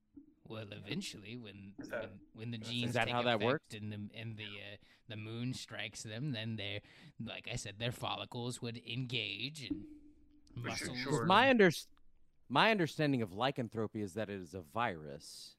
Well, 0.48 0.64
eventually, 0.72 1.36
when 1.36 1.74
Is 1.78 1.88
that- 1.90 2.10
when, 2.34 2.50
when 2.50 2.50
the 2.50 2.58
is 2.60 2.68
genes 2.68 2.92
that 2.94 3.04
take 3.04 3.14
how 3.14 3.22
that 3.22 3.40
works? 3.40 3.72
and 3.74 3.92
the 3.92 4.18
and 4.18 4.36
the 4.36 4.44
uh, 4.44 4.76
the 5.08 5.16
moon 5.16 5.52
strikes 5.54 6.02
them, 6.02 6.32
then 6.32 6.56
they're 6.56 6.80
like 7.24 7.46
I 7.52 7.56
said, 7.56 7.74
their 7.78 7.92
follicles 7.92 8.60
would 8.62 8.80
engage 8.86 9.68
and 9.70 9.82
For 9.82 9.84
sure, 9.84 9.99
muscles. 10.68 10.98
sure. 10.98 11.24
My 11.26 11.50
under, 11.50 11.70
my 12.48 12.70
understanding 12.70 13.22
of 13.22 13.32
lycanthropy 13.32 14.02
is 14.02 14.14
that 14.14 14.28
it 14.30 14.40
is 14.40 14.54
a 14.54 14.60
virus. 14.74 15.56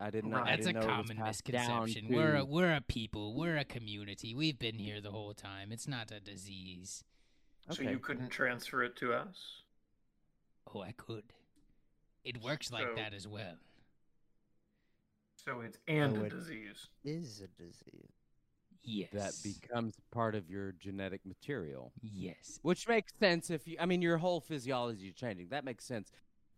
I 0.00 0.10
didn't 0.10 0.30
know. 0.30 0.38
I 0.38 0.50
That's 0.56 0.66
a 0.66 0.72
didn't 0.72 0.82
know 0.82 0.88
common 0.88 1.16
passed 1.16 1.44
down 1.44 1.84
misconception. 1.84 2.14
We're 2.16 2.36
a, 2.36 2.44
we're 2.44 2.74
a 2.74 2.80
people. 2.80 3.34
We're 3.34 3.56
a 3.56 3.64
community. 3.64 4.34
We've 4.34 4.58
been 4.58 4.78
here 4.78 5.00
the 5.00 5.12
whole 5.12 5.32
time. 5.34 5.70
It's 5.70 5.86
not 5.86 6.10
a 6.10 6.18
disease. 6.20 7.04
So 7.70 7.82
you 7.82 7.98
couldn't 7.98 8.28
transfer 8.30 8.82
it 8.82 8.96
to 8.96 9.12
us? 9.14 9.62
Oh, 10.74 10.80
I 10.82 10.92
could. 10.92 11.24
It 12.24 12.42
works 12.42 12.72
like 12.72 12.82
So- 12.88 12.94
that 12.96 13.14
as 13.14 13.26
well. 13.28 13.54
So 15.36 15.60
it's 15.60 15.78
and 15.86 16.16
Oh, 16.18 16.20
a 16.22 16.24
it- 16.24 16.30
disease. 16.30 16.88
Is 17.04 17.40
a 17.40 17.48
disease. 17.62 18.10
Yes. 18.84 19.10
that 19.12 19.32
becomes 19.42 19.94
part 20.10 20.34
of 20.34 20.50
your 20.50 20.72
genetic 20.72 21.20
material. 21.24 21.92
yes. 22.02 22.58
Which 22.62 22.86
makes 22.88 23.12
sense 23.18 23.50
if 23.50 23.66
you, 23.66 23.76
I 23.80 23.86
mean, 23.86 24.02
your 24.02 24.18
whole 24.18 24.40
physiology 24.40 25.08
is 25.08 25.14
changing. 25.14 25.48
That 25.48 25.64
makes 25.64 25.84
sense. 25.84 26.10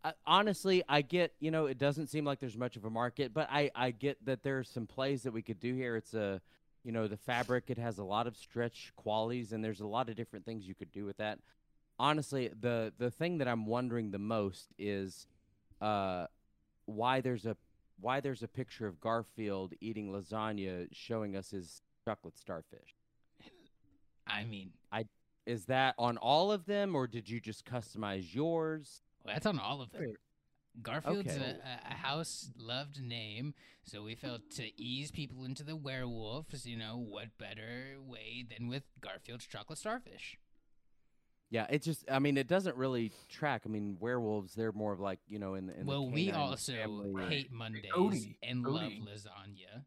I, 0.03 0.13
honestly, 0.25 0.83
I 0.87 1.01
get, 1.01 1.33
you 1.39 1.51
know, 1.51 1.65
it 1.65 1.77
doesn't 1.77 2.07
seem 2.07 2.25
like 2.25 2.39
there's 2.39 2.57
much 2.57 2.75
of 2.75 2.85
a 2.85 2.89
market, 2.89 3.33
but 3.33 3.47
I, 3.51 3.71
I 3.75 3.91
get 3.91 4.23
that 4.25 4.43
there's 4.43 4.69
some 4.69 4.85
plays 4.85 5.23
that 5.23 5.31
we 5.31 5.41
could 5.41 5.59
do 5.59 5.73
here. 5.75 5.95
It's 5.95 6.13
a, 6.13 6.41
you 6.83 6.91
know, 6.91 7.07
the 7.07 7.17
fabric, 7.17 7.65
it 7.67 7.77
has 7.77 7.97
a 7.97 8.03
lot 8.03 8.27
of 8.27 8.37
stretch 8.37 8.91
qualities, 8.95 9.51
and 9.51 9.63
there's 9.63 9.81
a 9.81 9.87
lot 9.87 10.09
of 10.09 10.15
different 10.15 10.45
things 10.45 10.67
you 10.67 10.75
could 10.75 10.91
do 10.91 11.05
with 11.05 11.17
that. 11.17 11.39
Honestly, 11.99 12.51
the, 12.59 12.93
the 12.97 13.09
thing 13.09 13.39
that 13.39 13.47
I'm 13.47 13.65
wondering 13.65 14.11
the 14.11 14.19
most 14.19 14.67
is 14.77 15.25
uh, 15.81 16.27
why 16.85 17.21
there's 17.21 17.45
a 17.45 17.55
why 17.99 18.19
there's 18.19 18.43
a 18.43 18.47
picture 18.47 18.85
of 18.85 19.01
Garfield 19.01 19.73
eating 19.81 20.11
lasagna 20.11 20.87
showing 20.91 21.35
us 21.35 21.49
his 21.49 21.81
chocolate 22.07 22.37
starfish. 22.37 22.95
I 24.25 24.45
mean, 24.45 24.71
I 24.93 25.05
Is 25.45 25.65
that 25.65 25.93
on 25.97 26.17
all 26.17 26.51
of 26.53 26.65
them, 26.65 26.95
or 26.95 27.05
did 27.07 27.29
you 27.29 27.39
just 27.41 27.65
customize 27.65 28.33
yours? 28.33 29.01
well, 29.25 29.33
that's 29.33 29.45
on 29.45 29.59
all 29.59 29.81
of 29.81 29.91
them. 29.91 30.13
Garfield's 30.81 31.27
Okay. 31.35 31.41
a, 31.41 31.67
a, 31.67 31.91
a 31.91 31.95
house 31.95 32.51
loved 32.57 33.01
name, 33.01 33.53
so 33.83 34.03
we 34.03 34.15
felt 34.15 34.49
to 34.51 34.69
ease 34.81 35.11
people 35.11 35.43
into 35.43 35.63
the 35.63 35.75
werewolves, 35.75 36.65
you 36.65 36.77
know, 36.77 36.97
what 36.97 37.37
better 37.37 37.97
way 38.05 38.45
than 38.49 38.67
with 38.69 38.83
Garfield's 39.01 39.45
chocolate 39.45 39.79
starfish? 39.79 40.37
Yeah, 41.49 41.65
it 41.69 41.81
just 41.81 42.03
I 42.11 42.19
mean 42.19 42.37
it 42.37 42.47
doesn't 42.47 42.75
really 42.77 43.11
track. 43.29 43.63
I 43.65 43.69
mean 43.69 43.97
werewolves 43.99 44.53
they're 44.53 44.71
more 44.73 44.93
of 44.93 44.99
like, 44.99 45.19
you 45.27 45.39
know, 45.39 45.55
in 45.55 45.67
the 45.67 45.73
in 45.73 45.85
the 45.85 45.85
well, 45.87 46.09
we 46.09 46.31
also 46.31 46.73
family. 46.73 47.25
hate 47.27 47.51
Mondays 47.51 47.91
Odie. 47.95 48.35
and 48.43 48.63
love 48.63 48.91
lasagna. 48.91 49.83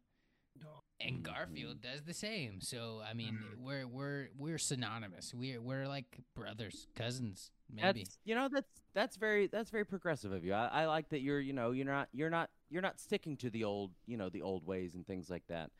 And 1.05 1.19
Mhm. 1.19 1.23
Garfield 1.23 1.81
does 1.81 2.03
the 2.03 2.13
same. 2.13 2.61
So 2.61 3.01
I 3.03 3.13
mean, 3.13 3.39
Mhm. 3.39 3.57
we're 3.59 3.87
we're 3.87 4.29
we're 4.37 4.57
synonymous. 4.57 5.33
We're 5.33 5.59
we're 5.61 5.87
like 5.87 6.19
brothers, 6.35 6.87
cousins, 6.95 7.51
maybe. 7.69 8.03
That's 8.03 8.19
you 8.23 8.35
know 8.35 8.47
that's 8.49 8.81
that's 8.93 9.15
very 9.17 9.47
that's 9.47 9.69
very 9.69 9.85
progressive 9.85 10.31
of 10.31 10.43
you. 10.45 10.53
I, 10.53 10.67
I 10.67 10.85
like 10.85 11.09
that 11.09 11.21
you're 11.21 11.39
you 11.39 11.53
know 11.53 11.71
you're 11.71 11.85
not 11.85 12.09
you're 12.11 12.29
not 12.29 12.49
you're 12.69 12.81
not 12.81 12.99
sticking 12.99 13.37
to 13.37 13.49
the 13.49 13.63
old 13.63 13.91
you 14.05 14.17
know 14.17 14.29
the 14.29 14.41
old 14.41 14.65
ways 14.67 14.93
and 14.95 15.05
things 15.05 15.29
like 15.29 15.47
that. 15.47 15.71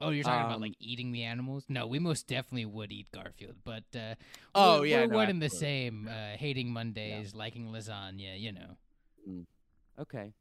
Oh, 0.00 0.10
you're 0.10 0.24
talking 0.24 0.44
about 0.44 0.56
Um, 0.56 0.62
like 0.62 0.74
eating 0.80 1.12
the 1.12 1.22
animals? 1.22 1.64
No, 1.68 1.86
we 1.86 1.98
most 1.98 2.26
definitely 2.26 2.66
would 2.66 2.90
eat 2.92 3.06
Garfield, 3.12 3.54
but 3.64 3.84
uh, 3.94 4.16
Oh, 4.54 4.80
we're, 4.80 4.86
yeah, 4.86 5.00
we're 5.02 5.06
no, 5.06 5.16
one 5.16 5.30
and 5.30 5.40
the 5.40 5.48
same. 5.48 6.08
Uh, 6.08 6.36
hating 6.36 6.70
Mondays, 6.70 7.32
liking 7.34 7.68
lasagna, 7.68 8.38
you 8.38 8.52
know. 8.52 8.76
Okay. 9.98 10.34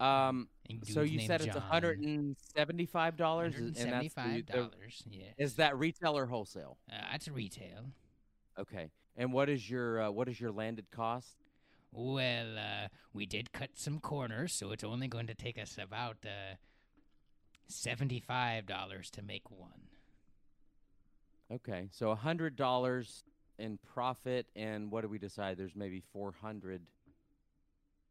Um. 0.00 0.48
So 0.84 1.02
you 1.02 1.20
said 1.26 1.40
it's 1.42 1.56
hundred 1.56 1.98
and 2.00 2.36
seventy 2.54 2.86
five 2.86 3.16
dollars, 3.16 3.54
and 3.56 3.74
that's 3.74 4.14
the- 4.14 4.20
$175, 4.20 4.46
the- 4.46 4.70
yes. 5.10 5.34
Is 5.36 5.54
that 5.56 5.76
retail 5.78 6.16
or 6.16 6.26
wholesale? 6.26 6.78
Uh, 6.90 6.96
that's 7.10 7.28
retail. 7.28 7.92
Okay. 8.58 8.90
And 9.16 9.32
what 9.32 9.48
is 9.48 9.68
your 9.68 10.00
uh, 10.02 10.10
what 10.10 10.28
is 10.28 10.40
your 10.40 10.52
landed 10.52 10.90
cost? 10.90 11.36
Well, 11.92 12.56
uh, 12.56 12.88
we 13.12 13.26
did 13.26 13.52
cut 13.52 13.70
some 13.74 13.98
corners, 13.98 14.52
so 14.54 14.70
it's 14.70 14.84
only 14.84 15.08
going 15.08 15.26
to 15.26 15.34
take 15.34 15.58
us 15.58 15.76
about 15.76 16.18
uh, 16.24 16.54
seventy-five 17.66 18.66
dollars 18.66 19.10
to 19.10 19.22
make 19.22 19.50
one. 19.50 19.88
Okay, 21.52 21.88
so 21.90 22.10
a 22.10 22.14
hundred 22.16 22.54
dollars 22.56 23.24
in 23.58 23.78
profit, 23.92 24.46
and 24.54 24.90
what 24.90 25.00
do 25.02 25.08
we 25.08 25.18
decide? 25.18 25.58
There's 25.58 25.74
maybe 25.74 26.00
four 26.12 26.32
hundred 26.40 26.82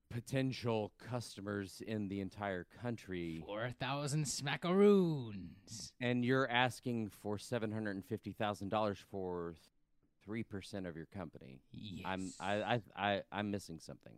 potential 0.10 0.91
customers 1.10 1.81
in 1.86 2.07
the 2.07 2.19
entire 2.22 2.65
country, 2.81 3.44
Four 3.45 3.69
thousand 3.80 4.26
smackaroons. 4.26 5.91
and 6.02 6.26
you're 6.26 6.49
asking 6.49 7.10
for 7.22 7.38
seven 7.38 7.72
hundred 7.72 7.95
and 7.95 8.06
fifty 8.06 8.31
thousand 8.31 8.69
dollars 8.69 8.98
for 9.11 9.56
three 10.23 10.44
percent 10.44 10.86
of 10.88 10.95
your 10.95 11.06
company. 11.07 11.61
Yes. 11.72 12.06
I'm 12.06 12.34
I, 12.40 12.53
I 12.56 12.81
I 12.95 13.22
I'm 13.31 13.52
missing 13.52 13.80
something. 13.80 14.14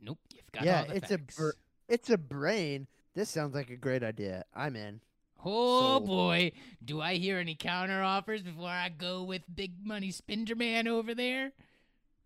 Nope. 0.00 0.18
You've 0.34 0.50
got 0.52 0.64
Yeah, 0.64 0.80
all 0.80 0.86
the 0.88 0.96
it's 0.96 1.10
a 1.10 1.18
br- 1.18 1.50
It's 1.88 2.10
a 2.10 2.18
brain. 2.18 2.86
This 3.14 3.28
sounds 3.28 3.54
like 3.54 3.70
a 3.70 3.76
great 3.76 4.02
idea. 4.02 4.44
I'm 4.54 4.74
in. 4.76 5.00
Oh 5.44 5.80
Sold. 5.98 6.06
boy, 6.06 6.52
do 6.84 7.00
I 7.00 7.14
hear 7.14 7.38
any 7.38 7.54
counter 7.54 8.02
offers 8.02 8.42
before 8.42 8.68
I 8.68 8.88
go 8.88 9.24
with 9.24 9.42
Big 9.54 9.72
Money 9.84 10.10
Spender 10.10 10.54
Man 10.54 10.86
over 10.88 11.14
there? 11.14 11.52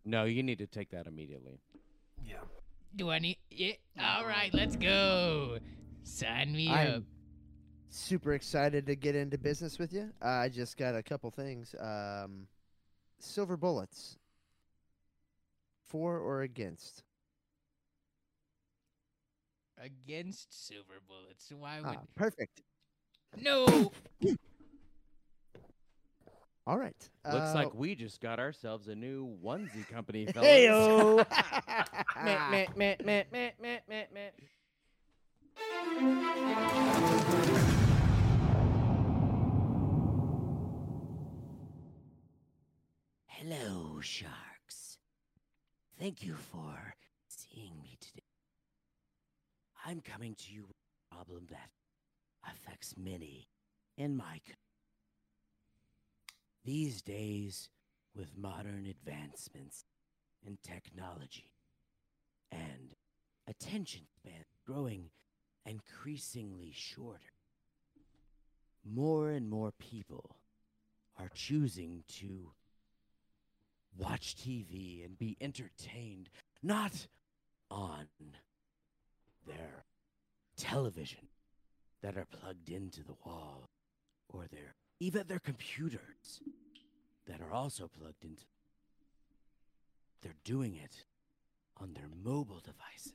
No, 0.04 0.24
you 0.24 0.42
need 0.42 0.58
to 0.58 0.66
take 0.66 0.90
that 0.90 1.06
immediately. 1.06 1.58
Yeah. 2.24 2.36
Do 2.96 3.10
I 3.10 3.18
need? 3.18 3.36
Yeah. 3.50 3.72
All 4.00 4.26
right, 4.26 4.52
let's 4.54 4.74
go. 4.74 5.58
Sign 6.02 6.52
me 6.52 6.68
up. 6.68 6.78
I'm 6.78 7.06
super 7.90 8.32
excited 8.32 8.86
to 8.86 8.96
get 8.96 9.14
into 9.14 9.36
business 9.36 9.78
with 9.78 9.92
you. 9.92 10.10
Uh, 10.24 10.28
I 10.28 10.48
just 10.48 10.78
got 10.78 10.94
a 10.94 11.02
couple 11.02 11.30
things. 11.30 11.74
Um, 11.78 12.46
silver 13.18 13.58
bullets. 13.58 14.16
For 15.88 16.18
or 16.18 16.42
against? 16.42 17.02
Against 19.78 20.66
silver 20.66 21.00
bullets. 21.06 21.52
Why 21.56 21.80
would? 21.80 21.98
Ah, 21.98 22.02
perfect. 22.14 22.62
No. 23.38 23.92
All 26.66 26.78
right. 26.78 26.96
Looks 27.32 27.50
uh, 27.50 27.54
like 27.54 27.74
we 27.74 27.94
just 27.94 28.20
got 28.20 28.40
ourselves 28.40 28.88
a 28.88 28.94
new 28.96 29.38
onesie 29.44 29.88
company, 29.88 30.26
fellas. 30.34 30.48
Hey-o. 30.48 31.24
Meh, 32.24 32.38
meh, 32.50 32.66
meh, 32.74 32.96
meh, 33.04 33.24
meh, 33.30 33.50
meh, 33.60 33.78
meh, 33.88 34.04
meh. 34.12 34.30
Hello, 43.26 44.00
sharks. 44.00 44.98
Thank 46.00 46.24
you 46.24 46.34
for 46.34 46.94
seeing 47.28 47.80
me 47.80 47.96
today. 48.00 48.24
I'm 49.84 50.00
coming 50.00 50.34
to 50.34 50.52
you 50.52 50.62
with 50.62 50.74
a 51.12 51.14
problem 51.14 51.46
that 51.50 51.70
affects 52.50 52.94
many 52.98 53.46
in 53.96 54.16
my 54.16 54.40
community. 54.44 54.65
These 56.66 57.00
days, 57.00 57.68
with 58.16 58.36
modern 58.36 58.86
advancements 58.86 59.84
in 60.44 60.58
technology 60.64 61.52
and 62.50 62.92
attention 63.46 64.00
span 64.16 64.44
growing 64.66 65.10
increasingly 65.64 66.72
shorter, 66.74 67.20
more 68.84 69.30
and 69.30 69.48
more 69.48 69.70
people 69.78 70.34
are 71.20 71.30
choosing 71.32 72.02
to 72.18 72.50
watch 73.96 74.34
TV 74.34 75.04
and 75.04 75.16
be 75.16 75.36
entertained 75.40 76.30
not 76.64 77.06
on 77.70 78.08
their 79.46 79.84
television 80.56 81.28
that 82.02 82.16
are 82.16 82.26
plugged 82.26 82.70
into 82.70 83.04
the 83.04 83.14
wall 83.24 83.68
or 84.28 84.46
their 84.50 84.74
even 85.00 85.26
their 85.26 85.38
computers 85.38 86.40
that 87.26 87.40
are 87.40 87.52
also 87.52 87.88
plugged 87.88 88.24
into 88.24 88.44
they're 90.22 90.34
doing 90.44 90.74
it 90.74 91.04
on 91.78 91.92
their 91.92 92.08
mobile 92.24 92.60
devices 92.60 93.12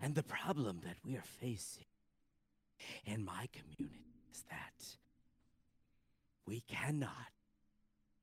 and 0.00 0.14
the 0.14 0.22
problem 0.22 0.80
that 0.84 0.96
we 1.04 1.16
are 1.16 1.24
facing 1.40 1.84
in 3.04 3.24
my 3.24 3.48
community 3.52 4.04
is 4.32 4.42
that 4.50 4.96
we 6.46 6.60
cannot 6.68 7.30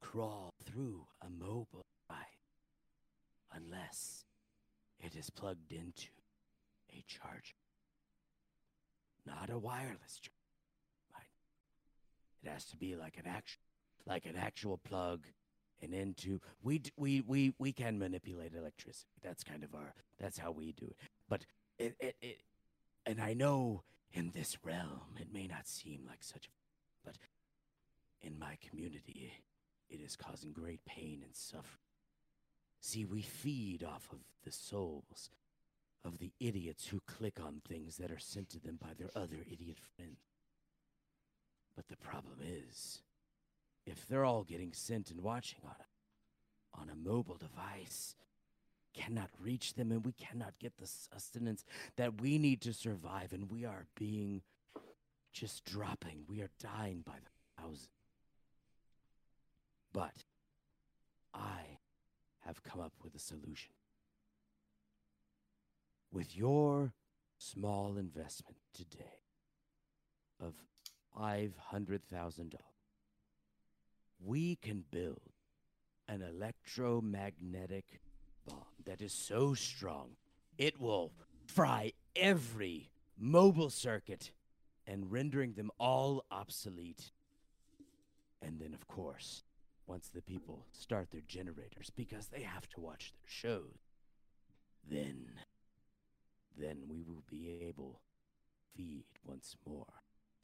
crawl 0.01 0.53
through 0.65 1.05
a 1.21 1.29
mobile 1.29 1.85
device 2.07 2.25
unless 3.53 4.25
it 4.99 5.15
is 5.15 5.29
plugged 5.29 5.71
into 5.71 6.09
a 6.93 7.03
charger. 7.07 7.55
Not 9.25 9.49
a 9.49 9.57
wireless 9.57 10.19
charger. 10.19 10.40
It 12.43 12.49
has 12.49 12.65
to 12.65 12.77
be 12.77 12.95
like 12.95 13.17
an 13.17 13.27
actual 13.27 13.61
like 14.07 14.25
an 14.25 14.35
actual 14.35 14.77
plug 14.77 15.25
and 15.81 15.93
into 15.93 16.39
we 16.63 16.81
we 16.97 17.21
we 17.21 17.53
we 17.59 17.71
can 17.71 17.99
manipulate 17.99 18.53
electricity. 18.55 19.11
That's 19.21 19.43
kind 19.43 19.63
of 19.63 19.73
our 19.75 19.93
that's 20.19 20.37
how 20.37 20.51
we 20.51 20.71
do 20.71 20.85
it. 20.85 20.97
But 21.29 21.45
it 21.77 21.95
it, 21.99 22.15
it 22.21 22.37
and 23.05 23.21
I 23.21 23.33
know 23.33 23.83
in 24.13 24.31
this 24.31 24.57
realm 24.63 25.17
it 25.19 25.27
may 25.33 25.47
not 25.47 25.67
seem 25.67 26.01
like 26.07 26.23
such 26.23 26.47
a 26.47 26.49
but 27.05 27.15
in 28.21 28.37
my 28.37 28.57
community 28.69 29.33
it 29.89 29.99
is 29.99 30.15
causing 30.15 30.51
great 30.51 30.83
pain 30.85 31.21
and 31.23 31.35
suffering. 31.35 31.65
See, 32.79 33.05
we 33.05 33.21
feed 33.21 33.83
off 33.83 34.07
of 34.11 34.19
the 34.43 34.51
souls 34.51 35.29
of 36.03 36.17
the 36.17 36.31
idiots 36.39 36.87
who 36.87 36.99
click 37.05 37.39
on 37.39 37.61
things 37.67 37.97
that 37.97 38.11
are 38.11 38.19
sent 38.19 38.49
to 38.49 38.59
them 38.59 38.79
by 38.81 38.89
their 38.97 39.11
other 39.15 39.45
idiot 39.51 39.77
friends. 39.95 40.17
But 41.75 41.87
the 41.87 41.97
problem 41.97 42.39
is, 42.43 43.01
if 43.85 44.07
they're 44.07 44.25
all 44.25 44.43
getting 44.43 44.73
sent 44.73 45.09
and 45.09 45.21
watching 45.21 45.59
on 45.65 45.75
a, 45.79 46.81
on 46.81 46.89
a 46.89 47.09
mobile 47.09 47.37
device, 47.37 48.15
cannot 48.93 49.29
reach 49.39 49.75
them 49.75 49.91
and 49.91 50.05
we 50.05 50.11
cannot 50.11 50.59
get 50.59 50.77
the 50.77 50.87
sustenance 50.87 51.63
that 51.95 52.21
we 52.21 52.37
need 52.37 52.61
to 52.61 52.73
survive, 52.73 53.31
and 53.33 53.49
we 53.49 53.65
are 53.65 53.85
being 53.95 54.41
just 55.33 55.63
dropping. 55.65 56.23
We 56.27 56.41
are 56.41 56.49
dying 56.59 57.03
by 57.05 57.13
the 57.13 57.61
thousands. 57.61 57.89
But 59.93 60.25
I 61.33 61.79
have 62.39 62.63
come 62.63 62.81
up 62.81 62.93
with 63.03 63.15
a 63.15 63.19
solution. 63.19 63.73
With 66.11 66.35
your 66.35 66.93
small 67.37 67.97
investment 67.97 68.57
today 68.73 69.21
of 70.39 70.53
$500,000, 71.17 72.53
we 74.23 74.55
can 74.55 74.83
build 74.91 75.21
an 76.07 76.21
electromagnetic 76.21 78.01
bomb 78.45 78.65
that 78.85 79.01
is 79.01 79.13
so 79.13 79.53
strong 79.53 80.11
it 80.57 80.79
will 80.79 81.11
fry 81.47 81.93
every 82.15 82.89
mobile 83.17 83.69
circuit 83.69 84.31
and 84.85 85.11
rendering 85.11 85.53
them 85.53 85.71
all 85.79 86.25
obsolete. 86.31 87.11
And 88.41 88.59
then, 88.59 88.73
of 88.73 88.87
course, 88.87 89.43
once 89.87 90.09
the 90.09 90.21
people 90.21 90.65
start 90.71 91.11
their 91.11 91.21
generators 91.27 91.91
because 91.95 92.27
they 92.27 92.41
have 92.41 92.67
to 92.69 92.79
watch 92.79 93.13
their 93.13 93.29
shows, 93.29 93.77
then, 94.89 95.25
then 96.57 96.83
we 96.87 97.01
will 97.03 97.23
be 97.29 97.65
able 97.67 97.93
to 97.93 98.77
feed 98.77 99.05
once 99.25 99.55
more. 99.67 99.85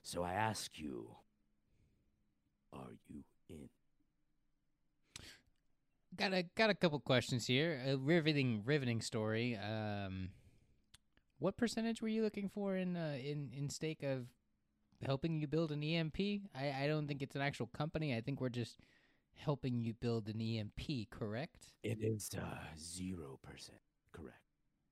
So 0.07 0.23
I 0.23 0.35
ask 0.35 0.79
you, 0.79 1.09
are 2.71 2.95
you 3.09 3.25
in? 3.49 3.67
Got 6.15 6.33
a 6.33 6.43
got 6.55 6.69
a 6.69 6.73
couple 6.73 6.97
questions 7.01 7.45
here. 7.45 7.81
A 7.85 7.97
riveting 7.97 8.61
riveting 8.63 9.01
story. 9.01 9.57
Um, 9.57 10.29
what 11.39 11.57
percentage 11.57 12.01
were 12.01 12.07
you 12.07 12.23
looking 12.23 12.47
for 12.47 12.77
in 12.77 12.95
uh, 12.95 13.17
in 13.21 13.51
in 13.53 13.69
stake 13.69 14.01
of 14.01 14.27
helping 15.05 15.41
you 15.41 15.45
build 15.45 15.73
an 15.73 15.83
EMP? 15.83 16.21
I 16.55 16.83
I 16.83 16.87
don't 16.87 17.05
think 17.05 17.21
it's 17.21 17.35
an 17.35 17.41
actual 17.41 17.67
company. 17.67 18.15
I 18.15 18.21
think 18.21 18.39
we're 18.39 18.47
just 18.47 18.77
helping 19.35 19.81
you 19.81 19.93
build 19.93 20.29
an 20.29 20.39
EMP. 20.39 21.09
Correct. 21.09 21.73
It 21.83 21.97
is 22.01 22.31
uh, 22.33 22.63
0%. 22.79 23.27
Correct. 24.13 24.39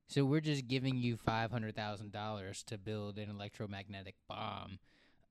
So 0.09 0.25
we're 0.25 0.41
just 0.41 0.67
giving 0.67 0.97
you 0.97 1.15
five 1.15 1.51
hundred 1.51 1.73
thousand 1.73 2.11
dollars 2.11 2.63
to 2.63 2.77
build 2.77 3.17
an 3.17 3.29
electromagnetic 3.29 4.15
bomb 4.27 4.79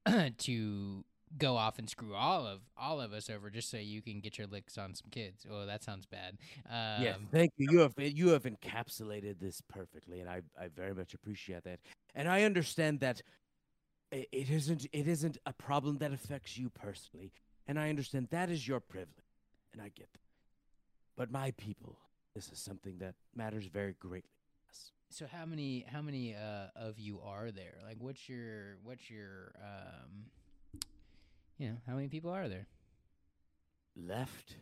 to 0.38 1.04
go 1.36 1.56
off 1.56 1.78
and 1.78 1.88
screw 1.88 2.14
all 2.14 2.46
of 2.46 2.60
all 2.76 3.00
of 3.00 3.12
us 3.12 3.28
over, 3.28 3.50
just 3.50 3.70
so 3.70 3.76
you 3.76 4.02
can 4.02 4.20
get 4.20 4.38
your 4.38 4.46
licks 4.46 4.78
on 4.78 4.94
some 4.94 5.08
kids. 5.10 5.46
Oh, 5.50 5.66
that 5.66 5.82
sounds 5.82 6.06
bad. 6.06 6.38
Um, 6.68 7.02
yes, 7.02 7.18
thank 7.32 7.52
you. 7.56 7.68
You 7.70 7.78
have 7.80 7.94
you 7.98 8.28
have 8.28 8.44
encapsulated 8.44 9.40
this 9.40 9.60
perfectly, 9.68 10.20
and 10.20 10.28
I 10.28 10.42
I 10.58 10.68
very 10.68 10.94
much 10.94 11.14
appreciate 11.14 11.64
that. 11.64 11.80
And 12.14 12.28
I 12.28 12.42
understand 12.42 13.00
that 13.00 13.22
it 14.12 14.50
isn't 14.50 14.86
it 14.92 15.08
isn't 15.08 15.38
a 15.46 15.52
problem 15.52 15.98
that 15.98 16.12
affects 16.12 16.56
you 16.56 16.70
personally, 16.70 17.32
and 17.66 17.78
I 17.78 17.88
understand 17.88 18.28
that 18.30 18.50
is 18.50 18.66
your 18.66 18.80
privilege, 18.80 19.08
and 19.72 19.82
I 19.82 19.90
get 19.94 20.12
that. 20.12 20.20
But 21.16 21.30
my 21.30 21.52
people, 21.52 21.98
this 22.34 22.50
is 22.50 22.58
something 22.58 22.98
that 22.98 23.14
matters 23.34 23.66
very 23.66 23.94
greatly. 23.98 24.30
So 25.14 25.26
how 25.30 25.46
many 25.46 25.86
how 25.88 26.02
many 26.02 26.34
uh, 26.34 26.70
of 26.74 26.98
you 26.98 27.20
are 27.24 27.52
there? 27.52 27.76
Like, 27.86 27.98
what's 28.00 28.28
your 28.28 28.78
what's 28.82 29.08
your 29.08 29.54
um, 29.62 30.24
you 31.56 31.68
know, 31.68 31.76
how 31.86 31.94
many 31.94 32.08
people 32.08 32.32
are 32.32 32.48
there? 32.48 32.66
Left. 33.94 34.56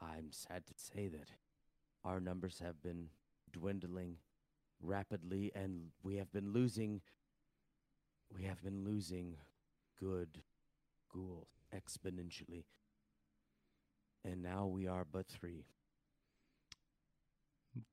I'm 0.00 0.30
sad 0.30 0.64
to 0.68 0.74
say 0.76 1.08
that 1.08 1.26
our 2.04 2.20
numbers 2.20 2.60
have 2.64 2.80
been 2.84 3.08
dwindling 3.52 4.18
rapidly, 4.80 5.50
and 5.56 5.88
we 6.04 6.18
have 6.18 6.32
been 6.32 6.52
losing. 6.52 7.00
We 8.32 8.44
have 8.44 8.62
been 8.62 8.84
losing 8.84 9.38
good 9.98 10.40
ghouls 11.12 11.48
exponentially, 11.74 12.62
and 14.24 14.40
now 14.40 14.66
we 14.66 14.86
are 14.86 15.04
but 15.04 15.26
three. 15.26 15.64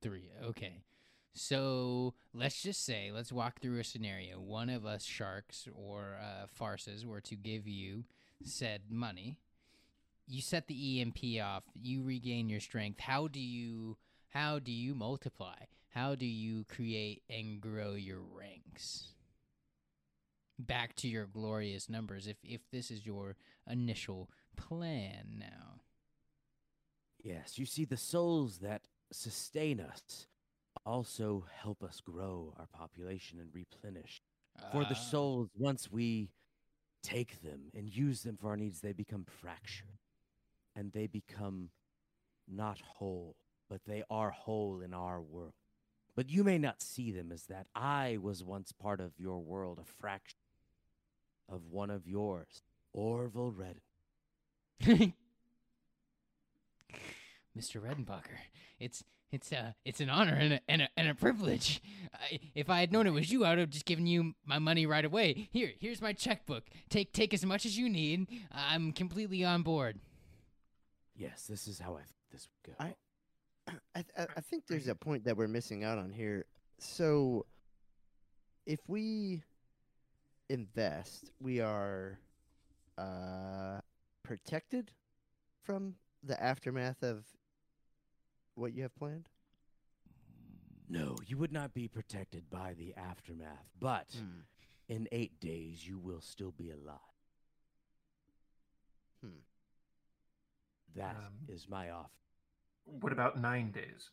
Three. 0.02 0.30
Okay. 0.44 0.82
So 1.32 2.14
let's 2.34 2.62
just 2.62 2.84
say, 2.84 3.10
let's 3.14 3.32
walk 3.32 3.60
through 3.60 3.78
a 3.78 3.84
scenario. 3.84 4.40
One 4.40 4.68
of 4.68 4.84
us 4.84 5.04
sharks 5.04 5.68
or 5.74 6.18
uh, 6.20 6.46
farces 6.48 7.06
were 7.06 7.20
to 7.22 7.36
give 7.36 7.68
you 7.68 8.04
said 8.44 8.82
money. 8.90 9.36
You 10.26 10.42
set 10.42 10.66
the 10.66 11.00
EMP 11.00 11.42
off. 11.42 11.64
You 11.74 12.02
regain 12.02 12.48
your 12.48 12.60
strength. 12.60 13.00
How 13.00 13.28
do 13.28 13.40
you? 13.40 13.96
How 14.28 14.60
do 14.60 14.70
you 14.70 14.94
multiply? 14.94 15.64
How 15.88 16.14
do 16.14 16.26
you 16.26 16.64
create 16.68 17.22
and 17.28 17.60
grow 17.60 17.94
your 17.94 18.20
ranks? 18.20 19.08
Back 20.56 20.94
to 20.96 21.08
your 21.08 21.26
glorious 21.26 21.88
numbers. 21.88 22.26
If 22.26 22.36
if 22.44 22.60
this 22.70 22.90
is 22.90 23.06
your 23.06 23.36
initial 23.68 24.30
plan 24.56 25.36
now. 25.38 25.80
Yes, 27.22 27.58
you 27.58 27.66
see, 27.66 27.84
the 27.84 27.96
souls 27.96 28.58
that 28.58 28.82
sustain 29.12 29.80
us 29.80 30.26
also 30.86 31.44
help 31.52 31.82
us 31.82 32.00
grow 32.00 32.54
our 32.58 32.66
population 32.66 33.38
and 33.40 33.54
replenish. 33.54 34.22
For 34.72 34.84
the 34.84 34.90
Ah. 34.94 35.10
souls, 35.10 35.50
once 35.56 35.90
we 35.90 36.30
take 37.02 37.40
them 37.42 37.70
and 37.74 37.88
use 37.88 38.22
them 38.22 38.36
for 38.36 38.48
our 38.50 38.56
needs, 38.56 38.80
they 38.80 38.92
become 38.92 39.24
fractured 39.24 39.98
and 40.74 40.92
they 40.92 41.06
become 41.06 41.70
not 42.46 42.80
whole, 42.80 43.36
but 43.68 43.84
they 43.84 44.02
are 44.10 44.30
whole 44.30 44.80
in 44.80 44.92
our 44.94 45.20
world. 45.20 45.54
But 46.14 46.28
you 46.30 46.44
may 46.44 46.58
not 46.58 46.82
see 46.82 47.10
them 47.12 47.32
as 47.32 47.46
that. 47.46 47.68
I 47.74 48.18
was 48.18 48.42
once 48.44 48.72
part 48.72 49.00
of 49.00 49.18
your 49.18 49.38
world, 49.42 49.78
a 49.78 49.84
fraction 49.84 50.38
of 51.48 51.66
one 51.66 51.90
of 51.90 52.06
yours, 52.06 52.62
Orville 52.92 53.52
Redden. 53.52 53.82
Mr. 57.58 57.80
Redenbacher. 57.80 58.38
It's 58.78 59.02
it's 59.32 59.52
uh 59.52 59.72
it's 59.84 60.00
an 60.00 60.10
honor 60.10 60.34
and 60.34 60.54
a 60.54 60.60
and 60.68 60.82
a, 60.82 60.88
and 60.96 61.08
a 61.08 61.14
privilege. 61.14 61.80
I, 62.12 62.40
if 62.54 62.68
I 62.68 62.80
had 62.80 62.92
known 62.92 63.06
it 63.06 63.10
was 63.10 63.30
you, 63.30 63.44
I 63.44 63.50
would 63.50 63.58
have 63.58 63.70
just 63.70 63.84
given 63.84 64.06
you 64.06 64.34
my 64.44 64.58
money 64.58 64.86
right 64.86 65.04
away. 65.04 65.48
Here, 65.52 65.70
here's 65.78 66.00
my 66.00 66.12
checkbook. 66.12 66.64
Take 66.88 67.12
take 67.12 67.32
as 67.34 67.44
much 67.44 67.64
as 67.66 67.78
you 67.78 67.88
need. 67.88 68.26
I'm 68.50 68.92
completely 68.92 69.44
on 69.44 69.62
board. 69.62 70.00
Yes, 71.14 71.46
this 71.46 71.68
is 71.68 71.78
how 71.78 71.94
I 71.94 72.00
thought 72.00 72.30
this 72.32 72.48
would 72.66 72.76
go. 72.76 72.84
I- 72.84 72.94
I, 73.94 74.04
I, 74.18 74.26
I 74.36 74.40
think 74.40 74.66
there's 74.66 74.88
a 74.88 74.94
point 75.06 75.24
that 75.24 75.36
we're 75.36 75.48
missing 75.48 75.84
out 75.84 75.98
on 75.98 76.10
here. 76.10 76.46
So, 76.78 77.44
if 78.66 78.80
we 78.88 79.42
invest, 80.48 81.30
we 81.40 81.60
are 81.60 82.18
uh, 82.98 83.80
protected 84.24 84.90
from 85.62 85.94
the 86.24 86.42
aftermath 86.42 87.02
of 87.02 87.24
what 88.54 88.72
you 88.72 88.82
have 88.82 88.94
planned. 88.94 89.28
No, 90.88 91.16
you 91.26 91.38
would 91.38 91.52
not 91.52 91.72
be 91.72 91.86
protected 91.88 92.50
by 92.50 92.74
the 92.74 92.94
aftermath, 92.96 93.68
but 93.78 94.08
Hmm. 94.12 94.40
in 94.88 95.06
eight 95.12 95.38
days 95.40 95.86
you 95.86 95.98
will 95.98 96.20
still 96.20 96.50
be 96.50 96.70
alive. 96.70 96.98
Hmm. 99.22 99.38
That 100.96 101.14
Um, 101.16 101.46
is 101.48 101.68
my 101.68 101.90
offer. 101.90 102.10
What 102.84 103.12
about 103.12 103.38
nine 103.38 103.70
days? 103.70 104.10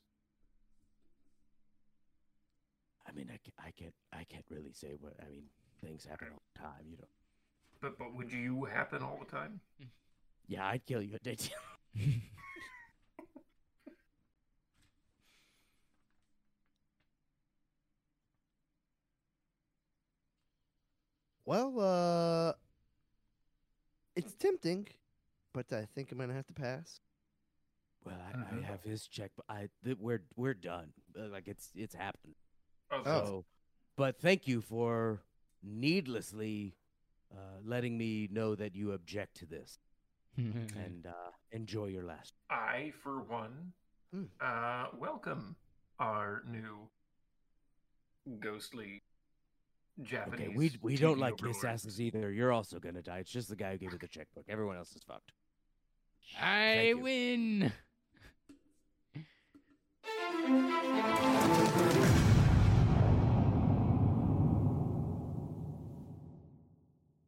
I 3.07 3.11
mean, 3.13 3.29
I, 3.31 3.37
ca- 3.37 3.65
I 3.67 3.71
can't, 3.71 3.95
I 4.13 4.23
can't 4.25 4.45
really 4.49 4.73
say 4.73 4.95
what. 4.99 5.13
I 5.19 5.29
mean, 5.29 5.49
things 5.81 6.05
happen 6.05 6.27
all 6.31 6.43
the 6.53 6.59
time. 6.59 6.85
You 6.91 6.97
know. 6.97 7.07
But 7.81 7.97
but 7.97 8.13
would 8.13 8.31
you 8.31 8.65
happen 8.65 9.01
all 9.01 9.17
the 9.17 9.25
time? 9.25 9.61
Yeah, 10.47 10.67
I'd 10.67 10.85
kill 10.85 11.01
you 11.01 11.15
at 11.15 11.23
day 11.23 11.37
Well, 21.47 21.79
uh, 21.79 22.53
it's 24.17 24.33
tempting, 24.33 24.85
but 25.53 25.71
I 25.71 25.85
think 25.95 26.11
I'm 26.11 26.17
gonna 26.17 26.33
have 26.33 26.47
to 26.47 26.53
pass. 26.53 26.99
Well, 28.03 28.19
I, 28.19 28.33
Mhm. 28.35 28.57
I 28.59 28.65
have 28.67 28.83
his 28.83 29.07
check, 29.07 29.31
but 29.37 29.45
I 29.47 29.69
th- 29.85 29.97
we're 29.97 30.23
we're 30.35 30.53
done. 30.53 30.91
Uh, 31.17 31.29
Like 31.29 31.47
it's 31.47 31.71
it's 31.73 31.95
happened. 31.95 32.35
Oh, 32.91 32.97
Oh. 32.99 33.03
So, 33.05 33.45
but 33.95 34.19
thank 34.19 34.45
you 34.45 34.59
for 34.61 35.23
needlessly 35.63 36.75
uh, 37.31 37.59
letting 37.63 37.97
me 37.97 38.27
know 38.29 38.53
that 38.55 38.75
you 38.75 38.91
object 38.91 39.37
to 39.37 39.45
this, 39.45 39.79
and 40.75 41.07
uh, 41.07 41.31
enjoy 41.53 41.85
your 41.87 42.03
last. 42.03 42.33
I, 42.49 42.91
for 43.01 43.21
one, 43.23 43.71
Hmm. 44.11 44.25
uh, 44.41 44.87
welcome 44.99 45.55
our 45.99 46.43
new 46.45 46.89
ghostly 48.39 49.01
Japanese. 50.03 50.47
Okay, 50.47 50.55
we 50.55 50.71
we 50.81 50.95
TV 50.95 50.99
don't 50.99 51.19
like 51.19 51.33
overlord. 51.33 51.55
assassins 51.57 51.99
either. 51.99 52.31
You're 52.31 52.51
also 52.51 52.79
gonna 52.79 53.01
die. 53.01 53.19
It's 53.19 53.31
just 53.31 53.49
the 53.49 53.55
guy 53.55 53.71
who 53.71 53.77
gave 53.77 53.93
you 53.93 53.97
the 53.97 54.07
checkbook. 54.07 54.45
Everyone 54.47 54.77
else 54.77 54.95
is 54.95 55.03
fucked. 55.03 55.31
I 56.39 56.93
win. 56.95 57.71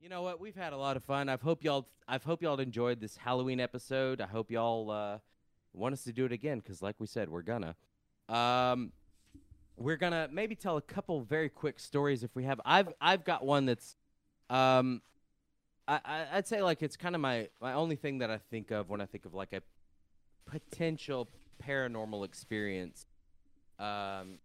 You 0.02 0.10
know 0.10 0.22
what? 0.22 0.40
We've 0.40 0.56
had 0.56 0.74
a 0.74 0.78
lot 0.78 0.98
of 0.98 1.04
fun. 1.04 1.30
I've 1.30 1.42
hope 1.42 1.64
y'all. 1.64 1.88
I've 2.08 2.24
hope 2.24 2.42
y'all 2.42 2.60
enjoyed 2.60 3.00
this 3.00 3.18
Halloween 3.18 3.60
episode. 3.60 4.22
I 4.22 4.28
hope 4.28 4.52
y'all 4.52 4.90
uh, 4.90 5.20
want 5.74 5.94
us 5.94 6.04
to 6.04 6.14
do 6.14 6.26
it 6.26 6.32
again 6.32 6.60
because, 6.60 6.82
like 6.82 6.96
we 7.00 7.08
said, 7.08 7.30
we're 7.30 7.42
gonna. 7.42 7.76
Um, 8.28 8.92
we're 9.80 9.98
gonna 9.98 10.28
maybe 10.32 10.56
tell 10.56 10.78
a 10.78 10.82
couple 10.82 11.22
very 11.22 11.50
quick 11.50 11.80
stories 11.80 12.24
if 12.24 12.36
we 12.36 12.44
have. 12.44 12.60
I've 12.66 12.90
I've 13.00 13.24
got 13.24 13.46
one 13.46 13.66
that's, 13.66 13.96
um, 14.50 15.02
I, 15.88 16.26
I'd 16.34 16.48
say 16.48 16.62
like 16.62 16.84
it's 16.84 16.98
kind 16.98 17.16
of 17.16 17.22
my 17.22 17.48
my 17.62 17.74
only 17.74 17.96
thing 17.96 18.20
that 18.20 18.30
I 18.30 18.38
think 18.52 18.72
of 18.72 18.90
when 18.90 19.00
I 19.02 19.06
think 19.06 19.26
of 19.26 19.34
like 19.34 19.54
a 19.54 19.62
potential 20.46 21.30
paranormal 21.66 22.26
experience. 22.26 23.06
Um, 23.80 24.40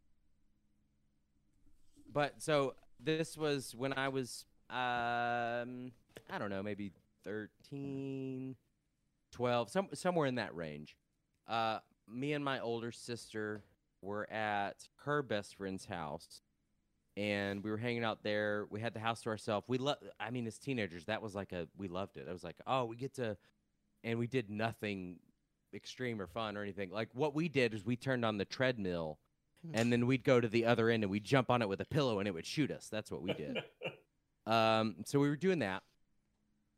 but 2.12 2.40
so 2.40 2.74
this 3.00 3.36
was 3.36 3.74
when 3.76 3.92
I 3.92 4.08
was 4.08 4.44
um 4.70 5.90
I 6.30 6.38
don't 6.38 6.50
know, 6.50 6.62
maybe 6.62 6.92
13 7.24 8.54
12 9.32 9.70
some 9.70 9.88
somewhere 9.94 10.26
in 10.26 10.36
that 10.36 10.54
range. 10.54 10.96
Uh 11.48 11.80
me 12.08 12.34
and 12.34 12.44
my 12.44 12.60
older 12.60 12.92
sister 12.92 13.64
were 14.04 14.30
at 14.30 14.88
her 15.04 15.22
best 15.22 15.56
friend's 15.56 15.86
house 15.86 16.42
and 17.16 17.62
we 17.62 17.70
were 17.70 17.76
hanging 17.76 18.04
out 18.04 18.22
there. 18.22 18.66
We 18.70 18.80
had 18.80 18.92
the 18.92 19.00
house 19.00 19.22
to 19.22 19.30
ourselves. 19.30 19.68
We 19.68 19.78
love 19.78 19.98
I 20.20 20.30
mean 20.30 20.46
as 20.46 20.58
teenagers 20.58 21.04
that 21.06 21.22
was 21.22 21.34
like 21.34 21.52
a 21.52 21.68
we 21.76 21.88
loved 21.88 22.16
it. 22.16 22.26
I 22.28 22.32
was 22.32 22.44
like, 22.44 22.56
"Oh, 22.66 22.84
we 22.84 22.96
get 22.96 23.14
to 23.14 23.36
and 24.02 24.18
we 24.18 24.26
did 24.26 24.50
nothing 24.50 25.16
extreme 25.74 26.20
or 26.20 26.26
fun 26.26 26.56
or 26.56 26.62
anything. 26.62 26.90
Like 26.90 27.08
what 27.14 27.34
we 27.34 27.48
did 27.48 27.74
is 27.74 27.84
we 27.84 27.96
turned 27.96 28.24
on 28.24 28.38
the 28.38 28.44
treadmill 28.44 29.18
and 29.72 29.90
then 29.90 30.06
we'd 30.06 30.24
go 30.24 30.40
to 30.40 30.48
the 30.48 30.66
other 30.66 30.90
end 30.90 31.04
and 31.04 31.10
we'd 31.10 31.24
jump 31.24 31.50
on 31.50 31.62
it 31.62 31.68
with 31.68 31.80
a 31.80 31.86
pillow 31.86 32.18
and 32.18 32.28
it 32.28 32.34
would 32.34 32.46
shoot 32.46 32.70
us. 32.70 32.88
That's 32.90 33.10
what 33.10 33.22
we 33.22 33.32
did. 33.32 33.58
um, 34.46 34.96
so 35.04 35.18
we 35.18 35.28
were 35.28 35.36
doing 35.36 35.60
that, 35.60 35.82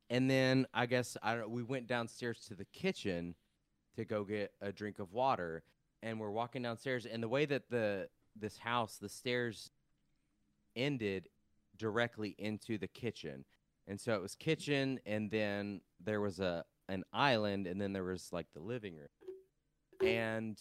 and 0.09 0.31
then 0.31 0.67
I 0.73 0.87
guess 0.87 1.17
I 1.23 1.35
don't. 1.35 1.51
We 1.51 1.63
went 1.63 1.89
downstairs 1.89 2.45
to 2.49 2.55
the 2.55 2.65
kitchen 2.67 3.35
to 3.97 4.05
go 4.05 4.25
get 4.25 4.53
a 4.61 4.73
drink 4.73 4.99
of 4.99 5.13
water, 5.13 5.65
and 6.07 6.21
we're 6.21 6.31
walking 6.31 6.63
downstairs. 6.63 7.05
And 7.05 7.21
the 7.21 7.29
way 7.29 7.45
that 7.47 7.69
the 7.69 8.09
this 8.37 8.57
house, 8.59 8.97
the 8.97 9.09
stairs 9.09 9.71
ended 10.77 11.29
directly 11.77 12.35
into 12.39 12.79
the 12.79 12.87
kitchen, 12.87 13.45
and 13.89 14.01
so 14.01 14.15
it 14.15 14.23
was 14.23 14.35
kitchen, 14.37 15.01
and 15.05 15.31
then 15.31 15.81
there 16.03 16.21
was 16.21 16.39
a 16.39 16.65
an 16.89 17.03
island, 17.13 17.67
and 17.67 17.81
then 17.81 17.93
there 17.93 18.05
was 18.05 18.29
like 18.33 18.47
the 18.55 18.61
living 18.61 18.95
room, 18.95 20.09
and 20.09 20.59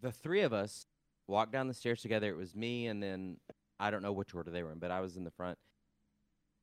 the 0.00 0.10
three 0.10 0.40
of 0.40 0.54
us 0.54 0.86
walked 1.28 1.52
down 1.52 1.68
the 1.68 1.74
stairs 1.74 2.00
together. 2.00 2.30
It 2.30 2.36
was 2.36 2.56
me, 2.56 2.86
and 2.86 3.02
then 3.02 3.36
I 3.78 3.90
don't 3.90 4.02
know 4.02 4.12
which 4.12 4.34
order 4.34 4.50
they 4.50 4.62
were 4.62 4.72
in, 4.72 4.78
but 4.78 4.90
I 4.90 5.00
was 5.00 5.16
in 5.16 5.24
the 5.24 5.30
front. 5.30 5.58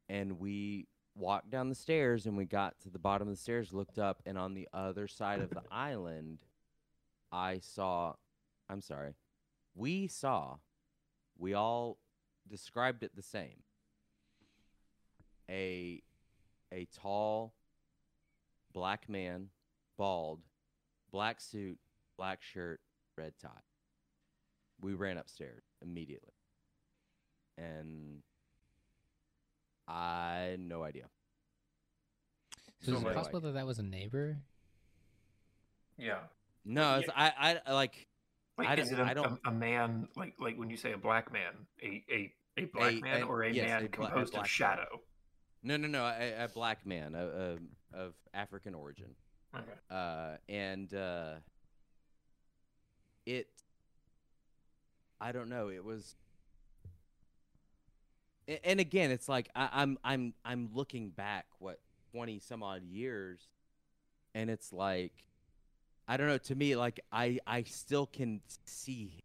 And 0.09 0.39
we 0.39 0.87
walked 1.15 1.51
down 1.51 1.69
the 1.69 1.75
stairs, 1.75 2.25
and 2.25 2.35
we 2.35 2.45
got 2.45 2.79
to 2.81 2.89
the 2.89 2.97
bottom 2.97 3.27
of 3.27 3.35
the 3.35 3.39
stairs, 3.39 3.71
looked 3.71 3.99
up, 3.99 4.23
and 4.25 4.37
on 4.37 4.55
the 4.55 4.67
other 4.73 5.07
side 5.07 5.39
of 5.39 5.51
the 5.51 5.61
island, 5.69 6.39
I 7.31 7.59
saw. 7.59 8.13
I'm 8.69 8.81
sorry. 8.81 9.13
We 9.75 10.07
saw. 10.07 10.57
We 11.37 11.53
all 11.53 11.97
described 12.47 13.03
it 13.03 13.15
the 13.15 13.21
same. 13.23 13.63
A 15.49 16.01
a 16.71 16.85
tall 16.95 17.53
black 18.73 19.09
man, 19.09 19.49
bald, 19.97 20.41
black 21.11 21.41
suit, 21.41 21.79
black 22.17 22.41
shirt, 22.41 22.81
red 23.17 23.33
tie. 23.41 23.49
We 24.81 24.93
ran 24.93 25.17
upstairs 25.17 25.63
immediately. 25.81 26.33
And 27.57 28.21
I 29.87 30.55
no 30.59 30.83
idea. 30.83 31.05
So, 32.81 32.93
is 32.93 32.99
So, 33.01 33.01
it 33.01 33.03
like- 33.07 33.15
possible 33.15 33.39
that 33.41 33.53
that 33.53 33.65
was 33.65 33.79
a 33.79 33.83
neighbor? 33.83 34.37
Yeah. 35.97 36.27
No, 36.69 36.99
it's, 36.99 37.09
I 37.15 37.59
I 37.65 37.71
like 37.73 38.07
Like, 38.57 38.67
I 38.69 38.73
is 38.75 38.89
don't- 38.89 38.99
it 38.99 39.03
a, 39.03 39.05
I 39.05 39.13
don't- 39.13 39.39
a, 39.45 39.49
a 39.49 39.51
man 39.51 40.07
like 40.15 40.35
like 40.39 40.57
when 40.57 40.69
you 40.69 40.77
say 40.77 40.91
a 40.93 40.97
black 40.97 41.31
man, 41.33 41.51
a 41.81 42.03
a, 42.11 42.33
a 42.57 42.65
black 42.65 42.93
A- 42.93 43.01
man 43.01 43.23
or 43.23 43.43
a 43.43 43.51
yes, 43.51 43.67
man 43.67 43.87
composed 43.89 44.33
of 44.33 44.41
man. 44.41 44.45
shadow? 44.45 45.01
no 45.63 45.75
no 45.77 45.87
no 45.87 46.05
a, 46.05 46.45
a 46.45 46.47
black 46.47 46.85
man 46.85 47.15
a, 47.15 47.57
a, 47.95 47.97
of 47.99 48.13
African 48.33 48.73
origin. 48.75 49.15
Okay. 49.55 49.65
uh, 49.89 50.37
and 50.47 50.93
uh, 50.93 51.33
it 53.25 53.47
i 55.19 55.31
don't 55.31 55.49
know 55.49 55.69
it 55.69 55.83
was 55.83 56.15
and 58.63 58.79
again 58.79 59.11
it's 59.11 59.27
like 59.27 59.49
I, 59.55 59.69
i'm 59.73 59.97
i'm 60.03 60.33
i'm 60.45 60.69
looking 60.73 61.09
back 61.09 61.45
what 61.59 61.79
20 62.13 62.39
some 62.39 62.63
odd 62.63 62.83
years 62.83 63.47
and 64.33 64.49
it's 64.49 64.71
like 64.71 65.13
i 66.09 66.17
don't 66.17 66.27
know 66.27 66.37
to 66.37 66.55
me 66.55 66.75
like 66.75 66.99
i 67.13 67.39
i 67.47 67.63
still 67.63 68.05
can 68.05 68.41
see 68.65 69.23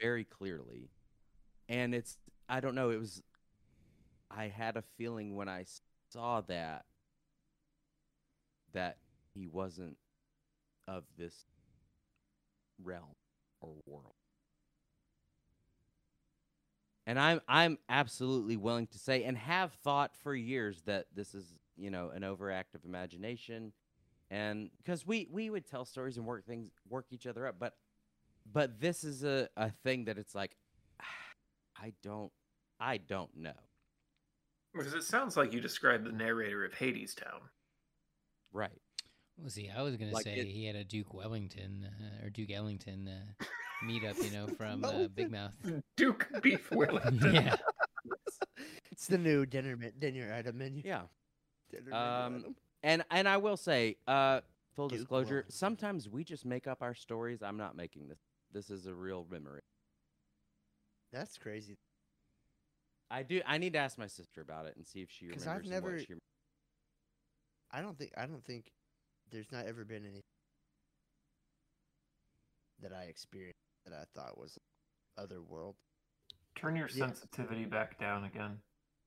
very 0.00 0.24
clearly 0.24 0.90
and 1.68 1.92
it's 1.94 2.18
i 2.48 2.60
don't 2.60 2.76
know 2.76 2.90
it 2.90 3.00
was 3.00 3.20
i 4.30 4.46
had 4.46 4.76
a 4.76 4.84
feeling 4.96 5.34
when 5.34 5.48
i 5.48 5.64
saw 6.12 6.40
that 6.42 6.84
that 8.72 8.98
he 9.34 9.46
wasn't 9.46 9.96
of 10.86 11.04
this 11.16 11.46
realm 12.82 13.16
or 13.60 13.74
world. 13.86 14.14
And 17.06 17.18
I'm 17.18 17.40
I'm 17.48 17.78
absolutely 17.88 18.56
willing 18.56 18.86
to 18.88 18.98
say 18.98 19.24
and 19.24 19.36
have 19.36 19.72
thought 19.84 20.16
for 20.22 20.34
years 20.34 20.82
that 20.86 21.06
this 21.14 21.34
is, 21.34 21.44
you 21.76 21.90
know, 21.90 22.10
an 22.14 22.22
overactive 22.22 22.84
imagination 22.84 23.72
and 24.34 24.70
because 24.78 25.06
we 25.06 25.28
we 25.30 25.48
would 25.50 25.64
tell 25.66 25.84
stories 25.84 26.16
and 26.16 26.26
work 26.26 26.44
things 26.44 26.72
work 26.88 27.06
each 27.10 27.26
other 27.26 27.46
up, 27.46 27.56
but 27.58 27.74
but 28.52 28.80
this 28.80 29.04
is 29.04 29.22
a 29.24 29.48
a 29.56 29.70
thing 29.84 30.04
that 30.06 30.18
it's 30.18 30.34
like 30.34 30.56
I 31.80 31.92
don't 32.02 32.32
I 32.80 32.96
don't 32.98 33.34
know. 33.36 33.52
Because 34.74 34.94
it 34.94 35.04
sounds 35.04 35.36
like 35.36 35.52
you 35.52 35.60
described 35.60 36.04
the 36.04 36.10
narrator 36.12 36.64
of 36.64 36.72
Hadestown. 36.72 37.42
Right. 38.52 38.80
Well, 39.38 39.48
see, 39.50 39.70
I 39.70 39.82
was 39.82 39.96
gonna 39.96 40.10
Like 40.12 40.24
say 40.24 40.34
it- 40.36 40.48
he 40.48 40.64
had 40.66 40.74
a 40.76 40.84
Duke 40.84 41.14
Wellington 41.14 41.86
uh, 41.86 42.26
or 42.26 42.30
Duke 42.30 42.50
Ellington 42.50 43.08
uh, 43.08 43.44
meetup, 43.86 44.22
you 44.22 44.30
know, 44.32 44.48
from 44.56 44.84
uh, 44.84 45.06
Big 45.14 45.30
Mouth. 45.30 45.52
Duke 45.96 46.26
Beef 46.42 46.70
Wellington. 46.72 47.20
yeah, 47.34 47.54
It's 48.90 49.06
the 49.06 49.18
new 49.18 49.46
dinner 49.46 49.76
me- 49.76 49.92
dinner 49.98 50.32
item 50.32 50.58
menu. 50.58 50.82
Yeah. 50.84 51.02
Dinner 51.70 51.92
Um, 51.94 52.36
item. 52.36 52.56
And 52.84 53.02
and 53.10 53.26
I 53.26 53.38
will 53.38 53.56
say, 53.56 53.96
uh, 54.06 54.42
full 54.76 54.88
Duke 54.88 54.98
disclosure, 55.00 55.28
Wellington. 55.36 55.52
sometimes 55.52 56.08
we 56.08 56.22
just 56.22 56.44
make 56.44 56.66
up 56.66 56.82
our 56.82 56.94
stories. 56.94 57.42
I'm 57.42 57.56
not 57.56 57.74
making 57.76 58.08
this. 58.08 58.18
This 58.52 58.68
is 58.70 58.86
a 58.86 58.94
real 58.94 59.26
memory. 59.30 59.62
That's 61.10 61.38
crazy. 61.38 61.78
I 63.10 63.22
do. 63.22 63.40
I 63.46 63.56
need 63.58 63.72
to 63.72 63.78
ask 63.78 63.96
my 63.96 64.06
sister 64.06 64.42
about 64.42 64.66
it 64.66 64.76
and 64.76 64.86
see 64.86 65.00
if 65.00 65.10
she 65.10 65.26
remembers. 65.26 65.46
I've 65.48 65.56
and 65.56 65.64
what 65.64 65.70
never- 65.72 65.98
she- 65.98 66.14
I 67.70 67.80
don't 67.80 67.98
think 67.98 68.12
I 68.18 68.26
don't 68.26 68.44
think 68.44 68.70
there's 69.30 69.50
not 69.50 69.64
ever 69.66 69.84
been 69.84 70.04
any 70.04 70.20
that 72.80 72.92
I 72.92 73.04
experienced 73.04 73.58
that 73.86 73.94
I 73.94 74.04
thought 74.14 74.36
was 74.38 74.58
otherworld 75.16 75.76
Turn 76.54 76.76
your 76.76 76.88
Yeah. 76.88 77.06
sensitivity 77.06 77.64
back 77.64 77.98
down 77.98 78.24
again. 78.24 78.60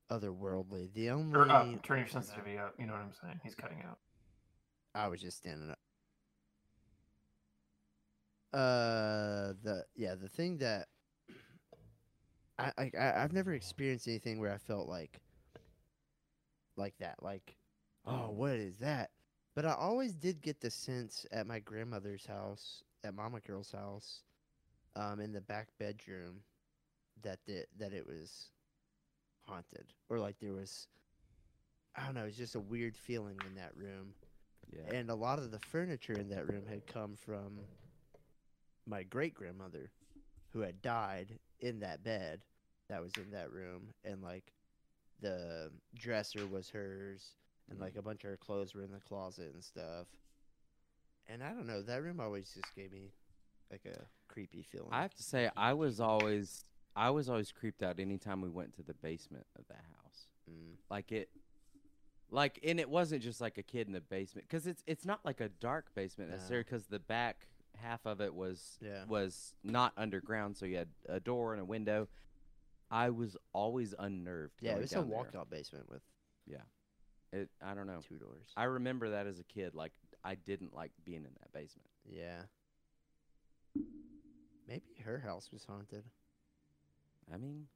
Otherworldly. 0.10 0.94
The 0.94 1.10
only 1.12 1.38
Or 1.38 1.50
up. 1.50 1.84
Turn 1.84 2.00
your 2.00 2.08
sensitivity 2.08 2.58
up. 2.58 2.74
You 2.80 2.86
know 2.86 2.94
what 2.94 3.02
I'm 3.02 3.14
saying? 3.22 3.40
He's 3.44 3.56
cutting 3.56 3.84
out. 3.88 4.00
I 4.96 5.08
was 5.08 5.22
just 5.22 5.38
standing 5.38 5.70
up. 5.70 5.80
Uh, 8.54 9.54
the 9.64 9.84
yeah, 9.96 10.16
the 10.16 10.30
thing 10.30 10.58
that 10.60 10.88
I 12.58 12.72
I 12.78 12.92
I- 12.98 13.24
I've 13.24 13.34
never 13.34 13.54
experienced 13.54 14.08
anything 14.08 14.40
where 14.40 14.54
I 14.54 14.58
felt 14.58 14.88
like 14.88 15.20
like 16.78 16.98
that, 17.00 17.22
like, 17.22 17.58
oh, 18.06 18.30
what 18.30 18.54
is 18.54 18.78
that? 18.78 19.12
But 19.56 19.66
I 19.66 19.74
always 19.74 20.14
did 20.14 20.42
get 20.42 20.62
the 20.62 20.70
sense 20.70 21.26
at 21.32 21.48
my 21.48 21.60
grandmother's 21.60 22.26
house, 22.26 22.84
at 23.04 23.16
Mama 23.16 23.40
Girl's 23.40 23.72
house, 23.72 24.22
um, 24.96 25.20
in 25.20 25.34
the 25.34 25.42
back 25.42 25.70
bedroom, 25.80 26.42
that 27.24 27.40
the, 27.48 27.66
that 27.80 27.94
it 27.94 28.06
was 28.06 28.52
haunted, 29.48 29.94
or 30.10 30.20
like 30.20 30.40
there 30.40 30.54
was, 30.54 30.88
I 31.96 32.06
don't 32.06 32.16
know, 32.16 32.24
it 32.24 32.28
was 32.28 32.38
just 32.38 32.56
a 32.56 32.60
weird 32.60 32.96
feeling 32.96 33.38
in 33.48 33.56
that 33.56 33.76
room. 33.76 34.14
Yeah. 34.70 34.98
and 34.98 35.10
a 35.10 35.16
lot 35.16 35.40
of 35.40 35.52
the 35.52 35.60
furniture 35.60 36.12
in 36.12 36.28
that 36.32 36.52
room 36.52 36.64
had 36.68 36.86
come 36.88 37.16
from 37.16 37.60
my 38.86 39.04
great 39.04 39.34
grandmother 39.34 39.92
who 40.50 40.60
had 40.60 40.82
died 40.82 41.40
in 41.62 41.80
that 41.80 42.04
bed 42.04 42.42
that 42.90 43.02
was 43.02 43.14
in 43.16 43.32
that 43.32 43.50
room 43.50 43.94
and 44.04 44.22
like 44.22 44.52
the 45.22 45.72
dresser 45.96 46.46
was 46.46 46.70
hers 46.70 47.32
and 47.70 47.80
like 47.80 47.96
a 47.96 48.02
mm. 48.02 48.04
bunch 48.04 48.26
of 48.26 48.30
her 48.30 48.38
clothes 48.38 48.76
were 48.76 48.84
in 48.84 48.92
the 48.92 49.00
closet 49.00 49.52
and 49.54 49.64
stuff. 49.64 50.08
And 51.30 51.42
i 51.42 51.50
don't 51.50 51.68
know 51.68 51.82
that 51.82 52.04
room 52.04 52.20
always 52.20 52.52
just 52.54 52.76
gave 52.76 52.92
me 52.92 53.14
like 53.72 53.86
a 53.86 54.06
creepy 54.28 54.64
feeling. 54.64 54.90
I 54.92 55.02
have 55.02 55.16
to 55.16 55.24
say, 55.24 55.50
I 55.56 55.74
was 55.74 56.00
always 56.00 56.64
I 56.98 57.12
was 57.12 57.30
always 57.30 57.52
creeped 57.52 57.84
out 57.84 58.00
anytime 58.00 58.42
we 58.42 58.50
went 58.50 58.74
to 58.78 58.84
the 58.84 58.96
basement 58.96 59.46
of 59.58 59.68
that 59.68 59.84
house. 60.04 60.28
Mm. 60.50 60.78
Like 60.90 61.12
it, 61.12 61.30
like, 62.32 62.60
and 62.64 62.80
it 62.80 62.90
wasn't 62.90 63.22
just 63.22 63.40
like 63.40 63.58
a 63.60 63.64
kid 63.64 63.86
in 63.88 63.94
the 63.94 64.02
basement 64.02 64.48
because 64.50 64.66
it's 64.66 64.84
it's 64.88 65.06
not 65.06 65.20
like 65.24 65.40
a 65.40 65.50
dark 65.50 65.94
basement 65.94 66.32
necessarily 66.32 66.64
because 66.64 66.88
the 66.88 67.00
back 67.00 67.48
half 67.76 68.06
of 68.08 68.20
it 68.20 68.34
was 68.34 68.80
Yeah. 68.82 69.04
was 69.08 69.54
not 69.64 69.94
underground, 69.96 70.58
so 70.58 70.66
you 70.66 70.78
had 70.78 70.90
a 71.08 71.20
door 71.20 71.54
and 71.54 71.62
a 71.62 71.66
window. 71.66 72.08
I 72.90 73.12
was 73.12 73.38
always 73.54 73.94
unnerved. 74.00 74.56
yeah 74.62 74.72
it 74.76 74.82
was 74.82 74.94
a 74.94 75.04
walkout 75.04 75.50
basement 75.52 75.88
with 75.90 76.02
Yeah, 76.48 76.62
It, 77.34 77.50
I 77.62 77.74
don't 77.76 77.86
know. 77.86 78.00
two 78.08 78.16
doors 78.18 78.48
I 78.58 78.64
remember 78.64 79.10
that 79.12 79.28
as 79.28 79.40
a 79.40 79.44
kid. 79.44 79.76
Like 79.76 79.92
I 80.24 80.34
didn't 80.36 80.74
like 80.74 80.92
being 81.06 81.26
in 81.26 81.32
that 81.42 81.52
basement. 81.54 81.90
yeah 82.10 82.42
maybe 84.68 84.84
her 85.06 85.20
house 85.20 85.50
was 85.52 85.64
haunted 85.66 86.04
I 87.34 87.38
mean, 87.38 87.68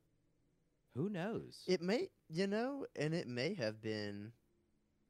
who 0.95 1.09
knows? 1.09 1.63
It 1.67 1.81
may, 1.81 2.09
you 2.29 2.47
know, 2.47 2.85
and 2.95 3.13
it 3.13 3.27
may 3.27 3.53
have 3.55 3.81
been 3.81 4.31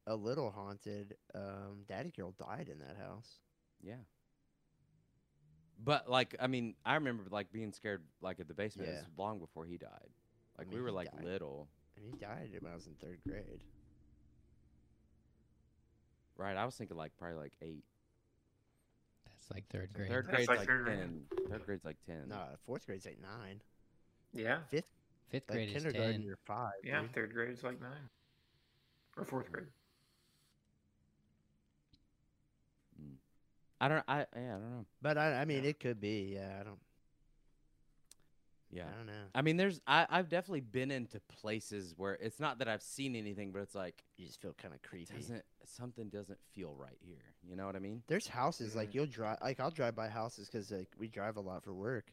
a 0.06 0.14
little 0.16 0.50
haunted. 0.50 1.16
Um, 1.34 1.84
Daddy 1.88 2.10
Girl 2.10 2.34
died 2.38 2.68
in 2.70 2.78
that 2.80 2.96
house. 2.96 3.38
Yeah. 3.82 3.94
But 5.84 6.08
like, 6.08 6.36
I 6.40 6.46
mean, 6.46 6.74
I 6.84 6.94
remember 6.94 7.24
like 7.30 7.52
being 7.52 7.72
scared 7.72 8.02
like 8.20 8.38
at 8.40 8.48
the 8.48 8.54
basement. 8.54 8.90
Yeah. 8.92 9.00
long 9.16 9.38
before 9.38 9.64
he 9.64 9.78
died. 9.78 10.10
Like 10.58 10.68
we 10.68 10.76
mean, 10.76 10.84
were 10.84 10.92
like 10.92 11.10
died. 11.12 11.24
little, 11.24 11.68
And 11.96 12.04
he 12.04 12.12
died 12.16 12.50
when 12.60 12.70
I 12.70 12.74
was 12.74 12.86
in 12.86 12.94
third 12.94 13.18
grade. 13.26 13.62
right? 16.36 16.56
I 16.56 16.64
was 16.64 16.74
thinking 16.76 16.96
like 16.96 17.12
probably 17.18 17.38
like 17.38 17.52
eight. 17.62 17.84
that's 19.26 19.50
like 19.52 19.64
third 19.70 19.92
grade. 19.92 20.08
Third 20.10 20.26
That's 20.26 20.34
grade's 20.36 20.48
like 20.48 20.58
like, 20.60 20.68
third 20.68 20.84
grade. 20.84 20.98
ten. 20.98 21.22
Third 21.50 21.66
grade's 21.66 21.84
like 21.84 21.96
ten. 22.06 22.28
No, 22.28 22.42
fourth 22.66 22.86
grade's 22.86 23.06
like 23.06 23.18
nine. 23.20 23.60
Yeah. 24.34 24.58
Fifth 24.70 24.84
Like 25.32 25.46
grade 25.48 25.68
is 25.68 25.74
kindergarten, 25.74 26.12
ten. 26.12 26.22
you're 26.22 26.38
five. 26.44 26.72
Yeah. 26.84 27.00
dude. 27.02 27.12
Third 27.14 27.32
grade 27.34 27.50
is 27.50 27.62
like 27.62 27.80
nine. 27.80 28.08
Or 29.16 29.24
fourth 29.24 29.50
grade. 29.52 29.66
I 33.80 33.88
don't. 33.88 34.04
I 34.06 34.18
yeah. 34.36 34.56
I 34.56 34.58
don't 34.58 34.70
know. 34.70 34.86
But 35.00 35.18
I, 35.18 35.40
I 35.40 35.44
mean, 35.44 35.64
it 35.64 35.80
could 35.80 36.00
be. 36.00 36.32
Yeah, 36.34 36.56
I 36.60 36.62
don't. 36.62 36.78
Yeah. 38.70 38.84
I 38.84 38.96
don't 38.96 39.06
know. 39.06 39.12
I 39.34 39.42
mean, 39.42 39.56
there's. 39.56 39.80
I 39.86 40.06
I've 40.08 40.28
definitely 40.28 40.60
been 40.60 40.90
into 40.92 41.20
places 41.40 41.92
where 41.96 42.14
it's 42.14 42.38
not 42.38 42.58
that 42.60 42.68
I've 42.68 42.82
seen 42.82 43.16
anything, 43.16 43.50
but 43.50 43.60
it's 43.60 43.74
like 43.74 44.02
You 44.16 44.26
just 44.26 44.40
feel 44.40 44.54
kind 44.54 44.72
of 44.72 44.82
creepy. 44.82 45.14
doesn't 45.14 45.44
something 45.64 46.08
doesn't 46.10 46.38
feel 46.54 46.74
right 46.78 46.96
here. 47.00 47.24
You 47.42 47.56
know 47.56 47.66
what 47.66 47.74
I 47.74 47.80
mean? 47.80 48.02
There's 48.06 48.26
houses 48.28 48.76
like 48.76 48.90
Mhm. 48.90 48.94
you'll 48.94 49.06
drive. 49.06 49.38
Like 49.42 49.58
I'll 49.58 49.70
drive 49.72 49.96
by 49.96 50.08
houses 50.08 50.48
because 50.48 50.70
like 50.70 50.88
we 50.96 51.08
drive 51.08 51.36
a 51.36 51.40
lot 51.40 51.64
for 51.64 51.74
work. 51.74 52.12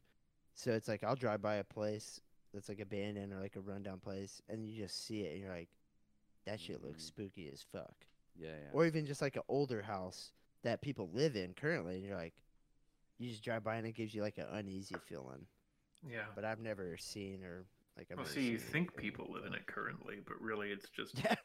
So 0.59 0.71
it's 0.73 0.89
like 0.89 1.05
I'll 1.05 1.15
drive 1.15 1.41
by 1.41 1.55
a 1.55 1.63
place 1.63 2.19
that's 2.53 2.67
like 2.67 2.81
abandoned 2.81 3.31
or 3.31 3.39
like 3.39 3.55
a 3.55 3.61
rundown 3.61 3.99
place, 3.99 4.41
and 4.49 4.67
you 4.67 4.75
just 4.81 5.05
see 5.05 5.21
it, 5.21 5.31
and 5.35 5.41
you're 5.41 5.53
like, 5.53 5.69
that 6.45 6.59
shit 6.59 6.83
looks 6.83 7.03
Mhm. 7.03 7.07
spooky 7.07 7.49
as 7.49 7.61
fuck. 7.61 7.95
Yeah. 8.35 8.49
Yeah. 8.49 8.69
or 8.73 8.85
even 8.85 9.05
just 9.05 9.21
like 9.21 9.35
an 9.37 9.41
older 9.47 9.81
house 9.81 10.31
that 10.63 10.81
people 10.81 11.09
live 11.13 11.37
in 11.37 11.53
currently, 11.53 11.95
and 11.95 12.03
you're 12.05 12.17
like, 12.17 12.33
you 13.19 13.29
just 13.29 13.41
drive 13.43 13.63
by 13.63 13.75
and 13.77 13.87
it 13.87 13.93
gives 13.93 14.13
you 14.13 14.21
like 14.21 14.37
an 14.37 14.47
uneasy 14.51 14.95
feeling. 15.05 15.45
Yeah. 16.05 16.25
But 16.35 16.43
I've 16.45 16.59
never 16.59 16.97
seen 16.97 17.41
or 17.43 17.65
like 17.97 18.07
I've 18.11 18.17
Well, 18.17 18.25
never 18.25 18.33
see, 18.39 18.49
you 18.49 18.57
think 18.57 18.91
anything. 18.93 19.11
people 19.11 19.31
live 19.33 19.45
in 19.45 19.53
it 19.53 19.65
currently, 19.65 20.19
but 20.25 20.39
really 20.41 20.71
it's 20.71 20.89
just, 20.89 21.17
Yeah, 21.23 21.35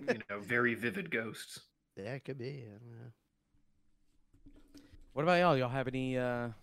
you 0.00 0.18
know, 0.30 0.40
very 0.40 0.74
vivid 0.74 1.10
ghosts. 1.12 1.60
yeah, 1.96 2.14
it 2.14 2.24
could 2.24 2.38
be. 2.38 2.64
I 2.66 2.70
don't 2.70 2.90
know. 2.92 3.12
What 5.12 5.22
about 5.22 5.34
y'all? 5.40 5.56
Y'all 5.56 5.68
have 5.68 5.86
any 5.88 6.16
uh, 6.18 6.48
I'm 6.48 6.54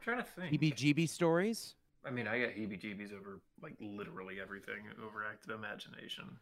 trying 0.00 0.18
to 0.18 0.24
think. 0.24 0.52
heebie-jeebie 0.52 1.08
stories? 1.08 1.74
I 2.04 2.10
mean, 2.10 2.26
I 2.26 2.38
get 2.38 2.56
heebie-jeebies 2.56 3.12
over 3.12 3.40
like 3.62 3.74
literally 3.80 4.40
everything. 4.40 4.82
Overactive 5.00 5.54
imagination. 5.54 6.38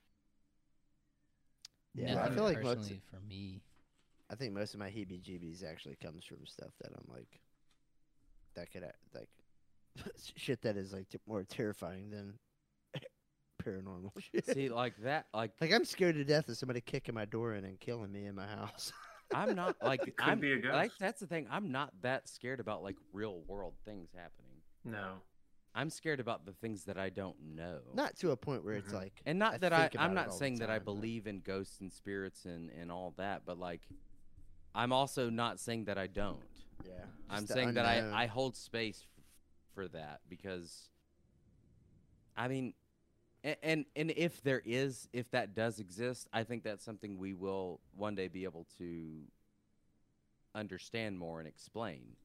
Yeah, 1.94 2.22
I 2.22 2.30
feel 2.30 2.44
like 2.44 2.62
most, 2.62 2.76
personally 2.76 3.00
for 3.10 3.20
me. 3.28 3.60
I 4.30 4.34
think 4.34 4.52
most 4.52 4.74
of 4.74 4.80
my 4.80 4.88
heebie-jeebies 4.88 5.64
actually 5.64 5.96
comes 5.96 6.24
from 6.24 6.46
stuff 6.46 6.70
that 6.80 6.92
I'm 6.92 7.12
like, 7.12 7.40
that 8.54 8.70
could 8.70 8.84
like 9.14 9.28
shit 10.36 10.62
that 10.62 10.76
is 10.76 10.92
like 10.92 11.08
t- 11.08 11.18
more 11.26 11.44
terrifying 11.44 12.10
than 12.10 12.34
paranormal 13.64 14.12
shit. 14.18 14.46
See, 14.46 14.68
like 14.68 14.96
that, 15.02 15.26
like 15.34 15.52
like 15.60 15.72
I'm 15.72 15.84
scared 15.84 16.14
to 16.16 16.24
death 16.24 16.48
of 16.48 16.56
somebody 16.56 16.80
kicking 16.80 17.14
my 17.14 17.24
door 17.24 17.54
in 17.54 17.64
and 17.64 17.80
killing 17.80 18.12
me 18.12 18.26
in 18.26 18.34
my 18.34 18.46
house. 18.46 18.92
I'm 19.34 19.54
not 19.54 19.76
like 19.82 20.00
Could 20.02 20.14
I'm 20.20 20.40
be 20.40 20.52
a 20.52 20.56
like 20.72 20.90
ghost. 20.90 21.00
that's 21.00 21.20
the 21.20 21.26
thing. 21.26 21.46
I'm 21.50 21.70
not 21.70 21.92
that 22.02 22.28
scared 22.28 22.60
about 22.60 22.82
like 22.82 22.96
real 23.12 23.40
world 23.46 23.74
things 23.84 24.10
happening. 24.14 24.62
No. 24.84 25.14
I'm 25.74 25.90
scared 25.90 26.18
about 26.18 26.44
the 26.46 26.52
things 26.52 26.84
that 26.84 26.98
I 26.98 27.10
don't 27.10 27.36
know. 27.54 27.78
Not 27.94 28.16
to 28.20 28.30
a 28.30 28.36
point 28.36 28.64
where 28.64 28.74
it's 28.74 28.90
Mhm. 28.90 28.96
like, 28.96 29.20
and 29.26 29.38
not 29.38 29.54
I 29.54 29.58
that 29.58 29.72
I 29.72 29.88
think 29.88 30.00
I'm 30.02 30.12
it 30.12 30.14
not 30.14 30.26
all 30.28 30.32
the 30.32 30.38
saying 30.38 30.56
that 30.60 30.70
I 30.70 30.74
time, 30.78 30.84
but- 30.86 30.94
believe 30.94 31.26
in 31.26 31.40
ghosts 31.40 31.80
and 31.80 31.92
spirits 31.92 32.46
and 32.46 32.70
and 32.70 32.90
all 32.90 33.12
that, 33.18 33.44
but 33.44 33.58
like 33.58 33.82
I'm 34.74 34.92
also 34.92 35.28
not 35.30 35.60
saying 35.60 35.84
that 35.84 35.98
I 35.98 36.06
don't. 36.06 36.40
yeah. 36.84 37.04
I'm 37.28 37.40
just 37.40 37.48
the 37.48 37.54
saying 37.54 37.74
that 37.74 37.84
unknown. 37.98 38.14
I 38.14 38.22
I 38.24 38.26
hold 38.26 38.56
space 38.56 39.04
f- 39.18 39.24
for 39.74 39.88
that 39.88 40.20
because 40.28 40.90
I 42.36 42.48
mean 42.48 42.72
and, 43.44 43.56
and 43.62 43.84
and 43.96 44.10
if 44.16 44.42
there 44.42 44.62
is 44.64 45.08
if 45.12 45.30
that 45.30 45.54
does 45.54 45.78
exist, 45.78 46.28
I 46.32 46.44
think 46.44 46.64
that's 46.64 46.84
something 46.84 47.18
we 47.18 47.34
will 47.34 47.80
one 47.96 48.14
day 48.14 48.28
be 48.28 48.44
able 48.44 48.66
to 48.78 49.20
understand 50.54 51.18
more 51.18 51.38
and 51.38 51.48
explain 51.48 52.16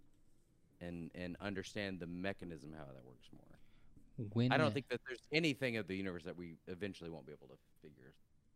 and 0.82 1.11
and 1.16 1.38
understand 1.42 2.00
the 2.00 2.08
mechanism 2.08 2.74
how 2.77 2.85
that 2.85 3.06
works 3.06 3.30
more. 3.32 4.30
When 4.33 4.51
I 4.51 4.58
don't 4.58 4.74
think 4.74 4.90
that 4.90 5.00
there's 5.08 5.24
anything 5.32 5.77
of 5.77 5.88
the 5.88 5.95
universe 5.95 6.24
that 6.24 6.38
we 6.38 6.56
eventually 6.67 7.09
won't 7.09 7.25
be 7.25 7.32
able 7.32 7.48
to 7.48 7.58
figure 7.82 8.14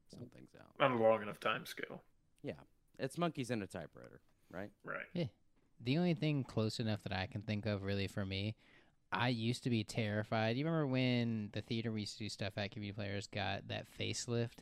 some 0.09 0.27
things 0.33 0.49
out. 0.59 0.83
On 0.83 0.99
a 0.99 1.01
long 1.01 1.21
enough 1.21 1.39
time 1.39 1.65
scale. 1.65 2.03
Yeah, 2.43 2.53
it's 2.99 3.17
monkeys 3.17 3.49
and 3.49 3.63
a 3.63 3.67
typewriter, 3.67 4.21
right? 4.51 4.69
Right. 4.83 5.05
Yeah. 5.13 5.25
The 5.83 5.97
only 5.97 6.13
thing 6.13 6.43
close 6.43 6.79
enough 6.79 7.03
that 7.03 7.13
I 7.13 7.27
can 7.27 7.41
think 7.41 7.65
of 7.65 7.83
really 7.83 8.07
for 8.07 8.25
me, 8.25 8.55
I 9.11 9.29
used 9.29 9.63
to 9.63 9.69
be 9.69 9.83
terrified. 9.83 10.57
You 10.57 10.65
remember 10.65 10.87
when 10.87 11.49
the 11.53 11.61
theater 11.61 11.91
we 11.91 12.01
used 12.01 12.17
to 12.17 12.23
do 12.25 12.29
stuff 12.29 12.57
at 12.57 12.71
Community 12.71 12.95
Players 12.95 13.27
got 13.27 13.67
that 13.69 13.85
facelift, 13.97 14.59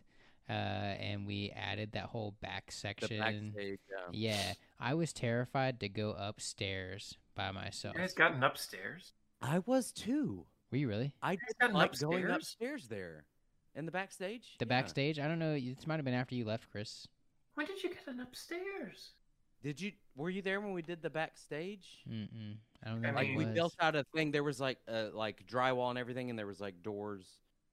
uh, 0.49 0.51
and 0.53 1.25
we 1.25 1.51
added 1.55 1.93
that 1.93 2.05
whole 2.05 2.35
back 2.41 2.67
The 2.67 2.71
section. 2.73 3.19
backstage. 3.19 3.79
Yeah. 4.11 4.33
Yeah, 4.35 4.53
I 4.79 4.93
was 4.93 5.11
terrified 5.13 5.79
to 5.79 5.89
go 5.89 6.11
upstairs 6.11 7.17
by 7.33 7.51
myself. 7.51 7.95
You 7.95 8.01
myself. 8.01 8.17
guys 8.17 8.27
gotten 8.29 8.43
upstairs? 8.43 9.13
I 9.41 9.59
was 9.65 9.91
too. 9.91 10.45
Were 10.71 10.77
you 10.77 10.87
really? 10.87 11.13
I 11.21 11.35
guys 11.35 11.45
did 11.47 11.57
gotten 11.59 11.75
like 11.75 11.99
going 11.99 12.23
upstairs? 12.25 12.35
upstairs 12.35 12.87
there, 12.87 13.25
in 13.73 13.85
the 13.85 13.91
backstage. 13.91 14.55
The 14.59 14.65
Yeah. 14.65 14.69
backstage? 14.69 15.19
I 15.19 15.27
don't 15.27 15.39
know. 15.39 15.59
This 15.59 15.87
might 15.87 15.95
have 15.95 16.05
been 16.05 16.13
after 16.13 16.35
you 16.35 16.45
left, 16.45 16.69
Chris. 16.69 17.07
When 17.55 17.65
did 17.65 17.81
you 17.83 17.89
get 17.89 18.05
an 18.07 18.19
upstairs? 18.19 19.11
Did 19.65 19.81
you? 19.81 19.93
Were 20.15 20.29
you 20.29 20.43
there 20.43 20.61
when 20.61 20.73
we 20.73 20.83
did 20.83 21.01
the 21.01 21.09
backstage? 21.09 21.87
Mm-mm. 22.07 22.57
I 22.85 22.89
don't 22.89 23.01
know. 23.01 23.11
Like 23.13 23.29
we 23.35 23.45
built 23.45 23.73
out 23.79 23.95
a 23.95 24.03
thing. 24.15 24.29
There 24.29 24.43
was 24.43 24.59
like 24.59 24.77
uh, 24.87 25.07
like 25.11 25.47
drywall 25.47 25.89
and 25.89 25.97
everything, 25.97 26.29
and 26.29 26.37
there 26.37 26.45
was 26.45 26.61
like 26.61 26.83
doors, 26.83 27.25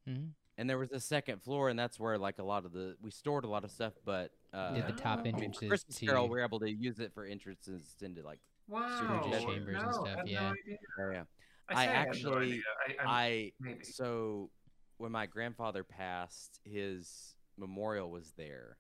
Mhm. 0.09 0.31
and 0.57 0.71
there 0.71 0.79
was 0.79 0.91
a 0.91 0.99
second 1.01 1.43
floor, 1.43 1.69
and 1.69 1.79
that's 1.79 2.01
where 2.01 2.17
like 2.17 2.39
a 2.39 2.43
lot 2.45 2.65
of 2.65 2.73
the 2.73 2.97
we 3.03 3.11
stored 3.11 3.45
a 3.45 3.47
lot 3.47 3.63
of 3.63 3.71
stuff. 3.71 3.93
But 4.07 4.31
uh, 4.55 4.73
Did 4.73 4.87
the 4.87 4.93
top 4.95 5.21
Oh. 5.23 5.29
Entrances 5.29 5.69
Christmas 5.69 5.99
to 5.99 6.07
Carol, 6.07 6.25
we 6.31 6.39
were 6.39 6.45
able 6.45 6.61
to 6.61 6.71
use 6.71 6.99
it 6.99 7.13
for 7.13 7.27
entrances 7.27 7.95
into 8.01 8.23
like 8.23 8.39
Wow. 8.69 9.21
Storage 9.21 9.43
chambers 9.45 9.83
and 9.83 9.95
stuff, 9.95 10.09
I 10.19 10.23
yeah. 10.25 10.41
No 10.41 10.47
idea. 10.65 10.79
area. 10.99 11.27
I, 11.69 11.75
I 11.75 11.77
say 11.77 11.93
no 11.93 11.99
actually- 11.99 12.63
I, 12.89 12.93
I'm- 13.03 13.09
I 13.09 13.53
so 13.83 14.49
when 14.97 15.13
my 15.13 15.27
grandfather 15.27 15.85
passed, 15.85 16.59
his 16.65 17.37
memorial 17.59 18.11
was 18.11 18.33
there, 18.39 18.79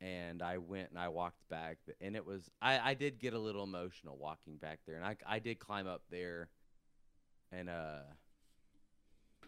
and 0.00 0.42
I 0.42 0.58
went 0.58 0.90
and 0.90 0.98
I 0.98 1.08
walked 1.08 1.48
back, 1.48 1.78
and 2.00 2.16
it 2.16 2.24
was 2.24 2.50
I 2.62 2.78
I 2.90 2.94
did 2.94 3.18
get 3.18 3.34
a 3.34 3.38
little 3.38 3.64
emotional 3.64 4.16
walking 4.18 4.56
back 4.56 4.80
there, 4.86 4.96
and 4.96 5.04
I 5.04 5.16
I 5.26 5.38
did 5.38 5.58
climb 5.58 5.86
up 5.86 6.02
there, 6.10 6.48
and 7.52 7.68
uh. 7.68 8.00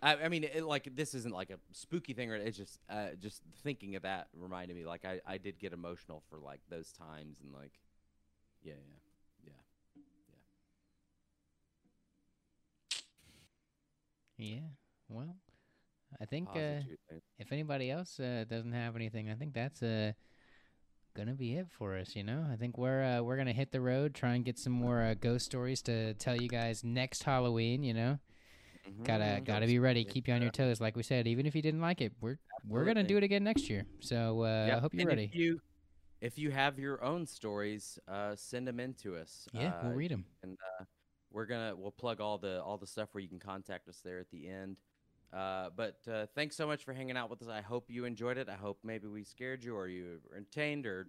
I, 0.03 0.17
I 0.25 0.29
mean, 0.29 0.45
it, 0.45 0.65
like 0.65 0.95
this 0.95 1.15
isn't 1.15 1.35
like 1.35 1.51
a 1.51 1.59
spooky 1.73 2.13
thing, 2.13 2.31
or 2.31 2.37
it's 2.37 2.57
just, 2.57 2.79
uh, 2.91 3.09
just 3.19 3.43
thinking 3.63 3.97
of 3.97 4.03
that 4.03 4.29
reminded 4.35 4.77
me. 4.77 4.85
Like 4.85 5.05
I, 5.05 5.21
I 5.27 5.39
did 5.39 5.59
get 5.59 5.73
emotional 5.73 6.23
for 6.29 6.39
like 6.39 6.61
those 6.69 6.93
times, 6.93 7.41
and 7.41 7.53
like, 7.53 7.73
yeah, 8.63 8.75
yeah, 9.45 9.53
yeah. 9.53 9.53
Yeah. 14.39 14.57
Yeah. 14.57 14.69
Well, 15.09 15.37
I 16.21 16.25
think 16.27 16.57
uh, 16.57 16.81
if 17.39 17.53
anybody 17.53 17.91
else 17.91 18.19
uh, 18.21 18.45
doesn't 18.49 18.73
have 18.73 18.97
anything, 18.97 19.31
I 19.31 19.35
think 19.35 19.55
that's 19.55 19.83
uh, 19.83 20.13
gonna 21.17 21.35
be 21.35 21.55
it 21.57 21.67
for 21.71 21.97
us. 21.97 22.15
You 22.17 22.23
know, 22.25 22.47
I 22.53 22.57
think 22.57 22.79
we're 22.79 23.03
uh, 23.03 23.23
we're 23.23 23.37
gonna 23.37 23.53
hit 23.53 23.73
the 23.73 23.81
road, 23.81 24.15
try 24.15 24.35
and 24.35 24.45
get 24.45 24.59
some 24.59 24.73
more 24.73 25.03
uh, 25.03 25.15
ghost 25.15 25.47
stories 25.47 25.83
to 25.83 26.15
tell 26.15 26.37
you 26.37 26.49
guys 26.49 26.85
next 26.85 27.23
Halloween. 27.25 27.83
You 27.83 27.95
know, 27.95 28.19
gotta 29.05 29.41
Mhm. 29.41 29.45
gotta 29.45 29.67
be 29.67 29.79
ready, 29.79 30.05
keep 30.05 30.29
you 30.29 30.35
on 30.35 30.43
your 30.43 30.51
toes. 30.51 30.81
Like 30.81 30.97
we 30.97 31.03
said, 31.03 31.27
even 31.27 31.47
if 31.47 31.55
you 31.55 31.63
didn't 31.63 31.81
like 31.81 32.01
it, 32.01 32.13
we're 32.21 32.39
we're 32.69 32.85
gonna 32.85 33.05
do 33.05 33.17
it 33.17 33.25
again 33.25 33.45
next 33.45 33.71
year. 33.71 33.87
So 34.01 34.43
uh, 34.45 34.67
Yep, 34.69 34.77
I 34.77 34.81
hope 34.81 34.95
you're 34.95 35.01
and 35.03 35.09
ready. 35.09 35.25
If 35.25 35.35
you, 35.35 35.61
if 36.21 36.39
you 36.39 36.51
have 36.51 36.79
your 36.79 37.03
own 37.05 37.27
stories, 37.27 37.99
uh, 38.09 38.35
send 38.37 38.67
them 38.67 38.81
in 38.81 38.95
to 38.95 39.17
us. 39.17 39.49
yeah, 39.53 39.73
we'll 39.83 39.93
Uh, 39.93 39.97
read 39.97 40.11
them. 40.11 40.25
and 40.43 40.59
uh, 40.81 40.85
we're 41.33 41.47
gonna 41.47 41.75
we'll 41.77 41.91
plug 41.93 42.21
all 42.21 42.39
the 42.39 42.63
all 42.63 42.79
the 42.79 42.87
stuff 42.87 43.09
where 43.13 43.23
you 43.23 43.29
can 43.29 43.39
contact 43.41 43.89
us 43.89 44.01
there 44.03 44.19
at 44.19 44.31
the 44.31 44.49
end. 44.49 44.77
Uh, 45.33 45.71
but 45.75 45.99
uh, 46.11 46.27
thanks 46.35 46.57
so 46.57 46.67
much 46.67 46.85
for 46.85 46.93
hanging 46.93 47.17
out 47.17 47.31
with 47.31 47.43
us. 47.43 47.49
I 47.49 47.61
hope 47.61 47.91
you 47.91 48.05
enjoyed 48.05 48.39
it. 48.39 48.49
I 48.49 48.55
hope 48.55 48.79
maybe 48.83 49.09
we 49.09 49.25
scared 49.25 49.63
you 49.65 49.77
or 49.77 49.89
you 49.89 50.21
were 50.29 50.37
entertained 50.37 50.87
or 50.87 51.09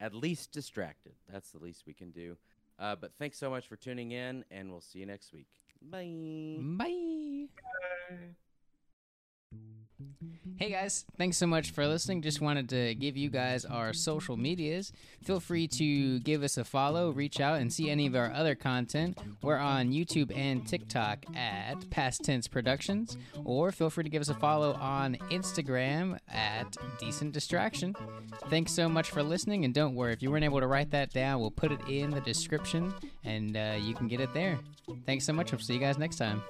at 0.00 0.14
least 0.14 0.52
distracted. 0.52 1.14
That's 1.32 1.50
the 1.50 1.58
least 1.58 1.84
we 1.86 1.94
can 1.94 2.10
do. 2.10 2.36
Uh, 2.78 2.96
but 2.96 3.12
thanks 3.18 3.38
so 3.38 3.50
much 3.50 3.68
for 3.68 3.76
tuning 3.76 4.10
in, 4.10 4.44
and 4.50 4.70
we'll 4.70 4.80
see 4.80 4.98
you 4.98 5.06
next 5.06 5.32
week. 5.32 5.48
Bye. 5.80 6.56
Bye. 6.60 7.48
Bye. 8.10 8.34
Hey 10.56 10.70
guys, 10.70 11.04
thanks 11.18 11.36
so 11.36 11.48
much 11.48 11.72
for 11.72 11.84
listening. 11.86 12.22
Just 12.22 12.40
wanted 12.40 12.68
to 12.68 12.94
give 12.94 13.16
you 13.16 13.28
guys 13.28 13.64
our 13.64 13.92
social 13.92 14.36
medias. 14.36 14.92
Feel 15.24 15.40
free 15.40 15.66
to 15.66 16.20
give 16.20 16.44
us 16.44 16.56
a 16.56 16.64
follow, 16.64 17.10
reach 17.10 17.40
out, 17.40 17.60
and 17.60 17.72
see 17.72 17.90
any 17.90 18.06
of 18.06 18.14
our 18.14 18.32
other 18.32 18.54
content. 18.54 19.18
We're 19.42 19.58
on 19.58 19.90
YouTube 19.90 20.34
and 20.36 20.66
TikTok 20.66 21.26
at 21.34 21.90
Past 21.90 22.22
Tense 22.22 22.46
Productions, 22.46 23.18
or 23.44 23.72
feel 23.72 23.90
free 23.90 24.04
to 24.04 24.10
give 24.10 24.22
us 24.22 24.28
a 24.28 24.34
follow 24.34 24.74
on 24.74 25.16
Instagram 25.30 26.18
at 26.28 26.76
Decent 27.00 27.32
Distraction. 27.32 27.96
Thanks 28.48 28.72
so 28.72 28.88
much 28.88 29.10
for 29.10 29.24
listening, 29.24 29.64
and 29.64 29.74
don't 29.74 29.96
worry, 29.96 30.12
if 30.12 30.22
you 30.22 30.30
weren't 30.30 30.44
able 30.44 30.60
to 30.60 30.68
write 30.68 30.92
that 30.92 31.12
down, 31.12 31.40
we'll 31.40 31.50
put 31.50 31.72
it 31.72 31.80
in 31.88 32.10
the 32.10 32.20
description 32.20 32.94
and 33.24 33.56
uh, 33.56 33.74
you 33.80 33.94
can 33.94 34.06
get 34.06 34.20
it 34.20 34.32
there. 34.32 34.58
Thanks 35.04 35.24
so 35.24 35.32
much. 35.32 35.50
We'll 35.50 35.60
see 35.60 35.74
you 35.74 35.80
guys 35.80 35.98
next 35.98 36.16
time. 36.16 36.42